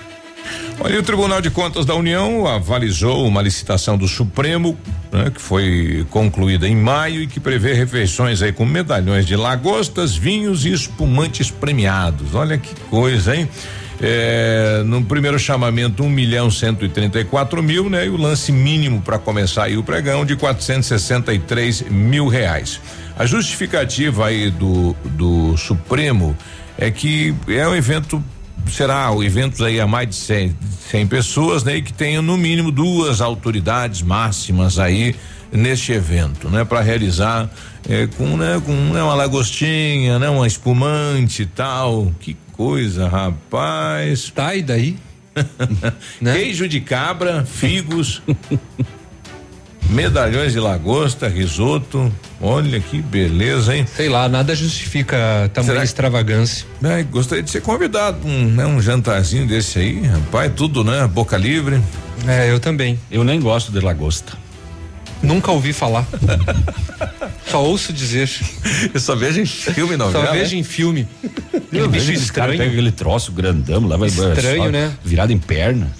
Olha, 0.81 1.01
o 1.01 1.03
Tribunal 1.03 1.41
de 1.41 1.51
Contas 1.51 1.85
da 1.85 1.95
União 1.95 2.47
avalizou 2.47 3.27
uma 3.27 3.43
licitação 3.43 3.99
do 3.99 4.07
Supremo, 4.07 4.79
né, 5.11 5.31
que 5.31 5.41
foi 5.41 6.07
concluída 6.09 6.69
em 6.69 6.77
maio 6.77 7.21
e 7.21 7.27
que 7.27 7.41
prevê 7.41 7.73
refeições 7.73 8.43
aí 8.43 8.53
com 8.53 8.65
medalhões 8.65 9.27
de 9.27 9.35
lagostas, 9.35 10.15
vinhos 10.15 10.65
e 10.65 10.73
espumantes 10.73 11.51
premiados. 11.51 12.35
Olha 12.35 12.57
que 12.57 12.73
coisa, 12.89 13.35
hein? 13.35 13.49
É, 14.01 14.83
no 14.85 15.05
primeiro 15.05 15.39
chamamento, 15.39 16.05
um 16.05 16.09
milhão 16.09 16.51
cento 16.51 16.85
e 16.85 16.89
trinta 16.89 17.19
e 17.19 17.25
quatro 17.25 17.63
mil, 17.63 17.91
né? 17.91 18.07
E 18.07 18.09
o 18.09 18.17
lance 18.17 18.53
mínimo 18.53 19.03
para 19.03 19.19
começar 19.19 19.65
aí 19.65 19.77
o 19.77 19.83
pregão 19.83 20.25
de 20.25 20.37
quatrocentos 20.37 20.87
e 20.87 20.89
sessenta 20.89 21.35
e 21.35 21.39
três 21.39 21.83
mil 21.83 22.29
reais. 22.29 22.81
A 23.19 23.27
justificativa 23.27 24.27
aí 24.27 24.51
do, 24.51 24.95
do 25.05 25.57
Supremo 25.57 26.37
é 26.79 26.91
que 26.91 27.35
é 27.49 27.67
um 27.67 27.75
evento 27.75 28.23
será 28.71 29.11
o 29.11 29.23
eventos 29.23 29.61
aí 29.63 29.81
a 29.81 29.87
mais 29.87 30.09
de 30.09 30.15
100, 30.15 30.57
100 30.91 31.07
pessoas, 31.07 31.65
né? 31.65 31.77
E 31.77 31.83
que 31.83 31.93
tenham 31.93 32.23
no 32.23 32.37
mínimo 32.37 32.71
duas 32.71 33.21
autoridades 33.21 34.03
máximas 34.03 34.79
aí 34.79 35.17
neste 35.51 35.93
evento, 35.93 36.49
né? 36.49 36.65
Para 36.65 36.81
realizar 36.81 37.51
é, 37.89 38.07
com, 38.07 38.37
né, 38.37 38.61
com 38.65 38.73
né, 38.73 39.03
uma 39.03 39.15
lagostinha, 39.15 40.19
né? 40.19 40.29
Uma 40.29 40.47
espumante 40.47 41.43
e 41.43 41.47
tal. 41.47 42.13
Que 42.21 42.37
coisa, 42.59 43.09
rapaz. 43.09 44.33
Tá, 44.35 44.57
e 44.57 44.63
daí? 44.63 44.97
Né? 46.21 46.35
Queijo 46.35 46.69
de 46.69 46.81
cabra, 46.81 47.45
figos, 47.45 48.21
medalhões 49.89 50.53
de 50.53 50.59
lagosta, 50.59 51.29
risoto. 51.29 52.13
Olha 52.41 52.81
que 52.81 53.01
beleza, 53.01 53.77
hein? 53.77 53.87
Sei 53.87 54.09
lá, 54.09 54.29
nada 54.29 54.57
justifica 54.57 55.49
tamanha 55.55 55.85
extravagância. 55.85 56.67
É, 56.83 57.05
gostaria 57.05 57.45
de 57.45 57.51
ser 57.51 57.63
convidado 57.63 58.27
um, 58.27 58.47
né, 58.47 58.67
um 58.67 58.83
jantarzinho 58.83 59.47
desse 59.47 59.79
aí, 59.79 60.01
rapaz, 60.03 60.53
tudo, 60.57 60.83
né? 60.83 61.07
Boca 61.07 61.37
livre. 61.37 61.81
É, 62.27 62.51
eu 62.51 62.59
também. 62.59 62.99
Eu 63.09 63.23
nem 63.23 63.41
gosto 63.41 63.71
de 63.71 63.79
lagosta. 63.79 64.37
Nunca 65.23 65.51
ouvi 65.51 65.73
falar. 65.73 66.07
Só 67.47 67.63
ouço 67.65 67.93
dizer. 67.93 68.31
Eu 68.93 69.01
só 69.01 69.17
vejo 69.17 69.41
em 69.41 69.47
filme, 69.47 69.97
não. 69.97 70.13
Só 70.13 70.31
vejo 70.33 70.55
em 70.57 70.63
filme. 70.63 71.09
Aquele 71.55 71.83
Eu 71.83 71.89
bicho 71.89 72.07
cara 72.07 72.19
estranho. 72.53 72.59
pega 72.59 72.71
aquele 72.71 72.93
troço 72.93 73.33
grandão, 73.33 73.87
leva 73.87 74.07
Estranho, 74.07 74.65
só 74.65 74.71
né? 74.71 74.93
Virado 75.05 75.33
em 75.33 75.39
perna. 75.39 75.91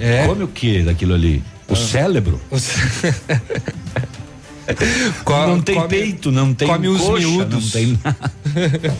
É. 0.00 0.26
Come 0.26 0.44
o 0.44 0.48
que 0.48 0.82
daquilo 0.82 1.14
ali? 1.14 1.42
O 1.68 1.72
Ah. 1.72 1.76
cérebro? 1.76 2.40
Não 5.46 5.60
tem 5.60 5.74
come- 5.76 5.88
peito, 5.88 6.32
não 6.32 6.52
tem 6.54 6.66
come 6.68 6.88
os 6.88 7.00
coxa, 7.00 7.26
miúdos. 7.26 7.64
não 7.64 7.70
tem 7.70 7.98
nada. 8.02 8.32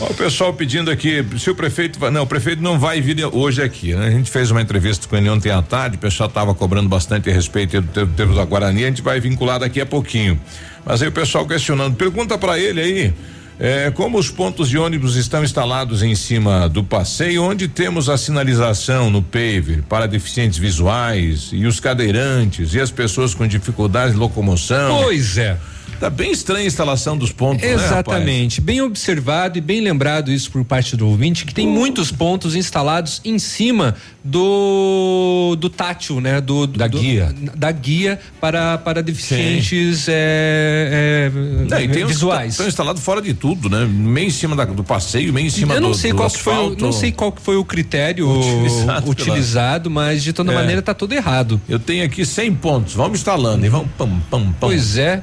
Ó, 0.00 0.06
o 0.06 0.14
pessoal 0.14 0.52
pedindo 0.54 0.90
aqui, 0.90 1.24
se 1.38 1.50
o 1.50 1.54
prefeito 1.54 1.98
vai, 1.98 2.10
não, 2.10 2.22
o 2.22 2.26
prefeito 2.26 2.62
não 2.62 2.78
vai 2.78 3.00
vir 3.00 3.24
hoje 3.32 3.62
aqui, 3.62 3.94
né? 3.94 4.06
A 4.06 4.10
gente 4.10 4.30
fez 4.30 4.50
uma 4.50 4.60
entrevista 4.62 5.06
com 5.06 5.16
ele 5.16 5.28
ontem 5.28 5.50
à 5.50 5.60
tarde, 5.60 5.96
o 5.96 5.98
pessoal 5.98 6.28
estava 6.28 6.54
cobrando 6.54 6.88
bastante 6.88 7.28
a 7.28 7.32
respeito 7.32 7.80
do 7.80 8.06
termo 8.08 8.34
da 8.34 8.44
Guarani, 8.44 8.84
a 8.84 8.88
gente 8.88 9.02
vai 9.02 9.20
vincular 9.20 9.58
daqui 9.60 9.80
a 9.80 9.86
pouquinho. 9.86 10.40
Mas 10.84 11.02
aí 11.02 11.08
o 11.08 11.12
pessoal 11.12 11.46
questionando, 11.46 11.94
pergunta 11.94 12.36
para 12.38 12.58
ele 12.58 12.80
aí, 12.80 13.14
é, 13.62 13.92
como 13.92 14.18
os 14.18 14.28
pontos 14.28 14.68
de 14.68 14.76
ônibus 14.76 15.14
estão 15.14 15.44
instalados 15.44 16.02
em 16.02 16.16
cima 16.16 16.68
do 16.68 16.82
passeio, 16.82 17.44
onde 17.44 17.68
temos 17.68 18.08
a 18.08 18.18
sinalização 18.18 19.08
no 19.08 19.22
paver 19.22 19.84
para 19.88 20.06
deficientes 20.06 20.58
visuais 20.58 21.50
e 21.52 21.64
os 21.64 21.78
cadeirantes 21.78 22.74
e 22.74 22.80
as 22.80 22.90
pessoas 22.90 23.34
com 23.34 23.46
dificuldade 23.46 24.14
de 24.14 24.18
locomoção. 24.18 25.04
Pois 25.04 25.38
é. 25.38 25.56
Tá 26.02 26.10
bem 26.10 26.32
estranha 26.32 26.64
a 26.64 26.66
instalação 26.66 27.16
dos 27.16 27.30
pontos, 27.30 27.62
né? 27.62 27.74
Exatamente. 27.74 28.60
bem 28.60 28.80
observado 28.80 29.56
e 29.56 29.60
bem 29.60 29.80
lembrado 29.80 30.32
isso 30.32 30.50
por 30.50 30.64
parte 30.64 30.96
do 30.96 31.06
ouvinte, 31.06 31.44
que 31.46 31.54
tem 31.54 31.64
muitos 31.64 32.10
pontos 32.10 32.56
instalados 32.56 33.20
em 33.24 33.38
cima 33.38 33.94
do 34.24 35.56
do 35.60 35.68
tátil, 35.70 36.20
né? 36.20 36.40
Do, 36.40 36.66
Da 36.66 36.88
do- 36.88 36.98
guia. 36.98 37.32
Da 37.56 37.70
guia 37.70 38.18
para, 38.40 38.78
para 38.78 39.00
deficientes 39.00 40.06
é, 40.08 41.30
é, 41.30 41.90
Não, 42.00 42.08
visuais. 42.08 42.54
Estão 42.54 42.66
instalados 42.66 43.00
fora 43.00 43.22
de 43.22 43.32
tudo, 43.32 43.70
né? 43.70 43.86
Meio 43.86 44.26
em 44.26 44.30
cima 44.30 44.56
da- 44.56 44.64
do 44.64 44.82
passeio, 44.82 45.32
meio 45.32 45.46
em 45.46 45.50
cima 45.50 45.74
eu 45.74 45.80
do 45.80 45.86
não 45.86 45.94
sei 45.94 46.10
do 46.10 46.16
qual 46.16 46.28
que 46.28 46.38
foi 46.40 46.52
asfalto. 46.52 46.84
não 46.84 46.90
sei 46.92 47.12
qual 47.12 47.32
foi 47.40 47.54
o 47.54 47.64
critério 47.64 48.28
Utilizado 48.28 49.08
utilizado, 49.08 49.82
pela- 49.88 49.94
mas 50.06 50.20
de 50.24 50.32
toda 50.32 50.50
É. 50.50 50.54
maneira 50.56 50.82
tá 50.82 50.94
tudo 50.94 51.12
errado. 51.12 51.60
Eu 51.68 51.78
tenho 51.78 52.04
aqui 52.04 52.24
100 52.26 52.52
pontos, 52.54 52.94
vamos 52.94 53.18
instalando 53.20 53.64
e 53.64 53.68
vamos 53.68 53.86
pam, 53.96 54.08
pam, 54.28 54.40
pam. 54.46 54.54
Pois 54.58 54.98
é. 54.98 55.22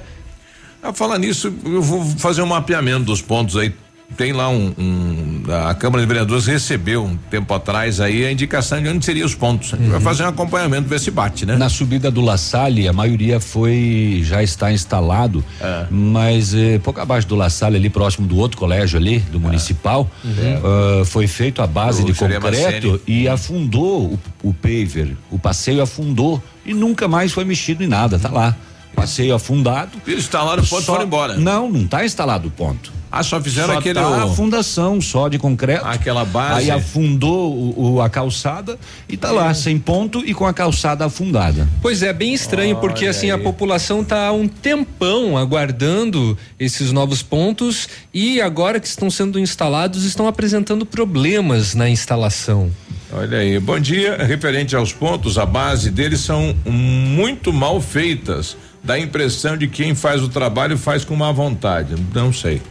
A 0.82 0.94
falar 0.94 1.18
nisso, 1.20 1.54
eu 1.66 1.82
vou 1.82 2.04
fazer 2.18 2.42
um 2.42 2.46
mapeamento 2.48 3.04
dos 3.06 3.22
pontos 3.22 3.58
aí. 3.58 3.74
Tem 4.18 4.34
lá 4.34 4.50
um, 4.50 4.74
um- 4.76 5.44
a 5.68 5.76
Câmara 5.76 6.02
de 6.02 6.08
Vereadores 6.08 6.48
recebeu 6.48 7.04
um 7.04 7.16
tempo 7.16 7.54
atrás 7.54 8.02
aí 8.02 8.26
a 8.26 8.32
indicação 8.32 8.82
de 8.82 8.90
onde 8.90 9.06
seriam 9.06 9.24
os 9.28 9.36
pontos. 9.36 9.74
Uhum. 9.74 9.88
vai 9.90 10.00
fazer 10.02 10.24
um 10.24 10.28
acompanhamento, 10.30 10.88
ver 10.90 11.00
se 11.00 11.12
bate, 11.12 11.46
né? 11.46 11.56
Na 11.58 11.70
subida 11.70 12.10
do 12.10 12.20
La 12.20 12.36
Salle, 12.36 12.88
a 12.88 12.94
maioria 12.94 13.40
foi 13.40 14.22
já 14.24 14.42
está 14.42 14.72
instalado, 14.74 15.44
É. 15.62 15.86
mas 15.92 16.56
eh, 16.56 16.80
pouco 16.80 17.00
abaixo 17.00 17.28
do 17.28 17.36
La 17.36 17.52
Salle, 17.52 17.76
ali 17.78 17.88
próximo 17.90 18.26
do 18.26 18.36
outro 18.38 18.58
colégio 18.58 18.98
ali, 18.98 19.20
do 19.20 19.40
municipal, 19.40 20.10
ah, 20.26 21.06
foi 21.06 21.28
feito 21.28 21.62
a 21.62 21.68
base 21.68 22.02
O 22.02 22.06
de 22.06 22.14
concreto 22.16 23.00
e 23.06 23.28
afundou 23.28 24.14
o, 24.14 24.20
o 24.50 24.54
paver, 24.56 25.16
o 25.30 25.38
passeio 25.38 25.84
afundou 25.84 26.42
e 26.66 26.74
nunca 26.74 27.08
mais 27.08 27.32
foi 27.32 27.46
mexido 27.46 27.84
em 27.84 27.88
nada, 27.88 28.18
tá 28.18 28.30
lá. 28.32 28.56
Passeio 28.96 29.34
afundado. 29.34 29.92
Eles 30.06 30.20
instalaram 30.26 30.62
o 30.64 30.68
ponto 30.68 30.82
e 30.82 30.86
Só- 30.86 30.92
foram 30.94 31.06
embora. 31.06 31.38
Não, 31.38 31.70
não 31.72 31.88
tá 31.88 32.04
instalado 32.06 32.48
o 32.48 32.52
ponto. 32.52 32.92
Ah, 33.12 33.24
só 33.24 33.42
fizeram 33.42 33.74
Só 33.74 33.80
aquele. 33.80 33.96
tá 33.96 34.06
a 34.06 34.26
o- 34.26 34.36
fundação 34.36 35.02
só 35.02 35.28
de 35.30 35.40
concreto. 35.40 35.84
Aquela 35.84 36.24
base. 36.26 36.60
Aí 36.60 36.72
afundou 36.72 37.52
o, 37.56 37.94
o- 37.96 38.02
a 38.02 38.10
calçada 38.10 38.78
e 39.08 39.18
tá 39.18 39.32
lá, 39.32 39.52
sem 39.56 39.80
ponto 39.80 40.24
e 40.24 40.32
com 40.34 40.46
a 40.46 40.54
calçada 40.54 41.06
afundada. 41.06 41.68
Pois 41.82 42.04
é, 42.04 42.14
bem 42.14 42.34
estranho, 42.36 42.76
porque 42.76 43.06
Olha 43.06 43.10
assim 43.12 43.32
a 43.32 43.36
aí. 43.36 43.42
população 43.42 44.04
tá 44.04 44.28
há 44.28 44.32
um 44.32 44.48
tempão 44.48 45.36
aguardando 45.38 46.38
esses 46.60 46.92
novos 46.92 47.24
pontos 47.24 47.90
e 48.14 48.40
agora 48.42 48.80
que 48.80 48.88
estão 48.88 49.10
sendo 49.10 49.40
instalados 49.40 50.04
estão 50.04 50.28
apresentando 50.28 50.86
problemas 50.86 51.74
na 51.74 51.90
instalação. 51.90 52.70
Olha 53.12 53.40
aí, 53.40 53.60
bom 53.60 53.80
dia. 53.80 54.18
Referente 54.24 54.76
aos 54.76 54.94
pontos, 54.94 55.40
a 55.40 55.46
base 55.48 55.90
deles 55.90 56.20
são 56.20 56.56
muito 56.64 57.52
mal 57.52 57.82
feitas. 57.82 58.56
Dá 58.84 58.96
a 58.96 59.00
impressão 59.00 59.58
de 59.58 59.68
quem 59.68 59.94
faz 59.94 60.22
o 60.22 60.30
trabalho 60.30 60.78
faz 60.78 61.04
com 61.04 61.16
má 61.16 61.32
vontade. 61.32 61.96
Não 62.14 62.32
sei. 62.34 62.62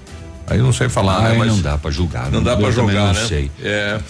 Aí 0.46 0.58
não 0.58 0.72
sei 0.72 0.88
falar, 0.88 1.22
né? 1.22 1.34
Mas 1.36 1.48
não 1.48 1.60
dá 1.60 1.76
pra 1.76 1.90
julgar. 1.90 2.30
Não 2.30 2.42
dá 2.42 2.52
eu 2.52 2.58
pra 2.58 2.70
também 2.70 2.86
julgar, 2.86 3.14
não 3.14 3.20
né? 3.20 3.26
sei. 3.28 3.50
É. 3.62 4.00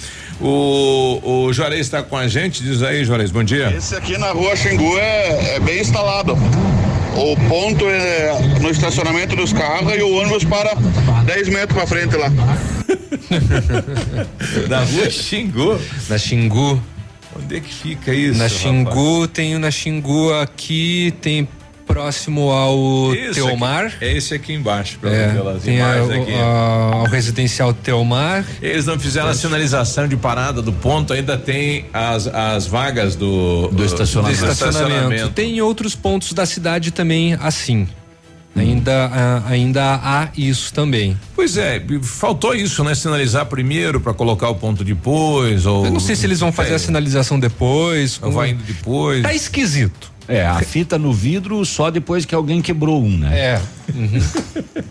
O, 0.41 1.21
o 1.25 1.53
Juarez 1.53 1.81
está 1.81 2.01
com 2.03 2.17
a 2.17 2.29
gente, 2.29 2.63
diz 2.63 2.81
aí, 2.83 3.05
Juarez, 3.05 3.33
bom 3.33 3.43
dia. 3.43 3.75
Esse 3.77 3.97
aqui 3.97 4.17
na 4.17 4.31
rua 4.31 4.55
Xingu 4.55 4.97
é, 4.97 5.57
é 5.57 5.61
bem 5.61 5.81
instalado. 5.81 6.35
O 7.17 7.37
ponto 7.49 7.85
é 7.89 8.39
no 8.61 8.71
estacionamento 8.71 9.35
dos 9.35 9.53
carros 9.53 9.93
e 9.93 10.01
o 10.01 10.15
ônibus 10.15 10.45
para 10.45 10.77
10 11.25 11.49
metros 11.49 11.77
para 11.77 11.87
frente 11.87 12.17
lá. 12.17 12.31
Da 14.69 14.85
rua 14.85 15.11
Xingu. 15.11 15.79
Na 16.09 16.17
Xingu. 16.17 16.81
Onde 17.37 17.57
é 17.57 17.61
que 17.61 17.73
fica 17.75 18.15
isso? 18.15 18.39
na 18.39 18.45
rapaz? 18.45 18.61
Xingu, 18.61 19.29
tem 19.29 19.57
o 19.57 19.59
na 19.59 19.71
Xingu 19.71 20.33
aqui, 20.35 21.13
tem 21.21 21.49
próximo 21.89 22.51
ao 22.51 23.13
Esse 23.15 23.35
Teomar. 23.35 23.87
aqui- 23.87 24.05
é 24.05 24.17
esse 24.17 24.35
aqui 24.35 24.53
embaixo, 24.53 24.99
pelo- 25.01 25.15
É, 25.15 25.29
pelas 25.33 25.67
a- 25.67 25.71
imagens 25.73 26.09
o- 26.09 26.23
aqui. 26.23 26.35
a- 26.35 26.91
ao 26.93 27.05
residencial 27.07 27.73
Teomar. 27.73 28.45
Eles 28.63 28.87
não 28.87 28.99
fizeram 29.01 29.29
a 29.29 29.35
sinalização 29.35 30.07
de 30.07 30.17
parada 30.17 30.61
do 30.63 30.73
ponto, 30.73 31.13
ainda 31.13 31.37
tem 31.37 31.87
as, 31.93 32.27
as 32.29 32.67
vagas 32.67 33.17
do, 33.17 33.69
do 33.69 33.85
estacionamento. 33.85 34.45
estacionamento. 34.47 35.31
Tem 35.31 35.61
outros 35.63 35.95
pontos 35.97 36.33
da 36.33 36.45
cidade 36.47 36.91
também 36.93 37.35
assim. 37.41 37.89
Ainda, 38.57 39.07
ah, 39.13 39.43
ainda 39.49 39.83
há 40.03 40.29
isso 40.37 40.73
também. 40.75 41.17
Pois 41.37 41.57
é, 41.57 41.81
faltou 42.03 42.55
isso, 42.57 42.83
né? 42.83 42.93
Sinalizar 42.93 43.47
primeiro 43.47 44.01
para 44.01 44.13
colocar 44.13 44.49
o 44.49 44.57
ponto 44.57 44.83
depois, 44.83 45.65
ou. 45.65 45.85
Eu 45.85 45.93
não 45.93 46.01
sei 46.01 46.17
se 46.17 46.27
eles 46.27 46.41
vão 46.41 46.51
fazer 46.51 46.73
É, 46.73 46.75
a 46.75 46.79
sinalização 46.81 47.39
depois. 47.39 48.19
Ou 48.21 48.33
vai 48.33 48.51
indo 48.51 48.63
depois. 48.65 49.23
Tá 49.23 49.33
esquisito. 49.33 50.11
É, 50.29 50.45
a 50.45 50.61
fita 50.61 50.99
no 50.99 51.11
vidro 51.11 51.65
só 51.65 51.91
depois 51.91 52.27
que 52.27 52.35
alguém 52.35 52.61
quebrou 52.61 53.03
um, 53.03 53.17
né? 53.17 53.39
É. 53.39 53.63
uhum. 53.95 54.21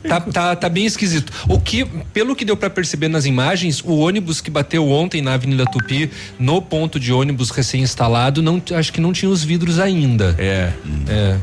tá, 0.09 0.19
tá, 0.19 0.55
tá 0.55 0.67
bem 0.67 0.85
esquisito. 0.85 1.31
O 1.47 1.59
que, 1.59 1.85
pelo 2.11 2.35
que 2.35 2.43
deu 2.43 2.57
para 2.57 2.71
perceber 2.71 3.07
nas 3.07 3.25
imagens, 3.25 3.83
o 3.83 3.97
ônibus 3.97 4.41
que 4.41 4.49
bateu 4.49 4.89
ontem 4.89 5.21
na 5.21 5.35
Avenida 5.35 5.63
Tupi, 5.65 6.09
no 6.39 6.59
ponto 6.59 6.99
de 6.99 7.13
ônibus 7.13 7.51
recém-instalado, 7.51 8.41
não, 8.41 8.59
acho 8.75 8.91
que 8.91 8.99
não 8.99 9.13
tinha 9.13 9.29
os 9.29 9.43
vidros 9.43 9.79
ainda. 9.79 10.35
É. 10.39 10.73
É. 11.07 11.37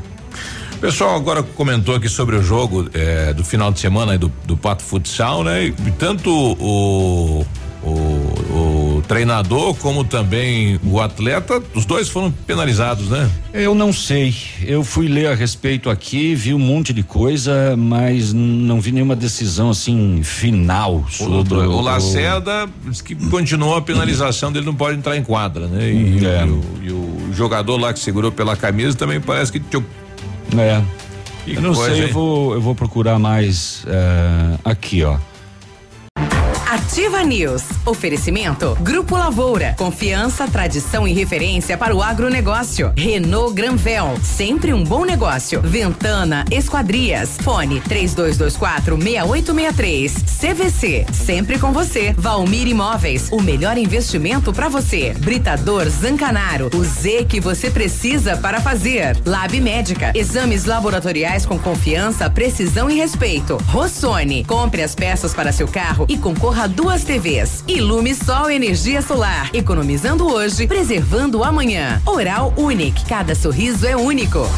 O 0.75 0.79
pessoal 0.79 1.15
agora 1.15 1.43
comentou 1.43 1.95
aqui 1.95 2.09
sobre 2.09 2.37
o 2.37 2.43
jogo 2.43 2.91
eh, 2.93 3.33
do 3.33 3.45
final 3.45 3.73
de 3.73 3.79
semana 3.79 4.13
aí 4.13 4.19
do, 4.19 4.31
do 4.45 4.57
Pato 4.57 4.83
Futsal, 4.83 5.45
né? 5.45 5.67
E 5.67 5.73
tanto 5.93 6.31
o, 6.31 7.47
o, 7.83 7.89
o 7.89 8.74
treinador 9.07 9.75
como 9.75 10.05
também 10.05 10.79
o 10.85 11.01
atleta, 11.01 11.63
os 11.75 11.85
dois 11.85 12.09
foram 12.09 12.31
penalizados, 12.31 13.09
né? 13.09 13.31
Eu 13.53 13.75
não 13.75 13.93
sei. 13.93 14.35
Eu 14.63 14.83
fui 14.83 15.07
ler 15.09 15.29
a 15.29 15.35
respeito 15.35 15.89
aqui, 15.91 16.35
vi 16.35 16.53
um 16.55 16.59
monte 16.59 16.93
de 16.93 17.03
coisa, 17.03 17.77
mas 17.77 18.33
não 18.33 18.81
vi 18.81 18.93
nenhuma 18.93 19.15
decisão 19.15 19.71
assim 19.71 20.23
final 20.23 20.97
O, 20.97 21.11
sobre 21.11 21.55
o 21.59 21.81
Lacerda 21.81 22.69
disse 22.87 23.03
que 23.05 23.15
continuou 23.29 23.77
a 23.77 23.83
penalização 23.83 24.51
dele, 24.51 24.67
não 24.67 24.75
pode 24.75 24.99
entrar 24.99 25.17
em 25.17 25.23
quadra, 25.23 25.67
né? 25.67 25.91
E, 25.91 26.25
É. 26.25 26.45
e 26.47 26.51
o, 26.51 26.63
e 26.83 26.91
o 26.91 27.33
jogador 27.33 27.77
lá 27.77 27.93
que 27.93 27.99
segurou 28.01 28.33
pela 28.33 28.57
camisa 28.57 28.97
também 28.97 29.21
parece 29.21 29.53
que. 29.53 29.59
É. 30.59 30.83
Que 31.45 31.57
eu 31.57 31.61
não 31.61 31.75
coisa, 31.75 31.95
sei, 31.95 32.05
eu 32.05 32.13
vou, 32.13 32.55
eu 32.55 32.61
vou 32.61 32.75
procurar 32.75 33.19
mais 33.19 33.85
eh, 33.87 34.59
aqui, 34.65 35.03
ó. 35.03 35.19
Ativa 36.75 37.23
News. 37.23 37.63
Oferecimento. 37.87 38.77
Grupo 38.81 39.17
Lavoura. 39.17 39.77
Confiança, 39.79 40.49
tradição 40.49 41.07
e 41.07 41.13
referência 41.13 41.79
para 41.79 41.95
o 41.95 42.03
agronegócio. 42.03 42.93
Renault 42.97 43.55
Granvel. 43.55 44.19
Sempre 44.25 44.75
um 44.75 44.83
bom 44.83 45.05
negócio. 45.05 45.63
Ventana 45.63 46.45
Esquadrias. 46.51 47.37
Fone 47.45 47.81
3224 47.81 48.97
6863. 48.97 50.15
CVC. 50.41 51.07
Sempre 51.13 51.61
com 51.61 51.73
você. 51.73 52.13
Valmir 52.19 52.67
Imóveis. 52.67 53.29
O 53.31 53.41
melhor 53.41 53.79
investimento 53.79 54.53
para 54.53 54.69
você. 54.69 55.15
Britador 55.17 55.89
Zancanaro. 55.89 56.71
O 56.75 56.83
Z 56.83 57.27
que 57.29 57.39
você 57.39 57.71
precisa 57.71 58.37
para 58.37 58.61
fazer. 58.61 59.17
Lab 59.25 59.61
Médica. 59.61 60.11
Exames 60.13 60.65
laboratoriais 60.65 61.47
com 61.47 61.57
confiança, 61.57 62.29
precisão 62.29 62.91
e 62.91 62.97
respeito. 62.97 63.59
Rossoni. 63.69 64.43
Compre 64.45 64.83
as 64.83 64.97
peças 64.97 65.33
para 65.33 65.53
seu 65.53 65.69
carro 65.69 66.05
e 66.09 66.19
concorra 66.19 66.64
duas 66.67 67.05
TVs. 67.05 67.65
Ilume 67.69 68.15
Sol 68.15 68.51
Energia 68.51 69.03
Solar. 69.03 69.51
Economizando 69.55 70.27
hoje, 70.27 70.67
preservando 70.67 71.45
amanhã. 71.45 72.01
Oral 72.07 72.53
Unique. 72.57 73.05
Cada 73.07 73.35
sorriso 73.35 73.87
é 73.87 73.97
único. 73.97 74.49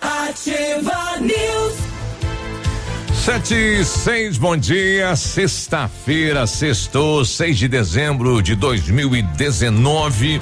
Ativa 0.00 1.18
News. 1.20 1.86
Sete 3.26 3.54
e 3.54 3.84
seis, 3.84 4.38
bom 4.38 4.56
dia. 4.56 5.16
Sexta-feira, 5.16 6.46
sextou, 6.46 7.24
6 7.24 7.58
de 7.58 7.66
dezembro 7.66 8.40
de 8.40 8.54
2019. 8.54 10.38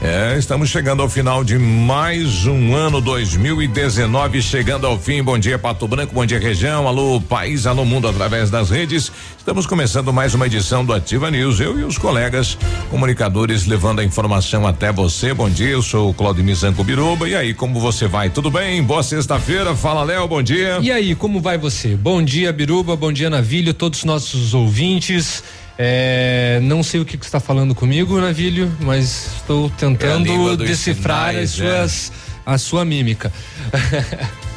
É, 0.00 0.38
estamos 0.38 0.70
chegando 0.70 1.02
ao 1.02 1.08
final 1.08 1.42
de 1.42 1.58
mais 1.58 2.46
um 2.46 2.72
ano 2.72 3.00
2019, 3.00 4.40
chegando 4.40 4.86
ao 4.86 4.96
fim. 4.96 5.20
Bom 5.24 5.36
dia, 5.36 5.58
Pato 5.58 5.88
Branco, 5.88 6.14
bom 6.14 6.24
dia, 6.24 6.38
região. 6.38 6.86
Alô, 6.86 7.20
país, 7.20 7.66
alô, 7.66 7.84
mundo 7.84 8.06
através 8.06 8.48
das 8.48 8.70
redes. 8.70 9.10
Estamos 9.36 9.66
começando 9.66 10.12
mais 10.12 10.34
uma 10.34 10.46
edição 10.46 10.84
do 10.84 10.92
Ativa 10.92 11.32
News. 11.32 11.58
Eu 11.58 11.80
e 11.80 11.82
os 11.82 11.98
colegas 11.98 12.56
comunicadores 12.90 13.66
levando 13.66 13.98
a 13.98 14.04
informação 14.04 14.68
até 14.68 14.92
você. 14.92 15.34
Bom 15.34 15.50
dia, 15.50 15.70
eu 15.70 15.82
sou 15.82 16.10
o 16.10 16.14
Claudio 16.14 16.54
Zanco 16.54 16.84
Biruba. 16.84 17.28
E 17.28 17.34
aí, 17.34 17.52
como 17.52 17.80
você 17.80 18.06
vai? 18.06 18.30
Tudo 18.30 18.52
bem? 18.52 18.80
Boa 18.80 19.02
sexta-feira. 19.02 19.74
Fala, 19.74 20.04
Léo, 20.04 20.28
bom 20.28 20.40
dia. 20.40 20.78
E 20.80 20.92
aí, 20.92 21.16
como 21.16 21.40
vai 21.40 21.58
você? 21.58 21.96
Bom 21.96 22.22
dia, 22.22 22.52
Biruba, 22.52 22.94
bom 22.94 23.12
dia, 23.12 23.28
Navilho, 23.28 23.74
todos 23.74 23.98
os 23.98 24.04
nossos 24.04 24.54
ouvintes. 24.54 25.42
É, 25.80 26.58
não 26.62 26.82
sei 26.82 27.00
o 27.00 27.04
que, 27.04 27.16
que 27.16 27.24
está 27.24 27.38
falando 27.38 27.72
comigo, 27.72 28.20
Navilho, 28.20 28.70
mas 28.80 29.36
estou 29.36 29.68
É 29.68 29.70
tentando 29.78 30.56
dos 30.56 30.68
decifrar 30.68 31.28
sinais, 31.28 31.50
as 31.50 31.56
suas, 31.56 32.12
a 32.44 32.58
sua 32.58 32.84
mímica. 32.84 33.32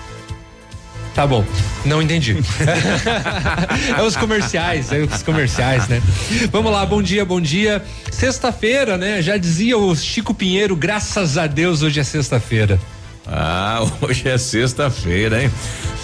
Tá 1.14 1.28
bom, 1.28 1.44
não 1.84 2.02
entendi. 2.02 2.38
é 3.98 4.02
os 4.02 4.16
comerciais, 4.16 4.94
é 4.94 5.00
os 5.00 5.22
comerciais, 5.22 5.88
né? 5.90 6.02
Vamos 6.50 6.72
lá, 6.72 6.86
bom 6.86 7.04
dia, 7.04 7.26
bom 7.26 7.42
dia. 7.42 7.84
Sexta-feira, 8.10 8.98
né? 8.98 9.22
Já 9.22 9.36
dizia 9.36 9.78
o 9.78 9.94
Chico 9.94 10.34
Pinheiro, 10.34 10.74
graças 10.74 11.38
a 11.38 11.48
Deus 11.48 11.82
hoje 11.82 12.00
é 12.00 12.04
sexta-feira. 12.04 12.80
Ah, 13.28 13.86
hoje 14.02 14.28
é 14.28 14.38
sexta-feira, 14.38 15.44
hein? 15.44 15.52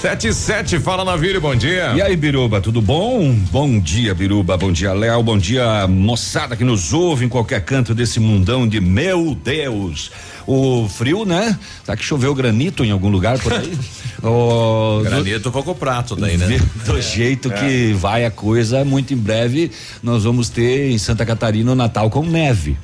Sete 0.01 0.27
e 0.27 0.33
sete, 0.33 0.79
fala 0.79 1.03
Navírio, 1.03 1.41
bom 1.41 1.55
dia. 1.55 1.91
E 1.95 2.01
aí, 2.01 2.15
Biruba, 2.15 2.61
tudo 2.61 2.79
bom? 2.81 3.33
Bom 3.51 3.79
dia, 3.79 4.13
Biruba, 4.13 4.55
bom 4.55 4.71
dia, 4.71 4.93
Léo, 4.93 5.23
bom 5.23 5.37
dia, 5.37 5.87
moçada 5.87 6.55
que 6.55 6.63
nos 6.63 6.93
ouve 6.93 7.25
em 7.25 7.29
qualquer 7.29 7.61
canto 7.65 7.95
desse 7.95 8.19
mundão 8.19 8.67
de 8.67 8.79
meu 8.79 9.35
Deus. 9.43 10.11
O 10.45 10.87
frio, 10.87 11.25
né? 11.25 11.57
Tá 11.83 11.97
que 11.97 12.03
choveu 12.03 12.33
granito 12.35 12.85
em 12.85 12.91
algum 12.91 13.09
lugar 13.09 13.39
por 13.39 13.53
aí? 13.53 13.73
O- 14.23 15.01
Granito 15.03 15.51
pouco 15.51 15.75
prato 15.75 16.15
daí, 16.15 16.37
né? 16.37 16.59
Do 16.85 16.99
jeito 16.99 17.51
É. 17.51 17.55
que 17.55 17.93
vai 17.93 18.25
a 18.25 18.31
coisa, 18.31 18.83
muito 18.83 19.13
em 19.13 19.17
breve 19.17 19.69
nós 20.01 20.23
vamos 20.23 20.49
ter 20.49 20.89
em 20.89 20.97
Santa 20.97 21.23
Catarina 21.23 21.71
o 21.71 21.75
Natal 21.75 22.09
com 22.09 22.23
neve. 22.23 22.75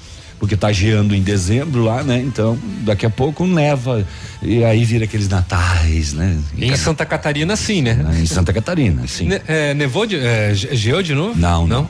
Porque 0.43 0.57
tá 0.57 0.73
geando 0.73 1.15
em 1.15 1.21
dezembro 1.21 1.85
lá, 1.85 2.03
né? 2.03 2.19
Então, 2.19 2.59
daqui 2.81 3.05
a 3.05 3.09
pouco 3.09 3.47
neva. 3.47 4.05
E 4.41 4.61
aí 4.61 4.83
vira 4.83 5.05
aqueles 5.05 5.29
natais, 5.29 6.11
né? 6.11 6.37
Em 6.57 6.75
Santa 6.75 7.05
Catarina, 7.05 7.55
sim, 7.55 7.81
né? 7.81 7.97
Em 8.21 8.25
Santa 8.25 8.51
Catarina, 8.51 9.07
sim. 9.07 9.25
Ne- 9.29 9.41
é, 9.47 9.73
nevou 9.73 10.05
de. 10.05 10.17
É, 10.17 10.53
ge- 10.53 10.75
geou 10.75 11.01
de 11.01 11.15
novo? 11.15 11.39
Não, 11.39 11.65
não. 11.65 11.89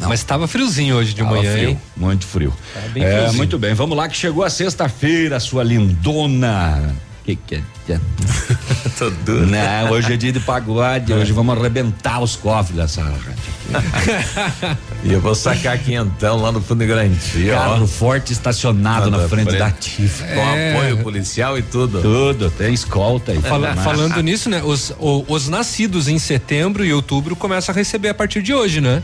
Mas 0.00 0.20
estava 0.20 0.46
friozinho 0.46 0.96
hoje 0.96 1.14
de 1.14 1.22
Tava 1.22 1.34
manhã, 1.36 1.50
frio, 1.54 1.68
hein? 1.70 1.78
muito 1.96 2.26
frio. 2.26 2.52
Tá 2.74 2.80
bem 2.92 3.02
é, 3.02 3.32
muito 3.32 3.58
bem, 3.58 3.72
vamos 3.72 3.96
lá 3.96 4.06
que 4.06 4.18
chegou 4.18 4.44
a 4.44 4.50
sexta-feira, 4.50 5.40
sua 5.40 5.64
lindona. 5.64 6.94
Que 7.24 7.36
que 7.36 7.54
é? 7.54 7.62
Tudo. 8.98 9.46
Não, 9.46 9.90
hoje 9.92 10.12
é 10.12 10.16
dia 10.16 10.30
de 10.32 10.40
pagode, 10.40 11.12
hoje 11.12 11.32
vamos 11.32 11.56
arrebentar 11.58 12.20
os 12.20 12.36
cofres 12.36 12.76
dessa 12.76 13.02
rádio. 13.02 13.32
E 15.04 15.12
eu 15.12 15.20
vou 15.20 15.34
sacar 15.34 15.76
quinhentão 15.78 16.40
lá 16.40 16.50
no 16.52 16.62
Fundo 16.62 16.84
Grande. 16.86 17.18
Carro 17.50 17.86
forte 17.86 18.32
estacionado 18.32 19.10
na 19.10 19.28
frente 19.28 19.54
da 19.56 19.66
Ativa. 19.66 20.24
Com 20.26 20.40
apoio 20.78 20.98
policial 21.02 21.58
e 21.58 21.62
tudo. 21.62 22.00
Tudo, 22.00 22.50
tem 22.50 22.72
escolta 22.72 23.32
aí. 23.32 23.40
Fala- 23.40 23.74
falando 23.76 24.22
nisso, 24.22 24.48
né? 24.48 24.62
Os, 24.62 24.90
o- 24.98 25.24
os 25.28 25.48
nascidos 25.48 26.08
em 26.08 26.18
setembro 26.18 26.84
e 26.84 26.92
outubro 26.92 27.36
começam 27.36 27.74
a 27.74 27.76
receber 27.76 28.08
a 28.10 28.14
partir 28.14 28.40
de 28.42 28.54
hoje, 28.54 28.80
né? 28.80 29.02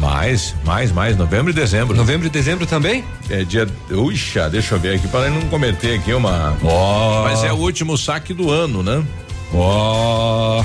Mais, 0.00 0.54
mais, 0.64 0.90
mais, 0.90 1.14
novembro 1.16 1.50
e 1.50 1.54
dezembro. 1.54 1.94
Novembro 1.94 2.26
e 2.26 2.30
dezembro 2.30 2.64
também? 2.66 3.04
É 3.28 3.44
dia. 3.44 3.68
Uxa, 3.90 4.48
deixa 4.48 4.74
eu 4.74 4.80
ver 4.80 4.96
aqui 4.96 5.06
para 5.06 5.28
não 5.28 5.42
cometer 5.42 5.98
aqui 5.98 6.14
uma. 6.14 6.56
Ó. 6.64 7.22
Mas 7.24 7.44
é 7.44 7.52
o 7.52 7.56
último 7.56 7.98
saque 7.98 8.32
do 8.32 8.50
ano, 8.50 8.82
né? 8.82 9.04
Ó. 9.52 10.64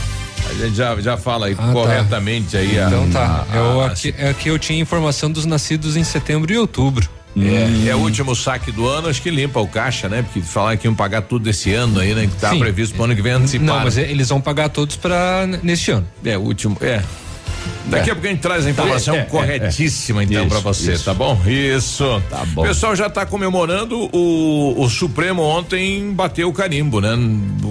A 0.50 0.54
gente 0.54 0.76
já, 0.76 0.96
já 1.02 1.18
fala 1.18 1.48
aí 1.48 1.56
Ah, 1.58 1.68
tá. 1.68 1.74
corretamente 1.74 2.56
aí. 2.56 2.80
a- 2.80 2.88
Então 2.88 3.10
tá. 3.10 3.46
a- 3.52 3.56
Eu 3.56 3.82
a- 3.82 3.88
aqui, 3.88 4.16
é 4.18 4.34
que 4.34 4.50
eu 4.50 4.58
tinha 4.58 4.80
informação 4.80 5.30
dos 5.30 5.46
nascidos 5.46 5.98
em 5.98 6.04
setembro 6.04 6.54
e 6.54 6.58
outubro. 6.58 7.10
É, 7.38 7.90
é 7.90 7.96
o 7.96 8.00
último 8.00 8.34
saque 8.34 8.72
do 8.72 8.88
ano, 8.88 9.10
acho 9.10 9.22
que 9.22 9.30
limpa 9.30 9.60
o 9.60 9.68
caixa, 9.68 10.08
né? 10.08 10.22
Porque 10.22 10.42
falar 10.42 10.78
que 10.78 10.88
iam 10.88 10.96
pagar 10.96 11.22
tudo 11.24 11.50
esse 11.50 11.74
ano 11.74 12.00
aí, 12.00 12.14
né? 12.16 12.28
Que 12.28 12.36
tá 12.40 12.52
Sim. 12.52 12.60
previsto 12.60 12.96
pro 12.96 13.04
ano 13.04 13.14
que 13.14 13.22
vem 13.22 13.34
antecipado. 13.34 13.66
Não, 13.66 13.84
mas 13.84 13.98
é- 13.98 14.10
eles 14.10 14.30
vão 14.30 14.40
pagar 14.40 14.70
todos 14.70 14.96
para 14.96 15.46
neste 15.62 15.92
ano. 15.92 16.08
É, 16.24 16.38
o 16.38 16.42
último, 16.42 16.78
é. 16.80 17.04
Daqui 17.88 18.10
É. 18.10 18.14
a 18.14 18.16
pouco 18.16 18.28
a 18.28 18.32
gente 18.32 18.40
traz 18.42 18.66
a 18.66 18.70
informação 18.70 19.16
É, 19.16 19.20
é, 19.20 19.24
corretíssima, 19.26 20.24
então, 20.24 20.42
Isso, 20.42 20.50
pra 20.50 20.60
você, 20.60 20.94
isso. 20.94 21.06
tá 21.06 21.14
bom? 21.14 21.40
Isso. 21.46 22.22
Tá 22.30 22.44
bom. 22.48 22.64
O 22.64 22.66
pessoal 22.68 22.96
já 22.96 23.10
tá 23.10 23.26
comemorando 23.26 24.10
o, 24.12 24.76
o 24.78 24.90
Supremo 24.90 25.42
ontem 25.44 26.12
bateu 26.12 26.50
o 26.50 26.54
carimbo, 26.54 27.00
né? 27.00 27.16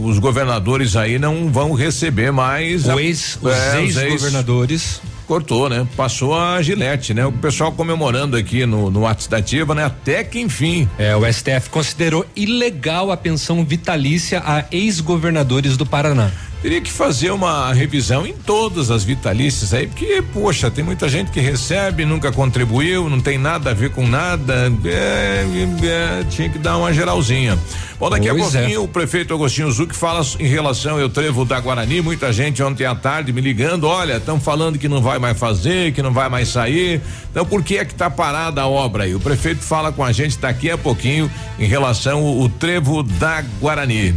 Os 0.04 0.18
governadores 0.18 0.94
aí 0.96 1.18
não 1.18 1.50
vão 1.50 1.72
receber 1.72 2.30
mais. 2.32 2.86
O 2.86 2.98
ex- 3.00 3.38
os 3.42 3.52
É, 3.52 3.82
ex-governadores. 3.82 5.00
Cortou, 5.26 5.70
né? 5.70 5.86
Passou 5.96 6.38
a 6.38 6.60
gilete, 6.60 7.14
né? 7.14 7.24
O 7.24 7.32
pessoal 7.32 7.72
comemorando 7.72 8.36
aqui 8.36 8.66
no, 8.66 8.90
no 8.90 9.06
ato 9.06 9.26
da 9.30 9.38
ativa, 9.38 9.74
né? 9.74 9.82
Até 9.86 10.22
que 10.22 10.38
enfim. 10.38 10.86
É, 10.98 11.16
o 11.16 11.24
STF 11.24 11.70
considerou 11.70 12.26
ilegal 12.36 13.10
a 13.10 13.16
pensão 13.16 13.64
vitalícia 13.64 14.42
a 14.44 14.64
ex-governadores 14.70 15.78
do 15.78 15.86
Paraná. 15.86 16.30
Teria 16.64 16.80
que 16.80 16.90
fazer 16.90 17.30
uma 17.30 17.74
revisão 17.74 18.26
em 18.26 18.32
todas 18.32 18.90
as 18.90 19.04
vitalícias 19.04 19.74
aí, 19.74 19.86
porque, 19.86 20.24
poxa, 20.32 20.70
tem 20.70 20.82
muita 20.82 21.10
gente 21.10 21.30
que 21.30 21.38
recebe, 21.38 22.06
nunca 22.06 22.32
contribuiu, 22.32 23.10
não 23.10 23.20
tem 23.20 23.36
nada 23.36 23.72
a 23.72 23.74
ver 23.74 23.90
com 23.90 24.06
nada. 24.06 24.72
É, 24.82 25.44
é, 25.82 26.24
tinha 26.30 26.48
que 26.48 26.58
dar 26.58 26.78
uma 26.78 26.90
geralzinha. 26.90 27.58
Bom, 28.00 28.08
daqui 28.08 28.30
Pois 28.30 28.56
a 28.56 28.60
é. 28.60 28.62
pouquinho 28.62 28.82
o 28.82 28.88
prefeito 28.88 29.34
Agostinho 29.34 29.70
Zuc 29.70 29.94
fala 29.94 30.24
em 30.40 30.46
relação 30.46 30.98
ao 30.98 31.10
trevo 31.10 31.44
da 31.44 31.60
Guarani. 31.60 32.00
Muita 32.00 32.32
gente 32.32 32.62
ontem 32.62 32.86
à 32.86 32.94
tarde 32.94 33.30
me 33.30 33.42
ligando: 33.42 33.86
olha, 33.86 34.16
estão 34.16 34.40
falando 34.40 34.78
que 34.78 34.88
não 34.88 35.02
vai 35.02 35.18
mais 35.18 35.38
fazer, 35.38 35.92
que 35.92 36.00
não 36.00 36.14
vai 36.14 36.30
mais 36.30 36.48
sair. 36.48 36.98
Então, 37.30 37.44
por 37.44 37.62
que 37.62 37.76
é 37.76 37.84
que 37.84 37.94
tá 37.94 38.08
parada 38.08 38.62
a 38.62 38.66
obra 38.66 39.04
aí? 39.04 39.14
O 39.14 39.20
prefeito 39.20 39.60
fala 39.60 39.92
com 39.92 40.02
a 40.02 40.12
gente 40.12 40.38
daqui 40.38 40.70
a 40.70 40.78
pouquinho 40.78 41.30
em 41.58 41.66
relação 41.66 42.20
ao, 42.24 42.40
ao 42.40 42.48
trevo 42.48 43.02
da 43.02 43.44
Guarani. 43.60 44.14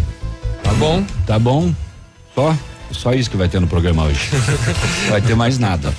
Tá 0.64 0.72
bom? 0.76 1.03
Tá 1.26 1.38
bom? 1.38 1.74
Só? 2.38 2.55
Só 2.91 3.14
isso 3.14 3.31
que 3.31 3.35
vai 3.35 3.49
ter 3.49 3.59
no 3.59 3.65
programa 3.65 4.03
hoje. 4.03 4.19
vai 5.09 5.19
ter 5.19 5.35
mais 5.35 5.57
nada. 5.57 5.91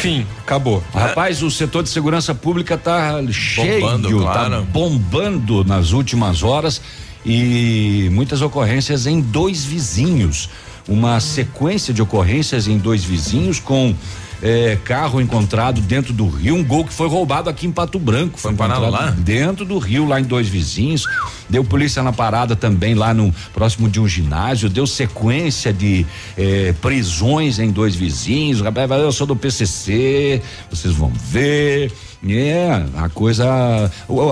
Fim, 0.00 0.26
acabou. 0.40 0.82
Rapaz, 0.94 1.42
o 1.42 1.50
setor 1.50 1.82
de 1.82 1.90
segurança 1.90 2.34
pública 2.34 2.78
tá 2.78 3.22
cheio, 3.30 3.82
Bombando, 3.82 4.24
tá 4.24 4.32
claro. 4.32 4.62
bombando 4.72 5.64
nas 5.64 5.92
últimas 5.92 6.42
horas 6.42 6.80
e 7.26 8.08
muitas 8.10 8.40
ocorrências 8.40 9.06
em 9.06 9.20
dois 9.20 9.66
vizinhos. 9.66 10.48
Uma 10.88 11.20
sequência 11.20 11.92
de 11.92 12.00
ocorrências 12.00 12.66
em 12.66 12.78
dois 12.78 13.04
vizinhos 13.04 13.60
com 13.60 13.94
eh, 14.42 14.78
carro 14.84 15.20
encontrado 15.20 15.80
dentro 15.80 16.12
do 16.12 16.28
rio, 16.28 16.54
um 16.54 16.64
gol 16.64 16.84
que 16.84 16.92
foi 16.92 17.08
roubado 17.08 17.48
aqui 17.48 17.66
em 17.66 17.72
Pato 17.72 17.98
Branco. 17.98 18.38
Foi 18.38 18.54
parado 18.54 18.82
encontrado 18.82 19.06
lá? 19.06 19.10
Dentro 19.12 19.64
do 19.64 19.78
rio, 19.78 20.06
lá 20.06 20.20
em 20.20 20.24
dois 20.24 20.48
vizinhos. 20.48 21.06
Deu 21.48 21.64
polícia 21.64 22.02
na 22.02 22.12
parada 22.12 22.56
também 22.56 22.94
lá 22.94 23.14
no 23.14 23.32
próximo 23.52 23.88
de 23.88 24.00
um 24.00 24.08
ginásio. 24.08 24.68
Deu 24.68 24.86
sequência 24.86 25.72
de 25.72 26.06
eh, 26.36 26.74
prisões 26.80 27.58
em 27.58 27.70
dois 27.70 27.94
vizinhos. 27.94 28.60
Rapaz, 28.60 28.90
eu 28.90 29.12
sou 29.12 29.26
do 29.26 29.36
PCC, 29.36 30.42
vocês 30.70 30.94
vão 30.94 31.10
ver. 31.10 31.92
É, 32.26 32.84
a 32.96 33.08
coisa. 33.08 33.46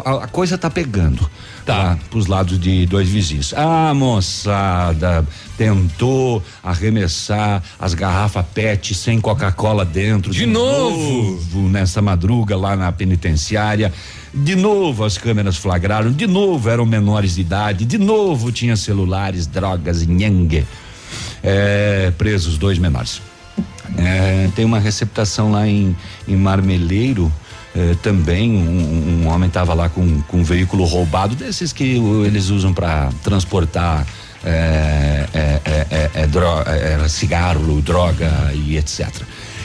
A, 0.05 0.25
a 0.25 0.27
coisa 0.29 0.57
tá 0.57 0.71
pegando. 0.71 1.29
Tá. 1.65 1.77
Lá, 1.77 1.99
pros 2.11 2.27
lados 2.27 2.59
de 2.59 2.85
dois 2.87 3.09
vizinhos. 3.09 3.55
A 3.55 3.95
moçada 3.95 5.27
tentou 5.57 6.43
arremessar 6.63 7.63
as 7.79 7.95
garrafas 7.95 8.45
PET 8.53 8.95
sem 8.95 9.21
Coca-Cola 9.21 9.85
dentro. 9.85 10.33
De, 10.33 10.41
de 10.41 10.47
novo? 10.47 11.33
novo! 11.33 11.69
Nessa 11.69 12.03
madruga 12.03 12.57
lá 12.57 12.77
na 12.77 12.91
penitenciária. 12.93 13.93
De 14.33 14.57
novo 14.57 15.05
as 15.05 15.17
câmeras 15.17 15.57
flagraram, 15.57 16.11
de 16.11 16.27
novo 16.27 16.69
eram 16.69 16.85
menores 16.85 17.37
de 17.37 17.43
idade, 17.43 17.85
de 17.85 17.99
novo 17.99 18.51
tinha 18.51 18.77
celulares, 18.77 19.47
drogas, 19.47 20.05
nhengue. 20.05 20.67
É, 21.43 22.13
presos 22.19 22.59
dois 22.59 22.79
menores. 22.79 23.23
É, 23.97 24.49
tem 24.57 24.65
uma 24.65 24.81
receptação 24.81 25.53
lá 25.53 25.69
em, 25.69 25.95
em 26.27 26.37
Marmeleiro. 26.37 27.33
É, 27.77 27.95
também 28.03 28.53
um, 28.53 29.25
um 29.25 29.29
homem 29.29 29.49
estava 29.49 29.75
lá 29.75 29.89
com, 29.89 30.21
com 30.23 30.39
um 30.39 30.45
veículo 30.45 30.85
roubado, 30.85 31.35
desses 31.35 31.73
que 31.73 31.97
eles 32.25 32.49
usam 32.49 32.73
para 32.73 33.11
transportar 33.23 34.07
é, 34.45 35.27
é, 35.35 35.61
é, 35.91 36.11
é 36.23 36.27
dro 36.27 36.47
cigarro, 37.09 37.81
droga 37.81 38.53
e 38.55 38.77
etc. 38.77 39.09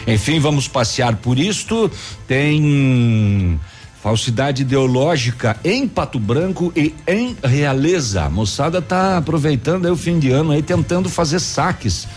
Enfim, 0.07 0.39
vamos 0.39 0.67
passear 0.67 1.17
por 1.17 1.37
isto. 1.37 1.91
Tem 2.27 3.59
falsidade 4.01 4.61
ideológica 4.61 5.57
em 5.63 5.87
Pato 5.87 6.19
Branco 6.19 6.71
e 6.75 6.95
em 7.05 7.35
Realeza. 7.43 8.23
A 8.23 8.29
moçada 8.29 8.81
tá 8.81 9.17
aproveitando 9.17 9.85
aí 9.85 9.91
o 9.91 9.97
fim 9.97 10.17
de 10.17 10.31
ano 10.31 10.51
aí 10.51 10.63
tentando 10.63 11.09
fazer 11.09 11.39
saques 11.39 12.07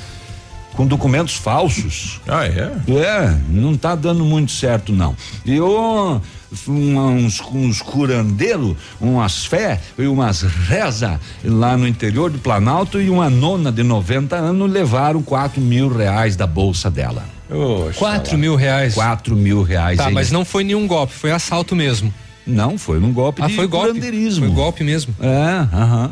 com 0.75 0.87
documentos 0.87 1.35
falsos. 1.35 2.21
Ah, 2.27 2.47
é? 2.47 2.73
É, 2.93 3.39
não 3.49 3.77
tá 3.77 3.95
dando 3.95 4.25
muito 4.25 4.53
certo 4.53 4.93
não. 4.93 5.15
E 5.45 5.61
o 5.61 6.21
uns, 6.69 7.41
uns 7.53 7.81
curandeiros, 7.81 8.77
umas 9.01 9.45
fé 9.47 9.81
e 9.99 10.07
umas 10.07 10.43
reza 10.43 11.19
lá 11.45 11.77
no 11.77 11.87
interior 11.87 12.31
do 12.31 12.39
Planalto 12.39 13.01
e 13.01 13.09
uma 13.09 13.31
nona 13.31 13.73
de 13.73 13.83
90 13.83 14.37
anos 14.37 14.71
levaram 14.71 15.23
quatro 15.23 15.61
mil 15.61 15.89
reais 15.89 16.37
da 16.37 16.47
bolsa 16.47 16.91
dela. 16.91 17.25
Oxa, 17.51 17.99
quatro 17.99 18.39
mil 18.39 18.55
reais? 18.55 18.95
Quatro 18.95 19.37
mil 19.37 19.63
reais. 19.63 19.99
Tá, 19.99 20.11
mas 20.11 20.31
não 20.31 20.45
foi 20.45 20.65
nenhum 20.65 20.87
golpe, 20.87 21.13
foi 21.13 21.33
assalto 21.33 21.75
mesmo. 21.75 22.13
Não, 22.47 22.77
foi 22.77 22.99
um 22.99 23.13
golpe 23.13 23.41
ah, 23.43 23.47
de 23.47 23.55
foi 23.55 23.67
golpe. 23.67 24.01
Foi 24.47 24.49
golpe 24.49 24.83
mesmo. 24.83 25.15
É, 25.21 25.77
aham. 25.77 26.11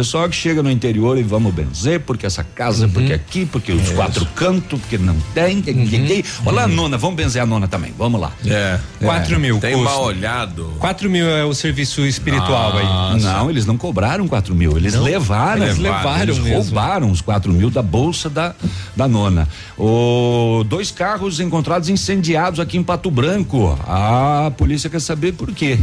Pessoal 0.00 0.30
que 0.30 0.34
chega 0.34 0.62
no 0.62 0.70
interior 0.70 1.18
e 1.18 1.22
vamos 1.22 1.52
benzer, 1.52 2.00
porque 2.00 2.24
essa 2.24 2.42
casa, 2.42 2.86
uhum. 2.86 2.90
porque 2.90 3.12
aqui, 3.12 3.44
porque 3.44 3.70
os 3.70 3.90
é 3.90 3.94
quatro 3.94 4.24
cantos, 4.34 4.80
porque 4.80 4.96
não 4.96 5.14
tem. 5.34 5.56
Uhum. 5.58 6.22
Olha 6.46 6.62
a 6.62 6.66
nona, 6.66 6.96
vamos 6.96 7.16
benzer 7.16 7.42
a 7.42 7.44
nona 7.44 7.68
também, 7.68 7.92
vamos 7.98 8.18
lá. 8.18 8.32
É. 8.46 8.80
Quatro 8.98 9.34
é. 9.34 9.38
mil. 9.38 9.60
Tem 9.60 9.74
custo. 9.74 9.84
mal 9.84 10.04
olhado. 10.04 10.72
Quatro 10.78 11.10
mil 11.10 11.26
é 11.28 11.44
o 11.44 11.52
serviço 11.52 12.00
espiritual 12.06 12.72
Nossa. 12.72 13.14
aí. 13.14 13.22
Não, 13.22 13.50
eles 13.50 13.66
não 13.66 13.76
cobraram 13.76 14.26
quatro 14.26 14.54
mil, 14.54 14.74
eles 14.74 14.94
não? 14.94 15.02
levaram. 15.02 15.64
Eles 15.64 15.76
levaram 15.76 16.22
Eles 16.22 16.38
mesmo. 16.38 16.62
roubaram 16.62 17.10
os 17.10 17.20
quatro 17.20 17.52
mil 17.52 17.68
da 17.68 17.82
bolsa 17.82 18.30
da, 18.30 18.54
da 18.96 19.06
nona. 19.06 19.46
O, 19.76 20.64
dois 20.66 20.90
carros 20.90 21.40
encontrados 21.40 21.90
incendiados 21.90 22.58
aqui 22.58 22.78
em 22.78 22.82
Pato 22.82 23.10
Branco. 23.10 23.78
A 23.86 24.50
polícia 24.56 24.88
quer 24.88 25.02
saber 25.02 25.32
por 25.32 25.52
quê. 25.52 25.78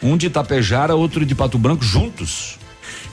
Um 0.00 0.16
de 0.16 0.26
Itapejara, 0.26 0.94
outro 0.94 1.26
de 1.26 1.34
Pato 1.34 1.58
Branco, 1.58 1.82
juntos 1.82 2.58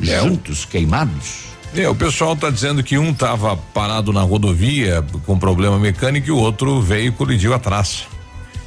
é, 0.10 0.20
juntos, 0.22 0.66
queimados. 0.66 1.54
É, 1.76 1.90
o 1.90 1.96
pessoal 1.96 2.34
está 2.34 2.50
dizendo 2.50 2.84
que 2.84 2.98
um 2.98 3.12
estava 3.12 3.58
parado 3.58 4.14
na 4.14 4.22
rodovia 4.22 5.04
com 5.26 5.40
problema 5.40 5.80
mecânico 5.80 6.28
e 6.28 6.32
o 6.32 6.38
outro 6.38 6.80
veio 6.82 7.08
e 7.08 7.12
colidiu 7.12 7.54
atrás. 7.54 8.06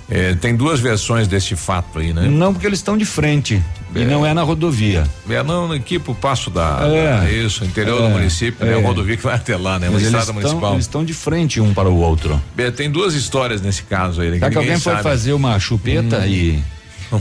É, 0.09 0.35
tem 0.35 0.55
duas 0.55 0.79
versões 0.79 1.27
desse 1.27 1.57
fato 1.57 1.99
aí, 1.99 2.13
né? 2.13 2.29
Não, 2.29 2.53
porque 2.53 2.67
eles 2.67 2.79
estão 2.79 2.97
de 2.97 3.05
frente. 3.05 3.61
É. 3.95 4.01
E 4.01 4.05
não 4.05 4.25
é 4.25 4.33
na 4.33 4.43
rodovia. 4.43 5.05
É, 5.29 5.43
não, 5.43 5.73
aqui 5.73 5.99
pro 5.99 6.15
passo 6.15 6.49
da. 6.49 6.81
É. 6.83 7.21
da 7.21 7.31
isso, 7.31 7.65
interior 7.65 8.03
do 8.03 8.09
é, 8.09 8.11
município, 8.11 8.65
né? 8.65 8.75
A 8.75 8.79
é. 8.79 8.83
rodovia 8.83 9.17
que 9.17 9.23
vai 9.23 9.35
até 9.35 9.57
lá, 9.57 9.79
né? 9.79 9.89
Uma 9.89 10.01
estrada 10.01 10.33
municipal. 10.33 10.75
Eles 10.75 10.85
estão 10.85 11.05
de 11.05 11.13
frente 11.13 11.61
um 11.61 11.75
para 11.75 11.89
o 11.89 11.97
outro. 11.97 12.41
É, 12.57 12.71
tem 12.71 12.91
duas 12.91 13.15
histórias 13.15 13.61
nesse 13.61 13.83
caso 13.83 14.21
aí. 14.21 14.31
Né? 14.31 14.35
Será 14.37 14.49
que, 14.49 14.53
que 14.53 14.59
alguém 14.59 14.79
sabe. 14.79 15.03
foi 15.03 15.11
fazer 15.11 15.33
uma 15.33 15.59
chupeta 15.59 16.19
hum. 16.19 16.27
e 16.27 16.65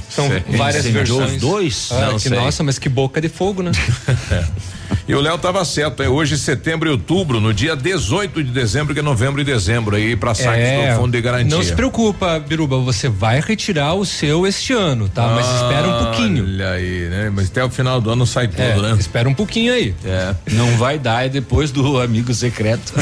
são 0.10 0.30
várias 0.58 0.86
versões. 0.86 1.34
Os 1.34 1.42
dois? 1.42 1.90
Ah, 1.92 2.12
não, 2.12 2.20
que, 2.20 2.30
nossa, 2.30 2.64
mas 2.64 2.80
que 2.80 2.90
boca 2.90 3.22
de 3.22 3.30
fogo, 3.30 3.62
né? 3.62 3.72
E 5.08 5.14
o 5.14 5.22
Léo 5.22 5.38
tava 5.38 5.64
certo, 5.66 6.02
é 6.02 6.10
hoje 6.10 6.38
setembro 6.38 6.90
e 6.90 6.92
outubro, 6.92 7.40
no 7.40 7.54
dia 7.54 7.76
18 7.76 8.44
de 8.44 8.52
dezembro, 8.52 8.94
que 8.94 9.00
é 9.00 9.04
novembro 9.04 9.42
e 9.42 9.44
dezembro 9.44 9.96
aí 9.96 10.16
para 10.16 10.34
saques 10.34 10.64
é, 10.64 10.92
do 10.92 11.00
fundo 11.00 11.12
de 11.12 11.22
garantia. 11.22 11.56
Não 11.56 11.64
se 11.64 11.74
preocupa, 11.74 12.40
Biruba, 12.40 12.78
você 12.80 13.10
vai 13.10 13.40
retirar 13.40 13.94
o 13.94 14.06
seu 14.06 14.48
este 14.48 14.74
ano, 14.74 15.08
tá? 15.10 15.26
Ah, 15.26 15.36
Mas 15.36 15.48
espera 15.48 15.88
um 15.88 16.04
pouquinho. 16.04 16.44
Olha 16.44 16.72
aí, 16.72 17.08
né? 17.10 17.32
Mas 17.34 17.50
até 17.50 17.64
o 17.64 17.70
final 17.70 18.02
do 18.02 18.10
ano 18.10 18.26
sai 18.26 18.48
tudo, 18.48 18.62
é, 18.62 18.82
né? 18.82 18.96
Espera 19.00 19.30
um 19.30 19.34
pouquinho 19.34 19.74
aí. 19.74 19.94
É. 20.04 20.34
Não 20.52 20.78
vai 20.78 20.98
dar 20.98 21.26
é 21.26 21.30
depois 21.30 21.72
do 21.72 22.00
amigo 22.00 22.34
secreto. 22.34 22.94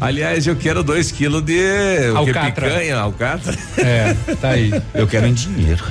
Aliás, 0.00 0.46
eu 0.46 0.56
quero 0.56 0.82
dois 0.82 1.10
quilos 1.10 1.42
de 1.42 1.60
alcatra. 2.14 2.68
picanha, 2.68 2.98
alcatra. 2.98 3.56
É, 3.78 4.14
tá 4.40 4.50
aí. 4.50 4.72
Eu 4.92 5.06
quero 5.06 5.26
em 5.26 5.34
dinheiro. 5.34 5.82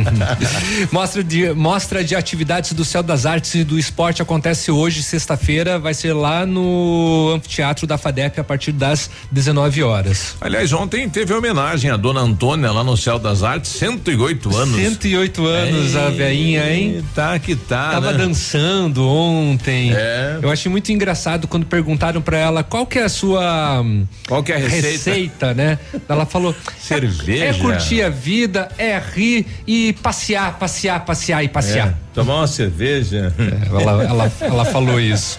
mostra 0.90 1.22
de 1.22 1.52
mostra 1.52 2.04
de 2.04 2.14
atividades 2.58 2.72
do 2.72 2.84
Céu 2.84 3.02
das 3.02 3.24
Artes 3.24 3.54
e 3.54 3.64
do 3.64 3.78
Esporte 3.78 4.20
acontece 4.20 4.70
hoje, 4.70 5.02
sexta-feira, 5.02 5.78
vai 5.78 5.94
ser 5.94 6.12
lá 6.12 6.44
no 6.44 7.34
Anfiteatro 7.36 7.86
da 7.86 7.96
FADEP 7.96 8.40
a 8.40 8.44
partir 8.44 8.72
das 8.72 9.10
19 9.30 9.82
horas. 9.82 10.36
Aliás, 10.40 10.72
ontem 10.72 11.08
teve 11.08 11.32
homenagem 11.32 11.90
à 11.90 11.96
dona 11.96 12.20
Antônia 12.20 12.70
lá 12.72 12.82
no 12.82 12.96
Céu 12.96 13.18
das 13.18 13.42
Artes, 13.42 13.70
108 13.72 14.56
anos. 14.56 14.76
108 14.76 15.46
anos 15.46 15.94
Ei, 15.94 16.00
a 16.00 16.10
veinha, 16.10 16.72
hein? 16.72 17.04
Tá 17.14 17.38
que 17.38 17.54
tá. 17.54 17.92
Tava 17.92 18.12
né? 18.12 18.18
dançando 18.18 19.06
ontem. 19.06 19.92
É. 19.94 20.38
Eu 20.42 20.50
achei 20.50 20.70
muito 20.70 20.90
engraçado 20.90 21.46
quando 21.46 21.64
perguntaram 21.66 22.20
para 22.20 22.38
ela 22.38 22.62
qual 22.62 22.86
que 22.86 22.98
é 22.98 23.04
a 23.04 23.08
sua 23.08 23.84
qual 24.26 24.42
que 24.42 24.52
é 24.52 24.56
a 24.56 24.58
receita, 24.58 24.90
receita 24.90 25.54
né? 25.54 25.78
Ela 26.08 26.26
falou: 26.26 26.54
cerveja. 26.78 27.44
É 27.44 27.52
curtir 27.54 28.02
a 28.02 28.10
vida, 28.10 28.68
é 28.76 28.98
rir 28.98 29.46
e 29.66 29.92
passear, 29.94 30.58
passear, 30.58 31.04
passear 31.04 31.44
e 31.44 31.48
passear. 31.48 31.88
É. 32.04 32.07
Tomar 32.22 32.36
uma 32.36 32.46
cerveja. 32.46 33.32
É, 33.38 33.68
ela, 33.68 34.04
ela, 34.04 34.32
ela, 34.40 34.64
falou 34.64 35.00
isso. 35.00 35.38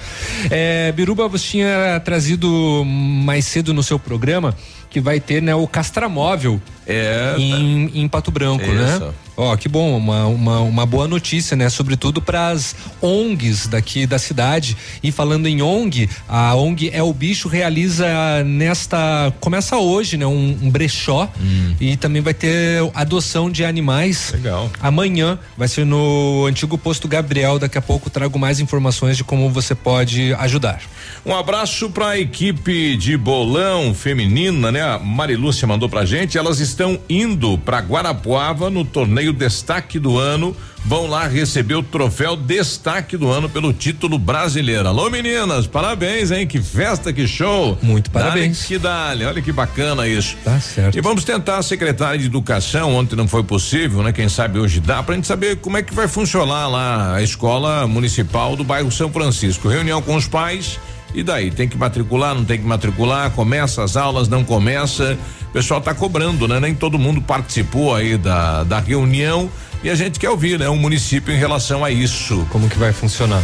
É, 0.50 0.92
Biruba, 0.92 1.28
você 1.28 1.46
tinha 1.46 2.00
trazido 2.04 2.84
mais 2.86 3.46
cedo 3.46 3.74
no 3.74 3.84
seu 3.84 4.00
programa 4.00 4.56
que 4.90 5.00
vai 5.00 5.20
ter 5.20 5.42
né, 5.42 5.54
o 5.54 5.68
Castramóvel 5.68 6.60
é, 6.88 7.36
em, 7.38 7.92
em 8.02 8.08
Pato 8.08 8.32
Branco, 8.32 8.66
né? 8.66 8.94
isso. 8.96 9.06
né? 9.06 9.14
Ó, 9.40 9.54
oh, 9.54 9.58
que 9.58 9.70
bom, 9.70 9.96
uma, 9.96 10.26
uma, 10.26 10.60
uma 10.60 10.86
boa 10.86 11.08
notícia, 11.08 11.56
né? 11.56 11.70
Sobretudo 11.70 12.22
para 12.22 12.50
as 12.50 12.76
ONGs 13.02 13.68
daqui 13.68 14.06
da 14.06 14.20
cidade. 14.20 14.76
E 15.02 15.14
falando 15.14 15.48
em 15.48 15.62
ONG, 15.62 16.10
a 16.28 16.54
ONG 16.56 16.90
É 16.94 17.02
o 17.02 17.14
Bicho 17.14 17.48
realiza 17.48 18.06
nesta. 18.46 19.34
Começa 19.40 19.78
hoje, 19.78 20.18
né? 20.18 20.26
Um, 20.26 20.58
um 20.62 20.70
brechó 20.70 21.32
hum. 21.40 21.74
e 21.80 21.96
também 21.96 22.22
vai 22.22 22.34
ter 22.34 22.82
adoção 22.94 23.50
de 23.50 23.64
animais. 23.64 24.34
Legal. 24.34 24.70
Amanhã 24.82 25.40
vai 25.58 25.70
ser 25.70 25.86
no 25.86 26.46
antigo 26.46 26.78
posto 26.78 27.08
Gabriel. 27.08 27.58
Daqui 27.58 27.78
a 27.78 27.82
pouco 27.82 28.10
trago 28.10 28.38
mais 28.38 28.60
informações 28.60 29.16
de 29.16 29.24
como 29.24 29.50
você 29.50 29.74
pode 29.74 30.34
ajudar. 30.34 30.82
Um 31.26 31.34
abraço 31.34 31.90
para 31.90 32.10
a 32.10 32.20
equipe 32.20 32.98
de 32.98 33.16
bolão 33.16 33.94
feminina, 33.94 34.70
né? 34.70 34.82
A 34.82 35.00
Marilúcia 35.00 35.66
mandou 35.66 35.88
pra 35.88 36.04
gente. 36.04 36.38
Elas 36.38 36.60
estão 36.60 37.00
indo 37.10 37.58
para 37.60 37.80
Guarapuava 37.80 38.70
no 38.70 38.84
torneio 38.84 39.29
o 39.30 39.34
destaque 39.34 40.00
do 40.00 40.18
ano. 40.18 40.56
Vão 40.86 41.08
lá 41.08 41.28
receber 41.28 41.76
o 41.76 41.84
troféu 41.84 42.38
destaque 42.38 43.18
do 43.18 43.30
ano 43.30 43.50
pelo 43.50 43.74
título 43.74 44.18
brasileiro. 44.18 44.88
Alô, 44.88 45.10
meninas, 45.10 45.68
parabéns, 45.68 46.32
hein? 46.32 46.48
Que 46.48 46.62
festa, 46.62 47.12
que 47.12 47.28
show. 47.28 47.78
Muito 47.82 48.10
parabéns. 48.10 48.58
Dale 48.58 48.68
que 48.68 48.78
dale, 48.78 49.26
olha 49.26 49.42
que 49.42 49.52
bacana 49.52 50.08
isso. 50.08 50.38
Tá 50.44 50.60
certo. 50.60 50.98
E 50.98 51.02
vamos 51.02 51.24
tentar 51.24 51.58
a 51.58 51.62
secretária 51.62 52.18
de 52.18 52.26
educação, 52.26 52.96
ontem 52.96 53.16
não 53.16 53.28
foi 53.28 53.44
possível, 53.44 54.02
né? 54.02 54.14
Quem 54.14 54.30
sabe 54.30 54.58
hoje 54.58 54.80
dá, 54.80 55.04
pra 55.04 55.16
gente 55.16 55.28
saber 55.28 55.58
como 55.58 55.78
é 55.78 55.84
que 55.84 55.94
vai 55.94 56.08
funcionar 56.08 56.68
lá 56.68 57.16
a 57.16 57.22
escola 57.22 57.86
municipal 57.86 58.56
do 58.56 58.64
bairro 58.64 58.90
São 58.90 59.12
Francisco. 59.12 59.68
Reunião 59.68 60.02
com 60.02 60.16
os 60.16 60.28
pais. 60.28 60.80
E 61.14 61.24
daí, 61.24 61.50
tem 61.50 61.68
que 61.68 61.78
matricular, 61.78 62.36
não 62.36 62.46
tem 62.46 62.60
que 62.60 62.66
matricular, 62.66 63.32
começa 63.32 63.84
as 63.84 63.98
aulas, 63.98 64.28
não 64.28 64.44
começa. 64.44 65.18
O 65.50 65.52
pessoal 65.52 65.80
está 65.80 65.96
cobrando, 65.96 66.48
né? 66.48 66.60
Nem 66.60 66.76
todo 66.76 67.00
mundo 67.00 67.22
participou 67.22 67.96
aí 67.96 68.18
da, 68.18 68.64
da 68.64 68.80
reunião 68.80 69.50
e 69.84 69.90
a 69.90 69.96
gente 69.96 70.20
quer 70.20 70.30
ouvir, 70.30 70.60
né? 70.60 70.70
O 70.70 70.76
município 70.76 71.34
em 71.34 71.38
relação 71.38 71.84
a 71.84 71.90
isso. 71.90 72.46
Como 72.52 72.70
que 72.70 72.78
vai 72.78 72.94
funcionar? 72.94 73.42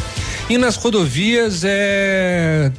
E 0.48 0.58
nas 0.58 0.76
rodovias 0.76 1.64
é 1.66 2.72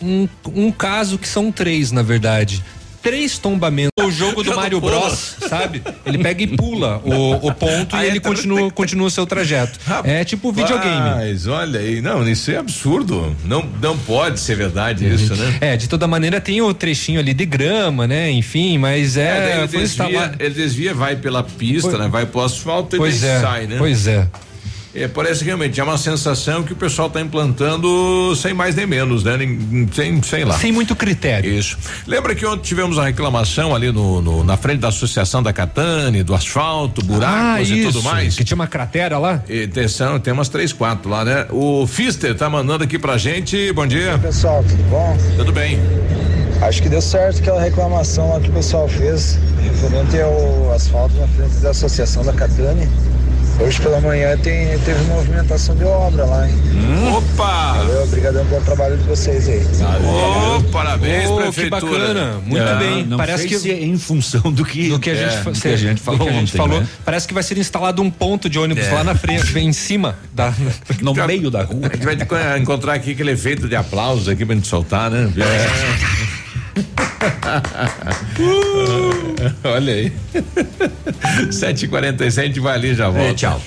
um, 0.00 0.28
um 0.54 0.70
caso 0.70 1.18
que 1.18 1.26
são 1.26 1.50
três, 1.50 1.90
na 1.90 2.02
verdade. 2.02 2.62
Três 3.04 3.38
tombamentos. 3.38 3.92
O 4.00 4.10
jogo 4.10 4.42
do 4.42 4.56
Mario 4.56 4.80
Bros, 4.80 5.36
sabe? 5.48 5.82
Ele 6.06 6.18
pega 6.18 6.42
e 6.42 6.46
pula 6.46 7.00
o, 7.04 7.46
o 7.46 7.54
ponto 7.54 7.94
Ah, 7.94 8.04
e 8.04 8.08
ele 8.08 8.16
é, 8.16 8.20
continua, 8.20 8.70
continua 8.70 9.06
o 9.06 9.10
seu 9.10 9.26
trajeto. 9.26 9.78
É 10.02 10.24
tipo 10.24 10.50
videogame. 10.50 11.10
Mas 11.16 11.46
olha 11.46 11.78
aí, 11.80 12.00
não, 12.00 12.26
isso 12.28 12.50
é 12.50 12.56
absurdo. 12.56 13.36
Não, 13.44 13.62
não 13.80 13.96
pode 13.98 14.40
ser 14.40 14.56
verdade 14.56 15.06
isso, 15.06 15.36
né? 15.36 15.58
É, 15.60 15.76
de 15.76 15.88
toda 15.88 16.06
maneira 16.08 16.40
tem 16.40 16.62
o 16.62 16.72
trechinho 16.72 17.20
ali 17.20 17.34
de 17.34 17.44
grama, 17.44 18.06
né? 18.06 18.30
Enfim, 18.30 18.78
mas 18.78 19.14
daí 19.14 19.24
é, 19.26 19.58
ele, 19.58 19.66
desvia, 19.68 20.32
ele 20.38 20.54
desvia, 20.54 20.94
vai 20.94 21.14
pela 21.16 21.42
pista, 21.42 21.90
Pois- 21.90 22.02
né? 22.02 22.08
Vai 22.08 22.24
pro 22.24 22.40
asfalto 22.40 22.96
e 22.96 23.08
é, 23.08 23.40
sai, 23.40 23.66
né? 23.66 23.76
pois 23.78 24.06
é. 24.06 24.26
É, 24.94 25.08
parece 25.08 25.40
que 25.40 25.46
realmente 25.46 25.80
é 25.80 25.82
uma 25.82 25.98
sensação 25.98 26.62
que 26.62 26.72
o 26.72 26.76
pessoal 26.76 27.08
está 27.08 27.20
implantando 27.20 28.32
sem 28.36 28.54
mais 28.54 28.76
nem 28.76 28.86
menos, 28.86 29.24
né? 29.24 29.36
Nem- 29.36 29.88
Sem, 29.92 30.22
sei 30.22 30.44
lá. 30.44 30.56
Sem 30.56 30.70
muito 30.70 30.94
critério. 30.94 31.52
Isso. 31.52 31.76
Lembra 32.06 32.32
que 32.34 32.46
ontem 32.46 32.62
tivemos 32.62 32.96
uma 32.96 33.06
reclamação 33.06 33.74
ali 33.74 33.90
no, 33.90 34.22
no- 34.22 34.44
na 34.44 34.56
frente 34.56 34.78
da 34.78 34.88
Associação 34.88 35.42
da 35.42 35.52
Catane, 35.52 36.22
do 36.22 36.32
asfalto, 36.32 37.04
buracos 37.04 37.70
e 37.70 37.82
tudo 37.82 38.02
mais? 38.04 38.34
Ah, 38.34 38.36
Que 38.38 38.44
tinha 38.44 38.54
uma 38.54 38.68
cratera 38.68 39.18
lá? 39.18 39.42
E, 39.48 39.66
tem, 39.66 39.88
são- 39.88 40.20
tem 40.20 40.32
umas 40.32 40.48
três, 40.48 40.72
quatro 40.72 41.10
lá, 41.10 41.24
né? 41.24 41.46
O 41.50 41.86
Fister 41.88 42.32
tá 42.36 42.48
mandando 42.48 42.84
aqui 42.84 42.96
pra 42.98 43.18
gente. 43.18 43.72
Bom 43.72 43.86
dia. 43.88 44.16
Pessoal, 44.18 44.62
tudo 44.62 44.82
bom? 44.90 45.18
Tudo 45.36 45.52
bem. 45.52 45.80
Acho 46.62 46.80
que 46.80 46.88
deu 46.88 47.02
certo 47.02 47.40
aquela 47.40 47.60
reclamação 47.60 48.30
lá 48.30 48.38
que 48.38 48.48
o 48.48 48.52
pessoal 48.52 48.88
fez 48.88 49.38
referente 49.60 50.20
ao 50.20 50.72
asfalto 50.72 51.14
na 51.16 51.26
frente 51.26 51.56
da 51.56 51.70
Associação 51.70 52.24
da 52.24 52.32
Catane. 52.32 52.88
Hoje 53.60 53.80
pela 53.80 54.00
manhã 54.00 54.36
tem, 54.36 54.76
teve 54.80 55.00
movimentação 55.04 55.76
de 55.76 55.84
obra 55.84 56.24
lá, 56.24 56.48
hein? 56.48 56.54
Opa! 57.16 57.74
Valeu, 57.74 58.02
obrigadão 58.02 58.44
pelo 58.46 58.60
trabalho 58.62 58.96
de 58.96 59.04
vocês 59.04 59.48
aí. 59.48 59.62
Ô, 60.04 60.60
parabéns, 60.72 61.30
Ô, 61.30 61.36
que 61.36 61.42
prefeitura. 61.44 61.80
bacana, 61.80 62.40
muito 62.44 62.60
É, 62.62 62.76
bem. 62.78 63.06
não 63.06 63.16
Parece 63.16 63.38
sei 63.42 63.48
que 63.48 63.58
se 63.60 63.70
é 63.70 63.80
em 63.84 63.96
função 63.96 64.52
do 64.52 64.64
que 64.64 64.88
do 64.88 64.98
que 64.98 65.08
a 65.10 65.14
é, 65.14 65.16
gente, 65.30 65.42
fa- 65.44 65.50
do 65.52 65.60
que 65.60 65.68
a 65.68 65.76
gente 65.76 66.00
falou 66.00 66.20
que 66.26 66.28
a 66.28 66.32
gente 66.32 66.42
ontem, 66.48 66.56
falou, 66.58 66.80
né? 66.80 66.88
parece 67.04 67.28
que 67.28 67.32
vai 67.34 67.42
ser 67.44 67.56
instalado 67.56 68.02
um 68.02 68.10
ponto 68.10 68.50
de 68.50 68.58
ônibus 68.58 68.84
É. 68.86 68.92
lá 68.92 69.04
na 69.04 69.14
frente, 69.14 69.56
em 69.56 69.72
cima 69.72 70.16
da 70.32 70.52
no 71.00 71.14
meio 71.26 71.48
da 71.50 71.62
rua. 71.62 71.88
A 71.90 71.94
gente 71.94 72.04
vai 72.26 72.58
encontrar 72.58 72.94
aqui 72.94 73.12
aquele 73.12 73.30
efeito 73.30 73.68
de 73.68 73.76
aplausos 73.76 74.28
aqui 74.28 74.44
pra 74.44 74.56
gente 74.56 74.66
soltar, 74.66 75.10
né? 75.10 75.30
É. 75.38 76.33
Olha 79.64 79.92
aí. 79.92 80.12
7h47 81.48 82.60
vai 82.60 82.74
ali 82.74 82.94
já 82.94 83.08
volta. 83.08 83.34
tchau. 83.34 83.60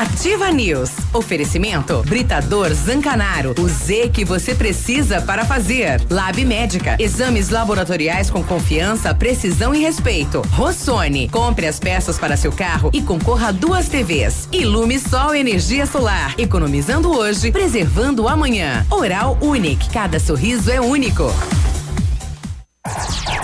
Ativa 0.00 0.50
News. 0.50 0.90
Oferecimento 1.12 2.02
Britador 2.06 2.72
Zancanaro. 2.72 3.54
O 3.58 3.68
Z 3.68 4.10
que 4.12 4.24
você 4.24 4.54
precisa 4.54 5.20
para 5.20 5.44
fazer. 5.44 6.00
Lab 6.08 6.42
Médica. 6.44 6.96
Exames 6.98 7.50
laboratoriais 7.50 8.30
com 8.30 8.42
confiança, 8.42 9.14
precisão 9.14 9.74
e 9.74 9.80
respeito. 9.80 10.40
Rossoni. 10.52 11.28
Compre 11.28 11.66
as 11.66 11.78
peças 11.78 12.18
para 12.18 12.36
seu 12.36 12.52
carro 12.52 12.90
e 12.94 13.02
concorra 13.02 13.48
a 13.48 13.52
duas 13.52 13.88
TVs. 13.88 14.48
Ilume 14.52 14.98
Sol 14.98 15.34
Energia 15.34 15.84
Solar. 15.84 16.34
Economizando 16.38 17.14
hoje, 17.14 17.52
preservando 17.52 18.26
amanhã. 18.26 18.86
Oral 18.90 19.36
Unique. 19.42 19.90
Cada 19.90 20.18
sorriso 20.18 20.70
é 20.70 20.80
único. 20.80 21.30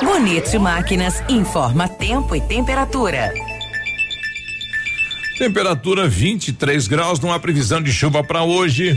Bonito 0.02 0.58
Máquinas 0.58 1.22
informa 1.28 1.88
tempo 1.88 2.34
e 2.34 2.40
temperatura. 2.40 3.32
Temperatura 5.36 6.08
23 6.08 6.88
graus, 6.88 7.20
não 7.20 7.30
há 7.30 7.38
previsão 7.38 7.82
de 7.82 7.92
chuva 7.92 8.24
para 8.24 8.42
hoje. 8.42 8.96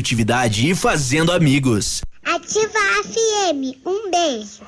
produtividade 0.01 0.67
e 0.67 0.75
fazendo 0.75 1.31
amigos. 1.31 2.01
Ativa 2.23 2.79
a 2.79 3.03
FM. 3.03 3.77
Um 3.85 4.09
beijo. 4.09 4.61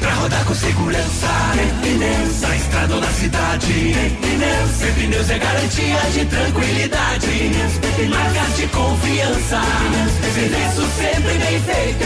Pra 0.00 0.14
rodar 0.14 0.44
com 0.44 0.54
segurança, 0.54 1.26
pneus, 1.80 2.40
na 2.40 2.56
estrada 2.56 2.94
ou 2.94 3.00
na 3.00 3.10
cidade. 3.10 3.94
Pneus, 4.20 4.94
pneus 4.94 5.30
é 5.30 5.38
garantia 5.38 6.00
de 6.12 6.24
tranquilidade. 6.24 7.26
Marcas 8.08 8.56
de 8.56 8.66
confiança, 8.68 9.60
serviço 10.34 10.88
sempre 10.96 11.38
bem 11.38 11.62
feito. 11.62 12.04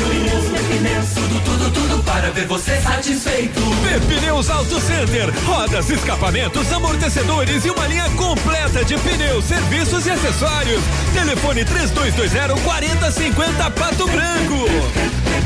Pneus, 0.69 1.09
tudo, 1.14 1.40
tudo, 1.44 1.70
tudo 1.70 2.02
para 2.05 2.31
ver 2.31 2.47
você 2.47 2.81
satisfeito. 2.81 3.60
Pneus 4.09 4.51
Auto 4.51 4.81
Center, 4.81 5.32
rodas, 5.44 5.90
escapamentos, 5.90 6.73
amortecedores 6.73 7.64
e 7.64 7.70
uma 7.70 7.86
linha 7.86 8.09
completa 8.10 8.85
de 8.85 8.97
pneus, 8.98 9.44
serviços 9.44 10.06
e 10.06 10.10
acessórios. 10.10 10.82
Telefone 11.12 11.64
3220 11.64 12.62
4050 12.62 13.70
Pato 13.70 14.06
Branco. 14.06 14.66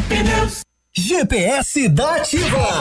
Pneus. 0.09 0.66
GPS 0.98 1.89
da 1.90 2.16
Ativa. 2.16 2.81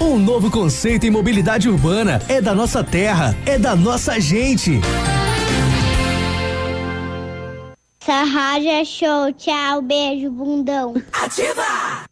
Um 0.00 0.18
novo 0.18 0.50
conceito 0.50 1.06
em 1.06 1.10
mobilidade 1.10 1.68
urbana. 1.68 2.20
É 2.28 2.40
da 2.40 2.54
nossa 2.54 2.84
terra. 2.84 3.36
É 3.46 3.58
da 3.58 3.74
nossa 3.74 4.20
gente. 4.20 4.80
Essa 8.00 8.24
rádio 8.24 8.68
é 8.68 8.84
show. 8.84 9.32
Tchau, 9.32 9.80
beijo, 9.80 10.30
bundão. 10.30 10.94
Ativa! 11.12 12.11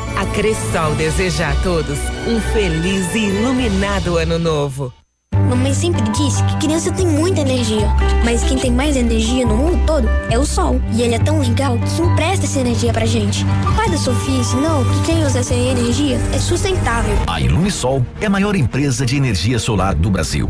A 0.17 0.25
Cressol 0.25 0.95
deseja 0.95 1.49
a 1.49 1.55
todos 1.55 1.97
um 2.27 2.39
feliz 2.53 3.13
e 3.15 3.29
iluminado 3.29 4.17
ano 4.17 4.37
novo. 4.37 4.93
Mamãe 5.33 5.73
sempre 5.73 6.01
disse 6.11 6.43
que 6.43 6.57
criança 6.65 6.91
tem 6.91 7.05
muita 7.05 7.41
energia, 7.41 7.87
mas 8.23 8.43
quem 8.43 8.57
tem 8.57 8.71
mais 8.71 8.95
energia 8.95 9.45
no 9.45 9.57
mundo 9.57 9.85
todo 9.85 10.07
é 10.29 10.37
o 10.37 10.45
sol. 10.45 10.81
E 10.93 11.01
ele 11.01 11.15
é 11.15 11.19
tão 11.19 11.39
legal 11.39 11.77
que 11.77 12.01
empresta 12.01 12.45
essa 12.45 12.59
energia 12.59 12.93
pra 12.93 13.05
gente. 13.05 13.43
O 13.69 13.75
pai 13.75 13.89
da 13.89 13.97
Sofia 13.97 14.39
ensinou 14.39 14.85
que 14.85 15.05
quem 15.07 15.25
usa 15.25 15.39
essa 15.39 15.53
energia 15.53 16.17
é 16.33 16.39
sustentável. 16.39 17.15
A 17.27 17.41
Ilumisol 17.41 18.05
é 18.21 18.27
a 18.27 18.29
maior 18.29 18.55
empresa 18.55 19.05
de 19.05 19.17
energia 19.17 19.59
solar 19.59 19.93
do 19.95 20.09
Brasil. 20.09 20.49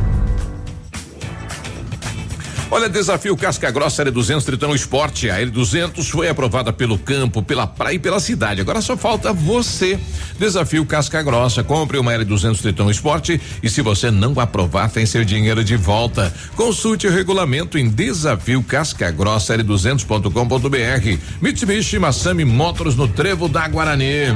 Olha, 2.73 2.87
desafio 2.87 3.35
Casca 3.35 3.69
Grossa 3.69 4.05
L200 4.05 4.45
Tritão 4.45 4.73
Esporte. 4.73 5.29
A 5.29 5.41
L200 5.41 6.09
foi 6.09 6.29
aprovada 6.29 6.71
pelo 6.71 6.97
campo, 6.97 7.43
pela 7.43 7.67
praia 7.67 7.95
e 7.95 7.99
pela 7.99 8.17
cidade. 8.17 8.61
Agora 8.61 8.79
só 8.79 8.95
falta 8.95 9.33
você. 9.33 9.99
Desafio 10.39 10.85
Casca 10.85 11.21
Grossa. 11.21 11.65
Compre 11.65 11.97
uma 11.97 12.13
L200 12.13 12.61
Tritão 12.61 12.89
Esporte 12.89 13.41
e 13.61 13.69
se 13.69 13.81
você 13.81 14.09
não 14.09 14.39
aprovar, 14.39 14.89
tem 14.89 15.05
seu 15.05 15.25
dinheiro 15.25 15.65
de 15.65 15.75
volta. 15.75 16.33
Consulte 16.55 17.07
o 17.07 17.11
regulamento 17.11 17.77
em 17.77 17.89
desafio 17.89 18.63
Casca 18.63 19.11
Grossa 19.11 19.57
L200.com.br. 19.57 21.19
Mitsubishi 21.41 21.99
Massami 21.99 22.45
Motors 22.45 22.95
no 22.95 23.05
Trevo 23.05 23.49
da 23.49 23.67
Guarani. 23.67 24.27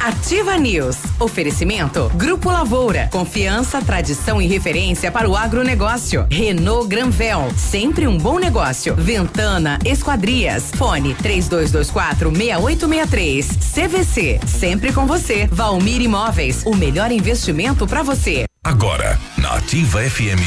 Ativa 0.00 0.56
News. 0.56 0.96
Oferecimento 1.18 2.10
Grupo 2.14 2.50
Lavoura. 2.50 3.08
Confiança, 3.12 3.82
tradição 3.82 4.40
e 4.40 4.46
referência 4.46 5.12
para 5.12 5.28
o 5.28 5.36
agronegócio. 5.36 6.26
Renault 6.30 6.88
Granvel. 6.88 7.49
Sempre 7.56 8.06
um 8.06 8.16
bom 8.16 8.38
negócio. 8.38 8.94
Ventana 8.96 9.78
Esquadrias. 9.84 10.70
Fone 10.76 11.14
3224 11.14 12.30
6863. 12.30 13.46
CVC. 13.74 14.40
Sempre 14.46 14.92
com 14.92 15.06
você. 15.06 15.48
Valmir 15.50 16.00
Imóveis. 16.00 16.62
O 16.64 16.74
melhor 16.74 17.10
investimento 17.12 17.86
para 17.86 18.02
você. 18.02 18.44
Agora, 18.64 19.18
na 19.38 19.54
Ativa 19.54 20.00
FM, 20.02 20.42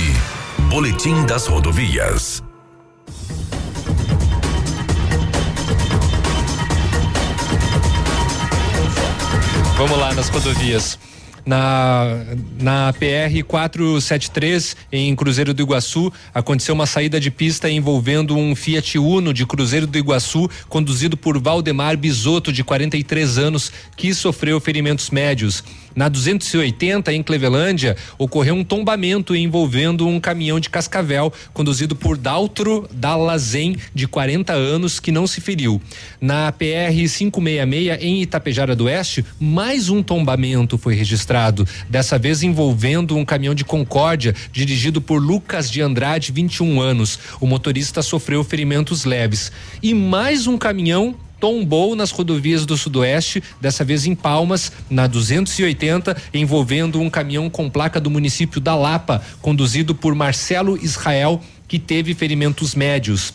Boletim 0.70 1.26
das 1.26 1.48
Rodovias. 1.48 2.44
Vamos 9.76 9.98
lá 9.98 10.14
nas 10.14 10.30
rodovias. 10.30 11.00
Na, 11.46 12.06
na 12.62 12.94
PR 12.94 13.44
473, 13.46 14.78
em 14.92 15.14
Cruzeiro 15.16 15.54
do 15.54 15.62
Iguaçu, 15.62 16.12
aconteceu 16.34 16.74
uma 16.74 16.86
saída 16.86 17.20
de 17.20 17.30
pista 17.30 17.70
envolvendo 17.70 18.38
um 18.38 18.56
Fiat 18.56 18.98
Uno 18.98 19.34
de 19.34 19.46
Cruzeiro 19.46 19.86
do 19.86 19.98
Iguaçu, 19.98 20.50
conduzido 20.70 21.18
por 21.18 21.38
Valdemar 21.38 21.98
Bisotto, 21.98 22.52
de 22.52 22.64
43 22.64 23.38
anos, 23.38 23.72
que 23.98 24.14
sofreu 24.14 24.60
ferimentos 24.62 25.10
médios. 25.10 25.64
Na 25.96 26.10
280, 26.10 27.14
em 27.14 27.22
Clevelândia, 27.22 27.96
ocorreu 28.18 28.56
um 28.56 28.64
tombamento 28.64 29.36
envolvendo 29.36 30.08
um 30.08 30.20
caminhão 30.20 30.60
de 30.60 30.70
Cascavel, 30.70 31.32
conduzido 31.54 31.96
por 31.96 32.18
Daltro 32.18 32.88
Dalazen, 32.92 33.78
de 33.94 34.08
40 34.08 34.54
anos, 34.54 35.00
que 35.00 35.12
não 35.12 35.28
se 35.28 35.40
feriu. 35.40 35.82
Na 36.20 36.52
PR 36.52 36.92
566, 36.92 38.02
em 38.02 38.22
Itapejara 38.22 38.76
do 38.76 38.86
Oeste, 38.86 39.26
mais 39.40 39.90
um 39.90 40.02
tombamento 40.02 40.78
foi 40.78 40.96
registrado, 40.96 41.68
dessa 41.90 42.18
vez 42.18 42.44
envolvendo 42.44 43.16
um 43.16 43.26
caminhão 43.26 43.54
de 43.54 43.64
Concórdia, 43.64 44.36
dirigido 44.52 45.02
por 45.02 45.22
Lucas 45.22 45.70
de 45.70 45.82
Andrade, 45.82 46.32
21 46.32 46.82
anos. 46.82 47.20
O 47.40 47.48
motorista 47.48 48.02
sofreu 48.02 48.44
ferimentos 48.44 49.06
leves. 49.06 49.52
E 49.82 49.94
mais 49.94 50.48
um 50.48 50.58
caminhão 50.58 51.16
tombou 51.44 51.94
nas 51.94 52.10
rodovias 52.10 52.66
do 52.66 52.78
Sudoeste, 52.78 53.44
dessa 53.60 53.84
vez 53.84 54.06
em 54.06 54.16
Palmas, 54.16 54.72
na 54.90 55.08
280, 55.08 56.16
envolvendo 56.34 57.02
um 57.02 57.10
caminhão 57.10 57.50
com 57.50 57.70
placa 57.70 58.00
do 58.00 58.10
município 58.10 58.62
da 58.62 58.74
Lapa, 58.78 59.22
conduzido 59.42 59.94
por 59.94 60.16
Marcelo 60.16 60.82
Israel, 60.82 61.42
que 61.68 61.78
teve 61.78 62.14
ferimentos 62.14 62.74
médios. 62.76 63.34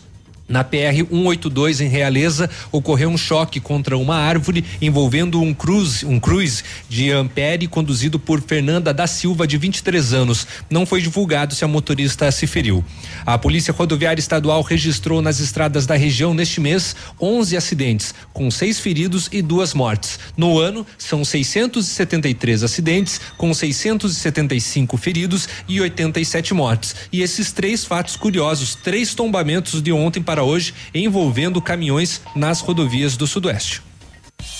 Na 0.49 0.63
PR 0.63 1.05
182 1.11 1.79
em 1.79 1.87
Realeza 1.87 2.49
ocorreu 2.71 3.07
um 3.07 3.17
choque 3.17 3.59
contra 3.59 3.95
uma 3.95 4.15
árvore 4.15 4.65
envolvendo 4.81 5.39
um 5.39 5.53
cruz, 5.53 6.03
um 6.03 6.19
cruz 6.19 6.63
de 6.89 7.11
Ampere 7.11 7.67
conduzido 7.67 8.17
por 8.17 8.41
Fernanda 8.41 8.91
da 8.91 9.05
Silva 9.05 9.45
de 9.45 9.57
23 9.57 10.11
anos. 10.11 10.47
Não 10.67 10.87
foi 10.87 11.01
divulgado 11.01 11.53
se 11.53 11.63
a 11.63 11.67
motorista 11.67 12.31
se 12.31 12.47
feriu. 12.47 12.83
A 13.23 13.37
Polícia 13.37 13.71
Rodoviária 13.71 14.19
Estadual 14.19 14.63
registrou 14.63 15.21
nas 15.21 15.39
estradas 15.39 15.85
da 15.85 15.95
região 15.95 16.33
neste 16.33 16.59
mês 16.59 16.95
11 17.21 17.55
acidentes, 17.55 18.15
com 18.33 18.49
seis 18.49 18.79
feridos 18.79 19.29
e 19.31 19.43
duas 19.43 19.75
mortes. 19.75 20.17
No 20.35 20.57
ano 20.57 20.83
são 20.97 21.23
673 21.23 22.63
acidentes, 22.63 23.21
com 23.37 23.53
675 23.53 24.97
feridos 24.97 25.47
e 25.67 25.79
87 25.79 26.55
mortes. 26.55 26.95
E 27.11 27.21
esses 27.21 27.51
três 27.51 27.85
fatos 27.85 28.15
curiosos, 28.15 28.73
três 28.73 29.13
tombamentos 29.13 29.79
de 29.79 29.91
ontem 29.91 30.23
para 30.23 30.38
hoje 30.43 30.73
envolvendo 30.93 31.61
caminhões 31.61 32.21
nas 32.35 32.61
rodovias 32.61 33.17
do 33.17 33.27
Sudoeste. 33.27 33.81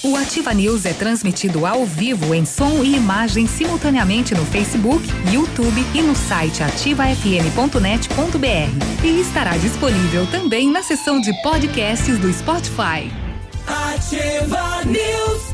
O 0.01 0.15
Ativa 0.15 0.53
News 0.53 0.85
é 0.85 0.93
transmitido 0.93 1.65
ao 1.65 1.85
vivo 1.85 2.34
em 2.34 2.45
som 2.45 2.84
e 2.84 2.95
imagem 2.95 3.47
simultaneamente 3.47 4.34
no 4.34 4.45
Facebook, 4.45 5.06
YouTube 5.31 5.85
e 5.93 6.01
no 6.01 6.15
site 6.15 6.64
ativafm.net.br. 6.64 9.06
E 9.06 9.19
estará 9.19 9.57
disponível 9.57 10.26
também 10.27 10.72
na 10.72 10.84
seção 10.84 11.19
de 11.19 11.34
podcasts 11.41 12.18
do 12.18 12.31
Spotify. 12.31 13.11
Ativa 13.68 14.85
News. 14.85 15.48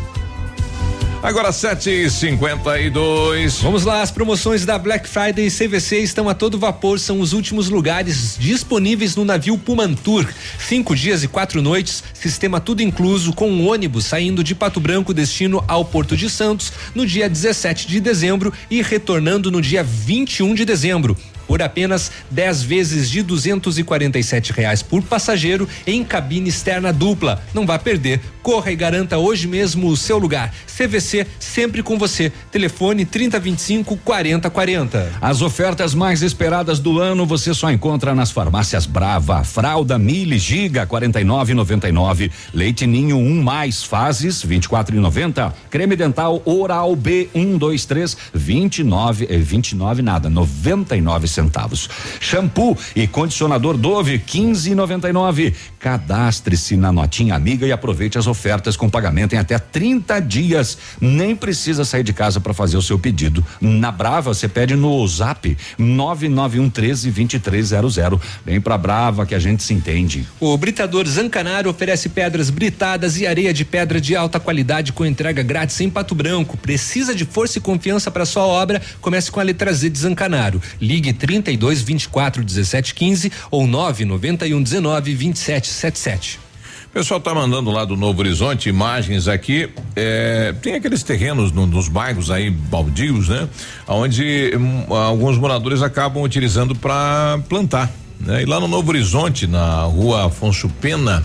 Agora 1.23 1.49
7h52. 1.49 3.61
Vamos 3.61 3.83
lá, 3.83 4.01
as 4.01 4.11
promoções 4.11 4.65
da 4.65 4.77
Black 4.77 5.09
Friday 5.09 5.49
CVC 5.49 5.99
estão 5.99 6.29
a 6.29 6.35
todo 6.35 6.59
vapor. 6.59 6.99
São 6.99 7.19
os 7.19 7.33
últimos 7.33 7.69
lugares 7.69 8.37
disponíveis 8.39 9.15
no 9.15 9.25
navio 9.25 9.57
Pumantur. 9.57 10.27
Cinco 10.59 10.95
dias 10.95 11.23
e 11.23 11.27
quatro 11.27 11.61
noites, 11.61 12.03
sistema 12.13 12.59
tudo 12.59 12.81
incluso, 12.81 13.33
com 13.33 13.49
um 13.49 13.67
ônibus 13.67 14.05
saindo 14.05 14.43
de 14.43 14.53
Pato 14.53 14.79
Branco, 14.79 15.13
destino 15.13 15.63
ao 15.67 15.83
Porto 15.83 16.15
de 16.15 16.29
Santos, 16.29 16.71
no 16.93 17.05
dia 17.05 17.27
17 17.27 17.87
de 17.87 17.99
dezembro 17.99 18.53
e 18.69 18.81
retornando 18.81 19.49
no 19.49 19.61
dia 19.61 19.83
21 19.83 20.53
de 20.53 20.63
dezembro 20.63 21.17
por 21.47 21.61
apenas 21.61 22.11
10 22.31 22.63
vezes 22.63 23.09
de 23.09 23.21
247 23.21 24.51
reais 24.53 24.81
por 24.81 25.01
passageiro 25.01 25.67
em 25.85 26.03
cabine 26.03 26.49
externa 26.49 26.91
dupla. 26.91 27.41
Não 27.53 27.65
vá 27.65 27.77
perder. 27.77 28.21
Corra 28.41 28.71
e 28.71 28.75
garanta 28.75 29.17
hoje 29.17 29.47
mesmo 29.47 29.87
o 29.87 29.97
seu 29.97 30.17
lugar. 30.19 30.53
CVC 30.67 31.25
sempre 31.39 31.81
com 31.81 31.97
você. 31.97 32.31
Telefone 32.51 33.05
3025 33.05 33.97
4040. 33.97 35.13
As 35.21 35.41
ofertas 35.41 35.95
mais 35.95 36.21
esperadas 36.21 36.79
do 36.79 36.99
ano 36.99 37.25
você 37.25 37.53
só 37.53 37.71
encontra 37.71 38.13
nas 38.13 38.31
farmácias 38.31 38.85
Brava. 38.85 39.43
Fralda 39.43 39.97
Mili 39.97 40.37
Giga 40.37 40.85
49,99. 40.85 42.31
Leite 42.53 42.85
Ninho 42.85 43.17
1 43.17 43.19
um 43.19 43.41
mais 43.41 43.83
fases 43.83 44.45
24,90. 44.45 45.51
Creme 45.69 45.95
dental 45.95 46.41
Oral 46.45 46.95
B 46.95 47.29
123 47.33 48.15
29 48.33 49.27
eh, 49.29 49.37
29 49.37 50.01
nada 50.01 50.29
99 50.29 51.27
centavos. 51.35 51.89
Shampoo 52.19 52.77
e 52.95 53.05
condicionador 53.07 53.77
Dove 53.77 54.17
15,99. 54.17 55.53
Cadastre-se 55.79 56.75
na 56.75 56.91
notinha 56.91 57.35
amiga 57.35 57.67
e 57.67 57.71
aproveite 57.71 58.17
as 58.17 58.25
ofertas 58.25 58.75
com 58.75 58.89
pagamento 58.89 59.35
em 59.35 59.37
até 59.37 59.59
30 59.59 60.19
dias. 60.19 60.77
Nem 60.99 61.35
precisa 61.35 61.85
sair 61.85 62.03
de 62.03 62.13
casa 62.13 62.39
para 62.39 62.53
fazer 62.53 62.77
o 62.77 62.81
seu 62.81 62.97
pedido. 62.97 63.45
Na 63.61 63.91
Brava 63.91 64.33
você 64.33 64.47
pede 64.47 64.75
no 64.75 65.05
Zap 65.07 65.55
991 65.77 66.69
13 66.69 67.11
2300. 67.11 68.19
Vem 68.45 68.59
pra 68.59 68.77
Brava 68.77 69.25
que 69.25 69.35
a 69.35 69.39
gente 69.39 69.61
se 69.61 69.73
entende. 69.73 70.25
O 70.39 70.57
Britador 70.57 71.05
Zancanaro 71.07 71.69
oferece 71.69 72.09
pedras 72.09 72.49
britadas 72.49 73.17
e 73.17 73.27
areia 73.27 73.53
de 73.53 73.65
pedra 73.65 73.99
de 73.99 74.15
alta 74.15 74.39
qualidade 74.39 74.93
com 74.93 75.05
entrega 75.05 75.43
grátis 75.43 75.79
em 75.81 75.89
Pato 75.89 76.15
Branco. 76.15 76.57
Precisa 76.57 77.13
de 77.13 77.25
força 77.25 77.57
e 77.57 77.61
confiança 77.61 78.09
para 78.09 78.25
sua 78.25 78.43
obra? 78.43 78.81
Comece 79.01 79.31
com 79.31 79.39
a 79.39 79.43
letra 79.43 79.73
Z 79.73 79.89
de 79.89 79.99
Zancanaro. 79.99 80.61
Ligue 80.79 81.13
32 81.25 81.81
24 81.81 82.43
17 82.43 82.93
15 82.93 83.31
ou 83.49 83.65
991 83.65 84.61
19 84.61 85.15
27 85.15 85.67
77. 85.67 86.39
O 86.85 86.89
pessoal 86.95 87.19
tá 87.19 87.33
mandando 87.33 87.71
lá 87.71 87.83
do 87.83 87.97
Novo 87.97 88.19
Horizonte 88.19 88.69
imagens 88.69 89.27
aqui. 89.27 89.69
É, 89.95 90.53
tem 90.61 90.75
aqueles 90.75 91.01
terrenos 91.01 91.51
no, 91.51 91.65
nos 91.65 91.89
bairros 91.89 92.29
aí 92.29 92.49
baldios, 92.49 93.27
né? 93.27 93.49
Onde 93.87 94.53
hum, 94.55 94.93
alguns 94.93 95.37
moradores 95.37 95.81
acabam 95.81 96.23
utilizando 96.23 96.75
para 96.75 97.39
plantar. 97.49 97.91
Né? 98.19 98.43
E 98.43 98.45
lá 98.45 98.59
no 98.59 98.67
Novo 98.67 98.91
Horizonte, 98.91 99.47
na 99.47 99.81
rua 99.81 100.27
Afonso 100.27 100.69
Pena. 100.79 101.23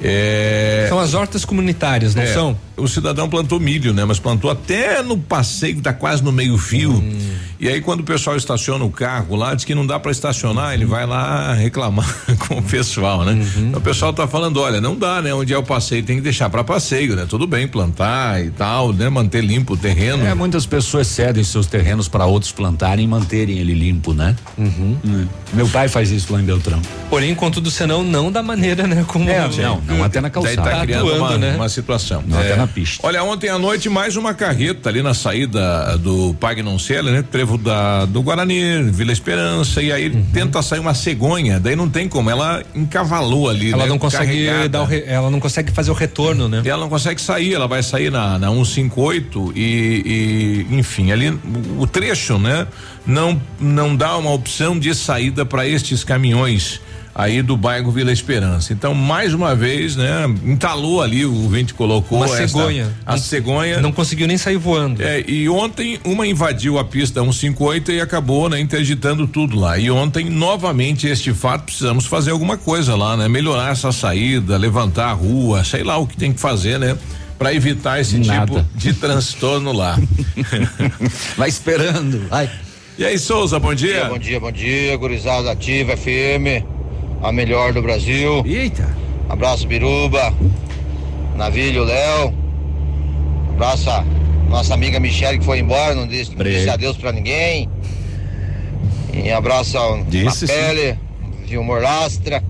É, 0.00 0.86
São 0.88 1.00
as 1.00 1.14
hortas 1.14 1.44
comunitárias, 1.44 2.14
não 2.14 2.22
é, 2.22 2.26
são? 2.32 2.56
O 2.76 2.88
cidadão 2.88 3.28
plantou 3.28 3.60
milho, 3.60 3.92
né? 3.92 4.04
Mas 4.04 4.18
plantou 4.18 4.50
até 4.50 5.02
no 5.02 5.16
passeio, 5.16 5.80
tá 5.80 5.92
quase 5.92 6.22
no 6.24 6.32
meio 6.32 6.58
fio. 6.58 6.92
Hum. 6.92 7.34
E 7.60 7.68
aí 7.68 7.80
quando 7.80 8.00
o 8.00 8.04
pessoal 8.04 8.36
estaciona 8.36 8.84
o 8.84 8.90
carro 8.90 9.36
lá, 9.36 9.54
diz 9.54 9.64
que 9.64 9.74
não 9.74 9.86
dá 9.86 9.98
para 9.98 10.10
estacionar, 10.10 10.74
ele 10.74 10.84
vai 10.84 11.06
lá 11.06 11.54
reclamar 11.54 12.06
com 12.46 12.58
o 12.58 12.62
pessoal, 12.62 13.24
né? 13.24 13.32
Uhum. 13.32 13.68
Então, 13.68 13.80
o 13.80 13.82
pessoal 13.82 14.12
tá 14.12 14.26
falando, 14.26 14.60
olha, 14.60 14.80
não 14.80 14.96
dá, 14.96 15.22
né? 15.22 15.32
Onde 15.32 15.54
é 15.54 15.58
o 15.58 15.62
passeio 15.62 16.02
tem 16.02 16.16
que 16.16 16.22
deixar 16.22 16.50
para 16.50 16.64
passeio, 16.64 17.14
né? 17.14 17.26
Tudo 17.28 17.46
bem 17.46 17.66
plantar 17.68 18.44
e 18.44 18.50
tal, 18.50 18.92
né? 18.92 19.08
Manter 19.08 19.42
limpo 19.42 19.74
o 19.74 19.76
terreno. 19.76 20.26
É, 20.26 20.34
muitas 20.34 20.66
pessoas 20.66 21.06
cedem 21.06 21.44
seus 21.44 21.66
terrenos 21.66 22.08
para 22.08 22.26
outros 22.26 22.52
plantarem 22.52 23.04
e 23.04 23.08
manterem 23.08 23.58
ele 23.58 23.72
limpo, 23.72 24.12
né? 24.12 24.34
Uhum. 24.58 25.26
Meu 25.52 25.68
pai 25.68 25.88
faz 25.88 26.10
isso 26.10 26.32
lá 26.32 26.40
em 26.40 26.44
Beltrão. 26.44 26.82
Porém, 27.08 27.34
contudo, 27.34 27.70
senão, 27.70 28.02
não 28.02 28.32
da 28.32 28.42
maneira, 28.42 28.86
né? 28.86 29.04
Como 29.06 29.30
É, 29.30 29.48
não, 29.62 29.80
não 29.80 30.04
até 30.04 30.20
na 30.20 30.28
Daí 30.28 30.42
calçada. 30.56 30.70
tá 30.70 30.84
criando 30.84 31.08
atuando, 31.08 31.24
uma, 31.24 31.38
né? 31.38 31.54
uma 31.54 31.68
situação. 31.68 32.22
Não, 32.26 32.38
até 32.38 32.56
na 32.56 32.63
na 32.64 32.72
pista. 32.72 33.06
Olha, 33.06 33.22
ontem 33.22 33.48
à 33.50 33.58
noite 33.58 33.88
mais 33.88 34.16
uma 34.16 34.32
carreta 34.34 34.88
ali 34.88 35.02
na 35.02 35.12
saída 35.14 35.96
do 35.98 36.34
Pagnoncelli, 36.40 37.10
né? 37.10 37.22
Trevo 37.22 37.58
da, 37.58 38.04
do 38.06 38.22
Guarani, 38.22 38.82
Vila 38.90 39.12
Esperança, 39.12 39.82
e 39.82 39.92
aí 39.92 40.08
Uhum. 40.08 40.24
tenta 40.32 40.62
sair 40.62 40.78
uma 40.80 40.94
cegonha, 40.94 41.58
daí 41.60 41.74
não 41.76 41.88
tem 41.88 42.08
como, 42.08 42.30
ela 42.30 42.62
encavalou 42.74 43.48
ali, 43.48 43.72
Ela 43.72 43.84
né? 43.84 43.88
não 43.88 43.98
consegue 43.98 44.46
Carregada. 44.46 44.68
dar 44.68 44.84
re- 44.84 45.04
ela 45.06 45.30
não 45.30 45.40
consegue 45.40 45.72
fazer 45.72 45.90
o 45.90 45.94
retorno, 45.94 46.48
né? 46.48 46.62
E 46.64 46.68
ela 46.68 46.80
não 46.82 46.88
consegue 46.88 47.20
sair, 47.20 47.54
ela 47.54 47.66
vai 47.66 47.82
sair 47.82 48.10
na, 48.10 48.38
na 48.38 48.48
158 48.48 49.52
e, 49.56 50.66
e 50.70 50.74
enfim, 50.78 51.10
ali 51.12 51.30
o, 51.30 51.40
o 51.82 51.86
trecho, 51.86 52.38
né? 52.38 52.66
Não 53.06 53.40
não 53.60 53.94
dá 53.94 54.16
uma 54.16 54.30
opção 54.32 54.78
de 54.78 54.94
saída 54.94 55.44
para 55.44 55.66
estes 55.66 56.02
caminhões 56.04 56.80
aí 57.14 57.42
do 57.42 57.56
bairro 57.56 57.92
Vila 57.92 58.10
Esperança. 58.10 58.72
Então, 58.72 58.92
mais 58.92 59.32
uma 59.32 59.54
vez, 59.54 59.94
né, 59.94 60.24
entalou 60.44 61.00
ali, 61.00 61.24
o 61.24 61.48
vinte 61.48 61.72
colocou 61.72 62.18
Uma 62.18 62.26
esta- 62.26 62.48
cegonha. 62.48 62.92
a 63.06 63.16
cegonha. 63.16 63.80
Não 63.80 63.92
conseguiu 63.92 64.26
nem 64.26 64.36
sair 64.36 64.56
voando. 64.56 65.00
É, 65.02 65.22
e 65.28 65.48
ontem 65.48 66.00
uma 66.04 66.26
invadiu 66.26 66.78
a 66.78 66.84
pista 66.84 67.20
158 67.22 67.92
e 67.92 68.00
acabou, 68.00 68.48
né, 68.48 68.58
interditando 68.60 69.26
tudo 69.28 69.58
lá. 69.58 69.78
E 69.78 69.90
ontem, 69.90 70.28
novamente, 70.28 71.06
este 71.06 71.32
fato, 71.32 71.64
precisamos 71.66 72.06
fazer 72.06 72.32
alguma 72.32 72.56
coisa 72.56 72.96
lá, 72.96 73.16
né? 73.16 73.28
Melhorar 73.28 73.70
essa 73.72 73.92
saída, 73.92 74.56
levantar 74.56 75.10
a 75.10 75.12
rua, 75.12 75.62
sei 75.62 75.84
lá 75.84 75.96
o 75.98 76.06
que 76.06 76.16
tem 76.16 76.32
que 76.32 76.40
fazer, 76.40 76.78
né? 76.78 76.96
Para 77.38 77.52
evitar 77.54 78.00
esse 78.00 78.16
Nada. 78.18 78.46
tipo 78.46 78.66
de 78.76 78.92
transtorno 78.94 79.72
lá. 79.72 79.98
vai 81.36 81.48
esperando, 81.48 82.28
vai. 82.28 82.50
E 82.96 83.04
aí, 83.04 83.18
Souza, 83.18 83.58
bom 83.58 83.74
dia. 83.74 84.04
Bom 84.06 84.18
dia, 84.18 84.38
bom 84.38 84.52
dia, 84.52 84.96
gurizada 84.96 85.50
ativa 85.50 85.96
FM, 85.96 86.64
a 87.24 87.32
melhor 87.32 87.72
do 87.72 87.82
Brasil. 87.82 88.42
Eita. 88.46 88.88
Abraço, 89.28 89.66
Biruba, 89.66 90.32
Navilho, 91.34 91.84
Léo. 91.84 92.32
Abraço 93.54 93.88
a 93.90 94.04
nossa 94.48 94.74
amiga 94.74 95.00
Michele 95.00 95.38
que 95.38 95.44
foi 95.44 95.58
embora, 95.60 95.94
não 95.94 96.06
disse, 96.06 96.34
não 96.36 96.44
disse 96.44 96.68
adeus 96.68 96.96
pra 96.96 97.10
ninguém. 97.12 97.68
E 99.12 99.30
abraço 99.30 99.78
ao 99.78 100.04
Disse. 100.04 100.46
Pele, 100.46 100.98
Vilmor 101.46 101.80
Lastra. 101.80 102.42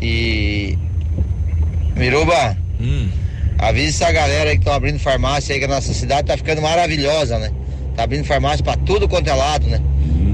E. 0.00 0.78
Miruba, 1.96 2.56
Hum. 2.80 3.08
avisa 3.58 4.04
essa 4.04 4.12
galera 4.12 4.50
aí 4.50 4.56
que 4.56 4.60
estão 4.62 4.74
abrindo 4.74 4.98
farmácia 4.98 5.54
aí, 5.54 5.58
que 5.58 5.64
a 5.64 5.68
nossa 5.68 5.92
cidade 5.94 6.26
tá 6.28 6.36
ficando 6.36 6.60
maravilhosa, 6.62 7.38
né? 7.38 7.50
Tá 7.96 8.02
abrindo 8.04 8.24
farmácia 8.24 8.62
pra 8.62 8.76
tudo 8.76 9.08
quanto 9.08 9.28
é 9.28 9.34
lado, 9.34 9.66
né? 9.66 9.80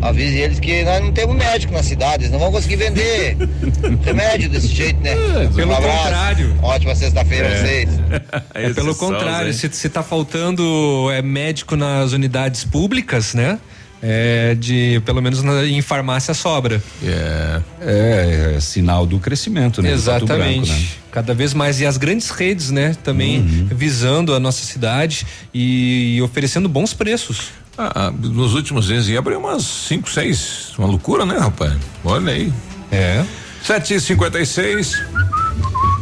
Avise 0.02 0.36
eles 0.38 0.58
que 0.58 0.82
nós 0.84 1.00
não 1.00 1.12
temos 1.12 1.36
médico 1.36 1.72
na 1.72 1.82
cidade, 1.82 2.24
eles 2.24 2.32
não 2.32 2.38
vão 2.40 2.50
conseguir 2.50 2.74
vender 2.76 3.36
remédio 4.04 4.48
desse 4.50 4.66
jeito, 4.66 5.00
né? 5.00 5.14
pelo 5.54 5.70
um 5.70 5.76
abraço. 5.76 6.02
contrário. 6.02 6.56
Ótima 6.60 6.94
sexta-feira 6.96 7.48
pra 7.48 7.58
vocês. 7.60 7.88
É 8.54 8.70
pelo 8.74 8.94
contrário, 8.94 9.52
se, 9.54 9.68
se 9.72 9.88
tá 9.88 10.02
faltando 10.02 11.08
é, 11.10 11.22
médico 11.22 11.76
nas 11.76 12.12
unidades 12.12 12.64
públicas, 12.64 13.32
né? 13.34 13.58
É 14.04 14.56
de, 14.58 15.00
pelo 15.06 15.22
menos 15.22 15.42
na- 15.44 15.64
em 15.64 15.80
farmácia 15.80 16.34
sobra. 16.34 16.82
É. 17.04 17.60
É, 17.80 18.54
é 18.56 18.60
sinal 18.60 19.06
do 19.06 19.18
crescimento, 19.20 19.80
né? 19.80 19.90
Pato 19.90 20.00
Exatamente. 20.00 20.66
Branco, 20.70 20.80
né? 20.82 20.88
Cada 21.12 21.32
vez 21.34 21.54
mais. 21.54 21.80
E 21.80 21.86
as 21.86 21.96
grandes 21.96 22.28
redes, 22.30 22.70
né? 22.70 22.96
Também 23.04 23.38
Uhum. 23.40 23.68
visando 23.70 24.34
a 24.34 24.40
nossa 24.40 24.64
cidade 24.66 25.24
e, 25.54 26.20
oferecendo 26.22 26.68
bons 26.68 26.92
preços. 26.92 27.50
Ah, 27.76 28.12
nos 28.12 28.54
últimos 28.54 28.86
dias 28.86 29.08
ia 29.08 29.18
abrir 29.18 29.36
umas 29.36 29.62
5, 29.64 30.10
6. 30.10 30.74
Uma 30.78 30.88
loucura, 30.88 31.24
né, 31.24 31.38
rapaz? 31.38 31.74
Olha 32.04 32.32
aí. 32.32 32.52
É. 32.90 33.24
7h56. 33.64 34.96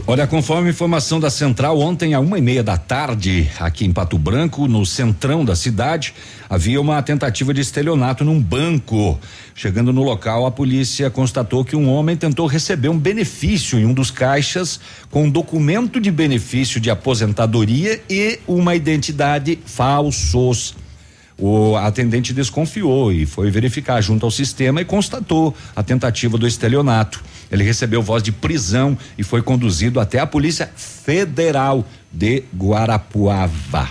Olha, 0.06 0.26
conforme 0.26 0.70
informação 0.70 1.20
da 1.20 1.30
Central, 1.30 1.78
ontem, 1.78 2.14
à 2.14 2.20
uma 2.20 2.36
e 2.36 2.42
meia 2.42 2.64
da 2.64 2.76
tarde, 2.76 3.48
aqui 3.60 3.84
em 3.84 3.92
Pato 3.92 4.18
Branco, 4.18 4.66
no 4.66 4.84
centrão 4.84 5.44
da 5.44 5.54
cidade, 5.54 6.12
havia 6.48 6.80
uma 6.80 7.00
tentativa 7.00 7.54
de 7.54 7.60
estelionato 7.60 8.24
num 8.24 8.40
banco. 8.40 9.20
Chegando 9.54 9.92
no 9.92 10.02
local, 10.02 10.46
a 10.46 10.50
polícia 10.50 11.08
constatou 11.10 11.64
que 11.64 11.76
um 11.76 11.88
homem 11.88 12.16
tentou 12.16 12.48
receber 12.48 12.88
um 12.88 12.98
benefício 12.98 13.78
em 13.78 13.86
um 13.86 13.94
dos 13.94 14.10
caixas 14.10 14.80
com 15.10 15.24
um 15.24 15.30
documento 15.30 16.00
de 16.00 16.10
benefício 16.10 16.80
de 16.80 16.90
aposentadoria 16.90 18.02
e 18.10 18.40
uma 18.48 18.74
identidade 18.74 19.60
falsos. 19.64 20.74
O 21.40 21.74
atendente 21.76 22.34
desconfiou 22.34 23.10
e 23.10 23.24
foi 23.24 23.50
verificar 23.50 24.00
junto 24.02 24.26
ao 24.26 24.30
sistema 24.30 24.82
e 24.82 24.84
constatou 24.84 25.56
a 25.74 25.82
tentativa 25.82 26.36
do 26.36 26.46
estelionato. 26.46 27.24
Ele 27.50 27.64
recebeu 27.64 28.02
voz 28.02 28.22
de 28.22 28.30
prisão 28.30 28.96
e 29.16 29.22
foi 29.22 29.40
conduzido 29.40 29.98
até 30.00 30.18
a 30.18 30.26
Polícia 30.26 30.70
Federal 30.76 31.82
de 32.12 32.44
Guarapuava. 32.54 33.88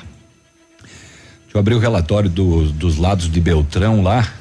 Deixa 0.84 1.56
eu 1.56 1.60
abrir 1.60 1.74
o 1.74 1.80
relatório 1.80 2.30
do- 2.30 2.72
dos 2.72 2.98
lados 2.98 3.30
de 3.32 3.42
Beltrão 3.42 4.04
lá. 4.04 4.32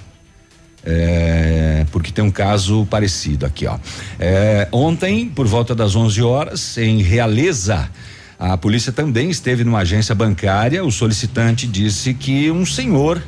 É, 0.85 1.85
porque 1.91 2.13
tem 2.13 2.25
um 2.25 2.31
caso 2.31 2.87
parecido 2.87 3.45
aqui, 3.45 3.67
ó. 3.67 3.79
É, 4.19 4.69
ontem, 4.71 5.29
por 5.29 5.47
volta 5.47 5.75
das 5.75 5.97
11 5.97 6.23
horas, 6.23 6.79
em 6.79 7.03
Realeza, 7.03 7.91
a 8.39 8.57
polícia 8.57 8.93
também 8.93 9.31
esteve 9.31 9.65
numa 9.65 9.81
agência 9.81 10.15
bancária. 10.15 10.85
O 10.85 10.93
solicitante 10.93 11.67
disse 11.67 12.15
que 12.15 12.51
um 12.51 12.65
senhor 12.65 13.21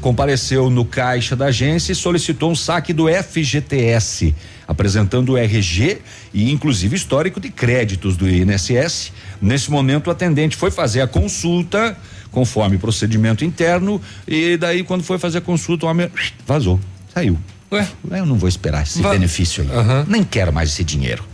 compareceu 0.00 0.70
no 0.70 0.84
caixa 0.84 1.34
da 1.34 1.46
agência 1.46 1.92
e 1.92 1.94
solicitou 1.94 2.50
um 2.50 2.54
saque 2.54 2.92
do 2.92 3.06
FGTS, 3.08 4.34
apresentando 4.68 5.32
o 5.32 5.36
RG 5.38 5.98
e 6.32 6.50
inclusive 6.52 6.94
histórico 6.96 7.40
de 7.40 7.50
créditos 7.50 8.16
do 8.16 8.28
INSS. 8.28 9.12
Nesse 9.40 9.70
momento, 9.70 10.06
o 10.06 10.10
atendente 10.10 10.56
foi 10.56 10.70
fazer 10.70 11.00
a 11.00 11.06
consulta 11.06 11.96
conforme 12.30 12.76
procedimento 12.78 13.44
interno 13.44 14.00
e 14.28 14.56
daí 14.56 14.82
quando 14.84 15.02
foi 15.02 15.18
fazer 15.18 15.38
a 15.38 15.40
consulta 15.40 15.86
o 15.86 15.88
homem 15.88 16.10
vazou, 16.46 16.78
saiu. 17.14 17.38
Ué? 17.72 17.86
Eu 18.10 18.26
não 18.26 18.36
vou 18.36 18.48
esperar 18.48 18.82
esse 18.84 19.00
Va- 19.02 19.10
benefício 19.10 19.64
aí. 19.64 20.04
Nem 20.06 20.22
quero 20.22 20.52
mais 20.52 20.68
esse 20.70 20.84
dinheiro. 20.84 21.24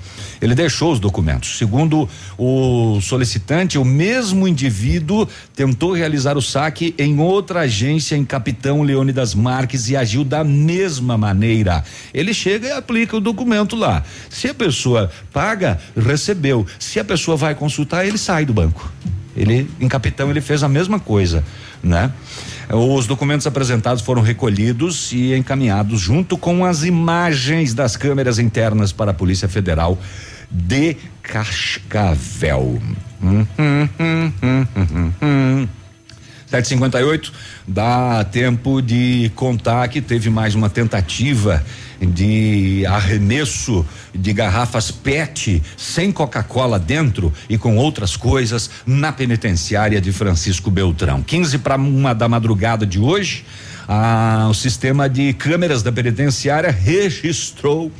Ele 0.42 0.56
deixou 0.56 0.92
os 0.92 0.98
documentos. 0.98 1.56
Segundo 1.56 2.08
o 2.36 3.00
solicitante, 3.00 3.78
o 3.78 3.84
mesmo 3.84 4.48
indivíduo 4.48 5.28
tentou 5.54 5.92
realizar 5.92 6.36
o 6.36 6.42
saque 6.42 6.92
em 6.98 7.20
outra 7.20 7.60
agência 7.60 8.16
em 8.16 8.24
Capitão 8.24 8.82
Leônidas 8.82 9.36
Marques 9.36 9.88
e 9.88 9.96
agiu 9.96 10.24
da 10.24 10.42
mesma 10.42 11.16
maneira. 11.16 11.84
Ele 12.12 12.34
chega 12.34 12.66
e 12.66 12.72
aplica 12.72 13.16
o 13.16 13.20
documento 13.20 13.76
lá. 13.76 14.02
Se 14.28 14.48
a 14.48 14.54
pessoa 14.54 15.12
paga, 15.32 15.78
recebeu. 15.96 16.66
Se 16.76 16.98
a 16.98 17.04
pessoa 17.04 17.36
vai 17.36 17.54
consultar, 17.54 18.04
ele 18.04 18.18
sai 18.18 18.44
do 18.44 18.52
banco. 18.52 18.90
Ele, 19.36 19.70
em 19.80 19.88
Capitão, 19.88 20.28
ele 20.28 20.40
fez 20.40 20.64
a 20.64 20.68
mesma 20.68 20.98
coisa, 20.98 21.44
né? 21.82 22.12
Os 22.68 23.06
documentos 23.06 23.46
apresentados 23.46 24.02
foram 24.02 24.22
recolhidos 24.22 25.12
e 25.12 25.34
encaminhados 25.34 26.00
junto 26.00 26.36
com 26.36 26.64
as 26.64 26.84
imagens 26.84 27.74
das 27.74 27.96
câmeras 27.96 28.38
internas 28.38 28.92
para 28.92 29.10
a 29.10 29.14
Polícia 29.14 29.48
Federal 29.48 29.98
de 30.52 30.96
Cascavel. 31.22 32.80
Hum, 33.22 33.46
hum, 33.58 33.88
hum, 33.98 34.32
hum, 34.42 34.66
hum, 34.76 35.12
hum. 35.22 35.68
758 36.52 37.32
dá 37.66 38.24
tempo 38.24 38.82
de 38.82 39.32
contar 39.34 39.88
que 39.88 40.02
teve 40.02 40.28
mais 40.28 40.54
uma 40.54 40.68
tentativa 40.68 41.64
de 41.98 42.84
arremesso 42.86 43.86
de 44.14 44.32
garrafas 44.34 44.90
PET 44.90 45.62
sem 45.78 46.12
Coca-Cola 46.12 46.78
dentro 46.78 47.32
e 47.48 47.56
com 47.56 47.76
outras 47.76 48.16
coisas 48.16 48.68
na 48.84 49.12
penitenciária 49.12 50.00
de 50.00 50.12
Francisco 50.12 50.70
Beltrão. 50.70 51.22
15 51.22 51.58
para 51.58 51.76
uma 51.76 52.14
da 52.14 52.28
madrugada 52.28 52.84
de 52.84 52.98
hoje, 52.98 53.46
ah, 53.88 54.48
o 54.50 54.54
sistema 54.54 55.08
de 55.08 55.32
câmeras 55.32 55.82
da 55.82 55.90
penitenciária 55.90 56.70
registrou 56.70 57.90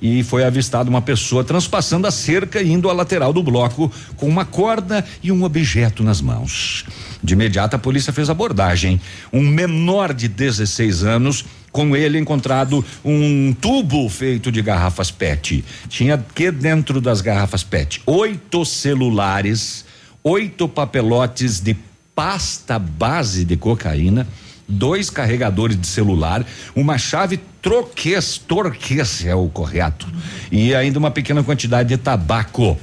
e 0.00 0.22
foi 0.22 0.44
avistada 0.44 0.88
uma 0.88 1.02
pessoa 1.02 1.44
transpassando 1.44 2.06
a 2.06 2.10
cerca 2.10 2.62
e 2.62 2.70
indo 2.70 2.88
à 2.88 2.92
lateral 2.92 3.32
do 3.32 3.42
bloco 3.42 3.90
com 4.16 4.28
uma 4.28 4.44
corda 4.44 5.04
e 5.22 5.30
um 5.32 5.42
objeto 5.42 6.02
nas 6.02 6.20
mãos. 6.20 6.84
De 7.22 7.34
imediato 7.34 7.76
a 7.76 7.78
polícia 7.78 8.12
fez 8.12 8.30
abordagem. 8.30 9.00
Um 9.32 9.42
menor 9.42 10.12
de 10.12 10.28
16 10.28 11.04
anos, 11.04 11.44
com 11.72 11.96
ele 11.96 12.18
encontrado 12.18 12.84
um 13.04 13.54
tubo 13.60 14.08
feito 14.08 14.50
de 14.50 14.62
garrafas 14.62 15.10
PET. 15.10 15.64
Tinha 15.88 16.24
que 16.34 16.50
dentro 16.50 17.00
das 17.00 17.20
garrafas 17.20 17.62
PET? 17.62 18.00
Oito 18.06 18.64
celulares, 18.64 19.84
oito 20.22 20.68
papelotes 20.68 21.60
de 21.60 21.76
pasta 22.14 22.78
base 22.78 23.44
de 23.44 23.56
cocaína 23.56 24.26
dois 24.68 25.08
carregadores 25.08 25.80
de 25.80 25.86
celular, 25.86 26.44
uma 26.76 26.98
chave 26.98 27.40
troquês, 27.62 28.36
torquês 28.36 29.24
é 29.24 29.34
o 29.34 29.48
correto, 29.48 30.06
e 30.52 30.74
ainda 30.74 30.98
uma 30.98 31.10
pequena 31.10 31.42
quantidade 31.42 31.88
de 31.88 31.96
tabaco. 31.96 32.78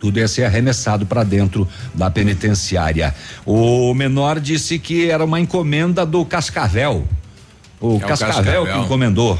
Tudo 0.00 0.18
ia 0.18 0.26
ser 0.26 0.44
arremessado 0.44 1.06
para 1.06 1.22
dentro 1.22 1.68
da 1.94 2.10
penitenciária. 2.10 3.14
O 3.46 3.94
menor 3.94 4.40
disse 4.40 4.76
que 4.78 5.08
era 5.08 5.24
uma 5.24 5.38
encomenda 5.38 6.04
do 6.04 6.24
Cascavel. 6.24 7.06
O 7.80 7.92
É 7.92 7.96
o 7.96 8.00
Cascavel, 8.00 8.34
Cascavel. 8.42 8.66
que 8.66 8.78
encomendou. 8.80 9.38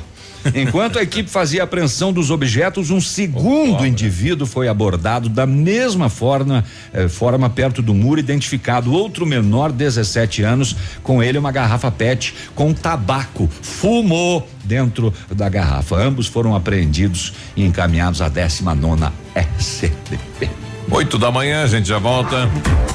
Enquanto 0.54 0.98
a 0.98 1.02
equipe 1.02 1.30
fazia 1.30 1.62
apreensão 1.62 2.12
dos 2.12 2.30
objetos, 2.30 2.90
um 2.90 3.00
segundo 3.00 3.82
oh, 3.82 3.86
indivíduo 3.86 4.46
foi 4.46 4.68
abordado 4.68 5.28
da 5.28 5.46
mesma 5.46 6.08
forma, 6.08 6.64
eh, 6.92 7.08
forma 7.08 7.48
perto 7.48 7.80
do 7.80 7.94
muro, 7.94 8.20
identificado 8.20 8.92
outro 8.92 9.24
menor, 9.24 9.72
17 9.72 10.42
anos, 10.42 10.76
com 11.02 11.22
ele 11.22 11.38
uma 11.38 11.52
garrafa 11.52 11.90
PET 11.90 12.34
com 12.54 12.72
tabaco. 12.72 13.48
Fumou 13.62 14.48
dentro 14.64 15.12
da 15.30 15.48
garrafa. 15.48 15.96
Ambos 15.96 16.26
foram 16.26 16.54
apreendidos 16.54 17.32
e 17.56 17.64
encaminhados 17.64 18.20
à 18.20 18.28
19 18.28 18.82
nona 18.82 19.12
SDP. 19.34 20.71
8 20.90 21.18
da 21.18 21.30
manhã, 21.30 21.62
a 21.62 21.66
gente 21.66 21.88
já 21.88 21.98
volta. 21.98 22.48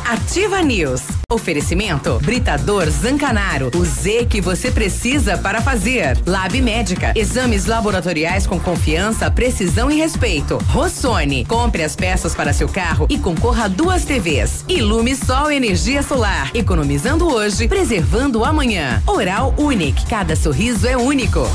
Ativa 0.05 0.61
News. 0.61 1.01
Oferecimento 1.29 2.17
Britador 2.23 2.89
Zancanaro. 2.89 3.69
O 3.75 3.83
Z 3.83 4.27
que 4.29 4.39
você 4.39 4.71
precisa 4.71 5.37
para 5.37 5.61
fazer. 5.61 6.17
Lab 6.25 6.61
Médica. 6.61 7.11
Exames 7.15 7.65
laboratoriais 7.65 8.47
com 8.47 8.59
confiança, 8.59 9.29
precisão 9.29 9.91
e 9.91 9.97
respeito. 9.97 10.57
Rossoni. 10.69 11.45
Compre 11.45 11.83
as 11.83 11.95
peças 11.95 12.33
para 12.33 12.53
seu 12.53 12.69
carro 12.69 13.07
e 13.09 13.17
concorra 13.17 13.65
a 13.65 13.67
duas 13.67 14.05
TVs. 14.05 14.63
Ilume 14.69 15.15
Sol 15.15 15.51
Energia 15.51 16.01
Solar. 16.01 16.51
Economizando 16.53 17.27
hoje, 17.27 17.67
preservando 17.67 18.45
amanhã. 18.45 19.01
Oral 19.05 19.53
Unique. 19.57 20.05
Cada 20.05 20.35
sorriso 20.35 20.87
é 20.87 20.95
único. 20.95 21.45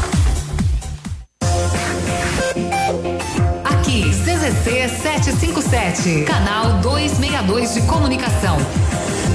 CZC 4.42 4.88
757, 4.88 6.24
canal 6.24 6.80
262 6.80 7.74
de 7.74 7.82
comunicação. 7.82 8.56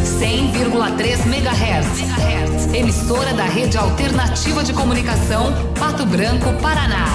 100,3 0.03 1.25
MHz. 1.25 2.73
Emissora 2.75 3.34
da 3.34 3.45
Rede 3.45 3.77
Alternativa 3.77 4.61
de 4.65 4.73
Comunicação, 4.73 5.53
Pato 5.79 6.05
Branco, 6.05 6.51
Paraná. 6.61 7.05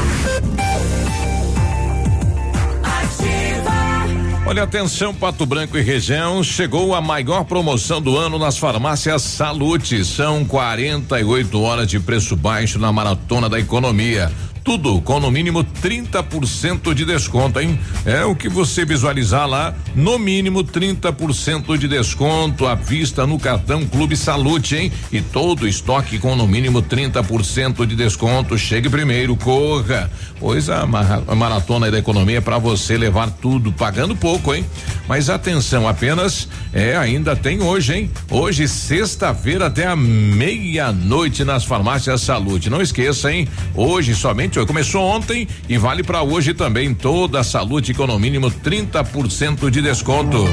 Olha, 4.46 4.62
atenção, 4.62 5.14
Pato 5.14 5.44
Branco 5.44 5.76
e 5.76 5.82
região, 5.82 6.42
chegou 6.42 6.94
a 6.94 7.00
maior 7.02 7.44
promoção 7.44 8.00
do 8.00 8.16
ano 8.16 8.38
nas 8.38 8.56
farmácias 8.56 9.20
Salute. 9.20 10.02
São 10.02 10.46
48 10.46 11.60
horas 11.60 11.88
de 11.88 12.00
preço 12.00 12.36
baixo 12.36 12.78
na 12.78 12.90
maratona 12.90 13.50
da 13.50 13.60
economia. 13.60 14.32
Tudo 14.64 15.00
com 15.02 15.18
no 15.18 15.28
mínimo 15.28 15.64
30% 15.64 16.94
de 16.94 17.04
desconto, 17.04 17.58
hein? 17.58 17.78
É 18.06 18.24
o 18.24 18.34
que 18.36 18.48
você 18.48 18.84
visualizar 18.84 19.46
lá, 19.48 19.74
no 19.94 20.20
mínimo 20.20 20.62
30% 20.62 21.76
de 21.76 21.88
desconto 21.88 22.66
à 22.66 22.74
vista 22.76 23.26
no 23.26 23.40
cartão 23.40 23.84
Clube 23.84 24.16
Salute, 24.16 24.76
hein? 24.76 24.92
E 25.10 25.20
todo 25.20 25.66
estoque 25.66 26.16
com 26.18 26.36
no 26.36 26.46
mínimo 26.46 26.80
30% 26.80 27.84
de 27.84 27.96
desconto. 27.96 28.56
Chegue 28.56 28.88
primeiro, 28.88 29.34
corra. 29.34 30.08
Pois 30.38 30.70
a, 30.70 30.86
ma- 30.86 31.22
a 31.26 31.34
maratona 31.34 31.90
da 31.90 31.98
economia 31.98 32.38
é 32.38 32.40
para 32.40 32.58
você 32.58 32.96
levar 32.96 33.30
tudo, 33.30 33.72
pagando 33.72 34.14
pouco, 34.14 34.54
hein? 34.54 34.64
Mas 35.08 35.28
atenção, 35.28 35.88
apenas 35.88 36.48
é 36.72 36.96
ainda 36.96 37.34
tem 37.34 37.60
hoje, 37.60 37.94
hein? 37.94 38.10
Hoje, 38.30 38.68
sexta-feira, 38.68 39.66
até 39.66 39.86
a 39.88 39.96
meia-noite 39.96 41.42
nas 41.44 41.64
farmácias 41.64 42.20
Salute. 42.22 42.70
Não 42.70 42.80
esqueça, 42.80 43.32
hein? 43.32 43.48
Hoje 43.74 44.14
somente, 44.14 44.51
ó, 44.58 44.66
começou 44.66 45.02
ontem 45.04 45.46
e 45.68 45.78
vale 45.78 46.02
para 46.02 46.22
hoje 46.22 46.54
também. 46.54 46.94
Toda 46.94 47.40
a 47.40 47.44
Salute 47.44 47.94
com 47.94 48.06
no 48.06 48.18
mínimo 48.18 48.50
30% 48.50 49.70
de 49.70 49.82
desconto. 49.82 50.44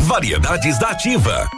Variedades 0.00 0.78
da 0.78 0.88
Ativa. 0.88 1.48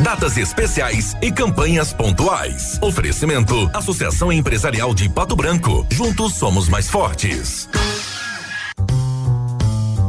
Datas 0.00 0.36
especiais 0.36 1.14
e 1.22 1.30
campanhas 1.30 1.92
pontuais. 1.92 2.78
Oferecimento: 2.82 3.70
Associação 3.72 4.32
Empresarial 4.32 4.94
de 4.94 5.08
Pato 5.08 5.36
Branco. 5.36 5.86
Juntos 5.90 6.34
somos 6.34 6.68
mais 6.68 6.88
fortes. 6.88 7.68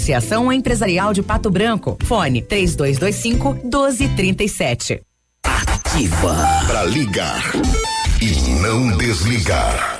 Associação 0.00 0.50
Empresarial 0.50 1.12
de 1.12 1.22
Pato 1.22 1.50
Branco. 1.50 1.98
Fone 2.04 2.40
3225 2.40 3.52
1237. 3.64 5.02
Ativa. 5.44 6.36
Pra 6.66 6.84
ligar 6.84 7.52
e 8.22 8.60
não 8.62 8.96
desligar. 8.96 9.99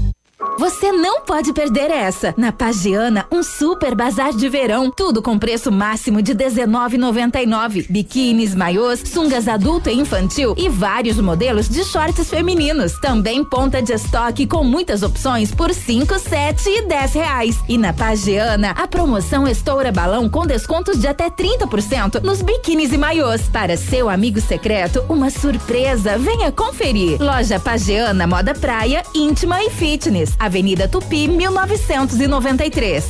Você 0.61 0.91
não 0.91 1.21
pode 1.21 1.51
perder 1.53 1.89
essa. 1.89 2.35
Na 2.37 2.51
Pagiana, 2.51 3.25
um 3.31 3.41
super 3.41 3.95
bazar 3.95 4.31
de 4.31 4.47
verão. 4.47 4.91
Tudo 4.91 5.19
com 5.19 5.39
preço 5.39 5.71
máximo 5.71 6.21
de 6.21 6.33
R$19,99. 6.33 7.87
Biquínis, 7.89 8.53
maiôs, 8.53 9.01
sungas 9.03 9.47
adulto 9.47 9.89
e 9.89 9.99
infantil 9.99 10.53
e 10.55 10.69
vários 10.69 11.17
modelos 11.17 11.67
de 11.67 11.83
shorts 11.83 12.29
femininos. 12.29 12.93
Também 12.99 13.43
ponta 13.43 13.81
de 13.81 13.91
estoque 13.91 14.45
com 14.45 14.63
muitas 14.63 15.01
opções 15.01 15.51
por 15.51 15.73
cinco, 15.73 16.19
sete 16.19 16.69
e 16.69 16.83
dez 16.83 17.13
reais. 17.13 17.57
E 17.67 17.75
na 17.75 17.91
Pagiana, 17.91 18.69
a 18.77 18.87
promoção 18.87 19.47
estoura 19.47 19.91
balão 19.91 20.29
com 20.29 20.45
descontos 20.45 20.99
de 20.99 21.07
até 21.07 21.27
30% 21.27 22.21
nos 22.21 22.43
biquínis 22.43 22.93
e 22.93 22.99
maiôs. 22.99 23.49
Para 23.51 23.75
seu 23.75 24.07
amigo 24.07 24.39
secreto, 24.39 25.03
uma 25.09 25.31
surpresa. 25.31 26.19
Venha 26.19 26.51
conferir. 26.51 27.19
Loja 27.19 27.59
Pagiana 27.59 28.27
Moda 28.27 28.53
Praia, 28.53 29.01
íntima 29.15 29.63
e 29.63 29.71
fitness. 29.71 30.35
Avenida 30.51 30.85
Tupi, 30.85 31.29
1993. 31.29 33.05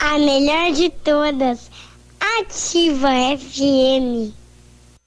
A 0.00 0.18
melhor 0.18 0.72
de 0.72 0.90
todas. 0.90 1.70
Ativa 2.40 3.14
FM. 3.14 4.34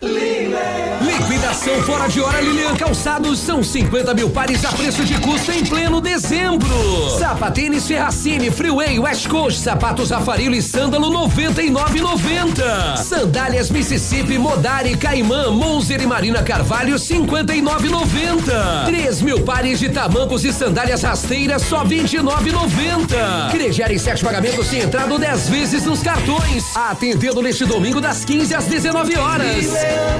Liquidação 0.05 1.81
fora 1.83 2.07
de 2.07 2.21
hora 2.21 2.39
Lilian 2.39 2.75
Calçados 2.75 3.39
são 3.39 3.63
50 3.63 4.13
mil 4.13 4.29
pares 4.29 4.63
a 4.63 4.71
preço 4.71 5.03
de 5.03 5.15
custo 5.19 5.51
em 5.51 5.65
pleno 5.65 5.99
dezembro. 5.99 6.69
Sapatênis 7.17 7.87
Ferracini, 7.87 8.51
Freeway, 8.51 8.99
West 8.99 9.27
Coast, 9.27 9.61
sapatos 9.61 10.11
Afarilo 10.11 10.53
e 10.53 10.61
sândalo 10.61 11.09
99,90. 11.27 12.97
Sandálias 12.97 13.71
Mississippi, 13.71 14.37
Modari, 14.37 14.95
Caimã, 14.95 15.49
Monzer 15.49 16.01
e 16.01 16.05
Marina 16.05 16.43
Carvalho 16.43 16.95
59,90. 16.95 18.85
3 18.85 19.21
mil 19.21 19.41
pares 19.41 19.79
de 19.79 19.89
tamancos 19.89 20.45
e 20.45 20.53
sandálias 20.53 21.01
rasteiras 21.01 21.63
só 21.63 21.83
29,90. 21.83 23.51
Crejar 23.51 23.91
em 23.91 23.97
sete 23.97 24.23
pagamentos 24.23 24.67
sem 24.67 24.81
entrada 24.81 25.11
ou 25.11 25.17
10 25.19 25.49
vezes 25.49 25.83
nos 25.85 26.03
cartões. 26.03 26.75
Atendendo 26.75 27.41
neste 27.41 27.65
domingo 27.65 27.99
das 27.99 28.23
15 28.23 28.53
às 28.53 28.65
19 28.65 29.17
horas. 29.17 29.65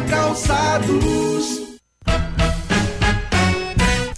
Calçados. 0.09 1.65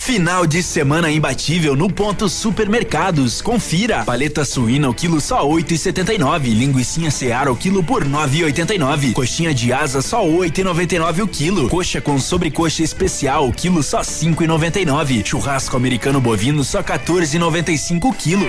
Final 0.08 0.48
de 0.48 0.64
semana 0.64 1.12
imbatível 1.12 1.76
no 1.76 1.92
ponto 1.92 2.30
supermercados. 2.30 3.42
Confira. 3.42 4.06
Paleta 4.06 4.46
suína 4.46 4.90
o 4.90 4.94
quilo 4.94 5.20
só 5.20 5.46
8,79. 5.46 6.44
Linguiça 6.44 7.12
Seara 7.12 7.52
o 7.52 7.56
quilo 7.56 7.84
por 7.84 8.06
9,89. 8.06 9.14
Coxinha 9.14 9.54
de 9.54 9.72
asa 9.74 10.02
só 10.02 10.26
8,99 10.26 11.24
o 11.24 11.28
quilo. 11.28 11.70
Coxa 11.70 12.00
com 12.00 12.18
sobrecoxa 12.18 12.82
especial 12.82 13.48
o 13.48 13.54
quilo 13.54 13.84
só 13.84 14.00
5,99. 14.00 15.26
Churrasco 15.26 15.76
americano 15.76 16.22
bovino 16.22 16.64
só 16.64 16.82
14,95 16.82 18.06
o 18.06 18.14
quilo. 18.14 18.48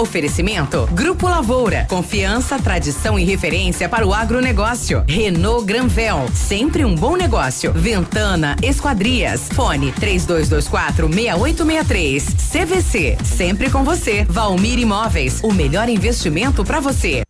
Oferecimento 0.00 0.88
Grupo 0.92 1.28
Lavoura. 1.28 1.84
Confiança, 1.86 2.58
tradição 2.58 3.18
e 3.18 3.24
referência 3.24 3.86
para 3.86 4.06
o 4.06 4.14
agronegócio. 4.14 5.04
Renault 5.06 5.66
Granvel. 5.66 6.26
Sempre 6.34 6.86
um 6.86 6.94
bom 6.94 7.16
negócio. 7.16 7.70
Ventana 7.74 8.56
Esquadrias. 8.62 9.48
Fone 9.52 9.92
3224 9.92 11.06
6863. 11.06 12.24
CVC. 12.50 13.18
Sempre 13.24 13.68
com 13.70 13.84
você. 13.84 14.24
Valmir 14.24 14.78
Imóveis. 14.78 15.40
O 15.42 15.52
melhor 15.52 15.88
investimento 15.90 16.64
para 16.64 16.80
você. 16.80 17.22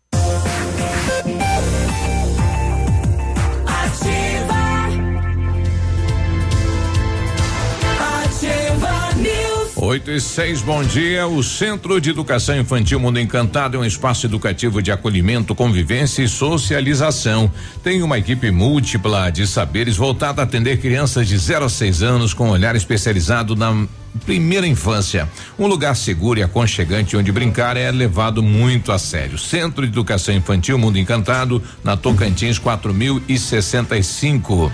8 9.91 10.11
e 10.11 10.21
6, 10.21 10.61
bom 10.61 10.81
dia. 10.85 11.27
O 11.27 11.43
Centro 11.43 11.99
de 11.99 12.11
Educação 12.11 12.57
Infantil 12.57 12.97
Mundo 12.97 13.19
Encantado 13.19 13.75
é 13.75 13.79
um 13.81 13.83
espaço 13.83 14.25
educativo 14.25 14.81
de 14.81 14.89
acolhimento, 14.89 15.53
convivência 15.53 16.23
e 16.23 16.29
socialização. 16.29 17.51
Tem 17.83 18.01
uma 18.01 18.17
equipe 18.17 18.49
múltipla 18.51 19.29
de 19.29 19.45
saberes 19.45 19.97
voltada 19.97 20.41
a 20.41 20.45
atender 20.45 20.79
crianças 20.79 21.27
de 21.27 21.37
0 21.37 21.65
a 21.65 21.69
6 21.69 22.03
anos 22.03 22.33
com 22.33 22.49
olhar 22.49 22.73
especializado 22.73 23.53
na 23.53 23.85
primeira 24.25 24.65
infância. 24.65 25.27
Um 25.59 25.67
lugar 25.67 25.97
seguro 25.97 26.39
e 26.39 26.43
aconchegante 26.43 27.17
onde 27.17 27.29
brincar 27.29 27.75
é 27.75 27.91
levado 27.91 28.41
muito 28.41 28.93
a 28.93 28.97
sério. 28.97 29.37
Centro 29.37 29.81
de 29.81 29.91
Educação 29.91 30.33
Infantil 30.33 30.77
Mundo 30.77 30.99
Encantado, 30.99 31.61
na 31.83 31.97
Tocantins 31.97 32.57
4065. 32.57 34.71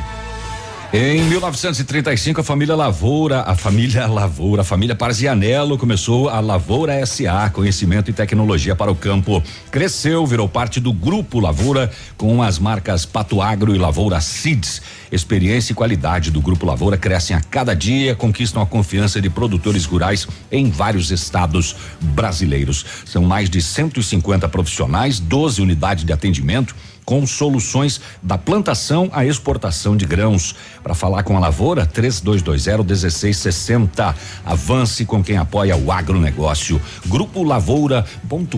Em 0.94 1.22
1935, 1.24 2.40
a 2.40 2.44
família 2.46 2.74
Lavoura, 2.74 3.42
a 3.42 3.56
família 3.58 4.08
Lavoura, 4.08 4.62
a 4.62 4.66
família 4.66 4.96
Parzianello 4.96 5.78
começou 5.78 6.30
a 6.30 6.40
Lavoura 6.40 7.06
SA, 7.06 7.50
conhecimento 7.52 8.10
e 8.10 8.14
tecnologia 8.14 8.74
para 8.74 8.90
o 8.90 8.96
campo. 8.96 9.44
Cresceu, 9.70 10.26
virou 10.26 10.48
parte 10.48 10.80
do 10.80 10.94
grupo 10.94 11.42
Lavoura 11.42 11.92
com 12.16 12.42
as 12.42 12.58
marcas 12.58 13.06
Pato 13.06 13.42
Agro 13.42 13.76
e 13.76 13.78
Lavoura 13.78 14.22
Seeds. 14.22 14.82
Experiência 15.12 15.74
e 15.74 15.76
qualidade 15.76 16.32
do 16.32 16.40
grupo 16.40 16.66
Lavoura 16.66 16.98
crescem 16.98 17.36
a 17.36 17.42
cada 17.42 17.76
dia, 17.76 18.16
conquistam 18.16 18.62
a 18.62 18.66
confiança 18.66 19.20
de 19.20 19.30
produtores 19.30 19.84
rurais 19.84 20.26
em 20.50 20.72
vários 20.72 21.12
estados 21.12 21.76
brasileiros. 22.00 22.86
São 23.06 23.24
mais 23.24 23.50
de 23.50 23.62
150 23.62 24.48
profissionais, 24.48 25.20
12 25.20 25.62
unidades 25.62 26.06
de 26.06 26.14
atendimento 26.14 26.74
com 27.08 27.26
soluções 27.26 28.02
da 28.22 28.38
plantação 28.38 29.10
à 29.14 29.26
exportação 29.26 29.96
de 29.96 30.06
grãos. 30.06 30.54
Para 30.88 30.96
falar 30.96 31.24
com 31.24 31.36
a 31.36 31.40
lavoura, 31.42 31.86
3220-1660. 31.86 34.16
Avance 34.46 35.04
com 35.04 35.22
quem 35.22 35.36
apoia 35.36 35.76
o 35.76 35.92
agronegócio. 35.92 36.82
Grupo 37.06 37.44
Lavoura.com.br. 37.44 38.56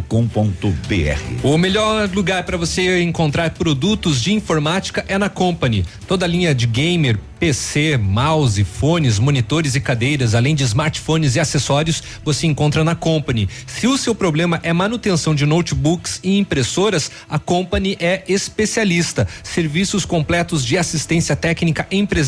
O 1.41 1.57
melhor 1.57 2.07
lugar 2.13 2.43
para 2.43 2.55
você 2.55 3.01
encontrar 3.01 3.49
produtos 3.49 4.21
de 4.21 4.31
informática 4.31 5.03
é 5.07 5.17
na 5.17 5.27
Company. 5.27 5.83
Toda 6.07 6.25
a 6.25 6.27
linha 6.27 6.53
de 6.53 6.67
gamer, 6.67 7.17
PC, 7.39 7.97
mouse, 7.97 8.63
fones, 8.63 9.17
monitores 9.17 9.73
e 9.73 9.79
cadeiras, 9.79 10.35
além 10.35 10.53
de 10.53 10.63
smartphones 10.65 11.35
e 11.35 11.39
acessórios, 11.39 12.03
você 12.23 12.45
encontra 12.45 12.83
na 12.83 12.95
Company. 12.95 13.47
Se 13.65 13.87
o 13.87 13.97
seu 13.97 14.13
problema 14.13 14.59
é 14.61 14.73
manutenção 14.73 15.33
de 15.33 15.45
notebooks 15.45 16.19
e 16.21 16.37
impressoras, 16.37 17.09
a 17.29 17.39
Company 17.39 17.95
é 17.99 18.23
especialista. 18.27 19.25
Serviços 19.41 20.05
completos 20.05 20.65
de 20.65 20.77
assistência 20.77 21.35
técnica 21.35 21.87
empresarial 21.89 22.18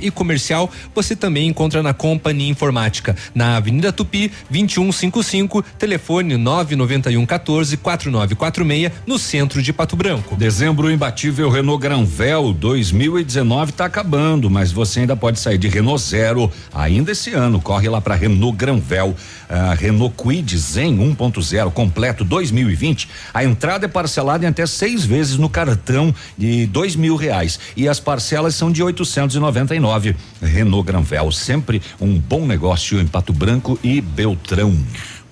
e 0.00 0.10
comercial, 0.10 0.70
você 0.94 1.14
também 1.14 1.48
encontra 1.48 1.82
na 1.82 1.92
Company 1.92 2.48
Informática, 2.48 3.14
na 3.34 3.56
Avenida 3.56 3.92
Tupi, 3.92 4.32
2155, 4.50 5.62
telefone 5.78 6.36
991 6.36 7.26
14 7.26 7.76
4946, 7.76 8.92
no 9.06 9.18
centro 9.18 9.62
de 9.62 9.72
Pato 9.72 9.94
Branco. 9.94 10.36
Dezembro 10.36 10.90
imbatível 10.90 11.50
Renault 11.50 11.82
Granvel 11.82 12.52
2019 12.52 13.72
está 13.72 13.84
acabando, 13.84 14.48
mas 14.48 14.72
você 14.72 15.00
ainda 15.00 15.16
pode 15.16 15.38
sair 15.38 15.58
de 15.58 15.68
Renault 15.68 16.02
Zero 16.02 16.50
ainda 16.74 17.12
esse 17.12 17.32
ano. 17.32 17.60
Corre 17.60 17.88
lá 17.88 18.00
para 18.00 18.14
Renault 18.14 18.56
Granvel, 18.56 19.14
ah, 19.48 19.74
Renault 19.78 20.14
Quid 20.16 20.56
Zen 20.56 20.96
1.0 20.96 21.70
completo 21.72 22.24
2020. 22.24 23.08
A 23.34 23.44
entrada 23.44 23.84
é 23.84 23.88
parcelada 23.88 24.44
em 24.44 24.48
até 24.48 24.66
seis 24.66 25.04
vezes 25.04 25.36
no 25.36 25.48
cartão 25.48 26.14
de 26.38 26.66
dois 26.66 26.96
mil 26.96 27.16
reais 27.16 27.58
e 27.76 27.88
as 27.88 28.00
parcelas 28.00 28.54
são 28.54 28.72
de 28.72 28.82
899. 29.26 30.16
Renault 30.40 30.86
Granvel, 30.86 31.30
sempre 31.32 31.82
um 32.00 32.18
bom 32.18 32.46
negócio 32.46 33.00
em 33.00 33.06
Pato 33.06 33.32
Branco 33.32 33.78
e 33.82 34.00
Beltrão. 34.00 34.76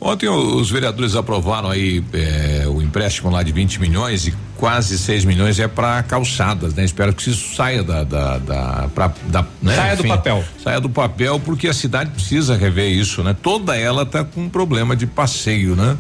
Ontem 0.00 0.28
os 0.28 0.70
vereadores 0.70 1.16
aprovaram 1.16 1.70
aí 1.70 2.04
eh, 2.12 2.64
o 2.66 2.82
empréstimo 2.82 3.30
lá 3.30 3.42
de 3.42 3.52
20 3.52 3.80
milhões 3.80 4.26
e 4.26 4.34
quase 4.56 4.98
6 4.98 5.24
milhões 5.24 5.58
é 5.58 5.66
para 5.66 6.02
calçadas, 6.02 6.74
né? 6.74 6.84
Espero 6.84 7.14
que 7.14 7.30
isso 7.30 7.54
saia 7.54 7.82
da, 7.82 8.04
da, 8.04 8.38
da, 8.38 8.88
pra, 8.94 9.14
da 9.28 9.46
né? 9.62 9.74
Saia 9.74 9.96
do 9.96 10.04
papel. 10.04 10.44
Saia 10.62 10.80
do 10.80 10.90
papel 10.90 11.40
porque 11.40 11.68
a 11.68 11.72
cidade 11.72 12.10
precisa 12.10 12.54
rever 12.54 12.90
isso, 12.90 13.22
né? 13.22 13.34
Toda 13.40 13.76
ela 13.76 14.04
tá 14.04 14.22
com 14.24 14.42
um 14.42 14.48
problema 14.48 14.94
de 14.94 15.06
passeio, 15.06 15.74
né? 15.74 15.96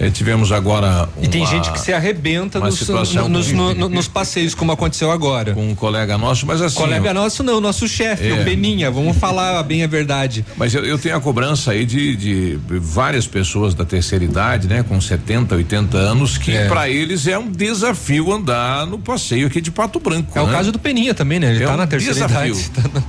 Eh, 0.00 0.08
tivemos 0.10 0.50
agora 0.50 1.08
E 1.20 1.28
tem 1.28 1.42
uma- 1.42 1.50
gente 1.50 1.70
que 1.70 1.78
se 1.78 1.92
arrebenta 1.92 2.58
uma 2.58 2.68
nos, 2.68 2.88
nos, 3.28 3.52
no- 3.52 3.88
nos 3.88 4.08
passeios, 4.08 4.54
como 4.54 4.72
aconteceu 4.72 5.10
agora. 5.10 5.52
Com 5.52 5.68
um 5.70 5.74
colega 5.74 6.16
nosso, 6.16 6.46
mas 6.46 6.62
assim. 6.62 6.76
Colega 6.76 7.12
nosso 7.12 7.42
não, 7.42 7.60
nosso 7.60 7.86
chefe, 7.86 8.28
É. 8.30 8.40
o 8.40 8.42
Beninha, 8.44 8.90
vamos 8.90 9.16
falar 9.18 9.62
bem 9.62 9.84
a 9.84 9.86
verdade. 9.86 10.44
Mas 10.56 10.74
eu, 10.74 10.84
eu 10.86 10.98
tenho 10.98 11.16
a 11.16 11.20
cobrança 11.20 11.72
aí 11.72 11.84
de, 11.84 12.16
de 12.16 12.58
várias 12.66 13.26
pessoas 13.26 13.74
da 13.74 13.84
terceira 13.84 14.24
idade, 14.24 14.66
né, 14.68 14.82
com 14.82 14.98
70, 15.00 15.54
80 15.54 15.98
anos, 15.98 16.38
que 16.38 16.52
É. 16.52 16.66
pra 16.66 16.88
eles 16.88 17.26
é 17.26 17.38
um 17.38 17.50
desafio 17.50 18.32
andar 18.32 18.86
no 18.86 18.98
passeio 18.98 19.46
aqui 19.48 19.60
de 19.60 19.70
Pato 19.70 20.00
Branco. 20.00 20.30
É 20.38 20.40
o 20.40 20.46
né? 20.46 20.52
caso 20.52 20.72
do 20.72 20.78
Peninha 20.78 21.12
também, 21.12 21.38
né? 21.38 21.50
Ele 21.54 21.62
É 21.64 21.66
tá 21.66 21.74
um 21.74 21.76
na 21.78 21.86
terceira 21.86 22.14
desafio. 22.14 22.54
idade. 22.54 22.70
Tá 22.70 23.02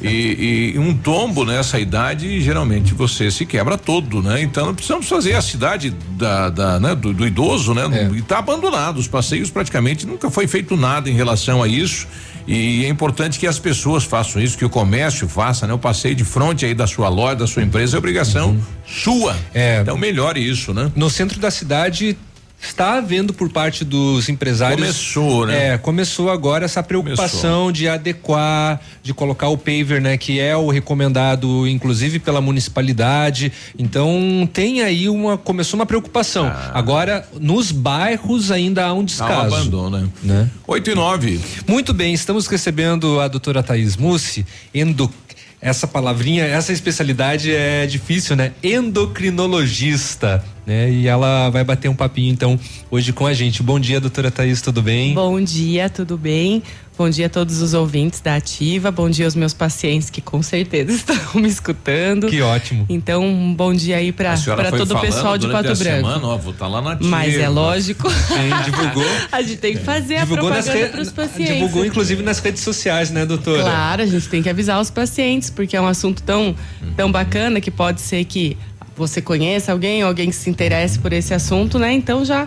E, 0.00 0.72
e 0.74 0.78
um 0.78 0.94
tombo 0.96 1.44
nessa 1.44 1.78
idade, 1.78 2.40
geralmente 2.40 2.94
você 2.94 3.30
se 3.30 3.44
quebra 3.44 3.76
todo, 3.76 4.22
né? 4.22 4.40
Então 4.42 4.72
precisamos 4.74 5.08
fazer 5.08 5.34
a 5.34 5.42
cidade 5.42 5.92
da, 6.22 6.48
da, 6.50 6.80
né, 6.80 6.94
do, 6.94 7.12
do 7.12 7.26
idoso, 7.26 7.74
né? 7.74 7.82
É. 7.92 8.16
E 8.16 8.22
tá 8.22 8.38
abandonado. 8.38 8.98
Os 8.98 9.08
passeios 9.08 9.50
praticamente 9.50 10.06
nunca 10.06 10.30
foi 10.30 10.46
feito 10.46 10.76
nada 10.76 11.10
em 11.10 11.14
relação 11.14 11.62
a 11.62 11.66
isso. 11.66 12.06
E 12.46 12.84
é 12.84 12.88
importante 12.88 13.38
que 13.38 13.46
as 13.46 13.58
pessoas 13.58 14.04
façam 14.04 14.40
isso, 14.40 14.56
que 14.56 14.64
o 14.64 14.70
comércio 14.70 15.28
faça, 15.28 15.66
né? 15.66 15.72
O 15.72 15.78
passeio 15.78 16.14
de 16.14 16.24
frente 16.24 16.64
aí 16.64 16.74
da 16.74 16.86
sua 16.86 17.08
loja, 17.08 17.36
da 17.36 17.46
sua 17.46 17.62
empresa, 17.62 17.96
é 17.96 17.98
obrigação 17.98 18.56
sua. 18.86 19.36
É. 19.52 19.80
Então 19.80 19.96
melhore 19.96 20.40
isso, 20.40 20.72
né? 20.72 20.90
No 20.94 21.10
centro 21.10 21.40
da 21.40 21.50
cidade 21.50 22.16
está 22.62 22.94
havendo 22.94 23.34
por 23.34 23.50
parte 23.50 23.84
dos 23.84 24.28
empresários. 24.28 24.80
Começou, 24.80 25.46
né? 25.46 25.74
É, 25.74 25.78
começou 25.78 26.30
agora 26.30 26.64
essa 26.64 26.82
preocupação 26.82 27.70
de 27.70 27.88
adequar, 27.88 28.80
de 29.02 29.12
colocar 29.12 29.48
o 29.48 29.58
paver, 29.58 30.00
né, 30.00 30.16
que 30.16 30.38
é 30.40 30.56
o 30.56 30.70
recomendado, 30.70 31.66
inclusive 31.66 32.18
pela 32.18 32.40
municipalidade. 32.40 33.52
Então 33.78 34.48
tem 34.52 34.82
aí 34.82 35.08
uma 35.08 35.36
começou 35.36 35.78
uma 35.78 35.86
preocupação. 35.86 36.46
Ah. 36.46 36.70
Agora 36.72 37.28
nos 37.40 37.72
bairros 37.72 38.50
ainda 38.50 38.86
há 38.86 38.92
um 38.92 39.02
Há 39.02 39.02
um 39.02 39.04
descaso. 39.04 39.54
abandono, 39.56 39.98
né? 39.98 40.08
né? 40.22 40.50
8 40.66 40.90
e 40.90 40.94
9. 40.94 41.40
Muito 41.66 41.92
bem, 41.92 42.14
estamos 42.14 42.46
recebendo 42.46 43.20
a 43.20 43.26
doutora 43.26 43.62
Thaís 43.62 43.96
Mussi, 43.96 44.46
endo 44.72 45.12
essa 45.62 45.86
palavrinha, 45.86 46.44
essa 46.44 46.72
especialidade 46.72 47.54
é 47.54 47.86
difícil, 47.86 48.34
né? 48.34 48.52
Endocrinologista, 48.64 50.44
né? 50.66 50.90
E 50.90 51.06
ela 51.06 51.50
vai 51.50 51.62
bater 51.62 51.88
um 51.88 51.94
papinho 51.94 52.32
então 52.32 52.58
hoje 52.90 53.12
com 53.12 53.24
a 53.24 53.32
gente. 53.32 53.62
Bom 53.62 53.78
dia, 53.78 54.00
doutora 54.00 54.28
Thaís, 54.28 54.60
tudo 54.60 54.82
bem? 54.82 55.14
Bom 55.14 55.40
dia, 55.40 55.88
tudo 55.88 56.18
bem? 56.18 56.64
Bom 56.96 57.08
dia 57.08 57.26
a 57.26 57.28
todos 57.28 57.62
os 57.62 57.72
ouvintes 57.72 58.20
da 58.20 58.34
Ativa, 58.36 58.90
bom 58.90 59.08
dia 59.08 59.24
aos 59.24 59.34
meus 59.34 59.54
pacientes 59.54 60.10
que 60.10 60.20
com 60.20 60.42
certeza 60.42 60.92
estão 60.92 61.16
me 61.40 61.48
escutando. 61.48 62.26
Que 62.28 62.42
ótimo. 62.42 62.84
Então, 62.88 63.24
um 63.24 63.54
bom 63.54 63.72
dia 63.72 63.96
aí 63.96 64.12
para 64.12 64.36
todo 64.76 64.94
o 64.94 65.00
pessoal 65.00 65.38
de 65.38 65.48
Pato 65.48 65.74
Branco. 65.74 66.06
Semana, 66.06 66.26
ó, 66.26 66.36
vou 66.36 66.52
estar 66.52 66.68
lá 66.68 66.82
na 66.82 66.92
ativa. 66.92 67.08
Mas 67.08 67.34
é 67.34 67.48
lógico. 67.48 68.08
Quem 68.28 68.62
divulgou? 68.70 69.10
a 69.32 69.40
gente 69.40 69.56
tem 69.56 69.72
que 69.74 69.82
fazer 69.82 70.18
divulgou 70.20 70.48
a 70.50 70.52
propaganda 70.52 70.78
re- 70.78 70.88
para 70.90 71.00
os 71.00 71.10
pacientes. 71.10 71.54
Divulgou 71.54 71.84
inclusive 71.86 72.22
nas 72.22 72.38
redes 72.40 72.62
sociais, 72.62 73.10
né, 73.10 73.24
doutora? 73.24 73.62
Claro, 73.62 74.02
a 74.02 74.06
gente 74.06 74.28
tem 74.28 74.42
que 74.42 74.50
avisar 74.50 74.78
os 74.78 74.90
pacientes, 74.90 75.48
porque 75.48 75.74
é 75.74 75.80
um 75.80 75.86
assunto 75.86 76.22
tão, 76.22 76.54
tão 76.94 77.10
bacana 77.10 77.58
que 77.60 77.70
pode 77.70 78.02
ser 78.02 78.22
que 78.26 78.56
você 78.94 79.22
conheça 79.22 79.72
alguém, 79.72 80.02
alguém 80.02 80.28
que 80.28 80.36
se 80.36 80.50
interesse 80.50 80.98
por 80.98 81.12
esse 81.14 81.32
assunto, 81.32 81.78
né? 81.78 81.90
Então 81.94 82.22
já, 82.22 82.46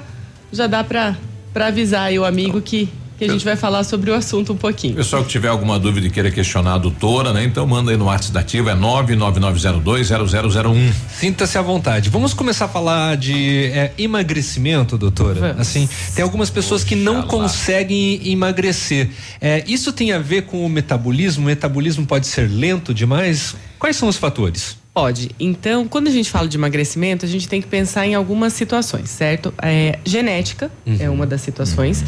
já 0.54 0.68
dá 0.68 0.84
para 0.84 1.16
avisar 1.56 2.04
aí 2.10 2.20
o 2.20 2.24
amigo 2.24 2.62
que, 2.62 2.88
que 3.18 3.26
a 3.26 3.30
gente 3.30 3.46
vai 3.46 3.56
falar 3.56 3.84
sobre 3.84 4.12
o 4.12 4.14
assunto 4.14 4.54
um 4.54 4.58
pouquinho. 4.58 4.96
Pessoal 4.96 5.24
que 5.24 5.30
tiver 5.30 5.48
alguma 5.48 5.80
dúvida 5.80 6.08
e 6.08 6.10
queira 6.10 6.30
questionar 6.30 6.76
a 6.76 6.78
doutora, 6.78 7.32
né? 7.32 7.44
Então 7.44 7.66
manda 7.66 7.92
aí 7.92 7.98
no 7.98 8.06
WhatsApp 8.06 8.34
da 8.34 8.42
Ativa, 8.42 8.72
é 8.72 8.76
999020001. 8.76 10.94
Sinta-se 11.18 11.58
à 11.58 11.62
vontade. 11.62 12.10
Vamos 12.10 12.34
começar 12.34 12.66
a 12.66 12.68
falar 12.68 13.16
de 13.16 13.68
é, 13.68 13.94
emagrecimento, 13.98 14.98
doutora. 14.98 15.40
Vamos. 15.40 15.62
Assim, 15.62 15.88
tem 16.14 16.24
algumas 16.24 16.50
pessoas 16.50 16.84
que 16.84 16.96
não 16.96 17.22
conseguem 17.24 18.30
emagrecer. 18.30 19.10
É, 19.40 19.64
isso 19.68 19.94
tem 19.94 20.12
a 20.12 20.20
ver 20.20 20.42
com 20.44 20.66
o 20.66 20.70
metabolismo? 20.70 21.44
O 21.44 21.48
metabolismo 21.48 22.06
pode 22.06 22.28
ser 22.28 22.50
lento 22.50 22.94
demais? 22.94 23.56
Quais 23.80 23.96
são 23.96 24.10
os 24.10 24.18
fatores? 24.18 24.76
Pode. 24.96 25.32
Então, 25.38 25.90
quando 25.90 26.08
a 26.08 26.10
gente 26.10 26.32
fala 26.32 26.48
de 26.48 26.56
emagrecimento, 26.56 27.26
a 27.26 27.28
gente 27.28 27.50
tem 27.50 27.62
que 27.62 27.68
pensar 27.68 28.08
em 28.08 28.16
algumas 28.16 28.54
situações, 28.54 29.10
certo? 29.10 29.54
É, 29.62 30.00
genética 30.06 30.72
é 31.02 31.10
uma 31.10 31.28
das 31.28 31.42
situações, 31.42 32.02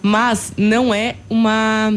mas 0.00 0.52
não 0.56 0.94
é 0.94 1.16
uma 1.28 1.92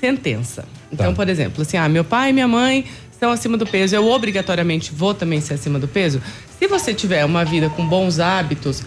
sentença. 0.00 0.64
Então, 0.92 1.14
por 1.14 1.28
exemplo, 1.28 1.62
assim, 1.62 1.76
ah, 1.76 1.88
meu 1.88 2.02
pai 2.02 2.30
e 2.30 2.32
minha 2.32 2.48
mãe 2.48 2.84
estão 3.08 3.30
acima 3.30 3.56
do 3.56 3.64
peso, 3.64 3.94
eu 3.94 4.08
obrigatoriamente 4.08 4.92
vou 4.92 5.14
também 5.14 5.40
ser 5.40 5.54
acima 5.54 5.78
do 5.78 5.86
peso? 5.86 6.20
Se 6.58 6.66
você 6.66 6.92
tiver 6.92 7.24
uma 7.24 7.44
vida 7.44 7.70
com 7.70 7.86
bons 7.86 8.18
hábitos, 8.18 8.82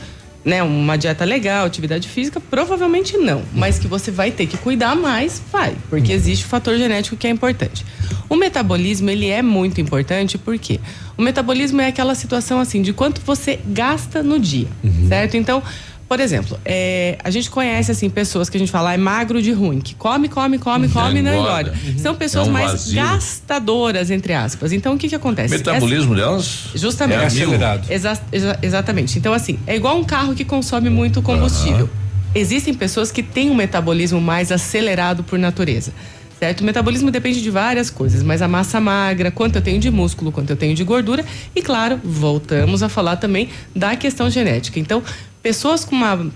né, 0.48 0.64
uma 0.64 0.98
dieta 0.98 1.26
legal, 1.26 1.66
atividade 1.66 2.08
física, 2.08 2.40
provavelmente 2.40 3.18
não. 3.18 3.44
Mas 3.54 3.78
que 3.78 3.86
você 3.86 4.10
vai 4.10 4.32
ter 4.32 4.48
que 4.48 4.58
cuidar 4.58 4.96
mais, 4.96 5.42
vai, 5.52 5.76
porque 5.90 6.14
existe 6.14 6.46
o 6.46 6.48
fator 6.48 6.78
genético 6.78 7.18
que 7.18 7.28
é 7.28 7.30
importante. 7.30 7.86
O 8.30 8.36
metabolismo, 8.38 9.10
ele 9.10 9.28
é 9.28 9.42
muito 9.42 9.82
importante 9.82 10.38
porque 10.38 10.80
o 11.18 11.22
metabolismo 11.22 11.82
é 11.82 11.88
aquela 11.88 12.16
situação 12.16 12.62
assim 12.62 12.82
de 12.82 12.94
quanto 12.94 13.20
você 13.26 13.60
gasta 13.66 14.24
no 14.24 14.40
dia, 14.40 14.70
certo? 15.10 15.36
Então, 15.36 15.62
por 16.08 16.20
exemplo, 16.20 16.58
é, 16.64 17.18
a 17.24 17.30
gente 17.30 17.50
conhece 17.50 17.92
assim 17.92 18.10
pessoas 18.10 18.50
que 18.50 18.56
a 18.58 18.60
gente 18.60 18.72
fala 18.72 18.92
"Ah, 18.92 18.94
é 18.94 18.98
magro 18.98 19.42
de 19.42 19.52
ruim, 19.52 19.80
que 19.82 19.94
come, 19.96 20.30
come, 20.30 20.58
come, 20.58 20.88
come 20.88 21.20
e 21.20 21.22
não 21.22 21.34
engorda. 21.34 21.72
engorda. 21.76 22.00
São 22.00 22.16
pessoas 22.16 22.48
É 22.48 22.50
um 22.50 22.54
mais 22.54 22.92
gastadoras, 22.94 24.10
entre 24.10 24.34
aspas. 24.34 24.72
Então, 24.72 24.94
o 24.96 24.98
que 24.98 25.08
que 25.10 25.16
O 25.16 25.18
acontece? 25.18 25.54
metabolismo 25.58 26.16
delas 26.16 26.70
Justamente. 26.76 27.40
é 27.42 27.44
a 27.44 27.48
mil. 27.48 27.60
Exa- 27.90 28.22
exa- 28.32 28.60
exatamente. 28.62 29.18
Então, 29.20 29.34
assim, 29.34 29.60
é 29.68 29.76
igual 29.76 29.98
um 29.98 30.04
carro 30.04 30.34
que 30.34 30.46
consome 30.46 30.90
muito 30.90 31.22
combustível. 31.22 31.90
Existem 32.36 32.74
pessoas 32.74 33.12
que 33.12 33.24
têm 33.24 33.50
um 33.50 33.56
metabolismo 33.56 34.22
mais 34.22 34.52
acelerado 34.52 35.24
por 35.24 35.38
natureza. 35.40 35.92
Certo? 36.40 36.62
O 36.62 36.64
metabolismo 36.66 37.10
depende 37.10 37.42
de 37.42 37.50
várias 37.50 37.90
coisas, 37.90 38.22
mas 38.22 38.44
a 38.44 38.48
massa 38.48 38.80
magra, 38.80 39.32
quanto 39.32 39.56
eu 39.56 39.62
tenho 39.62 39.80
de 39.80 39.90
músculo, 39.90 40.32
quanto 40.32 40.52
eu 40.52 40.56
tenho 40.56 40.76
de 40.76 40.84
gordura, 40.84 41.26
e 41.56 41.64
claro, 41.64 42.00
voltamos 42.04 42.84
a 42.84 42.90
falar 42.90 43.16
também 43.16 43.50
da 43.76 43.96
questão 43.96 44.30
genética. 44.30 44.80
Então, 44.80 45.02
pessoas 45.48 45.86
com, 45.86 45.96
uma, 45.96 46.30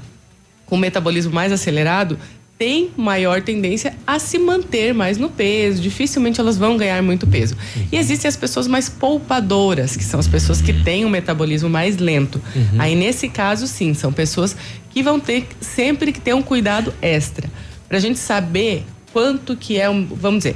com 0.66 0.78
um 0.78 0.80
metabolismo 0.80 1.34
mais 1.34 1.52
acelerado 1.52 2.18
têm 2.58 2.92
maior 2.96 3.42
tendência 3.42 3.94
a 4.08 4.18
se 4.20 4.40
manter 4.40 4.94
mais 4.94 5.18
no 5.18 5.30
peso, 5.30 5.82
dificilmente 5.82 6.40
elas 6.40 6.58
vão 6.58 6.78
ganhar 6.78 7.04
muito 7.04 7.28
peso. 7.28 7.58
E 7.92 7.98
existem 7.98 8.30
as 8.30 8.38
pessoas 8.38 8.68
mais 8.68 8.88
poupadoras, 8.88 9.98
que 9.98 10.04
são 10.06 10.18
as 10.18 10.30
pessoas 10.30 10.62
que 10.62 10.72
têm 10.72 11.04
um 11.04 11.10
metabolismo 11.10 11.70
mais 11.70 11.98
lento. 11.98 12.42
Aí, 12.80 12.96
nesse 12.96 13.28
caso, 13.28 13.68
sim, 13.68 13.94
são 13.94 14.14
pessoas 14.14 14.56
que 14.92 15.04
vão 15.04 15.20
ter 15.20 15.46
sempre 15.60 16.14
que 16.14 16.22
ter 16.22 16.34
um 16.34 16.42
cuidado 16.42 16.94
extra. 17.02 17.50
Pra 17.90 18.00
gente 18.00 18.18
saber 18.18 18.86
quanto 19.12 19.58
que 19.58 19.78
é 19.78 19.90
um, 19.90 20.06
vamos 20.06 20.46
dizer. 20.46 20.56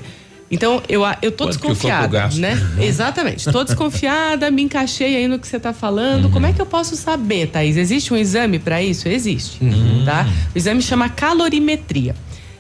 Então, 0.50 0.82
eu, 0.88 1.02
eu 1.22 1.32
tô 1.32 1.46
Quanto 1.46 1.58
desconfiada, 1.58 2.30
né? 2.36 2.54
Uhum. 2.54 2.84
Exatamente. 2.84 3.52
Tô 3.52 3.64
desconfiada, 3.64 4.52
me 4.52 4.62
encaixei 4.62 5.16
aí 5.16 5.28
no 5.28 5.40
que 5.40 5.48
você 5.48 5.60
tá 5.60 5.74
falando. 5.74 6.30
Como 6.30 6.46
é 6.46 6.54
que 6.54 6.62
eu 6.62 6.66
posso 6.66 6.96
saber, 6.96 7.48
Thaís? 7.48 7.78
Existe 7.78 8.14
um 8.14 8.18
exame 8.18 8.60
para 8.60 8.82
isso? 8.82 9.08
Existe, 9.08 9.60
tá? 10.06 10.28
O 10.54 10.58
exame 10.58 10.82
chama 10.82 11.10
calorimetria. 11.10 12.16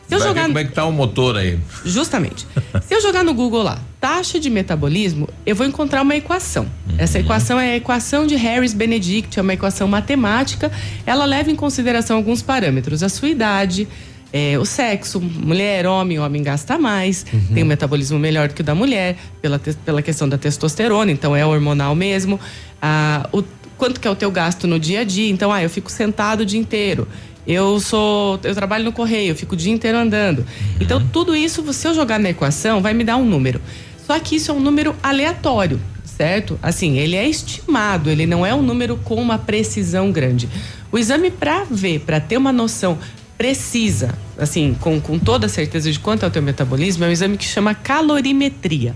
Se 0.07 0.13
eu 0.13 0.19
Vai 0.19 0.27
jogar 0.27 0.45
como 0.45 0.59
é 0.59 0.63
que 0.63 0.71
tá 0.71 0.85
o 0.85 0.91
motor 0.91 1.35
aí. 1.35 1.57
Justamente. 1.83 2.45
Se 2.85 2.93
eu 2.93 3.01
jogar 3.01 3.23
no 3.23 3.33
Google 3.33 3.63
lá, 3.63 3.79
taxa 3.99 4.39
de 4.39 4.51
metabolismo, 4.51 5.27
eu 5.45 5.55
vou 5.55 5.65
encontrar 5.65 6.03
uma 6.03 6.15
equação. 6.15 6.67
Essa 6.97 7.19
equação 7.19 7.59
é 7.59 7.71
a 7.71 7.75
equação 7.77 8.27
de 8.27 8.35
Harris-Benedict, 8.35 9.39
é 9.39 9.41
uma 9.41 9.53
equação 9.53 9.87
matemática. 9.87 10.71
Ela 11.07 11.25
leva 11.25 11.49
em 11.49 11.55
consideração 11.55 12.17
alguns 12.17 12.43
parâmetros: 12.43 13.01
a 13.01 13.09
sua 13.09 13.29
idade, 13.29 13.87
eh, 14.33 14.57
o 14.57 14.65
sexo, 14.65 15.21
mulher, 15.21 15.87
homem, 15.87 16.19
homem 16.19 16.43
gasta 16.43 16.77
mais, 16.77 17.25
tem 17.53 17.63
um 17.63 17.67
metabolismo 17.67 18.19
melhor 18.19 18.47
do 18.47 18.53
que 18.53 18.61
o 18.61 18.63
da 18.63 18.75
mulher, 18.75 19.17
pela, 19.41 19.59
pela 19.59 20.01
questão 20.01 20.27
da 20.27 20.37
testosterona, 20.37 21.11
então 21.11 21.35
é 21.35 21.45
hormonal 21.45 21.95
mesmo. 21.95 22.39
Ah, 22.81 23.29
o, 23.31 23.43
quanto 23.77 23.99
que 23.99 24.07
é 24.07 24.11
o 24.11 24.15
teu 24.15 24.31
gasto 24.31 24.67
no 24.67 24.79
dia 24.79 25.01
a 25.01 25.03
dia? 25.03 25.29
Então, 25.29 25.51
ah, 25.51 25.63
eu 25.63 25.69
fico 25.69 25.91
sentado 25.91 26.41
o 26.41 26.45
dia 26.45 26.59
inteiro. 26.59 27.07
Eu 27.47 27.79
sou, 27.79 28.39
eu 28.43 28.55
trabalho 28.55 28.83
no 28.83 28.91
correio, 28.91 29.31
eu 29.31 29.35
fico 29.35 29.53
o 29.53 29.57
dia 29.57 29.71
inteiro 29.71 29.97
andando. 29.97 30.45
Então, 30.79 31.05
tudo 31.13 31.35
isso, 31.35 31.71
se 31.71 31.87
eu 31.87 31.93
jogar 31.93 32.19
na 32.19 32.31
equação, 32.31 32.81
vai 32.81 32.93
me 32.93 33.03
dar 33.03 33.17
um 33.17 33.25
número. 33.25 33.61
Só 34.05 34.19
que 34.19 34.35
isso 34.35 34.51
é 34.51 34.53
um 34.53 34.59
número 34.59 34.95
aleatório, 35.01 35.79
certo? 36.03 36.59
Assim, 36.61 36.97
ele 36.97 37.15
é 37.15 37.27
estimado, 37.27 38.09
ele 38.09 38.25
não 38.25 38.45
é 38.45 38.53
um 38.53 38.61
número 38.61 38.97
com 38.97 39.15
uma 39.15 39.37
precisão 39.37 40.11
grande. 40.11 40.49
O 40.91 40.97
exame 40.97 41.29
para 41.29 41.65
ver, 41.69 41.99
para 41.99 42.19
ter 42.19 42.37
uma 42.37 42.51
noção 42.51 42.97
precisa, 43.37 44.13
assim, 44.37 44.75
com, 44.79 44.99
com 44.99 45.17
toda 45.19 45.45
a 45.45 45.49
certeza 45.49 45.91
de 45.91 45.99
quanto 45.99 46.23
é 46.23 46.27
o 46.27 46.31
teu 46.31 46.41
metabolismo, 46.41 47.03
é 47.03 47.07
um 47.07 47.11
exame 47.11 47.37
que 47.37 47.45
chama 47.45 47.73
calorimetria. 47.75 48.95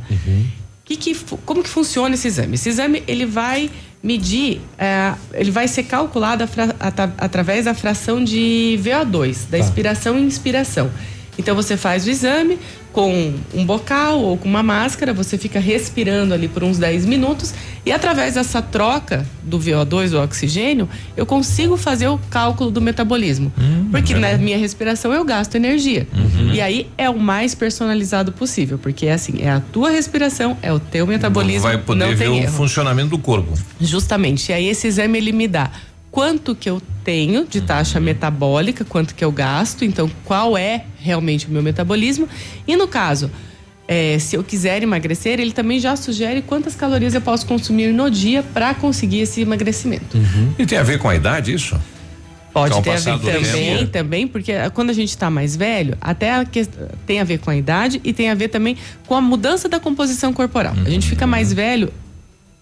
Que 0.86 0.96
que 0.96 1.14
fu- 1.14 1.38
como 1.46 1.62
que 1.62 1.70
funciona 1.70 2.16
esse 2.16 2.28
exame? 2.28 2.56
Esse 2.56 2.70
exame 2.70 3.04
ele 3.08 3.26
vai 3.26 3.70
medir, 4.02 4.62
eh, 4.78 5.14
ele 5.34 5.52
vai 5.52 5.68
ser 5.68 5.84
calculado 5.84 6.44
através 7.18 7.66
da 7.66 7.74
fração 7.74 8.24
de 8.24 8.80
VO2, 8.82 9.50
da 9.50 9.58
expiração 9.60 10.18
e 10.18 10.22
inspiração. 10.24 10.90
Então 11.40 11.56
você 11.56 11.78
faz 11.78 12.06
o 12.06 12.10
exame 12.10 12.60
com 12.92 13.34
um 13.54 13.66
bocal 13.66 14.20
ou 14.20 14.38
com 14.38 14.48
uma 14.50 14.62
máscara, 14.62 15.14
você 15.14 15.38
fica 15.38 15.58
respirando 15.58 16.34
ali 16.34 16.50
por 16.50 16.64
uns 16.64 16.78
10 16.78 17.06
minutos 17.06 17.54
e 17.86 17.94
através 17.94 18.34
dessa 18.34 18.62
troca 18.62 19.26
do 19.42 19.58
VO2, 19.58 20.10
do 20.10 20.20
oxigênio, 20.22 20.90
eu 21.16 21.26
consigo 21.26 21.78
fazer 21.78 22.10
o 22.10 22.18
cálculo 22.30 22.70
do 22.70 22.82
metabolismo. 22.82 23.54
porque 23.90 24.14
na 24.16 24.38
minha 24.38 24.58
respiração 24.58 25.14
eu 25.14 25.24
gasto 25.24 25.56
energia. 25.56 26.06
E 26.52 26.60
aí 26.60 26.88
é 26.98 27.10
o 27.10 27.18
mais 27.18 27.56
personalizado 27.56 28.34
possível, 28.34 28.78
porque 28.78 29.06
é 29.06 29.14
assim, 29.14 29.38
é 29.40 29.50
a 29.50 29.62
tua 29.62 29.92
respiração, 29.92 30.58
é 30.62 30.74
o 30.74 30.80
teu 30.80 31.08
metabolismo, 31.08 31.62
Vai 31.62 31.78
poder 31.78 32.06
não 32.06 32.16
ver 32.16 32.28
o 32.30 32.48
funcionamento 32.52 33.10
do 33.10 33.18
corpo. 33.18 33.54
Justamente. 33.80 34.50
E 34.50 34.54
aí 34.54 34.68
esse 34.68 34.88
exame 34.88 35.18
ele 35.18 35.32
me 35.32 35.48
dá 35.48 35.72
quanto 36.12 36.56
que 36.56 36.70
eu 36.70 36.82
tenho 37.04 37.46
de 37.46 37.62
taxa 37.62 38.00
metabólica, 38.00 38.84
quanto 38.86 39.14
que 39.16 39.24
eu 39.24 39.32
gasto, 39.32 39.84
então 39.86 40.10
qual 40.26 40.58
é 40.58 40.84
realmente 41.00 41.48
o 41.48 41.52
meu 41.52 41.62
metabolismo. 41.64 42.28
E 42.68 42.76
no 42.76 42.88
caso, 42.88 43.30
eh, 43.88 44.18
se 44.20 44.36
eu 44.36 44.44
quiser 44.44 44.82
emagrecer, 44.84 45.40
ele 45.40 45.52
também 45.52 45.80
já 45.80 45.96
sugere 45.96 46.42
quantas 46.42 46.76
calorias 46.76 47.14
eu 47.14 47.22
posso 47.22 47.46
consumir 47.46 47.92
no 47.94 48.10
dia 48.10 48.44
para 48.44 48.74
conseguir 48.74 49.20
esse 49.22 49.42
emagrecimento. 49.42 50.18
E 50.58 50.66
tem 50.66 50.78
a 50.78 50.84
ver 50.84 51.00
com 51.00 51.10
a 51.10 51.16
idade 51.16 51.54
isso? 51.54 51.80
Pode 52.52 52.74
Com 52.74 52.80
o 52.80 52.84
ter 52.84 52.90
a 52.92 52.96
ver 52.96 53.20
também, 53.20 53.78
tempo. 53.78 53.92
também, 53.92 54.28
porque 54.28 54.52
quando 54.74 54.90
a 54.90 54.94
gente 54.94 55.10
está 55.10 55.30
mais 55.30 55.56
velho, 55.56 55.96
até 56.02 56.34
a 56.34 56.44
que- 56.44 56.68
tem 57.06 57.20
a 57.20 57.24
ver 57.24 57.38
com 57.40 57.52
a 57.52 57.56
idade 57.56 58.02
e 58.04 58.12
tem 58.12 58.30
a 58.30 58.34
ver 58.34 58.48
também 58.48 58.76
com 59.06 59.14
a 59.16 59.22
mudança 59.22 59.70
da 59.70 59.80
composição 59.80 60.34
corporal. 60.34 60.74
A 60.84 60.90
gente 60.90 61.08
fica 61.08 61.28
mais 61.28 61.54
velho, 61.54 61.94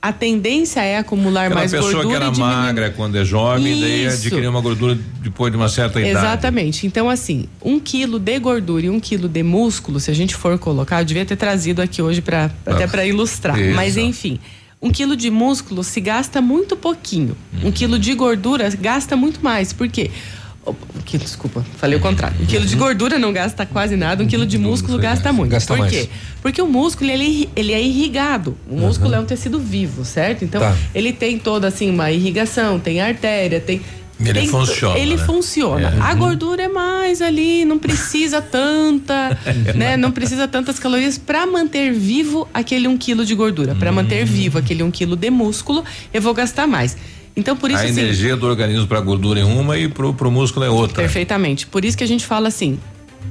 a 0.07 0.13
tendência 0.13 0.81
é 0.81 0.97
acumular 0.97 1.45
Aquela 1.45 1.59
mais 1.61 1.71
pessoa 1.71 1.91
gordura 1.91 2.07
que 2.09 2.15
era 2.15 2.25
e 2.27 2.31
diminuir- 2.31 2.55
magra 2.55 2.89
quando 2.95 3.15
é 3.17 3.25
jovem, 3.25 3.79
daí 3.81 4.05
Isso. 4.05 4.17
adquiriu 4.25 4.49
uma 4.49 4.61
gordura 4.61 4.97
depois 5.21 5.51
de 5.51 5.57
uma 5.57 5.69
certa 5.69 5.99
idade. 5.99 6.17
Exatamente. 6.17 6.85
Então, 6.87 7.09
assim, 7.09 7.45
um 7.61 7.79
quilo 7.79 8.19
de 8.19 8.39
gordura 8.39 8.85
e 8.85 8.89
um 8.89 8.99
quilo 8.99 9.27
de 9.27 9.43
músculo, 9.43 9.99
se 9.99 10.09
a 10.11 10.13
gente 10.13 10.35
for 10.35 10.57
colocar, 10.59 11.01
eu 11.01 11.05
devia 11.05 11.25
ter 11.25 11.35
trazido 11.35 11.81
aqui 11.81 12.01
hoje 12.01 12.21
para 12.21 12.51
até 12.65 12.83
Ah, 12.83 12.87
para 12.87 13.05
ilustrar. 13.05 13.59
isso. 13.59 13.75
Mas 13.75 13.97
enfim, 13.97 14.39
um 14.81 14.91
quilo 14.91 15.15
de 15.15 15.29
músculo 15.29 15.83
se 15.83 15.99
gasta 15.99 16.39
muito 16.41 16.75
pouquinho. 16.77 17.35
Uhum. 17.61 17.69
Um 17.69 17.71
quilo 17.71 17.97
de 17.99 18.13
gordura 18.13 18.69
gasta 18.79 19.15
muito 19.15 19.39
mais. 19.43 19.73
Por 19.73 19.87
quê? 19.89 20.09
Oh, 20.09 20.36
um 20.71 21.01
quilo, 21.05 21.23
desculpa, 21.23 21.65
falei 21.77 21.97
o 21.97 22.01
contrário. 22.01 22.35
Um 22.41 22.45
quilo 22.45 22.65
de 22.65 22.73
Uhum. 22.73 22.79
gordura 22.79 23.17
não 23.19 23.31
gasta 23.33 23.65
quase 23.65 23.95
nada, 23.95 24.23
um 24.23 24.27
quilo 24.27 24.45
de 24.45 24.57
músculo 24.57 24.97
gasta 24.97 25.31
muito. 25.33 25.51
Gasta 25.51 25.73
Por 25.73 25.79
mais. 25.79 25.91
quê? 25.91 26.09
Porque 26.41 26.61
o 26.61 26.67
músculo 26.67 27.09
ele, 27.09 27.49
ele 27.55 27.73
é 27.73 27.81
irrigado. 27.81 28.57
O 28.69 28.77
músculo 28.79 29.13
é 29.15 29.19
um 29.19 29.25
tecido 29.25 29.59
vivo, 29.59 30.03
certo? 30.05 30.43
Então 30.43 30.59
Tá. 30.61 30.75
ele 30.93 31.13
tem 31.13 31.37
toda 31.39 31.67
assim 31.67 31.89
uma 31.89 32.11
irrigação, 32.11 32.79
tem 32.79 32.99
artéria, 33.01 33.59
tem 33.59 33.81
Ele 34.19 34.33
tem- 34.33 34.47
funciona, 34.47 34.97
Ele 34.97 35.15
né? 35.15 35.23
funciona. 35.25 35.93
É. 35.95 36.01
A 36.01 36.13
gordura 36.15 36.63
é 36.63 36.67
mais 36.67 37.21
ali, 37.21 37.63
não 37.65 37.77
precisa 37.77 38.41
tanta, 38.41 39.37
né? 39.75 39.95
Não 39.95 40.11
precisa 40.11 40.47
tantas 40.47 40.79
calorias 40.79 41.17
para 41.19 41.45
manter 41.45 41.93
vivo 41.93 42.47
aquele 42.51 42.87
um 42.87 42.97
quilo 42.97 43.23
de 43.23 43.35
gordura. 43.35 43.75
Para 43.75 43.91
manter 43.91 44.25
vivo 44.25 44.57
aquele 44.57 44.81
um 44.81 44.89
quilo 44.89 45.15
de 45.15 45.29
músculo, 45.29 45.83
eu 46.13 46.19
vou 46.21 46.33
gastar 46.33 46.65
mais. 46.65 46.97
Então 47.37 47.55
por 47.55 47.69
isso 47.69 47.79
a 47.79 47.83
assim, 47.83 48.01
energia 48.01 48.35
do 48.35 48.47
organismo 48.47 48.87
para 48.87 48.99
gordura 48.99 49.39
é 49.39 49.45
uma 49.45 49.77
e 49.77 49.87
pro, 49.87 50.11
pro 50.11 50.31
músculo 50.31 50.65
é 50.65 50.69
outra. 50.69 51.03
perfeitamente. 51.03 51.67
Por 51.67 51.85
isso 51.85 51.95
que 51.95 52.03
a 52.03 52.07
gente 52.07 52.25
fala 52.25 52.47
assim, 52.47 52.79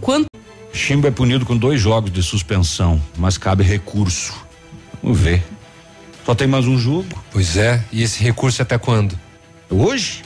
quanto 0.01 0.27
Chimbo 0.73 1.09
é 1.09 1.11
punido 1.11 1.45
com 1.45 1.57
dois 1.57 1.81
jogos 1.81 2.13
de 2.13 2.23
suspensão, 2.23 3.03
mas 3.19 3.37
cabe 3.37 3.65
recurso. 3.65 4.33
Vamos 5.03 5.19
ver. 5.19 5.43
Só 6.25 6.35
tem 6.35 6.47
mais 6.47 6.67
um 6.67 6.79
jogo. 6.79 7.09
Pois 7.33 7.57
é, 7.57 7.83
e 7.91 8.03
esse 8.03 8.23
recurso 8.23 8.63
até 8.63 8.79
quando? 8.79 9.19
Hoje? 9.69 10.23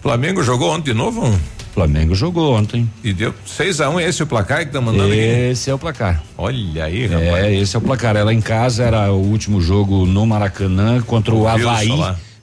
Flamengo 0.00 0.42
jogou 0.42 0.70
ontem 0.70 0.92
de 0.92 0.94
novo? 0.94 1.38
Flamengo 1.72 2.14
jogou 2.14 2.54
ontem. 2.54 2.88
E 3.02 3.12
deu 3.12 3.34
6 3.46 3.80
a 3.80 3.90
1 3.90 3.94
um, 3.94 4.00
esse 4.00 4.20
é 4.20 4.24
o 4.24 4.28
placar 4.28 4.66
que 4.66 4.72
tá 4.72 4.80
mandando 4.80 5.12
aqui? 5.12 5.20
Esse 5.20 5.70
é 5.70 5.74
o 5.74 5.78
placar. 5.78 6.22
Olha 6.36 6.84
aí, 6.84 7.06
rapaz. 7.06 7.44
É, 7.44 7.54
esse 7.54 7.74
é 7.74 7.78
o 7.78 7.82
placar. 7.82 8.16
Ela 8.16 8.34
em 8.34 8.40
casa 8.40 8.84
era 8.84 9.10
o 9.12 9.18
último 9.18 9.60
jogo 9.60 10.04
no 10.06 10.26
Maracanã 10.26 11.00
contra 11.00 11.34
o, 11.34 11.42
O 11.42 11.48
Havaí. 11.48 11.90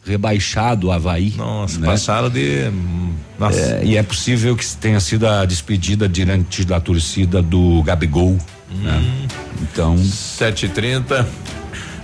Rebaixado 0.07 0.87
o 0.87 0.91
Havaí. 0.91 1.33
Nossa, 1.37 1.79
né? 1.79 1.87
passaram 1.87 2.29
de. 2.29 2.71
Nossa. 3.37 3.59
É, 3.59 3.81
e 3.83 3.97
é 3.97 4.03
possível 4.03 4.55
que 4.55 4.65
tenha 4.77 4.99
sido 4.99 5.27
a 5.27 5.45
despedida 5.45 6.07
diante 6.07 6.65
da 6.65 6.79
torcida 6.79 7.41
do 7.41 7.83
Gabigol. 7.83 8.37
né? 8.71 8.97
Hum. 8.97 9.27
Então. 9.61 9.95
7h30. 9.95 11.25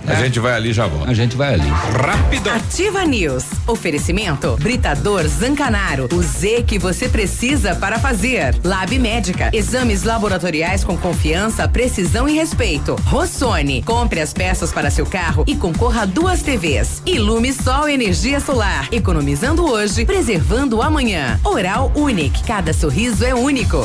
A 0.06 0.14
gente 0.14 0.38
vai 0.38 0.52
ali 0.52 0.70
e 0.70 0.72
já 0.72 0.86
volta. 0.86 1.10
A 1.10 1.14
gente 1.14 1.36
vai 1.36 1.54
ali. 1.54 1.68
Rápido. 1.68 2.50
Ativa 2.50 3.04
News. 3.04 3.44
Oferecimento 3.66 4.56
Britador 4.60 5.26
Zancanaro. 5.26 6.08
O 6.12 6.22
Z 6.22 6.64
que 6.66 6.78
você 6.78 7.08
precisa 7.08 7.74
para 7.74 7.98
fazer. 7.98 8.54
Lab 8.62 8.98
Médica. 8.98 9.50
Exames 9.52 10.02
laboratoriais 10.02 10.84
com 10.84 10.96
confiança, 10.96 11.66
precisão 11.66 12.28
e 12.28 12.34
respeito. 12.34 12.96
Rossoni. 13.06 13.82
Compre 13.82 14.20
as 14.20 14.32
peças 14.34 14.72
para 14.72 14.90
seu 14.90 15.06
carro 15.06 15.44
e 15.46 15.56
concorra 15.56 16.02
a 16.02 16.06
duas 16.06 16.42
TVs. 16.42 17.02
Ilume 17.06 17.52
Sol 17.52 17.88
Energia 17.88 18.40
Solar. 18.40 18.88
Economizando 18.92 19.64
hoje, 19.64 20.04
preservando 20.04 20.82
amanhã. 20.82 21.40
Oral 21.42 21.90
Unique. 21.94 22.44
Cada 22.44 22.72
sorriso 22.74 23.24
é 23.24 23.34
único. 23.34 23.78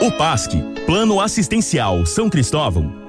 O 0.00 0.10
PASC, 0.12 0.50
Plano 0.84 1.18
Assistencial 1.18 2.04
São 2.04 2.28
Cristóvão, 2.28 3.03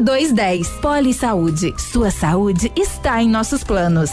2210. 0.00 0.68
Poli 0.80 1.12
Saúde. 1.12 1.74
Sua 1.76 2.10
saúde 2.10 2.72
está 2.76 3.22
em 3.22 3.28
nossos 3.28 3.64
planos. 3.64 4.10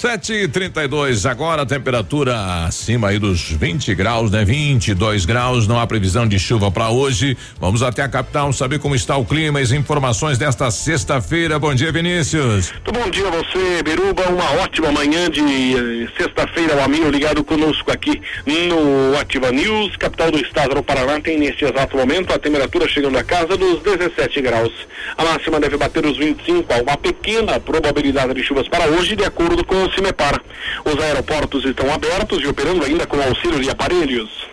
7 0.00 0.32
e 0.32 0.48
32 0.48 1.26
agora 1.26 1.60
a 1.60 1.66
temperatura 1.66 2.64
acima 2.64 3.08
aí 3.08 3.18
dos 3.18 3.50
20 3.50 3.94
graus, 3.94 4.30
né? 4.30 4.46
22 4.46 5.26
graus, 5.26 5.68
não 5.68 5.78
há 5.78 5.86
previsão 5.86 6.26
de 6.26 6.38
chuva 6.38 6.70
para 6.70 6.88
hoje. 6.88 7.36
Vamos 7.60 7.82
até 7.82 8.00
a 8.00 8.08
capital 8.08 8.50
saber 8.50 8.78
como 8.78 8.94
está 8.94 9.18
o 9.18 9.26
clima 9.26 9.60
e 9.60 9.62
as 9.62 9.72
informações 9.72 10.38
desta 10.38 10.70
sexta-feira. 10.70 11.58
Bom 11.58 11.74
dia, 11.74 11.92
Vinícius. 11.92 12.72
Muito 12.72 12.92
bom 12.92 13.10
dia 13.10 13.28
a 13.28 13.30
você, 13.30 13.82
Beruba. 13.82 14.22
Uma 14.30 14.62
ótima 14.62 14.90
manhã 14.90 15.28
de 15.28 15.42
eh, 15.42 16.08
sexta-feira, 16.16 16.76
o 16.76 16.82
amigo 16.82 17.10
ligado 17.10 17.44
conosco 17.44 17.92
aqui 17.92 18.22
no 18.46 19.18
Ativa 19.18 19.52
News, 19.52 19.98
capital 19.98 20.30
do 20.30 20.38
estado 20.38 20.76
do 20.76 20.82
Paraná. 20.82 21.20
Tem 21.20 21.38
neste 21.38 21.66
exato 21.66 21.98
momento 21.98 22.32
a 22.32 22.38
temperatura 22.38 22.88
chegando 22.88 23.18
a 23.18 23.22
casa 23.22 23.54
dos 23.54 23.82
17 23.82 24.40
graus. 24.40 24.72
A 25.18 25.24
máxima 25.26 25.60
deve 25.60 25.76
bater 25.76 26.06
os 26.06 26.16
25. 26.16 26.72
Há 26.72 26.76
uma 26.78 26.96
pequena 26.96 27.60
probabilidade 27.60 28.32
de 28.32 28.42
chuvas 28.42 28.66
para 28.66 28.86
hoje, 28.86 29.14
de 29.14 29.24
acordo 29.24 29.62
com 29.62 29.89
CIMEPAR. 29.94 30.40
Os 30.84 31.02
aeroportos 31.02 31.64
estão 31.64 31.92
abertos 31.92 32.42
e 32.42 32.46
operando 32.46 32.84
ainda 32.84 33.06
com 33.06 33.20
auxílio 33.20 33.60
de 33.60 33.70
aparelhos. 33.70 34.49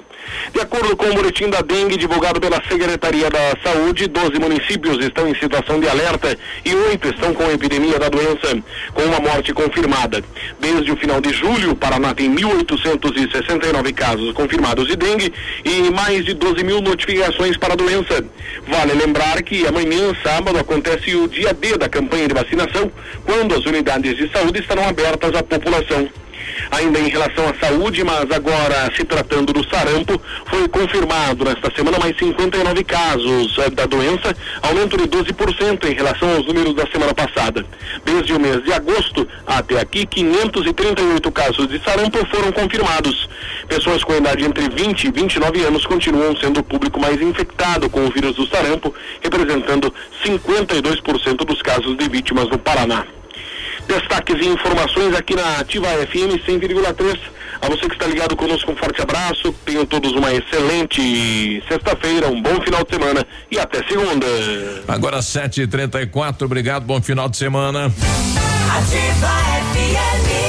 De 0.53 0.61
acordo 0.61 0.95
com 0.95 1.05
o 1.05 1.13
boletim 1.13 1.49
da 1.49 1.61
dengue 1.61 1.97
divulgado 1.97 2.39
pela 2.39 2.61
Secretaria 2.67 3.29
da 3.29 3.53
Saúde, 3.63 4.07
12 4.07 4.39
municípios 4.39 5.03
estão 5.03 5.27
em 5.27 5.35
situação 5.35 5.79
de 5.79 5.87
alerta 5.87 6.37
e 6.63 6.73
oito 6.73 7.09
estão 7.09 7.33
com 7.33 7.43
a 7.43 7.53
epidemia 7.53 7.99
da 7.99 8.09
doença, 8.09 8.57
com 8.93 9.03
uma 9.03 9.19
morte 9.19 9.53
confirmada. 9.53 10.23
Desde 10.59 10.91
o 10.91 10.97
final 10.97 11.21
de 11.21 11.33
julho, 11.33 11.71
o 11.71 11.75
Paraná 11.75 12.13
tem 12.13 12.33
1.869 12.33 13.93
casos 13.93 14.33
confirmados 14.33 14.87
de 14.87 14.95
dengue 14.95 15.33
e 15.63 15.91
mais 15.91 16.25
de 16.25 16.33
12 16.33 16.63
mil 16.63 16.81
notificações 16.81 17.57
para 17.57 17.73
a 17.73 17.75
doença. 17.75 18.23
Vale 18.67 18.93
lembrar 18.93 19.41
que 19.43 19.65
amanhã, 19.65 20.15
sábado, 20.23 20.57
acontece 20.59 21.15
o 21.15 21.27
dia 21.27 21.53
D 21.53 21.77
da 21.77 21.89
campanha 21.89 22.27
de 22.27 22.33
vacinação, 22.33 22.91
quando 23.25 23.55
as 23.55 23.65
unidades 23.65 24.15
de 24.15 24.29
saúde 24.31 24.59
estarão 24.59 24.87
abertas 24.87 25.35
à 25.35 25.43
população. 25.43 26.09
Ainda 26.71 26.99
em 26.99 27.09
relação 27.09 27.45
à 27.49 27.53
saúde, 27.55 28.03
mas 28.03 28.29
agora 28.31 28.91
se 28.95 29.03
tratando 29.03 29.53
do 29.53 29.67
sarampo, 29.67 30.21
foi 30.45 30.67
confirmado 30.67 31.45
nesta 31.45 31.73
semana 31.75 31.97
mais 31.99 32.17
59 32.17 32.83
casos 32.83 33.57
eh, 33.59 33.69
da 33.69 33.85
doença, 33.85 34.35
aumento 34.61 34.97
de 34.97 35.07
12% 35.07 35.89
em 35.89 35.93
relação 35.93 36.35
aos 36.35 36.45
números 36.45 36.73
da 36.75 36.85
semana 36.87 37.13
passada. 37.13 37.65
Desde 38.05 38.33
o 38.33 38.39
mês 38.39 38.63
de 38.63 38.73
agosto 38.73 39.27
até 39.45 39.79
aqui, 39.79 40.05
538 40.05 41.31
casos 41.31 41.67
de 41.67 41.81
sarampo 41.83 42.25
foram 42.27 42.51
confirmados. 42.51 43.27
Pessoas 43.67 44.03
com 44.03 44.15
idade 44.15 44.45
entre 44.45 44.69
20 44.69 45.05
e 45.05 45.11
29 45.11 45.63
anos 45.63 45.85
continuam 45.85 46.35
sendo 46.37 46.59
o 46.59 46.63
público 46.63 46.99
mais 46.99 47.21
infectado 47.21 47.89
com 47.89 48.05
o 48.05 48.11
vírus 48.11 48.35
do 48.35 48.47
sarampo, 48.47 48.93
representando 49.21 49.93
52% 50.25 51.45
dos 51.45 51.61
casos 51.61 51.97
de 51.97 52.09
vítimas 52.09 52.49
no 52.49 52.57
Paraná. 52.57 53.05
Destaques 53.87 54.35
e 54.45 54.47
informações 54.49 55.15
aqui 55.15 55.35
na 55.35 55.59
Ativa 55.59 55.87
FM 55.87 56.37
100,3. 56.45 57.19
A 57.61 57.67
você 57.67 57.87
que 57.87 57.93
está 57.93 58.05
ligado 58.05 58.35
conosco, 58.35 58.71
um 58.71 58.75
forte 58.75 59.01
abraço. 59.01 59.51
Tenham 59.65 59.85
todos 59.85 60.11
uma 60.11 60.33
excelente 60.33 61.63
sexta-feira, 61.67 62.27
um 62.27 62.41
bom 62.41 62.61
final 62.61 62.83
de 62.83 62.95
semana 62.95 63.25
e 63.49 63.57
até 63.57 63.79
segunda. 63.87 64.27
Agora 64.87 65.19
7h34, 65.19 66.43
obrigado, 66.43 66.83
bom 66.83 67.01
final 67.01 67.29
de 67.29 67.37
semana. 67.37 67.85
Ativa 67.85 69.27
FM. 69.73 70.46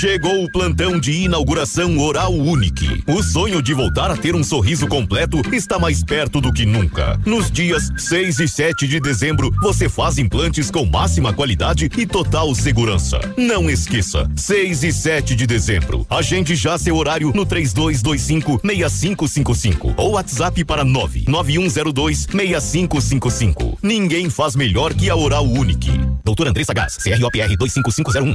Chegou 0.00 0.44
o 0.44 0.50
plantão 0.50 0.98
de 0.98 1.12
inauguração 1.12 1.98
Oral 1.98 2.32
Unique. 2.32 3.04
O 3.06 3.22
sonho 3.22 3.60
de 3.60 3.74
voltar 3.74 4.10
a 4.10 4.16
ter 4.16 4.34
um 4.34 4.42
sorriso 4.42 4.86
completo 4.86 5.42
está 5.54 5.78
mais 5.78 6.02
perto 6.02 6.40
do 6.40 6.50
que 6.50 6.64
nunca. 6.64 7.20
Nos 7.26 7.50
dias 7.50 7.90
6 7.98 8.40
e 8.40 8.48
7 8.48 8.88
de 8.88 8.98
dezembro, 8.98 9.50
você 9.60 9.90
faz 9.90 10.16
implantes 10.16 10.70
com 10.70 10.86
máxima 10.86 11.34
qualidade 11.34 11.90
e 11.98 12.06
total 12.06 12.54
segurança. 12.54 13.20
Não 13.36 13.68
esqueça, 13.68 14.26
6 14.34 14.84
e 14.84 14.90
7 14.90 15.36
de 15.36 15.46
dezembro. 15.46 16.06
Agende 16.08 16.56
já 16.56 16.78
seu 16.78 16.96
horário 16.96 17.30
no 17.34 17.44
3225 17.44 18.58
6555 18.64 19.94
ou 19.98 20.12
WhatsApp 20.12 20.64
para 20.64 20.82
99102 20.82 22.20
6555. 22.20 23.78
Ninguém 23.82 24.30
faz 24.30 24.56
melhor 24.56 24.94
que 24.94 25.10
a 25.10 25.14
Oral 25.14 25.44
Unique. 25.44 25.92
Doutor 26.24 26.48
Andressa 26.48 26.72
Gás, 26.72 26.96
CROPR 26.96 27.54
25501. 27.58 28.34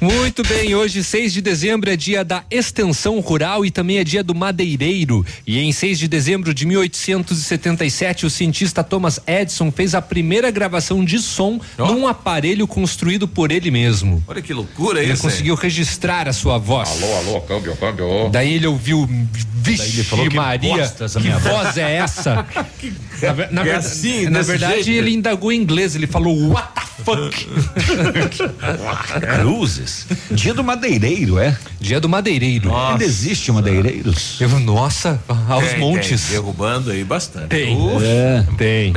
Muito 0.00 0.44
bem, 0.44 0.76
hoje, 0.76 1.02
6 1.02 1.32
de 1.32 1.40
dezembro, 1.42 1.90
é 1.90 1.96
dia 1.96 2.22
da 2.24 2.44
extensão 2.50 3.18
rural 3.18 3.66
e 3.66 3.70
também 3.70 3.98
é 3.98 4.04
dia 4.04 4.22
do 4.22 4.32
madeireiro. 4.32 5.26
E 5.44 5.58
em 5.58 5.72
6 5.72 5.98
de 5.98 6.06
dezembro 6.06 6.54
de 6.54 6.64
1877, 6.64 8.24
o 8.24 8.30
cientista 8.30 8.84
Thomas 8.84 9.18
Edison 9.26 9.72
fez 9.72 9.96
a 9.96 10.02
primeira 10.02 10.52
gravação 10.52 11.04
de 11.04 11.18
som 11.18 11.60
num 11.76 12.06
aparelho 12.06 12.64
construído 12.68 13.26
por 13.26 13.50
ele 13.50 13.72
mesmo. 13.72 14.22
Olha 14.28 14.40
que 14.40 14.54
loucura 14.54 15.02
Ele 15.02 15.12
isso. 15.14 15.26
hein? 15.26 15.30
conseguiu 15.32 15.54
registrar 15.56 16.28
a 16.28 16.32
sua 16.32 16.58
voz. 16.58 16.88
Alô, 16.90 17.16
alô, 17.16 17.40
câmbio, 17.40 17.76
câmbio. 17.76 18.28
Daí 18.30 18.54
ele 18.54 18.68
ouviu, 18.68 19.04
Daí 19.08 19.26
vixe 19.62 19.82
ele 19.98 20.04
falou, 20.04 20.28
"Que 20.28 20.36
Maria, 20.36 20.82
essa 20.82 21.08
que 21.08 21.20
minha 21.26 21.38
voz 21.38 21.76
é 21.76 21.96
essa? 21.96 22.46
na, 23.20 23.32
ver- 23.32 23.50
na 23.50 23.60
É 23.62 23.64
verdade- 23.64 23.86
assim, 23.86 24.28
na 24.28 24.42
verdade, 24.42 24.82
jeito? 24.84 24.90
ele 24.90 25.10
indagou 25.12 25.50
em 25.50 25.60
inglês, 25.60 25.96
ele 25.96 26.06
falou, 26.06 26.50
what 26.50 26.68
the 26.74 26.80
fuck? 27.04 27.48
Cruzes. 29.40 29.87
Dia 30.30 30.54
do 30.54 30.62
madeireiro, 30.64 31.38
é? 31.38 31.56
Dia 31.80 32.00
do 32.00 32.08
madeireiro. 32.08 32.74
Ainda 32.74 33.04
existe 33.04 33.50
madeireiros? 33.52 34.40
Eu, 34.40 34.48
nossa, 34.60 35.20
aos 35.48 35.64
Tem, 35.68 35.78
montes. 35.80 36.22
tem, 36.22 36.32
derrubando 36.32 36.90
aí 36.90 37.04
bastante. 37.04 37.48
Tem. 37.48 37.76
Uf. 37.76 38.04
É. 38.04 38.44
Tem. 38.56 38.92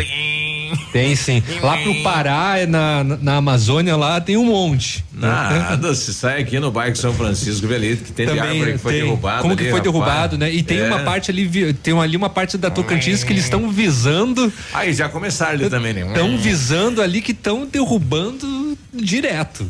Tem 0.94 1.16
sim. 1.16 1.44
Lá 1.62 1.78
pro 1.78 1.94
Pará, 2.02 2.54
na, 2.68 3.04
na 3.04 3.36
Amazônia, 3.38 3.96
lá 3.98 4.22
tem 4.22 4.38
um 4.38 4.46
monte. 4.46 5.04
Nada, 5.14 5.94
se 5.94 6.14
sai 6.14 6.42
aqui 6.42 6.60
no 6.60 6.72
bairro 6.72 6.96
São 6.96 7.14
Francisco 7.14 7.68
Velito, 7.68 8.04
que 8.06 8.12
tem 8.14 8.26
de 8.26 8.40
árvore 8.40 8.74
que 8.74 8.78
foi 8.78 8.94
tem. 8.94 9.04
derrubada. 9.04 9.42
Como 9.42 9.56
que 9.56 9.64
ali, 9.64 9.70
foi 9.72 9.80
rapaz. 9.80 9.94
derrubado, 9.94 10.38
né? 10.38 10.52
E 10.52 10.64
tem 10.64 10.80
É. 10.80 10.88
uma 10.88 11.00
parte 11.00 11.30
ali, 11.30 11.74
tem 11.74 11.98
ali 12.00 12.16
uma 12.16 12.30
parte 12.30 12.58
da 12.58 12.70
Tocantins 12.70 13.24
que 13.24 13.34
eles 13.34 13.44
estão 13.44 13.70
visando, 13.70 14.52
Aí 14.74 14.94
já 14.94 15.10
começaram 15.10 15.54
ali 15.54 15.70
também, 15.70 15.94
né? 15.94 16.06
estão 16.08 16.38
visando 16.38 17.02
ali 17.02 17.22
que 17.22 17.32
estão 17.32 17.66
derrubando 17.66 18.78
direto. 18.94 19.66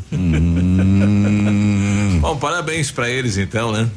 Bom, 2.22 2.36
parabéns 2.36 2.88
pra 2.88 3.10
eles 3.10 3.36
então, 3.36 3.72
né? 3.72 3.90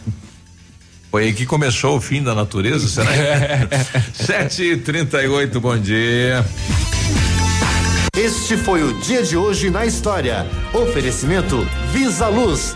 Foi 1.12 1.26
aí 1.26 1.34
que 1.34 1.46
começou 1.46 1.96
o 1.98 2.02
fim 2.02 2.24
da 2.24 2.34
natureza, 2.34 2.88
será? 2.88 3.12
Sete 4.16 4.64
e 4.64 4.78
trinta 4.78 5.22
e 5.22 5.28
oito, 5.28 5.62
bom 5.62 5.78
dia. 5.78 6.44
Este 8.18 8.58
foi 8.58 8.82
o 8.82 9.00
dia 9.00 9.22
de 9.22 9.38
hoje 9.38 9.70
na 9.70 9.86
história. 9.86 10.44
Oferecimento 10.74 11.68
Visa 11.94 12.28
Luz. 12.28 12.76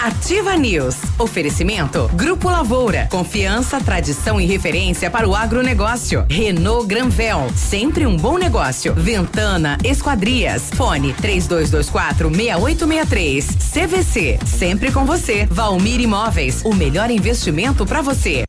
Ativa 0.00 0.54
News. 0.56 0.96
Oferecimento 1.18 2.10
Grupo 2.14 2.50
Lavoura. 2.50 3.08
Confiança, 3.10 3.80
tradição 3.80 4.40
e 4.40 4.44
referência 4.44 5.10
para 5.10 5.28
o 5.28 5.34
agronegócio. 5.34 6.26
Renault 6.28 6.86
Granvel. 6.86 7.50
Sempre 7.56 8.06
um 8.06 8.16
bom 8.16 8.36
negócio. 8.36 8.94
Ventana 8.94 9.78
Esquadrias. 9.82 10.70
Fone 10.74 11.14
3224 11.14 12.28
6863. 12.28 13.46
CVC. 13.72 14.38
Sempre 14.46 14.92
com 14.92 15.04
você. 15.04 15.46
Valmir 15.46 16.00
Imóveis. 16.00 16.62
O 16.64 16.74
melhor 16.74 17.10
investimento 17.10 17.86
para 17.86 18.02
você. 18.02 18.44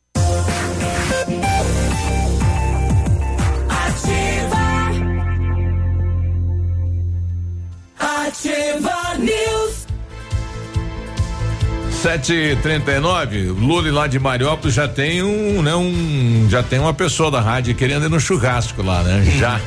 739, 12.06 13.48
Lula 13.58 13.90
lá 13.92 14.06
de 14.06 14.16
Mariópolis 14.20 14.72
já 14.76 14.86
tem 14.86 15.24
um, 15.24 15.60
né, 15.60 15.74
um, 15.74 16.46
já 16.48 16.62
tem 16.62 16.78
uma 16.78 16.94
pessoa 16.94 17.32
da 17.32 17.40
rádio 17.40 17.74
querendo 17.74 18.06
ir 18.06 18.08
no 18.08 18.20
churrasco 18.20 18.80
lá, 18.80 19.02
né? 19.02 19.24
Já. 19.40 19.60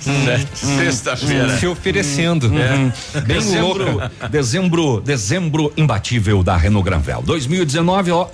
Se- 0.00 0.66
Sexta-feira. 0.66 1.58
Se 1.58 1.66
oferecendo. 1.66 2.46
É. 2.56 3.20
Bem 3.22 3.38
dezembro, 3.38 4.00
dezembro, 4.30 5.00
dezembro 5.00 5.72
imbatível 5.76 6.44
da 6.44 6.56
Renault 6.56 6.84
Granvel. 6.88 7.20
2019, 7.26 8.12
ó. 8.12 8.28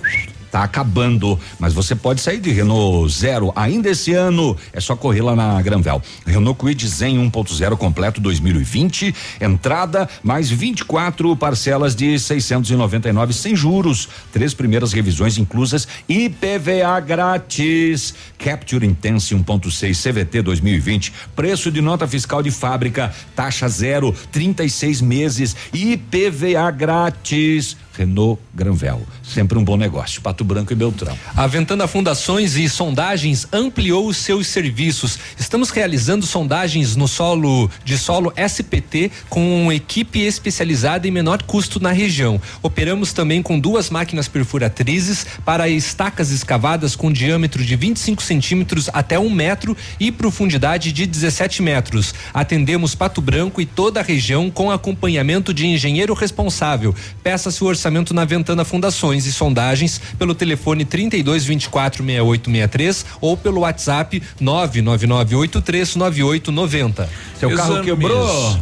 Tá 0.51 0.63
acabando, 0.63 1.39
mas 1.59 1.73
você 1.73 1.95
pode 1.95 2.21
sair 2.21 2.39
de 2.39 2.51
Renault 2.51 3.11
Zero 3.11 3.53
ainda 3.55 3.89
esse 3.89 4.13
ano. 4.13 4.57
É 4.73 4.79
só 4.79 4.95
correr 4.95 5.21
lá 5.21 5.35
na 5.35 5.61
Granvel. 5.61 6.01
Renault 6.25 6.57
Kwid 6.57 6.87
Zen 6.87 7.17
1.0 7.29 7.77
completo 7.77 8.19
2020, 8.19 9.13
entrada 9.39 10.09
mais 10.23 10.49
24 10.49 11.35
parcelas 11.35 11.95
de 11.95 12.17
699 12.17 13.33
sem 13.33 13.55
juros, 13.55 14.09
três 14.31 14.53
primeiras 14.53 14.91
revisões 14.91 15.37
inclusas 15.37 15.87
e 16.07 16.29
PVA 16.29 16.99
grátis. 16.99 18.15
Capture 18.37 18.85
Intense 18.85 19.35
1.6 19.35 20.11
CVT 20.11 20.41
2020, 20.41 21.13
preço 21.35 21.71
de 21.71 21.81
nota 21.81 22.07
fiscal 22.07 22.41
de 22.41 22.49
fábrica, 22.49 23.13
taxa 23.35 23.67
zero, 23.67 24.15
36 24.31 25.01
meses 25.01 25.55
e 25.73 25.95
PVA 25.95 26.71
grátis. 26.71 27.77
Renault 27.99 28.39
Granvel, 28.55 29.01
sempre 29.21 29.57
um 29.57 29.63
bom 29.63 29.75
negócio. 29.75 30.21
Pato 30.21 30.45
Branco 30.45 30.71
e 30.71 30.75
Beltrão. 30.75 31.17
A 31.35 31.45
Ventana 31.47 31.85
Fundações 31.85 32.55
e 32.55 32.69
Sondagens 32.69 33.45
ampliou 33.51 34.07
os 34.07 34.15
seus 34.15 34.47
serviços. 34.47 35.19
Estamos 35.37 35.69
realizando 35.69 36.25
sondagens 36.25 36.95
no 36.95 37.09
solo 37.09 37.69
de 37.83 37.97
solo 37.97 38.31
SPT 38.37 39.11
com 39.27 39.69
equipe 39.69 40.21
especializada 40.21 41.09
em 41.09 41.11
menor 41.11 41.43
custo 41.43 41.77
na 41.81 41.91
região. 41.91 42.41
Operamos 42.63 43.11
também 43.11 43.43
com 43.43 43.59
duas 43.59 43.89
máquinas 43.89 44.29
perfuratrizes 44.29 45.25
para 45.43 45.67
estacas 45.67 46.31
escavadas 46.31 46.95
com 46.95 47.11
diâmetro 47.11 47.65
de 47.65 47.75
25 47.75 48.23
centímetros 48.23 48.89
até 48.93 49.19
um 49.19 49.29
metro 49.29 49.75
e 49.99 50.09
profundidade 50.09 50.93
de 50.93 51.05
17 51.05 51.61
metros. 51.61 52.13
Atendemos 52.33 52.95
Pato 52.95 53.19
Branco 53.19 53.59
e 53.59 53.65
toda 53.65 53.99
a 53.99 54.03
região 54.03 54.49
com 54.49 54.71
acompanhamento 54.71 55.53
de 55.53 55.67
engenheiro 55.67 56.13
responsável. 56.13 56.95
Peça 57.21 57.51
seu 57.51 57.67
orçamento 57.67 57.88
na 57.89 58.25
Ventana 58.25 58.63
Fundações 58.63 59.25
e 59.25 59.33
Sondagens 59.33 59.99
pelo 60.17 60.33
telefone 60.35 60.85
32 60.85 61.43
24 61.45 62.03
6863 62.03 63.05
ou 63.19 63.35
pelo 63.35 63.61
WhatsApp 63.61 64.21
999839890. 64.41 67.07
Seu 67.39 67.55
carro 67.55 67.81
quebrou? 67.83 68.59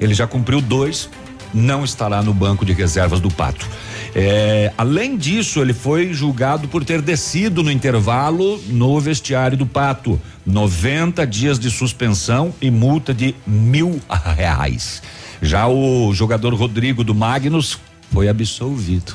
Ele 0.00 0.15
já 0.15 0.26
cumpriu 0.26 0.62
dois, 0.62 1.10
não 1.52 1.85
estará 1.85 2.23
no 2.23 2.33
banco 2.33 2.65
de 2.65 2.73
reservas 2.73 3.20
do 3.20 3.31
Pato. 3.31 3.67
É, 4.15 4.73
além 4.77 5.17
disso, 5.17 5.60
ele 5.60 5.73
foi 5.73 6.12
julgado 6.12 6.68
por 6.68 6.85
ter 6.85 7.02
descido 7.02 7.62
no 7.62 7.70
intervalo 7.70 8.60
no 8.68 8.99
vestiário 9.01 9.57
do 9.57 9.67
Pato. 9.67 10.20
90 10.47 11.27
dias 11.27 11.59
de 11.59 11.70
suspensão 11.70 12.55
e 12.60 12.70
multa 12.70 13.12
de 13.12 13.35
mil 13.47 14.01
reais. 14.36 15.02
Já 15.41 15.68
o 15.68 16.12
jogador 16.12 16.55
Rodrigo 16.55 17.05
do 17.05 17.15
Magnus 17.15 17.78
foi 18.12 18.28
absolvido. 18.28 19.15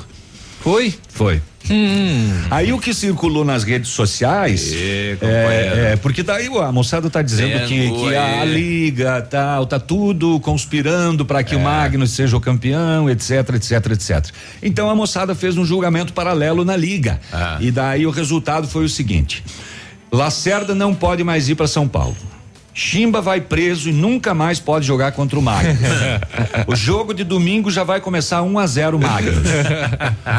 Foi? 0.60 0.94
Foi. 1.08 1.42
Aí 2.50 2.72
o 2.72 2.78
que 2.78 2.92
circulou 2.92 3.44
nas 3.44 3.64
redes 3.64 3.90
sociais 3.90 4.72
Ê, 4.72 5.16
é, 5.20 5.92
é, 5.92 5.96
porque 5.96 6.22
daí 6.22 6.46
a 6.46 6.70
moçada 6.70 7.08
tá 7.08 7.22
dizendo 7.22 7.66
que, 7.66 7.80
Vendo 7.80 7.94
que 8.00 8.16
a 8.16 8.44
liga 8.44 9.22
tal 9.22 9.66
tá 9.66 9.80
tudo 9.80 10.38
conspirando 10.40 11.24
para 11.24 11.42
que 11.42 11.56
o 11.56 11.60
Magnus 11.60 12.10
seja 12.10 12.36
o 12.36 12.40
campeão, 12.40 13.08
etc, 13.08 13.54
etc, 13.54 13.92
etc. 13.92 14.26
Então 14.62 14.90
a 14.90 14.94
moçada 14.94 15.34
fez 15.34 15.56
um 15.56 15.64
julgamento 15.64 16.12
paralelo 16.12 16.64
na 16.64 16.76
liga. 16.76 17.20
E 17.60 17.70
daí 17.70 18.06
o 18.06 18.10
resultado 18.10 18.68
foi 18.68 18.84
o 18.84 18.88
seguinte: 18.88 19.42
Lacerda 20.12 20.74
não 20.74 20.94
pode 20.94 21.24
mais 21.24 21.48
ir 21.48 21.54
para 21.54 21.66
São 21.66 21.88
Paulo. 21.88 22.16
Chimba 22.74 23.20
vai 23.20 23.40
preso 23.40 23.88
e 23.88 23.92
nunca 23.92 24.34
mais 24.34 24.58
pode 24.58 24.84
jogar 24.84 25.12
contra 25.12 25.38
o 25.38 25.42
Magnus. 25.42 25.78
o 26.66 26.74
jogo 26.74 27.14
de 27.14 27.22
domingo 27.22 27.70
já 27.70 27.84
vai 27.84 28.00
começar 28.00 28.42
1 28.42 28.58
a 28.58 28.66
0 28.66 28.98
Magnus. 28.98 29.48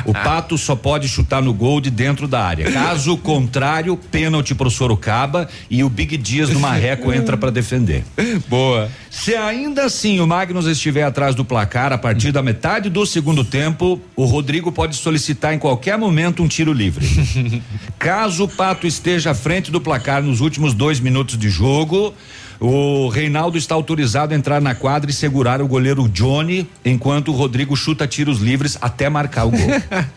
O 0.05 0.11
Pato 0.11 0.57
só 0.57 0.75
pode 0.75 1.07
chutar 1.07 1.41
no 1.41 1.53
gol 1.53 1.79
de 1.79 1.89
dentro 1.89 2.27
da 2.27 2.43
área. 2.43 2.69
Caso 2.69 3.15
contrário, 3.15 3.95
pênalti 3.95 4.53
pro 4.53 4.69
Sorocaba 4.69 5.47
e 5.69 5.81
o 5.81 5.89
Big 5.89 6.17
Dias 6.17 6.49
no 6.49 6.59
Marreco 6.59 7.13
entra 7.13 7.37
para 7.37 7.49
defender. 7.49 8.03
Boa. 8.49 8.89
Se 9.09 9.33
ainda 9.33 9.85
assim 9.85 10.19
o 10.19 10.27
Magnus 10.27 10.67
estiver 10.67 11.03
atrás 11.03 11.35
do 11.35 11.45
placar 11.45 11.93
a 11.93 11.97
partir 11.97 12.33
da 12.33 12.43
metade 12.43 12.89
do 12.89 13.05
segundo 13.05 13.45
tempo, 13.45 13.99
o 14.13 14.25
Rodrigo 14.25 14.73
pode 14.73 14.97
solicitar 14.97 15.53
em 15.53 15.57
qualquer 15.57 15.97
momento 15.97 16.43
um 16.43 16.49
tiro 16.49 16.73
livre. 16.73 17.07
Caso 17.97 18.43
o 18.43 18.47
Pato 18.47 18.85
esteja 18.85 19.31
à 19.31 19.33
frente 19.33 19.71
do 19.71 19.79
placar 19.79 20.21
nos 20.21 20.41
últimos 20.41 20.73
dois 20.73 20.99
minutos 20.99 21.37
de 21.37 21.49
jogo, 21.49 22.13
o 22.59 23.07
Reinaldo 23.09 23.57
está 23.57 23.75
autorizado 23.75 24.33
a 24.33 24.37
entrar 24.37 24.61
na 24.61 24.73
quadra 24.75 25.09
e 25.09 25.13
segurar 25.13 25.61
o 25.61 25.67
goleiro 25.67 26.07
Johnny, 26.09 26.67
enquanto 26.83 27.29
o 27.29 27.31
Rodrigo 27.31 27.75
chuta 27.75 28.07
tiros 28.07 28.39
livres 28.39 28.77
até 28.81 29.09
marcar 29.09 29.45
o 29.45 29.51
gol. 29.51 29.59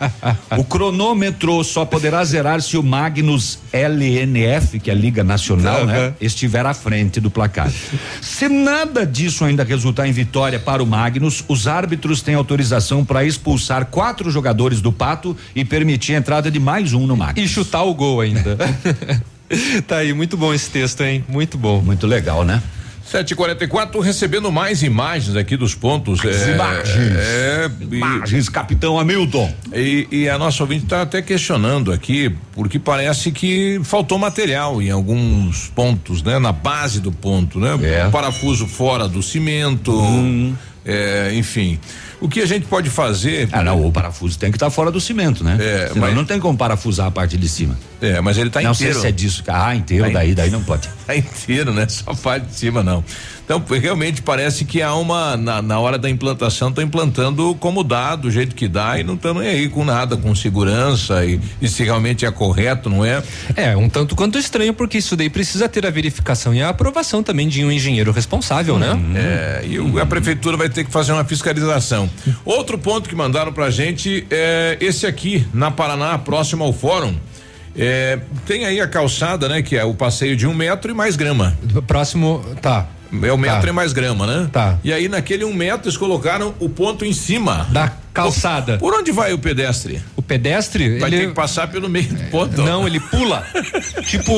o 0.58 0.64
cronômetro 0.64 1.62
só 1.64 1.84
poderá 1.84 2.24
zerar 2.24 2.60
se 2.60 2.76
o 2.76 2.82
Magnus 2.82 3.58
LNF, 3.72 4.78
que 4.78 4.90
é 4.90 4.92
a 4.92 4.96
Liga 4.96 5.24
Nacional, 5.24 5.86
né, 5.86 5.98
Aham. 5.98 6.14
estiver 6.20 6.64
à 6.66 6.74
frente 6.74 7.20
do 7.20 7.30
placar. 7.30 7.70
Se 8.20 8.48
nada 8.48 9.06
disso 9.06 9.44
ainda 9.44 9.64
resultar 9.64 10.06
em 10.06 10.12
vitória 10.12 10.58
para 10.58 10.82
o 10.82 10.86
Magnus, 10.86 11.44
os 11.48 11.66
árbitros 11.66 12.22
têm 12.22 12.34
autorização 12.34 13.04
para 13.04 13.24
expulsar 13.24 13.86
quatro 13.86 14.30
jogadores 14.30 14.80
do 14.80 14.92
Pato 14.92 15.36
e 15.54 15.64
permitir 15.64 16.14
a 16.14 16.18
entrada 16.18 16.50
de 16.50 16.58
mais 16.58 16.92
um 16.92 17.06
no 17.06 17.16
Magnus. 17.16 17.44
E 17.44 17.52
chutar 17.52 17.82
o 17.82 17.94
gol 17.94 18.20
ainda. 18.20 18.56
tá 19.86 19.96
aí, 19.98 20.12
muito 20.12 20.36
bom 20.36 20.52
esse 20.52 20.70
texto, 20.70 21.02
hein? 21.02 21.24
Muito 21.28 21.56
bom. 21.58 21.80
Muito 21.80 22.06
legal, 22.06 22.44
né? 22.44 22.62
744 23.10 24.00
recebendo 24.00 24.52
mais 24.52 24.82
imagens 24.82 25.34
aqui 25.34 25.56
dos 25.56 25.74
pontos. 25.74 26.22
É, 26.22 26.52
imagens. 26.52 27.16
É, 27.16 27.70
e- 27.90 27.94
Imagens, 27.96 28.50
capitão 28.50 28.98
Hamilton. 29.00 29.50
E, 29.72 30.06
e 30.10 30.28
a 30.28 30.36
nossa 30.36 30.62
ouvinte 30.62 30.84
está 30.84 31.00
até 31.00 31.22
questionando 31.22 31.90
aqui, 31.90 32.30
porque 32.52 32.78
parece 32.78 33.32
que 33.32 33.80
faltou 33.82 34.18
material 34.18 34.82
em 34.82 34.90
alguns 34.90 35.68
pontos, 35.74 36.22
né? 36.22 36.38
Na 36.38 36.52
base 36.52 37.00
do 37.00 37.10
ponto, 37.10 37.58
né? 37.58 37.78
É. 37.82 38.10
Parafuso 38.10 38.66
fora 38.66 39.08
do 39.08 39.22
cimento, 39.22 39.90
É, 40.84 41.32
enfim. 41.34 41.78
O 42.20 42.28
que 42.28 42.40
a 42.40 42.46
gente 42.46 42.66
pode 42.66 42.90
fazer. 42.90 43.48
Ah, 43.52 43.62
não, 43.62 43.86
o 43.86 43.92
parafuso 43.92 44.36
tem 44.38 44.50
que 44.50 44.56
estar 44.56 44.70
fora 44.70 44.90
do 44.90 45.00
cimento, 45.00 45.44
né? 45.44 45.56
É, 45.60 45.88
Senão 45.88 46.00
mas- 46.08 46.14
não 46.16 46.24
tem 46.24 46.40
como 46.40 46.58
parafusar 46.58 47.06
a 47.06 47.10
parte 47.10 47.36
de 47.36 47.48
cima. 47.48 47.78
É, 48.00 48.20
mas 48.20 48.36
ele 48.36 48.50
tá 48.50 48.60
não 48.60 48.72
inteiro. 48.72 48.92
sei 48.94 49.02
se 49.02 49.06
é 49.08 49.12
disso. 49.12 49.44
Ah, 49.46 49.74
inteiro, 49.74 50.04
Tá 50.06 50.10
daí, 50.14 50.34
daí 50.34 50.50
não 50.50 50.62
pode. 50.62 50.88
Tá 51.06 51.16
inteiro, 51.16 51.72
né? 51.72 51.86
Só 51.88 52.10
a 52.10 52.14
parte 52.16 52.46
de 52.46 52.54
cima 52.54 52.82
não. 52.82 53.04
Então, 53.48 53.64
realmente 53.80 54.20
parece 54.20 54.66
que 54.66 54.82
há 54.82 54.94
uma, 54.94 55.34
na, 55.34 55.62
na 55.62 55.80
hora 55.80 55.96
da 55.96 56.10
implantação, 56.10 56.70
tá 56.70 56.82
implantando 56.82 57.54
como 57.58 57.82
dá, 57.82 58.14
do 58.14 58.30
jeito 58.30 58.54
que 58.54 58.68
dá, 58.68 59.00
e 59.00 59.02
não 59.02 59.14
estão 59.14 59.32
nem 59.32 59.48
aí 59.48 59.68
com 59.70 59.86
nada, 59.86 60.18
com 60.18 60.34
segurança 60.34 61.24
e, 61.24 61.40
e 61.58 61.66
se 61.66 61.82
realmente 61.82 62.26
é 62.26 62.30
correto, 62.30 62.90
não 62.90 63.02
é? 63.02 63.22
É, 63.56 63.74
um 63.74 63.88
tanto 63.88 64.14
quanto 64.14 64.36
estranho, 64.38 64.74
porque 64.74 64.98
isso 64.98 65.16
daí 65.16 65.30
precisa 65.30 65.66
ter 65.66 65.86
a 65.86 65.90
verificação 65.90 66.52
e 66.54 66.60
a 66.60 66.68
aprovação 66.68 67.22
também 67.22 67.48
de 67.48 67.64
um 67.64 67.72
engenheiro 67.72 68.12
responsável, 68.12 68.78
né? 68.78 68.90
É, 69.16 69.64
e 69.66 69.78
o- 69.80 69.98
a 69.98 70.04
prefeitura 70.04 70.54
vai 70.58 70.68
ter 70.68 70.84
que 70.84 70.90
fazer 70.92 71.12
uma 71.12 71.24
fiscalização. 71.24 72.10
Outro 72.44 72.76
ponto 72.76 73.08
que 73.08 73.14
mandaram 73.14 73.50
pra 73.50 73.70
gente 73.70 74.26
é 74.30 74.76
esse 74.78 75.06
aqui, 75.06 75.46
na 75.54 75.70
Paraná, 75.70 76.18
próximo 76.18 76.64
ao 76.64 76.72
fórum. 76.74 77.14
É, 77.74 78.18
tem 78.44 78.66
aí 78.66 78.78
a 78.80 78.86
calçada, 78.88 79.48
né? 79.48 79.62
Que 79.62 79.74
é 79.76 79.84
o 79.84 79.94
passeio 79.94 80.36
de 80.36 80.46
um 80.46 80.52
metro 80.52 80.90
e 80.90 80.94
mais 80.94 81.16
grama. 81.16 81.56
Próximo, 81.86 82.44
tá. 82.60 82.88
É 83.22 83.32
o 83.32 83.38
metro 83.38 83.62
Tá. 83.62 83.68
e 83.68 83.72
mais 83.72 83.92
grama, 83.92 84.26
né? 84.26 84.48
Tá. 84.52 84.78
E 84.84 84.92
aí 84.92 85.08
naquele 85.08 85.44
um 85.44 85.54
metro 85.54 85.86
eles 85.88 85.96
colocaram 85.96 86.54
o 86.60 86.68
ponto 86.68 87.04
em 87.04 87.12
cima. 87.12 87.66
Da 87.70 87.92
calçada. 88.12 88.78
Por 88.78 88.92
onde 88.94 89.12
vai 89.12 89.32
o 89.32 89.38
pedestre? 89.38 90.02
O 90.16 90.22
pedestre, 90.22 90.98
Vai 90.98 91.08
ele 91.08 91.18
ter 91.20 91.28
que 91.28 91.34
passar 91.34 91.68
pelo 91.68 91.88
meio 91.88 92.08
do 92.08 92.24
ponto. 92.30 92.60
não, 92.62 92.86
ele 92.86 92.98
pula. 93.00 93.46
tipo 94.06 94.24